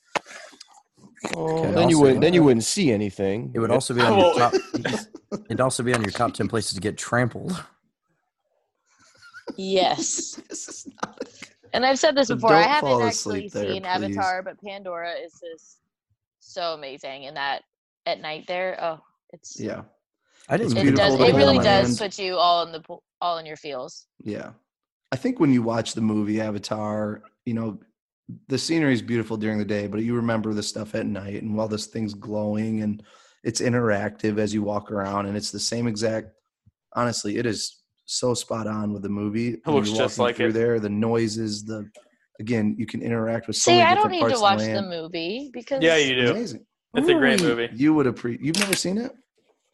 Oh, 1.36 1.58
Okay, 1.58 1.72
then 1.72 1.90
you 1.90 2.00
wouldn't. 2.00 2.20
Then 2.20 2.32
you 2.32 2.42
wouldn't 2.44 2.64
see 2.64 2.90
anything. 2.92 3.50
it 3.54 3.58
would 3.58 3.70
also 3.72 3.92
be 3.92 4.00
on 4.00 4.18
your 4.18 4.34
top. 4.34 4.54
It'd 5.46 5.60
also 5.60 5.82
be 5.82 5.92
on 5.94 6.00
your 6.00 6.10
top 6.12 6.32
ten 6.32 6.48
places 6.48 6.74
to 6.74 6.80
get 6.80 6.96
trampled. 6.96 7.62
Yes. 9.56 10.40
This 10.48 10.68
is 10.68 10.88
not 11.02 11.20
a- 11.22 11.76
And 11.76 11.84
I've 11.84 11.98
said 11.98 12.14
this 12.16 12.28
So 12.28 12.36
before. 12.36 12.54
I 12.54 12.62
haven't 12.62 13.02
actually 13.02 13.48
there, 13.48 13.64
seen 13.68 13.82
please. 13.82 13.88
Avatar, 13.88 14.42
but 14.42 14.60
Pandora 14.62 15.12
is 15.14 15.32
just 15.32 15.79
so 16.40 16.74
amazing. 16.74 17.26
And 17.26 17.36
that 17.36 17.62
at 18.06 18.20
night 18.20 18.44
there, 18.46 18.78
oh, 18.80 19.00
it's 19.30 19.58
yeah, 19.60 19.82
I 20.48 20.56
didn't. 20.56 20.76
It 20.76 20.96
does. 20.96 21.14
It 21.14 21.34
really 21.34 21.58
does 21.58 21.88
hand. 21.88 21.98
put 21.98 22.18
you 22.18 22.36
all 22.36 22.66
in 22.66 22.72
the 22.72 22.82
all 23.20 23.38
in 23.38 23.46
your 23.46 23.56
feels. 23.56 24.06
yeah. 24.22 24.52
I 25.12 25.16
think 25.16 25.40
when 25.40 25.52
you 25.52 25.60
watch 25.62 25.94
the 25.94 26.00
movie 26.00 26.40
Avatar, 26.40 27.22
you 27.44 27.52
know, 27.52 27.80
the 28.46 28.56
scenery 28.56 28.92
is 28.92 29.02
beautiful 29.02 29.36
during 29.36 29.58
the 29.58 29.64
day, 29.64 29.88
but 29.88 30.02
you 30.02 30.14
remember 30.14 30.54
the 30.54 30.62
stuff 30.62 30.94
at 30.94 31.04
night 31.04 31.42
and 31.42 31.56
while 31.56 31.66
this 31.66 31.86
thing's 31.86 32.14
glowing 32.14 32.82
and 32.82 33.02
it's 33.42 33.60
interactive 33.60 34.38
as 34.38 34.54
you 34.54 34.62
walk 34.62 34.92
around 34.92 35.26
and 35.26 35.36
it's 35.36 35.50
the 35.50 35.58
same 35.58 35.88
exact 35.88 36.28
honestly, 36.94 37.38
it 37.38 37.46
is 37.46 37.78
so 38.06 38.34
spot 38.34 38.66
on 38.66 38.92
with 38.92 39.02
the 39.02 39.08
movie. 39.08 39.60
When 39.64 39.76
looks 39.76 39.90
just 39.90 40.18
like 40.18 40.36
through 40.36 40.48
it. 40.48 40.54
there, 40.54 40.80
the 40.80 40.88
noises, 40.88 41.64
the 41.64 41.88
again, 42.40 42.74
you 42.78 42.86
can 42.86 43.02
interact 43.02 43.46
with 43.46 43.56
so 43.56 43.70
See, 43.70 43.78
many 43.78 43.90
I 43.90 43.94
don't 43.94 44.10
need 44.10 44.28
to 44.34 44.40
watch 44.40 44.60
the, 44.60 44.72
the 44.72 44.82
movie 44.82 45.50
because 45.52 45.82
Yeah, 45.82 45.96
you 45.96 46.16
do. 46.16 46.30
Amazing. 46.32 46.66
It's 46.94 47.08
a 47.08 47.14
great 47.14 47.40
movie. 47.40 47.68
You 47.74 47.94
would 47.94 48.08
appreciate 48.08 48.44
you've 48.44 48.58
never 48.58 48.74
seen 48.74 48.98
it? 48.98 49.12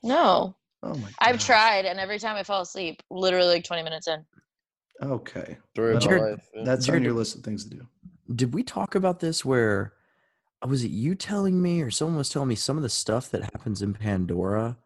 no, 0.02 0.54
Oh 0.82 0.94
my 0.94 1.00
god. 1.00 1.14
I've 1.20 1.40
tried, 1.40 1.86
and 1.86 1.98
every 1.98 2.18
time 2.18 2.36
I 2.36 2.42
fall 2.42 2.60
asleep, 2.60 3.02
literally 3.10 3.54
like 3.54 3.64
twenty 3.64 3.82
minutes 3.82 4.08
in. 4.08 4.24
Okay. 5.02 5.56
Story 5.74 5.98
Jarrett- 5.98 6.32
life, 6.32 6.48
yeah. 6.54 6.64
That's 6.64 6.88
on 6.88 7.02
your 7.02 7.14
list 7.14 7.36
of 7.36 7.42
things 7.42 7.64
to 7.64 7.70
do. 7.70 7.86
Did 8.34 8.54
we 8.54 8.62
talk 8.62 8.94
about 8.94 9.20
this? 9.20 9.44
Where 9.44 9.94
oh, 10.62 10.68
was 10.68 10.84
it? 10.84 10.90
You 10.90 11.14
telling 11.14 11.60
me, 11.60 11.82
or 11.82 11.90
someone 11.90 12.16
was 12.16 12.28
telling 12.28 12.48
me 12.48 12.54
some 12.54 12.76
of 12.76 12.82
the 12.82 12.88
stuff 12.88 13.30
that 13.30 13.42
happens 13.42 13.82
in 13.82 13.94
Pandora 13.94 14.76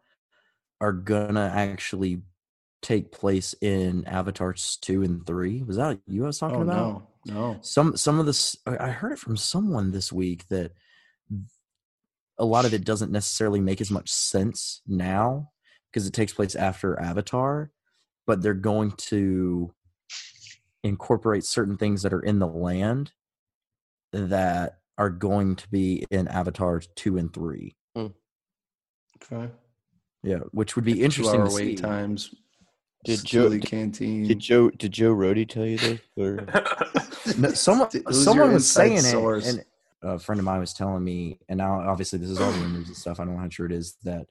are 0.79 0.93
gonna 0.93 1.51
actually 1.53 2.21
take 2.81 3.11
place 3.11 3.53
in 3.61 4.05
Avatars 4.05 4.77
two 4.81 5.03
and 5.03 5.25
three. 5.25 5.61
Was 5.63 5.77
that 5.77 5.99
you 6.07 6.23
I 6.23 6.27
was 6.27 6.39
talking 6.39 6.57
oh 6.57 6.61
about? 6.61 6.75
no. 6.75 7.07
No. 7.25 7.59
some 7.61 7.95
some 7.97 8.19
of 8.19 8.25
this 8.25 8.57
i 8.65 8.87
I 8.87 8.89
heard 8.89 9.11
it 9.11 9.19
from 9.19 9.37
someone 9.37 9.91
this 9.91 10.11
week 10.11 10.47
that 10.49 10.71
a 12.37 12.45
lot 12.45 12.65
of 12.65 12.73
it 12.73 12.83
doesn't 12.83 13.11
necessarily 13.11 13.59
make 13.59 13.79
as 13.81 13.91
much 13.91 14.09
sense 14.09 14.81
now 14.87 15.51
because 15.91 16.07
it 16.07 16.13
takes 16.13 16.33
place 16.33 16.55
after 16.55 16.99
avatar 16.99 17.71
but 18.25 18.41
they're 18.41 18.53
going 18.53 18.91
to 18.91 19.71
incorporate 20.83 21.43
certain 21.43 21.77
things 21.77 22.01
that 22.01 22.13
are 22.13 22.21
in 22.21 22.39
the 22.39 22.47
land 22.47 23.11
that 24.11 24.79
are 24.97 25.09
going 25.09 25.55
to 25.57 25.69
be 25.69 26.03
in 26.09 26.27
avatar 26.27 26.81
2 26.95 27.17
and 27.17 27.33
3 27.33 27.75
hmm. 27.95 28.07
Okay. 29.21 29.51
yeah 30.23 30.39
which 30.51 30.75
would 30.75 30.85
be 30.85 31.03
interesting 31.03 31.35
Two-hour 31.35 31.49
to 31.49 31.55
wait 31.55 31.77
see 31.77 31.83
times. 31.83 32.33
Did 33.03 33.23
Joe- 33.25 33.49
did- 33.49 33.63
Canteen. 33.63 34.27
Did 34.27 34.39
Joe 34.39 34.69
did 34.69 34.91
Joe 34.91 35.13
Rohde 35.15 35.47
tell 35.49 35.65
you 35.65 35.77
this? 35.77 35.99
Or 36.17 36.35
No, 37.37 37.49
someone 37.53 37.89
Who's 38.07 38.23
someone 38.23 38.53
was 38.53 38.69
saying 38.69 38.99
source? 39.01 39.47
it, 39.47 39.67
and 40.03 40.13
a 40.13 40.19
friend 40.19 40.39
of 40.39 40.45
mine 40.45 40.59
was 40.59 40.73
telling 40.73 41.03
me, 41.03 41.39
and 41.49 41.57
now 41.57 41.79
obviously 41.81 42.19
this 42.19 42.29
is 42.29 42.39
all 42.39 42.51
rumors 42.51 42.87
and 42.87 42.97
stuff. 42.97 43.19
I 43.19 43.25
don't 43.25 43.35
know 43.35 43.39
how 43.41 43.47
true 43.47 43.65
it 43.67 43.71
is 43.71 43.95
that 44.03 44.27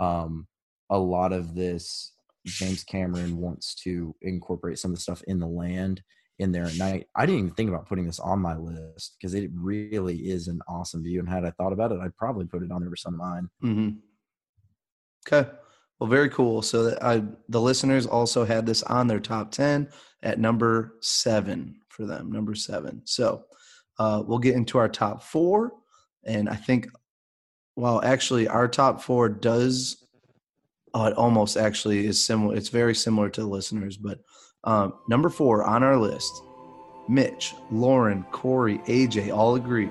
um, 0.00 0.46
a 0.90 0.98
lot 0.98 1.32
of 1.32 1.54
this 1.54 2.12
James 2.46 2.82
Cameron 2.84 3.36
wants 3.38 3.74
to 3.76 4.14
incorporate 4.22 4.78
some 4.78 4.90
of 4.90 4.96
the 4.96 5.02
stuff 5.02 5.22
in 5.28 5.38
the 5.38 5.46
land 5.46 6.02
in 6.40 6.50
there 6.50 6.64
at 6.64 6.76
night. 6.76 7.06
I 7.14 7.24
didn't 7.24 7.38
even 7.38 7.50
think 7.54 7.68
about 7.68 7.86
putting 7.86 8.04
this 8.06 8.18
on 8.18 8.40
my 8.40 8.56
list 8.56 9.16
because 9.16 9.34
it 9.34 9.50
really 9.54 10.16
is 10.30 10.48
an 10.48 10.60
awesome 10.66 11.04
view. 11.04 11.20
And 11.20 11.28
had 11.28 11.44
I 11.44 11.50
thought 11.52 11.72
about 11.72 11.92
it, 11.92 12.00
I'd 12.00 12.16
probably 12.16 12.46
put 12.46 12.64
it 12.64 12.72
on 12.72 12.80
there 12.80 12.90
for 12.90 12.96
some 12.96 13.14
of 13.14 13.20
mine. 13.20 13.48
hmm 13.60 13.88
Okay. 15.26 15.48
Well, 16.02 16.10
very 16.10 16.30
cool. 16.30 16.62
So 16.62 16.82
that 16.82 17.00
I, 17.00 17.22
the 17.48 17.60
listeners 17.60 18.06
also 18.08 18.44
had 18.44 18.66
this 18.66 18.82
on 18.82 19.06
their 19.06 19.20
top 19.20 19.52
10 19.52 19.88
at 20.24 20.40
number 20.40 20.96
seven 21.00 21.76
for 21.90 22.06
them, 22.06 22.32
number 22.32 22.56
seven. 22.56 23.02
So 23.04 23.44
uh, 24.00 24.20
we'll 24.26 24.40
get 24.40 24.56
into 24.56 24.78
our 24.78 24.88
top 24.88 25.22
four. 25.22 25.70
And 26.24 26.48
I 26.48 26.56
think, 26.56 26.88
well, 27.76 28.02
actually, 28.02 28.48
our 28.48 28.66
top 28.66 29.00
four 29.00 29.28
does, 29.28 30.04
it 30.92 31.12
almost 31.12 31.56
actually 31.56 32.04
is 32.04 32.20
similar. 32.20 32.56
It's 32.56 32.68
very 32.68 32.96
similar 32.96 33.30
to 33.30 33.40
the 33.40 33.46
listeners. 33.46 33.96
But 33.96 34.18
um, 34.64 34.94
number 35.08 35.28
four 35.28 35.62
on 35.62 35.84
our 35.84 35.96
list, 35.96 36.32
Mitch, 37.08 37.54
Lauren, 37.70 38.24
Corey, 38.32 38.78
AJ 38.88 39.32
all 39.32 39.54
agree 39.54 39.88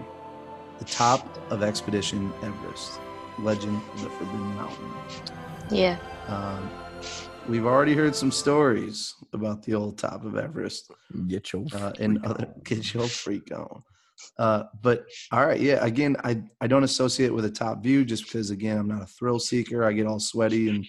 the 0.78 0.84
top 0.84 1.26
of 1.50 1.64
Expedition 1.64 2.34
Everest, 2.44 3.00
Legend 3.40 3.82
of 3.94 4.04
the 4.04 4.10
Forbidden 4.10 4.56
Mountain. 4.56 5.41
Yeah. 5.72 5.98
Um, 6.28 6.70
we've 7.48 7.66
already 7.66 7.94
heard 7.94 8.16
some 8.16 8.32
stories 8.32 9.16
about 9.34 9.64
the 9.64 9.74
old 9.74 9.98
top 9.98 10.26
of 10.26 10.38
Everest 10.38 10.92
Get 11.28 11.54
your 11.54 11.66
uh, 11.74 11.94
and 12.00 12.20
freak 12.20 12.30
other 12.30 12.46
on. 12.46 12.54
get 12.64 12.94
your 12.94 13.08
freak 13.08 13.52
on. 13.52 13.84
Uh, 14.38 14.64
but 14.82 15.06
all 15.32 15.46
right, 15.46 15.60
yeah. 15.60 15.84
Again, 15.84 16.16
I 16.24 16.44
I 16.60 16.68
don't 16.68 16.84
associate 16.84 17.28
it 17.28 17.34
with 17.34 17.46
a 17.46 17.52
top 17.52 17.82
view 17.82 18.06
just 18.06 18.26
because 18.26 18.52
again 18.52 18.78
I'm 18.78 18.88
not 18.88 19.02
a 19.02 19.08
thrill 19.08 19.40
seeker. 19.40 19.84
I 19.84 19.94
get 19.94 20.08
all 20.08 20.20
sweaty 20.20 20.70
and 20.70 20.86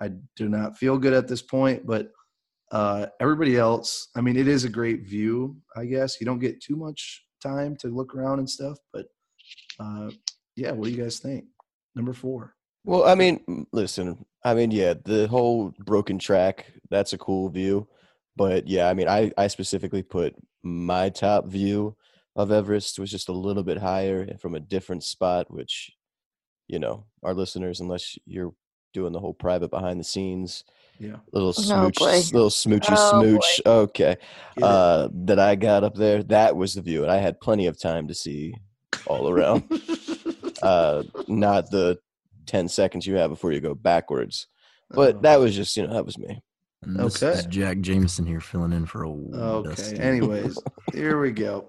I 0.00 0.10
do 0.36 0.48
not 0.48 0.76
feel 0.76 0.98
good 0.98 1.14
at 1.14 1.26
this 1.26 1.42
point. 1.42 1.86
But 1.86 2.10
uh, 2.70 3.06
everybody 3.20 3.56
else, 3.56 4.08
I 4.16 4.20
mean, 4.20 4.36
it 4.36 4.48
is 4.48 4.64
a 4.64 4.68
great 4.68 5.06
view. 5.06 5.56
I 5.76 5.86
guess 5.86 6.20
you 6.20 6.26
don't 6.26 6.38
get 6.40 6.62
too 6.62 6.76
much 6.76 7.24
time 7.42 7.76
to 7.76 7.88
look 7.88 8.14
around 8.14 8.38
and 8.38 8.50
stuff. 8.50 8.78
But 8.92 9.06
uh, 9.80 10.10
yeah, 10.56 10.72
what 10.72 10.86
do 10.86 10.90
you 10.90 11.02
guys 11.02 11.18
think? 11.18 11.44
Number 11.94 12.12
four. 12.12 12.54
Well, 12.84 13.04
I 13.04 13.14
mean, 13.14 13.66
listen, 13.72 14.24
I 14.44 14.54
mean, 14.54 14.70
yeah, 14.70 14.94
the 15.04 15.26
whole 15.28 15.72
broken 15.78 16.18
track, 16.18 16.66
that's 16.90 17.12
a 17.14 17.18
cool 17.18 17.48
view. 17.48 17.88
But 18.36 18.66
yeah, 18.68 18.88
I 18.88 18.94
mean, 18.94 19.08
I, 19.08 19.30
I 19.38 19.46
specifically 19.46 20.02
put 20.02 20.34
my 20.62 21.08
top 21.08 21.46
view 21.46 21.96
of 22.36 22.50
Everest 22.50 22.98
was 22.98 23.10
just 23.10 23.28
a 23.28 23.32
little 23.32 23.62
bit 23.62 23.78
higher 23.78 24.20
and 24.22 24.40
from 24.40 24.54
a 24.54 24.60
different 24.60 25.04
spot, 25.04 25.50
which, 25.50 25.92
you 26.66 26.78
know, 26.78 27.06
our 27.22 27.32
listeners, 27.32 27.80
unless 27.80 28.18
you're 28.26 28.52
doing 28.92 29.12
the 29.12 29.20
whole 29.20 29.34
private 29.34 29.70
behind 29.70 29.98
the 30.00 30.04
scenes, 30.04 30.64
Yeah. 30.98 31.16
little 31.32 31.50
Oh, 31.50 31.52
smooch, 31.52 31.96
boy. 31.98 32.22
little 32.32 32.50
smoochy 32.50 32.94
Oh, 32.96 33.20
boy. 33.20 33.24
smooch. 33.38 33.60
Okay. 33.64 34.16
Get? 34.56 34.64
Uh, 34.64 35.08
that 35.12 35.38
I 35.38 35.54
got 35.54 35.84
up 35.84 35.94
there, 35.94 36.22
that 36.24 36.56
was 36.56 36.74
the 36.74 36.82
view. 36.82 37.02
And 37.02 37.10
I 37.12 37.16
had 37.18 37.40
plenty 37.40 37.66
of 37.66 37.78
time 37.80 38.08
to 38.08 38.14
see 38.14 38.54
all 39.06 39.28
around. 39.28 39.62
uh, 40.62 41.04
not 41.28 41.70
the 41.70 41.98
10 42.46 42.68
seconds 42.68 43.06
you 43.06 43.16
have 43.16 43.30
before 43.30 43.52
you 43.52 43.60
go 43.60 43.74
backwards. 43.74 44.46
But 44.90 45.16
Oh. 45.16 45.20
that 45.20 45.40
was 45.40 45.54
just, 45.54 45.76
you 45.76 45.86
know, 45.86 45.94
that 45.94 46.04
was 46.06 46.18
me. 46.18 46.42
And 46.82 46.98
this 46.98 47.22
Okay. 47.22 47.38
is 47.38 47.46
Jack 47.46 47.80
Jameson 47.80 48.26
here 48.26 48.40
filling 48.40 48.72
in 48.72 48.86
for 48.86 49.02
a 49.04 49.10
Okay. 49.10 49.68
Dusty. 49.70 49.98
Anyways, 50.00 50.62
here 50.92 51.20
we 51.20 51.30
go. 51.32 51.68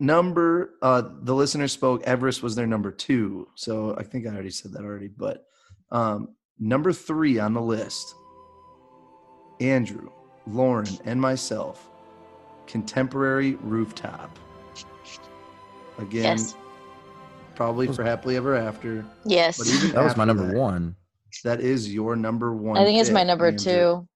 Number 0.00 0.74
uh 0.82 1.02
the 1.22 1.34
listener 1.34 1.68
spoke 1.68 2.02
Everest 2.02 2.42
was 2.42 2.56
their 2.56 2.66
number 2.66 2.90
2. 2.90 3.48
So 3.54 3.94
I 3.96 4.02
think 4.02 4.26
I 4.26 4.30
already 4.30 4.50
said 4.50 4.72
that 4.72 4.82
already, 4.82 5.08
but 5.08 5.46
um 5.92 6.34
number 6.58 6.92
3 6.92 7.38
on 7.38 7.54
the 7.54 7.62
list. 7.62 8.14
Andrew, 9.60 10.10
Lauren, 10.48 10.88
and 11.04 11.20
myself. 11.20 11.88
Contemporary 12.66 13.54
rooftop. 13.56 14.36
Again, 15.98 16.38
Yes. 16.38 16.56
Probably 17.54 17.86
for 17.88 18.04
happily 18.04 18.36
ever 18.36 18.54
after. 18.54 19.04
Yes. 19.24 19.58
But 19.58 19.68
even 19.68 19.92
that 19.92 20.04
was 20.04 20.16
my 20.16 20.24
number 20.24 20.46
that, 20.46 20.56
one. 20.56 20.96
That 21.42 21.60
is 21.60 21.92
your 21.92 22.16
number 22.16 22.54
1. 22.54 22.76
I 22.76 22.84
think 22.84 23.00
it's 23.00 23.10
my 23.10 23.24
number 23.24 23.46
Andrew. 23.46 23.72
two. 23.72 24.08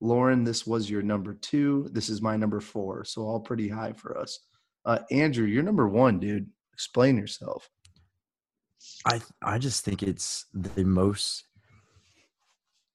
Lauren, 0.00 0.44
this 0.44 0.66
was 0.66 0.90
your 0.90 1.02
number 1.02 1.34
two. 1.34 1.88
This 1.92 2.08
is 2.08 2.20
my 2.20 2.36
number 2.36 2.60
four. 2.60 3.04
So 3.04 3.22
all 3.22 3.40
pretty 3.40 3.68
high 3.68 3.92
for 3.92 4.18
us. 4.18 4.38
Uh, 4.84 4.98
Andrew, 5.10 5.46
you're 5.46 5.62
number 5.62 5.88
one, 5.88 6.20
dude. 6.20 6.48
Explain 6.72 7.16
yourself. 7.16 7.68
I 9.06 9.20
I 9.42 9.58
just 9.58 9.84
think 9.84 10.02
it's 10.02 10.46
the 10.52 10.84
most 10.84 11.44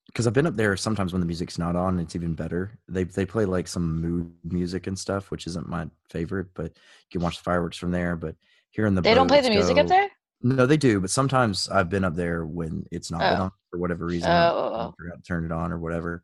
because 0.05 0.27
I've 0.27 0.33
been 0.33 0.47
up 0.47 0.57
there 0.57 0.75
sometimes 0.77 1.13
when 1.13 1.21
the 1.21 1.25
music's 1.25 1.57
not 1.57 1.75
on, 1.75 1.99
it's 1.99 2.15
even 2.15 2.33
better. 2.33 2.77
They 2.87 3.03
they 3.03 3.25
play 3.25 3.45
like 3.45 3.67
some 3.67 3.99
mood 3.99 4.31
music 4.43 4.87
and 4.87 4.97
stuff, 4.97 5.31
which 5.31 5.47
isn't 5.47 5.67
my 5.67 5.87
favorite, 6.09 6.47
but 6.53 6.65
you 6.65 7.11
can 7.11 7.21
watch 7.21 7.37
the 7.37 7.43
fireworks 7.43 7.77
from 7.77 7.91
there. 7.91 8.15
But 8.15 8.35
hearing 8.71 8.95
the 8.95 9.01
They 9.01 9.13
don't 9.13 9.27
play 9.27 9.37
boats 9.37 9.47
the 9.49 9.53
music 9.53 9.77
up 9.77 9.87
there? 9.87 10.09
No, 10.41 10.65
they 10.65 10.77
do, 10.77 10.99
but 10.99 11.11
sometimes 11.11 11.69
I've 11.69 11.89
been 11.89 12.03
up 12.03 12.15
there 12.15 12.45
when 12.45 12.85
it's 12.91 13.11
not 13.11 13.19
been 13.19 13.39
Oh. 13.39 13.43
on 13.43 13.51
for 13.69 13.77
whatever 13.79 14.05
reason. 14.05 14.29
Oh, 14.29 14.33
I 14.33 14.49
oh, 14.49 14.73
oh. 14.73 14.93
forgot 14.97 15.17
to 15.17 15.23
turn 15.23 15.45
it 15.45 15.51
on 15.51 15.71
or 15.71 15.77
whatever. 15.77 16.23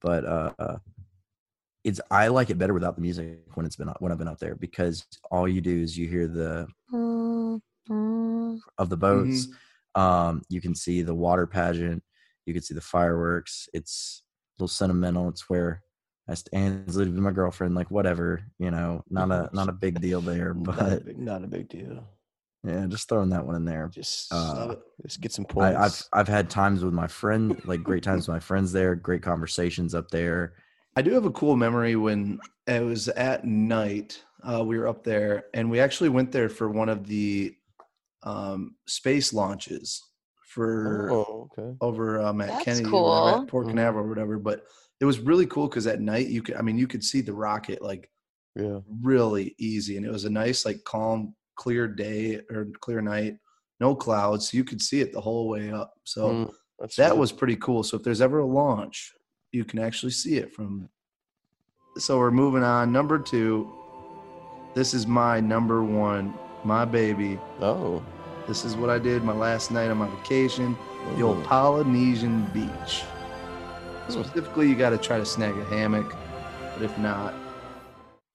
But 0.00 0.24
uh, 0.24 0.52
uh, 0.58 0.76
it's 1.84 2.00
I 2.10 2.28
like 2.28 2.50
it 2.50 2.58
better 2.58 2.72
without 2.72 2.94
the 2.94 3.02
music 3.02 3.40
when 3.54 3.66
it's 3.66 3.76
been 3.76 3.88
when 3.98 4.10
I've 4.10 4.18
been 4.18 4.28
up 4.28 4.38
there 4.38 4.54
because 4.54 5.04
all 5.30 5.46
you 5.46 5.60
do 5.60 5.82
is 5.82 5.98
you 5.98 6.08
hear 6.08 6.26
the 6.26 6.66
of 8.78 8.88
the 8.88 8.96
boats. 8.96 9.48
Um, 9.94 10.42
you 10.48 10.60
can 10.60 10.74
see 10.74 11.02
the 11.02 11.14
water 11.14 11.46
pageant. 11.46 12.02
You 12.46 12.54
can 12.54 12.62
see 12.62 12.74
the 12.74 12.80
fireworks. 12.80 13.68
It's 13.74 14.22
a 14.58 14.62
little 14.62 14.68
sentimental. 14.68 15.28
It's 15.28 15.50
where 15.50 15.82
I 16.28 16.34
stand 16.34 16.86
with 16.94 17.08
my 17.14 17.30
girlfriend. 17.30 17.74
Like 17.74 17.90
whatever, 17.90 18.42
you 18.58 18.70
know, 18.70 19.02
not 19.10 19.30
a 19.30 19.48
not 19.52 19.68
a 19.68 19.72
big 19.72 20.00
deal 20.00 20.20
there. 20.20 20.54
Not 20.66 20.78
a 20.78 20.82
But 20.82 21.06
big, 21.06 21.18
not 21.18 21.44
a 21.44 21.46
big 21.46 21.68
deal. 21.68 22.04
yeah, 22.64 22.86
just 22.86 23.08
throwing 23.08 23.30
that 23.30 23.46
one 23.46 23.54
in 23.56 23.64
there. 23.64 23.88
Just, 23.92 24.32
Uh, 24.32 24.74
just 25.02 25.20
get 25.20 25.32
some 25.32 25.44
points. 25.46 25.76
I, 25.76 25.84
I've 25.84 26.02
I've 26.20 26.28
had 26.28 26.50
times 26.50 26.84
with 26.84 26.92
my 26.92 27.06
friend, 27.06 27.60
like 27.64 27.82
great 27.82 28.02
times 28.02 28.28
with 28.28 28.34
my 28.34 28.40
friends 28.50 28.72
there, 28.72 28.94
great 28.94 29.22
conversations 29.22 29.94
up 29.94 30.10
there. 30.10 30.54
I 30.96 31.02
do 31.02 31.12
have 31.12 31.24
a 31.26 31.30
cool 31.30 31.56
memory 31.56 31.96
when 31.96 32.40
it 32.66 32.82
was 32.84 33.08
at 33.08 33.44
night. 33.44 34.22
Uh, 34.42 34.64
we 34.64 34.78
were 34.78 34.88
up 34.88 35.04
there, 35.04 35.44
and 35.54 35.70
we 35.70 35.80
actually 35.80 36.08
went 36.10 36.30
there 36.32 36.48
for 36.48 36.68
one 36.68 36.88
of 36.88 37.06
the 37.06 37.54
um, 38.22 38.74
space 38.86 39.32
launches 39.32 40.02
for 40.46 41.08
oh, 41.12 41.50
okay. 41.58 41.76
over 41.80 42.20
um, 42.20 42.40
at 42.40 42.48
That's 42.48 42.64
Kennedy, 42.64 42.88
or 42.90 43.02
whatever, 43.02 43.32
cool. 43.36 43.42
at 43.42 43.48
Port. 43.48 43.68
Canaveral 43.68 44.04
or 44.04 44.08
whatever. 44.08 44.38
But 44.38 44.64
it 45.00 45.04
was 45.04 45.20
really 45.20 45.46
cool 45.46 45.68
because 45.68 45.86
at 45.86 46.00
night 46.00 46.26
you 46.28 46.42
could, 46.42 46.56
I 46.56 46.62
mean, 46.62 46.78
you 46.78 46.86
could 46.86 47.04
see 47.04 47.20
the 47.20 47.32
rocket 47.32 47.80
like 47.82 48.10
Yeah. 48.56 48.80
really 49.00 49.54
easy, 49.58 49.96
and 49.96 50.04
it 50.04 50.10
was 50.10 50.24
a 50.24 50.30
nice, 50.30 50.64
like, 50.64 50.82
calm, 50.84 51.34
clear 51.56 51.86
day 51.86 52.40
or 52.50 52.66
clear 52.80 53.00
night, 53.00 53.36
no 53.80 53.94
clouds, 53.94 54.50
so 54.50 54.56
you 54.56 54.64
could 54.64 54.80
see 54.82 55.00
it 55.00 55.12
the 55.12 55.20
whole 55.20 55.48
way 55.48 55.70
up. 55.70 55.92
So 56.04 56.26
Mm, 56.28 56.54
that 56.96 57.10
good. 57.12 57.18
was 57.18 57.30
pretty 57.32 57.56
cool. 57.56 57.82
So 57.84 57.96
if 57.96 58.02
there's 58.02 58.20
ever 58.20 58.40
a 58.40 58.46
launch, 58.46 59.12
you 59.52 59.64
can 59.64 59.78
actually 59.78 60.12
see 60.12 60.36
it 60.36 60.52
from. 60.52 60.88
So 61.96 62.18
we're 62.18 62.30
moving 62.30 62.62
on. 62.62 62.92
Number 62.92 63.18
two. 63.18 63.70
This 64.74 64.94
is 64.94 65.06
my 65.06 65.40
number 65.40 65.82
one, 65.82 66.34
my 66.62 66.84
baby. 66.84 67.38
Oh. 67.60 68.02
This 68.46 68.64
is 68.64 68.76
what 68.76 68.90
I 68.90 68.98
did 68.98 69.24
my 69.24 69.32
last 69.32 69.70
night 69.70 69.90
on 69.90 69.96
my 69.98 70.08
vacation, 70.08 70.76
the 71.16 71.22
old. 71.22 71.42
Polynesian 71.44 72.44
beach. 72.52 73.02
Specifically, 74.08 74.68
you 74.68 74.74
got 74.74 74.90
to 74.90 74.98
try 74.98 75.18
to 75.18 75.26
snag 75.26 75.56
a 75.58 75.64
hammock, 75.64 76.14
but 76.74 76.82
if 76.82 76.96
not, 76.98 77.34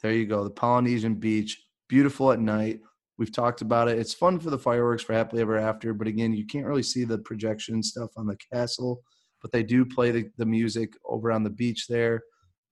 there 0.03 0.11
you 0.11 0.27
go. 0.27 0.43
The 0.43 0.51
Polynesian 0.51 1.15
beach, 1.15 1.65
beautiful 1.89 2.31
at 2.31 2.39
night. 2.39 2.81
We've 3.17 3.31
talked 3.31 3.61
about 3.61 3.87
it. 3.87 3.97
It's 3.97 4.13
fun 4.13 4.39
for 4.39 4.49
the 4.49 4.57
fireworks 4.57 5.01
for 5.01 5.13
happily 5.13 5.41
ever 5.41 5.57
after, 5.57 5.93
but 5.93 6.07
again, 6.07 6.33
you 6.33 6.45
can't 6.45 6.65
really 6.65 6.83
see 6.83 7.05
the 7.05 7.17
projection 7.17 7.81
stuff 7.81 8.11
on 8.17 8.27
the 8.27 8.37
castle. 8.51 9.01
But 9.41 9.51
they 9.51 9.63
do 9.63 9.83
play 9.83 10.11
the, 10.11 10.29
the 10.37 10.45
music 10.45 10.93
over 11.05 11.31
on 11.31 11.43
the 11.43 11.49
beach 11.49 11.87
there. 11.87 12.21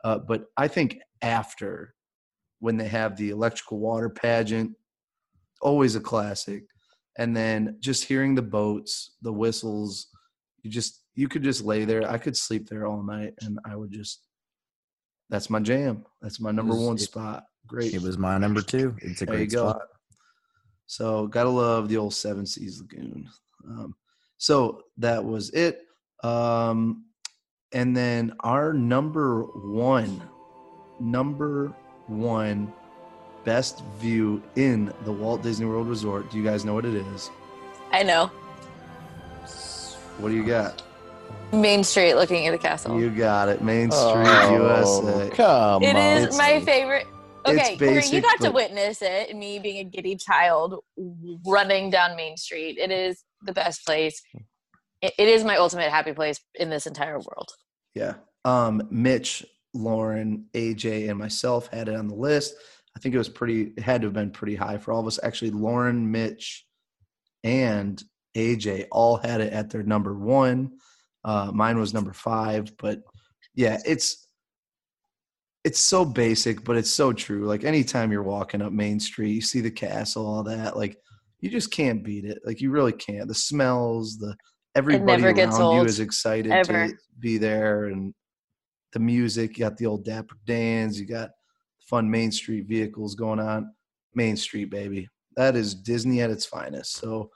Uh, 0.04 0.20
but 0.20 0.46
I 0.58 0.68
think 0.68 1.00
after, 1.22 1.96
when 2.60 2.78
they 2.78 2.88
have 2.88 3.18
the 3.18 3.32
electrical 3.32 3.80
water 3.80 4.10
pageant, 4.10 4.74
always 5.62 5.96
a 5.96 6.00
classic. 6.00 6.64
And 7.18 7.36
then 7.36 7.78
just 7.80 8.06
hearing 8.06 8.36
the 8.36 8.42
boats, 8.42 9.16
the 9.22 9.34
whistles, 9.34 10.08
you 10.62 10.70
just 10.70 11.01
you 11.22 11.28
could 11.30 11.44
just 11.44 11.64
lay 11.64 11.86
there. 11.86 12.10
I 12.10 12.18
could 12.18 12.36
sleep 12.36 12.68
there 12.68 12.88
all 12.88 13.04
night, 13.04 13.36
and 13.42 13.60
I 13.64 13.76
would 13.76 13.92
just. 13.92 14.22
That's 15.30 15.50
my 15.50 15.60
jam. 15.60 16.04
That's 16.22 16.40
my 16.42 16.52
number 16.52 16.74
was- 16.74 16.84
one 16.86 16.96
it- 16.96 17.02
spot. 17.02 17.46
Great. 17.68 17.94
It 17.94 18.02
was 18.02 18.18
my 18.18 18.38
number 18.40 18.62
two. 18.62 18.96
It's 19.02 19.22
a 19.22 19.26
There 19.26 19.36
great 19.36 19.52
go. 19.52 19.70
spot. 19.70 19.84
So 20.88 21.28
gotta 21.28 21.50
love 21.50 21.88
the 21.90 21.98
old 21.98 22.14
Seven 22.16 22.46
Seas 22.46 22.82
Lagoon. 22.82 23.30
Um, 23.66 23.96
so 24.38 24.82
that 24.98 25.24
was 25.24 25.52
it. 25.52 25.84
Um, 26.24 27.06
and 27.72 27.96
then 27.96 28.34
our 28.42 28.74
number 28.74 29.44
one, 29.44 30.22
number 31.00 31.68
one 32.08 32.74
best 33.46 33.84
view 34.00 34.42
in 34.56 34.92
the 35.06 35.12
Walt 35.12 35.44
Disney 35.44 35.68
World 35.68 35.88
Resort. 35.88 36.30
Do 36.32 36.38
you 36.38 36.44
guys 36.44 36.66
know 36.66 36.74
what 36.74 36.86
it 36.86 36.96
is? 36.96 37.30
I 37.92 38.02
know. 38.04 38.32
What 40.18 40.30
do 40.30 40.36
you 40.36 40.44
got? 40.46 40.82
Main 41.54 41.84
Street 41.84 42.16
looking 42.16 42.48
at 42.48 42.52
the 42.52 42.58
castle. 42.58 43.00
You 43.00 43.10
got 43.10 43.50
it. 43.50 43.62
Main 43.62 43.92
Street, 43.92 44.26
Oh, 44.28 44.52
USA. 44.54 45.30
Come 45.36 45.84
It 45.84 45.96
on. 45.96 46.02
is 46.18 46.24
It's- 46.24 46.38
my 46.38 46.62
favorite. 46.62 47.08
it's 47.46 47.50
Okay, 47.60 47.78
Corey, 47.78 47.90
you 47.96 48.02
basic, 48.02 48.24
got 48.24 48.38
to 48.38 48.44
but- 48.46 48.54
witness 48.54 49.02
it. 49.02 49.36
Me 49.36 49.60
being 49.60 49.80
a 49.80 49.84
giddy 49.84 50.16
child 50.16 50.76
running 51.46 51.90
down 51.90 52.16
Main 52.16 52.38
Street. 52.38 52.78
It 52.78 52.92
is 52.92 53.24
the 53.42 53.54
best 53.54 53.86
place. 53.86 54.22
It, 55.02 55.14
it 55.18 55.28
is 55.28 55.44
my 55.44 55.58
ultimate 55.58 55.90
happy 55.90 56.14
place 56.14 56.40
in 56.56 56.70
this 56.70 56.86
entire 56.88 57.18
world. 57.20 57.50
Yeah. 57.96 58.16
Um, 58.46 58.88
Mitch, 58.92 59.46
Lauren, 59.74 60.46
AJ, 60.54 61.10
and 61.10 61.18
myself 61.18 61.68
had 61.68 61.88
it 61.90 61.96
on 61.96 62.08
the 62.08 62.16
list. 62.16 62.54
I 62.96 63.00
think 63.00 63.16
it 63.16 63.18
was 63.18 63.30
pretty, 63.30 63.74
it 63.78 63.84
had 63.84 64.02
to 64.02 64.08
have 64.08 64.14
been 64.14 64.32
pretty 64.32 64.56
high 64.56 64.78
for 64.78 64.92
all 64.92 65.00
of 65.00 65.08
us. 65.08 65.20
Actually, 65.24 65.52
Lauren, 65.52 66.12
Mitch, 66.12 66.66
and 67.44 68.02
AJ 68.36 68.88
all 68.92 69.18
had 69.18 69.42
it 69.42 69.52
at 69.54 69.70
their 69.70 69.84
number 69.84 70.14
one. 70.14 70.74
Uh, 71.24 71.52
mine 71.54 71.78
was 71.78 71.94
number 71.94 72.14
five, 72.14 72.72
but 72.78 73.00
yeah, 73.56 73.80
it's 73.86 74.28
it's 75.64 75.80
so 75.80 76.04
basic, 76.04 76.64
but 76.64 76.76
it's 76.76 76.90
so 76.90 77.14
true. 77.14 77.46
Like 77.46 77.64
anytime 77.64 78.12
you're 78.12 78.24
walking 78.24 78.62
up 78.62 78.72
Main 78.72 79.00
Street, 79.00 79.32
you 79.32 79.42
see 79.42 79.62
the 79.62 79.72
castle, 79.72 80.26
all 80.26 80.44
that, 80.44 80.76
like 80.76 80.98
you 81.40 81.50
just 81.50 81.72
can't 81.72 82.04
beat 82.04 82.26
it. 82.26 82.40
Like 82.46 82.62
you 82.62 82.72
really 82.72 82.94
can't. 82.94 83.28
The 83.28 83.36
smells, 83.36 84.18
the 84.18 84.36
everybody 84.76 85.24
around 85.24 85.76
you 85.76 85.84
is 85.84 86.00
excited 86.00 86.52
ever. 86.52 86.88
to 86.88 86.94
be 87.20 87.38
there, 87.38 87.86
and 87.86 88.14
the 88.94 89.00
music. 89.00 89.58
You 89.58 89.66
got 89.66 89.78
the 89.78 89.86
old 89.86 90.06
Dapper 90.06 90.36
Dans. 90.46 91.00
You 91.00 91.06
got 91.06 91.30
fun 91.82 92.10
Main 92.10 92.32
Street 92.32 92.66
vehicles 92.68 93.16
going 93.16 93.40
on. 93.40 93.74
Main 94.16 94.36
Street, 94.36 94.70
baby. 94.70 95.08
That 95.36 95.56
is 95.56 95.76
Disney 95.76 96.22
at 96.22 96.32
its 96.32 96.46
finest. 96.46 96.98
So 96.98 97.30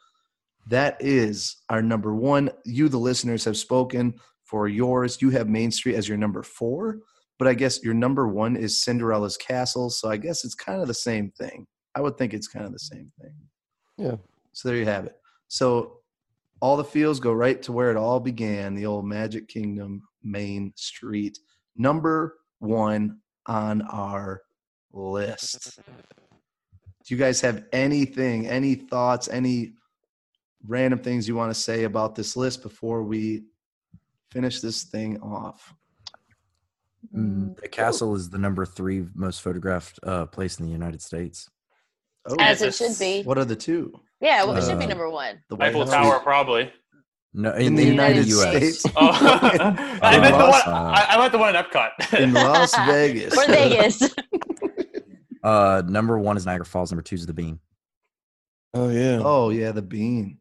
that 0.68 0.98
is 1.00 1.58
our 1.70 1.82
number 1.82 2.16
one. 2.16 2.50
You, 2.66 2.90
the 2.90 2.98
listeners, 2.98 3.46
have 3.46 3.58
spoken 3.58 4.16
for 4.44 4.68
yours. 4.68 5.22
You 5.22 5.30
have 5.32 5.48
Main 5.48 5.72
Street 5.72 5.96
as 5.96 6.08
your 6.08 6.18
number 6.18 6.44
four, 6.44 7.00
but 7.38 7.48
I 7.48 7.54
guess 7.54 7.84
your 7.84 7.94
number 7.94 8.28
one 8.28 8.56
is 8.56 8.84
Cinderella's 8.84 9.38
Castle. 9.38 9.90
So 9.90 10.10
I 10.10 10.18
guess 10.18 10.44
it's 10.46 10.56
kind 10.56 10.82
of 10.82 10.88
the 10.88 10.94
same 10.94 11.32
thing. 11.32 11.68
I 11.96 12.02
would 12.02 12.18
think 12.18 12.34
it's 12.34 12.48
kind 12.48 12.66
of 12.66 12.74
the 12.74 12.80
same 12.80 13.12
thing. 13.22 13.34
Yeah. 13.98 14.16
So 14.54 14.68
there 14.68 14.78
you 14.78 14.86
have 14.86 15.06
it. 15.06 15.16
So 15.48 16.00
all 16.62 16.78
the 16.78 16.84
fields 16.84 17.20
go 17.20 17.32
right 17.32 17.62
to 17.64 17.72
where 17.72 17.92
it 17.92 17.98
all 17.98 18.20
began, 18.20 18.76
the 18.76 18.86
old 18.86 19.06
Magic 19.06 19.48
Kingdom 19.48 20.02
Main 20.24 20.74
Street. 20.76 21.38
Number 21.76 22.38
one 22.60 23.20
on 23.46 23.82
our 23.84 24.42
list. 24.92 25.78
Do 25.78 27.14
you 27.14 27.18
guys 27.18 27.42
have 27.42 27.66
anything, 27.72 28.48
any 28.48 28.76
thoughts, 28.76 29.28
any 29.28 29.74
random 30.68 31.00
things 31.00 31.28
you 31.28 31.36
want 31.36 31.54
to 31.54 31.60
say 31.60 31.84
about 31.84 32.16
this 32.16 32.36
list 32.36 32.62
before 32.64 33.04
we 33.04 33.44
finish 34.32 34.60
this 34.62 34.84
thing 34.84 35.20
off? 35.22 35.74
Mm, 37.16 37.60
the 37.60 37.68
castle 37.68 38.16
is 38.16 38.30
the 38.30 38.38
number 38.38 38.66
three 38.66 39.06
most 39.14 39.42
photographed 39.42 40.00
uh, 40.04 40.26
place 40.26 40.60
in 40.60 40.66
the 40.66 40.72
United 40.72 41.02
States. 41.02 41.50
Oh, 42.28 42.36
As 42.40 42.62
it 42.62 42.74
should 42.74 42.98
be. 42.98 43.22
what 43.24 43.38
are 43.38 43.46
the 43.46 43.56
two? 43.56 43.94
Yeah, 44.20 44.44
well, 44.44 44.58
it 44.58 44.64
should 44.64 44.80
be 44.80 44.86
Uh, 44.86 44.90
number 44.90 45.10
one. 45.10 45.40
The 45.50 45.56
White 45.56 45.68
Eiffel 45.70 45.82
House? 45.82 45.92
Tower, 45.92 46.20
probably. 46.20 46.72
No, 47.38 47.52
in 47.54 47.76
the 47.76 47.84
United 47.84 48.28
States. 48.32 48.86
Oh, 48.96 49.10
I 50.02 50.16
In 50.16 50.22
meant 50.22 50.34
the 50.34 50.40
one. 50.40 50.50
Las- 50.50 50.68
I, 50.68 51.06
I 51.10 51.18
meant 51.20 51.32
the 51.34 51.38
one 51.38 51.56
in 51.56 51.62
Epcot. 51.64 52.20
in 52.20 52.34
Las 52.34 52.74
Vegas. 52.88 53.38
Or 53.38 53.46
Vegas. 53.48 54.02
Uh, 55.44 55.84
number 55.86 56.18
one 56.18 56.38
is 56.38 56.46
Niagara 56.46 56.66
Falls. 56.66 56.92
Number 56.92 57.04
two 57.04 57.16
is 57.16 57.26
the 57.26 57.34
Bean. 57.34 57.60
Oh 58.74 58.90
yeah. 58.90 59.22
Oh 59.24 59.50
yeah, 59.52 59.72
the 59.72 59.82
bean. 59.82 60.40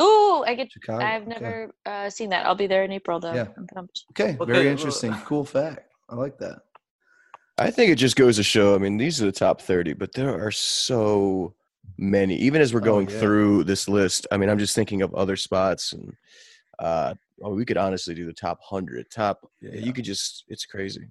Ooh, 0.00 0.44
I 0.46 0.54
get. 0.54 0.72
Chicago. 0.72 1.04
I've 1.04 1.22
Okay. 1.22 1.30
never 1.40 1.74
uh, 1.86 2.10
seen 2.10 2.30
that. 2.30 2.46
I'll 2.46 2.54
be 2.54 2.66
there 2.66 2.84
in 2.84 2.92
April 2.92 3.20
though. 3.20 3.32
Yeah. 3.34 3.46
I'm 3.56 3.66
pumped. 3.68 4.04
Okay, 4.10 4.36
Okay, 4.40 4.52
very 4.52 4.68
interesting. 4.68 5.12
Cool 5.24 5.44
fact. 5.44 5.92
I 6.08 6.14
like 6.16 6.38
that. 6.38 6.60
I 7.58 7.70
think 7.70 7.90
it 7.92 7.96
just 7.96 8.16
goes 8.16 8.36
to 8.36 8.42
show. 8.42 8.74
I 8.74 8.78
mean, 8.78 8.96
these 8.96 9.22
are 9.22 9.26
the 9.26 9.32
top 9.32 9.60
30, 9.60 9.92
but 9.92 10.12
there 10.12 10.44
are 10.44 10.50
so 10.50 11.54
many. 11.96 12.34
Even 12.36 12.60
as 12.60 12.74
we're 12.74 12.80
Oh, 12.80 12.84
going 12.84 13.08
yeah. 13.08 13.20
through 13.20 13.64
this 13.64 13.88
list, 13.88 14.26
I 14.32 14.36
mean, 14.36 14.48
I'm 14.50 14.58
just 14.58 14.74
thinking 14.74 15.02
of 15.02 15.14
other 15.14 15.36
spots, 15.36 15.92
and 15.92 16.12
uh, 16.80 17.14
oh, 17.42 17.54
we 17.54 17.64
could 17.64 17.76
honestly 17.76 18.12
do 18.14 18.26
the 18.26 18.32
top 18.32 18.58
100. 18.68 19.08
Top, 19.08 19.48
Yeah. 19.60 19.76
you 19.76 19.92
could 19.92 20.04
just, 20.04 20.42
it's 20.48 20.66
crazy. 20.66 21.08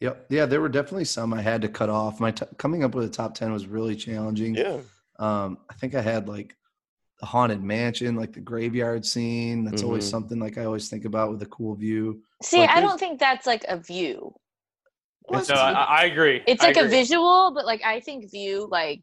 Yep. 0.00 0.26
Yeah, 0.30 0.46
there 0.46 0.60
were 0.60 0.68
definitely 0.68 1.04
some 1.04 1.32
I 1.32 1.42
had 1.42 1.62
to 1.62 1.68
cut 1.68 1.88
off. 1.90 2.18
My 2.18 2.32
t- 2.32 2.46
coming 2.56 2.82
up 2.82 2.94
with 2.96 3.04
a 3.04 3.08
top 3.10 3.34
ten 3.34 3.52
was 3.52 3.66
really 3.68 3.94
challenging. 3.94 4.54
Yeah. 4.56 4.78
Um, 5.20 5.58
I 5.70 5.74
think 5.74 5.94
I 5.94 6.00
had 6.00 6.26
like 6.26 6.56
the 7.20 7.26
haunted 7.26 7.62
mansion, 7.62 8.16
like 8.16 8.32
the 8.32 8.40
graveyard 8.40 9.04
scene. 9.04 9.64
That's 9.64 9.82
always 9.82 10.06
Mhm. 10.06 10.10
something 10.10 10.38
like 10.40 10.56
I 10.58 10.64
always 10.64 10.88
think 10.88 11.04
about 11.04 11.30
with 11.30 11.42
a 11.42 11.46
cool 11.46 11.74
view. 11.74 12.22
See, 12.42 12.60
Like, 12.60 12.70
I 12.70 12.80
don't 12.80 12.98
think 12.98 13.20
that's 13.20 13.46
like 13.46 13.64
a 13.68 13.76
view. 13.76 14.34
no, 15.30 15.38
I, 15.54 15.70
I 16.00 16.04
agree. 16.06 16.42
It's 16.46 16.64
I 16.64 16.68
like 16.68 16.76
a 16.78 16.88
visual, 16.88 17.52
but 17.54 17.66
like 17.66 17.82
I 17.84 18.00
think 18.00 18.30
view 18.30 18.66
like 18.70 19.02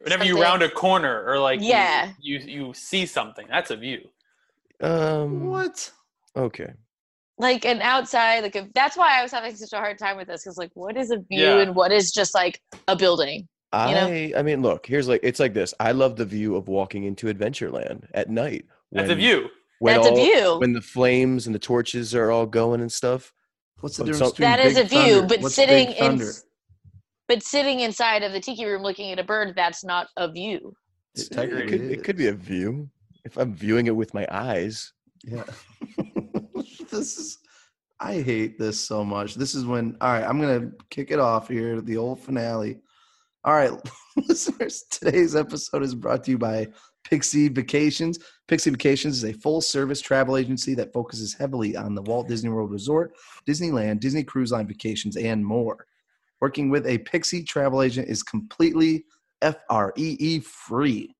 Whenever 0.00 0.24
you 0.24 0.40
round 0.42 0.62
a 0.62 0.68
corner 0.68 1.24
or 1.24 1.38
like 1.38 1.60
Yeah. 1.62 2.12
you, 2.18 2.38
you 2.38 2.74
see 2.74 3.06
something, 3.06 3.46
that's 3.48 3.70
a 3.70 3.76
view. 3.76 4.08
Um, 4.80 5.46
What? 5.48 5.92
Okay. 6.36 6.72
like 7.38 7.64
an 7.64 7.80
outside 7.82 8.42
like 8.42 8.54
if, 8.56 8.72
that's 8.72 8.96
why 8.96 9.18
I 9.18 9.22
was 9.22 9.32
having 9.32 9.54
such 9.56 9.72
a 9.72 9.76
hard 9.78 9.98
time 9.98 10.16
with 10.16 10.28
this 10.28 10.42
because 10.44 10.56
like 10.58 10.70
what 10.74 10.96
is 10.96 11.10
a 11.10 11.16
view 11.18 11.26
Yeah. 11.46 11.58
and 11.62 11.74
what 11.74 11.90
is 11.92 12.10
just 12.12 12.34
like 12.34 12.60
a 12.88 12.96
building. 12.96 13.48
I, 13.72 13.92
know? 13.92 14.38
I 14.38 14.42
mean, 14.42 14.62
look, 14.62 14.86
here's 14.86 15.08
like, 15.08 15.20
it's 15.22 15.40
like 15.40 15.54
this. 15.54 15.72
I 15.80 15.92
love 15.92 16.16
the 16.16 16.24
view 16.24 16.56
of 16.56 16.68
walking 16.68 17.04
into 17.04 17.32
Adventureland 17.32 18.04
at 18.14 18.28
night. 18.28 18.66
That's 18.90 19.10
a 19.10 19.14
view. 19.14 19.48
when 19.78 19.94
That's 20.00 20.08
a 20.08 20.14
view. 20.14 20.58
When 20.58 20.72
the 20.72 20.82
flames 20.82 21.46
and 21.46 21.54
the 21.54 21.58
torches 21.58 22.14
are 22.14 22.30
all 22.30 22.46
going 22.46 22.80
and 22.80 22.92
stuff. 22.92 23.32
What's 23.80 23.96
the 23.96 24.04
But 24.04 24.12
difference 24.12 24.32
between 24.32 24.50
That 24.50 24.60
is 24.60 24.76
a 24.76 24.84
view, 24.84 25.20
Thunder? 25.20 25.26
but 25.26 25.40
What's 25.40 25.54
sitting 25.54 25.92
in 25.92 26.22
but 27.28 27.42
sitting 27.42 27.80
inside 27.80 28.22
of 28.22 28.32
the 28.32 28.40
tiki 28.40 28.66
room 28.66 28.82
looking 28.82 29.10
at 29.10 29.18
a 29.18 29.24
bird, 29.24 29.54
that's 29.56 29.84
not 29.84 30.08
a 30.18 30.30
view. 30.30 30.74
It 31.14 31.28
It, 31.32 31.68
could, 31.68 31.80
it 31.80 32.04
could 32.04 32.16
be 32.16 32.28
a 32.28 32.32
view 32.32 32.90
if 33.24 33.38
I'm 33.38 33.54
viewing 33.54 33.86
it 33.86 33.96
with 33.96 34.12
my 34.12 34.26
eyes. 34.30 34.92
Yeah. 35.24 35.44
this 36.90 37.16
is 37.16 37.38
I 38.00 38.20
hate 38.20 38.58
this 38.58 38.80
so 38.80 39.04
much. 39.04 39.36
This 39.36 39.54
is 39.54 39.64
when 39.64 39.96
all 40.00 40.12
right, 40.12 40.24
I'm 40.24 40.40
gonna 40.40 40.72
kick 40.90 41.10
it 41.10 41.20
off 41.20 41.48
here, 41.48 41.80
the 41.80 41.96
old 41.96 42.20
finale. 42.20 42.80
All 43.44 43.54
right, 43.54 43.72
listeners, 44.28 44.84
today's 44.88 45.34
episode 45.34 45.82
is 45.82 45.96
brought 45.96 46.22
to 46.24 46.30
you 46.30 46.38
by 46.38 46.68
Pixie 47.02 47.48
Vacations. 47.48 48.20
Pixie 48.46 48.70
Vacations 48.70 49.16
is 49.16 49.24
a 49.24 49.32
full 49.32 49.60
service 49.60 50.00
travel 50.00 50.36
agency 50.36 50.74
that 50.76 50.92
focuses 50.92 51.34
heavily 51.34 51.76
on 51.76 51.96
the 51.96 52.02
Walt 52.02 52.28
Disney 52.28 52.50
World 52.50 52.70
Resort, 52.70 53.14
Disneyland, 53.44 53.98
Disney 53.98 54.22
Cruise 54.22 54.52
Line 54.52 54.68
vacations, 54.68 55.16
and 55.16 55.44
more. 55.44 55.84
Working 56.40 56.70
with 56.70 56.86
a 56.86 56.98
Pixie 56.98 57.42
travel 57.42 57.82
agent 57.82 58.08
is 58.08 58.22
completely 58.22 59.06
F 59.40 59.56
R 59.68 59.92
E 59.96 60.16
E 60.20 60.38
free. 60.38 61.12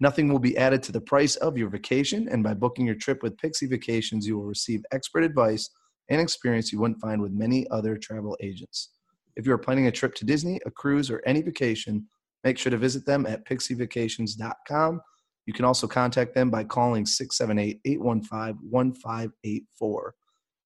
Nothing 0.00 0.32
will 0.32 0.38
be 0.38 0.56
added 0.56 0.82
to 0.84 0.92
the 0.92 1.00
price 1.02 1.36
of 1.36 1.58
your 1.58 1.68
vacation, 1.68 2.26
and 2.30 2.42
by 2.42 2.54
booking 2.54 2.86
your 2.86 2.94
trip 2.94 3.22
with 3.22 3.36
Pixie 3.36 3.66
Vacations, 3.66 4.26
you 4.26 4.38
will 4.38 4.46
receive 4.46 4.82
expert 4.92 5.24
advice 5.24 5.68
and 6.08 6.22
experience 6.22 6.72
you 6.72 6.80
wouldn't 6.80 7.02
find 7.02 7.20
with 7.20 7.32
many 7.32 7.68
other 7.68 7.98
travel 7.98 8.34
agents. 8.40 8.95
If 9.36 9.46
you 9.46 9.52
are 9.52 9.58
planning 9.58 9.86
a 9.86 9.92
trip 9.92 10.14
to 10.16 10.24
Disney, 10.24 10.60
a 10.66 10.70
cruise, 10.70 11.10
or 11.10 11.22
any 11.26 11.42
vacation, 11.42 12.06
make 12.42 12.58
sure 12.58 12.70
to 12.70 12.78
visit 12.78 13.04
them 13.06 13.26
at 13.26 13.46
pixievacations.com. 13.46 15.00
You 15.46 15.52
can 15.52 15.64
also 15.64 15.86
contact 15.86 16.34
them 16.34 16.50
by 16.50 16.64
calling 16.64 17.06
678 17.06 17.80
815 17.84 18.58
1584. 18.70 20.14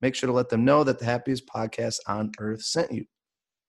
Make 0.00 0.14
sure 0.14 0.26
to 0.28 0.32
let 0.32 0.48
them 0.48 0.64
know 0.64 0.84
that 0.84 0.98
the 0.98 1.04
happiest 1.04 1.46
podcast 1.46 1.96
on 2.06 2.32
earth 2.38 2.62
sent 2.62 2.90
you. 2.90 3.04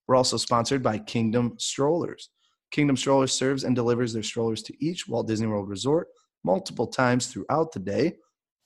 We're 0.08 0.16
also 0.16 0.38
sponsored 0.38 0.82
by 0.82 1.00
Kingdom 1.00 1.56
Strollers. 1.58 2.30
Kingdom 2.72 2.96
Strollers 2.96 3.34
serves 3.34 3.66
and 3.66 3.76
delivers 3.76 4.14
their 4.14 4.24
strollers 4.24 4.64
to 4.64 4.86
each 4.86 5.08
Walt 5.08 5.28
Disney 5.28 5.48
World 5.48 5.68
resort 5.68 6.08
multiple 6.44 6.88
times 6.88 7.28
throughout 7.28 7.72
the 7.74 7.80
day. 7.80 8.14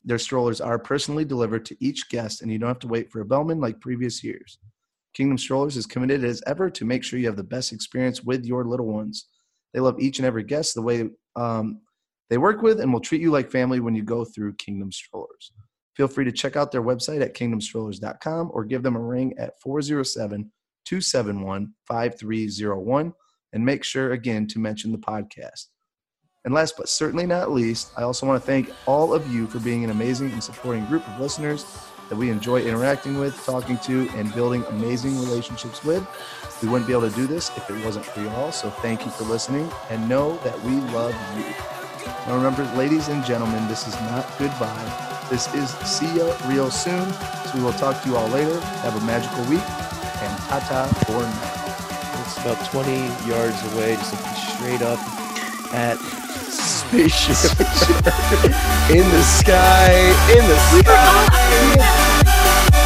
Their 0.04 0.20
strollers 0.20 0.62
are 0.62 0.78
personally 0.78 1.26
delivered 1.26 1.66
to 1.66 1.78
each 1.84 2.10
guest, 2.10 2.42
and 2.42 2.52
you 2.52 2.60
don't 2.60 2.70
have 2.70 2.80
to 2.80 2.88
wait 2.88 3.12
for 3.12 3.22
a 3.22 3.26
bellman 3.26 3.60
like 3.60 3.82
previous 3.82 4.24
years. 4.24 4.60
Kingdom 5.16 5.38
Strollers 5.38 5.78
is 5.78 5.86
committed 5.86 6.24
as 6.24 6.44
ever 6.46 6.70
to 6.70 6.86
make 6.86 7.04
sure 7.04 7.18
you 7.18 7.26
have 7.26 7.38
the 7.38 7.44
best 7.44 7.72
experience 7.72 8.22
with 8.22 8.46
your 8.46 8.66
little 8.66 8.88
ones. 8.88 9.30
They 9.74 9.80
love 9.80 10.00
each 10.00 10.20
and 10.20 10.26
every 10.26 10.44
guest 10.44 10.76
the 10.76 10.82
way 10.82 11.10
um, 11.36 11.82
they 12.30 12.38
work 12.38 12.62
with 12.62 12.82
and 12.82 12.92
will 12.92 13.00
treat 13.00 13.22
you 13.22 13.32
like 13.32 13.50
family 13.50 13.80
when 13.80 13.96
you 13.96 14.04
go 14.04 14.26
through 14.26 14.56
Kingdom 14.56 14.92
Strollers. 14.92 15.52
Feel 15.96 16.10
free 16.10 16.26
to 16.26 16.32
check 16.32 16.58
out 16.58 16.72
their 16.72 16.84
website 16.84 17.22
at 17.22 17.34
kingdomstrollers.com 17.34 18.52
or 18.54 18.66
give 18.66 18.84
them 18.84 18.98
a 18.98 19.02
ring 19.02 19.34
at 19.38 19.60
407 19.62 20.52
271 20.86 21.74
5301 21.88 23.14
and 23.54 23.66
make 23.66 23.84
sure 23.86 24.12
again 24.12 24.46
to 24.48 24.60
mention 24.60 24.92
the 24.92 24.98
podcast. 24.98 25.68
And 26.44 26.54
last 26.54 26.76
but 26.78 26.90
certainly 26.90 27.26
not 27.26 27.52
least, 27.52 27.92
I 27.98 28.04
also 28.04 28.28
want 28.28 28.42
to 28.42 28.46
thank 28.46 28.70
all 28.86 29.14
of 29.14 29.34
you 29.34 29.48
for 29.48 29.60
being 29.60 29.84
an 29.86 29.90
amazing 29.90 30.32
and 30.32 30.44
supporting 30.44 30.86
group 30.86 31.08
of 31.08 31.20
listeners 31.22 31.66
that 32.10 32.16
we 32.16 32.30
enjoy 32.30 32.62
interacting 32.62 33.18
with, 33.18 33.36
talking 33.46 33.78
to, 33.80 34.08
and 34.16 34.34
building 34.34 34.64
amazing 34.70 35.20
relationships 35.20 35.84
with. 35.84 36.06
We 36.62 36.70
wouldn't 36.70 36.88
be 36.88 36.94
able 36.94 37.10
to 37.10 37.16
do 37.16 37.28
this 37.28 37.50
if 37.58 37.70
it 37.70 37.84
wasn't 37.84 38.06
for 38.06 38.22
you 38.22 38.30
all. 38.30 38.52
So 38.52 38.70
thank 38.70 39.06
you 39.06 39.12
for 39.12 39.24
listening 39.24 39.70
and 39.90 40.08
know 40.08 40.38
that 40.38 40.60
we 40.64 40.72
love 40.92 41.16
you. 41.38 41.44
Now 42.28 42.36
remember, 42.36 42.64
ladies 42.76 43.08
and 43.08 43.24
gentlemen, 43.26 43.68
this 43.68 43.88
is 43.88 43.94
not 44.02 44.26
goodbye. 44.38 45.26
This 45.30 45.54
is 45.56 45.70
see 45.88 46.18
ya 46.18 46.36
real 46.48 46.70
soon. 46.70 47.12
So 47.14 47.52
we 47.56 47.64
will 47.64 47.74
talk 47.74 48.02
to 48.04 48.10
you 48.10 48.16
all 48.16 48.28
later. 48.30 48.60
Have 48.60 48.96
a 48.96 49.06
magical 49.06 49.44
week 49.46 49.66
and 50.22 50.38
ta-ta 50.48 50.88
for 51.06 51.22
now. 51.22 52.22
It's 52.22 52.38
about 52.40 52.64
20 52.72 53.30
yards 53.30 53.62
away, 53.74 53.96
just 53.96 54.56
straight 54.56 54.82
up 54.82 55.00
at 55.74 55.98
spaceship 56.88 57.60
in 58.90 59.10
the 59.12 59.24
sky, 59.24 59.92
in 60.30 60.48
the 60.48 60.58
sky. 60.82 62.85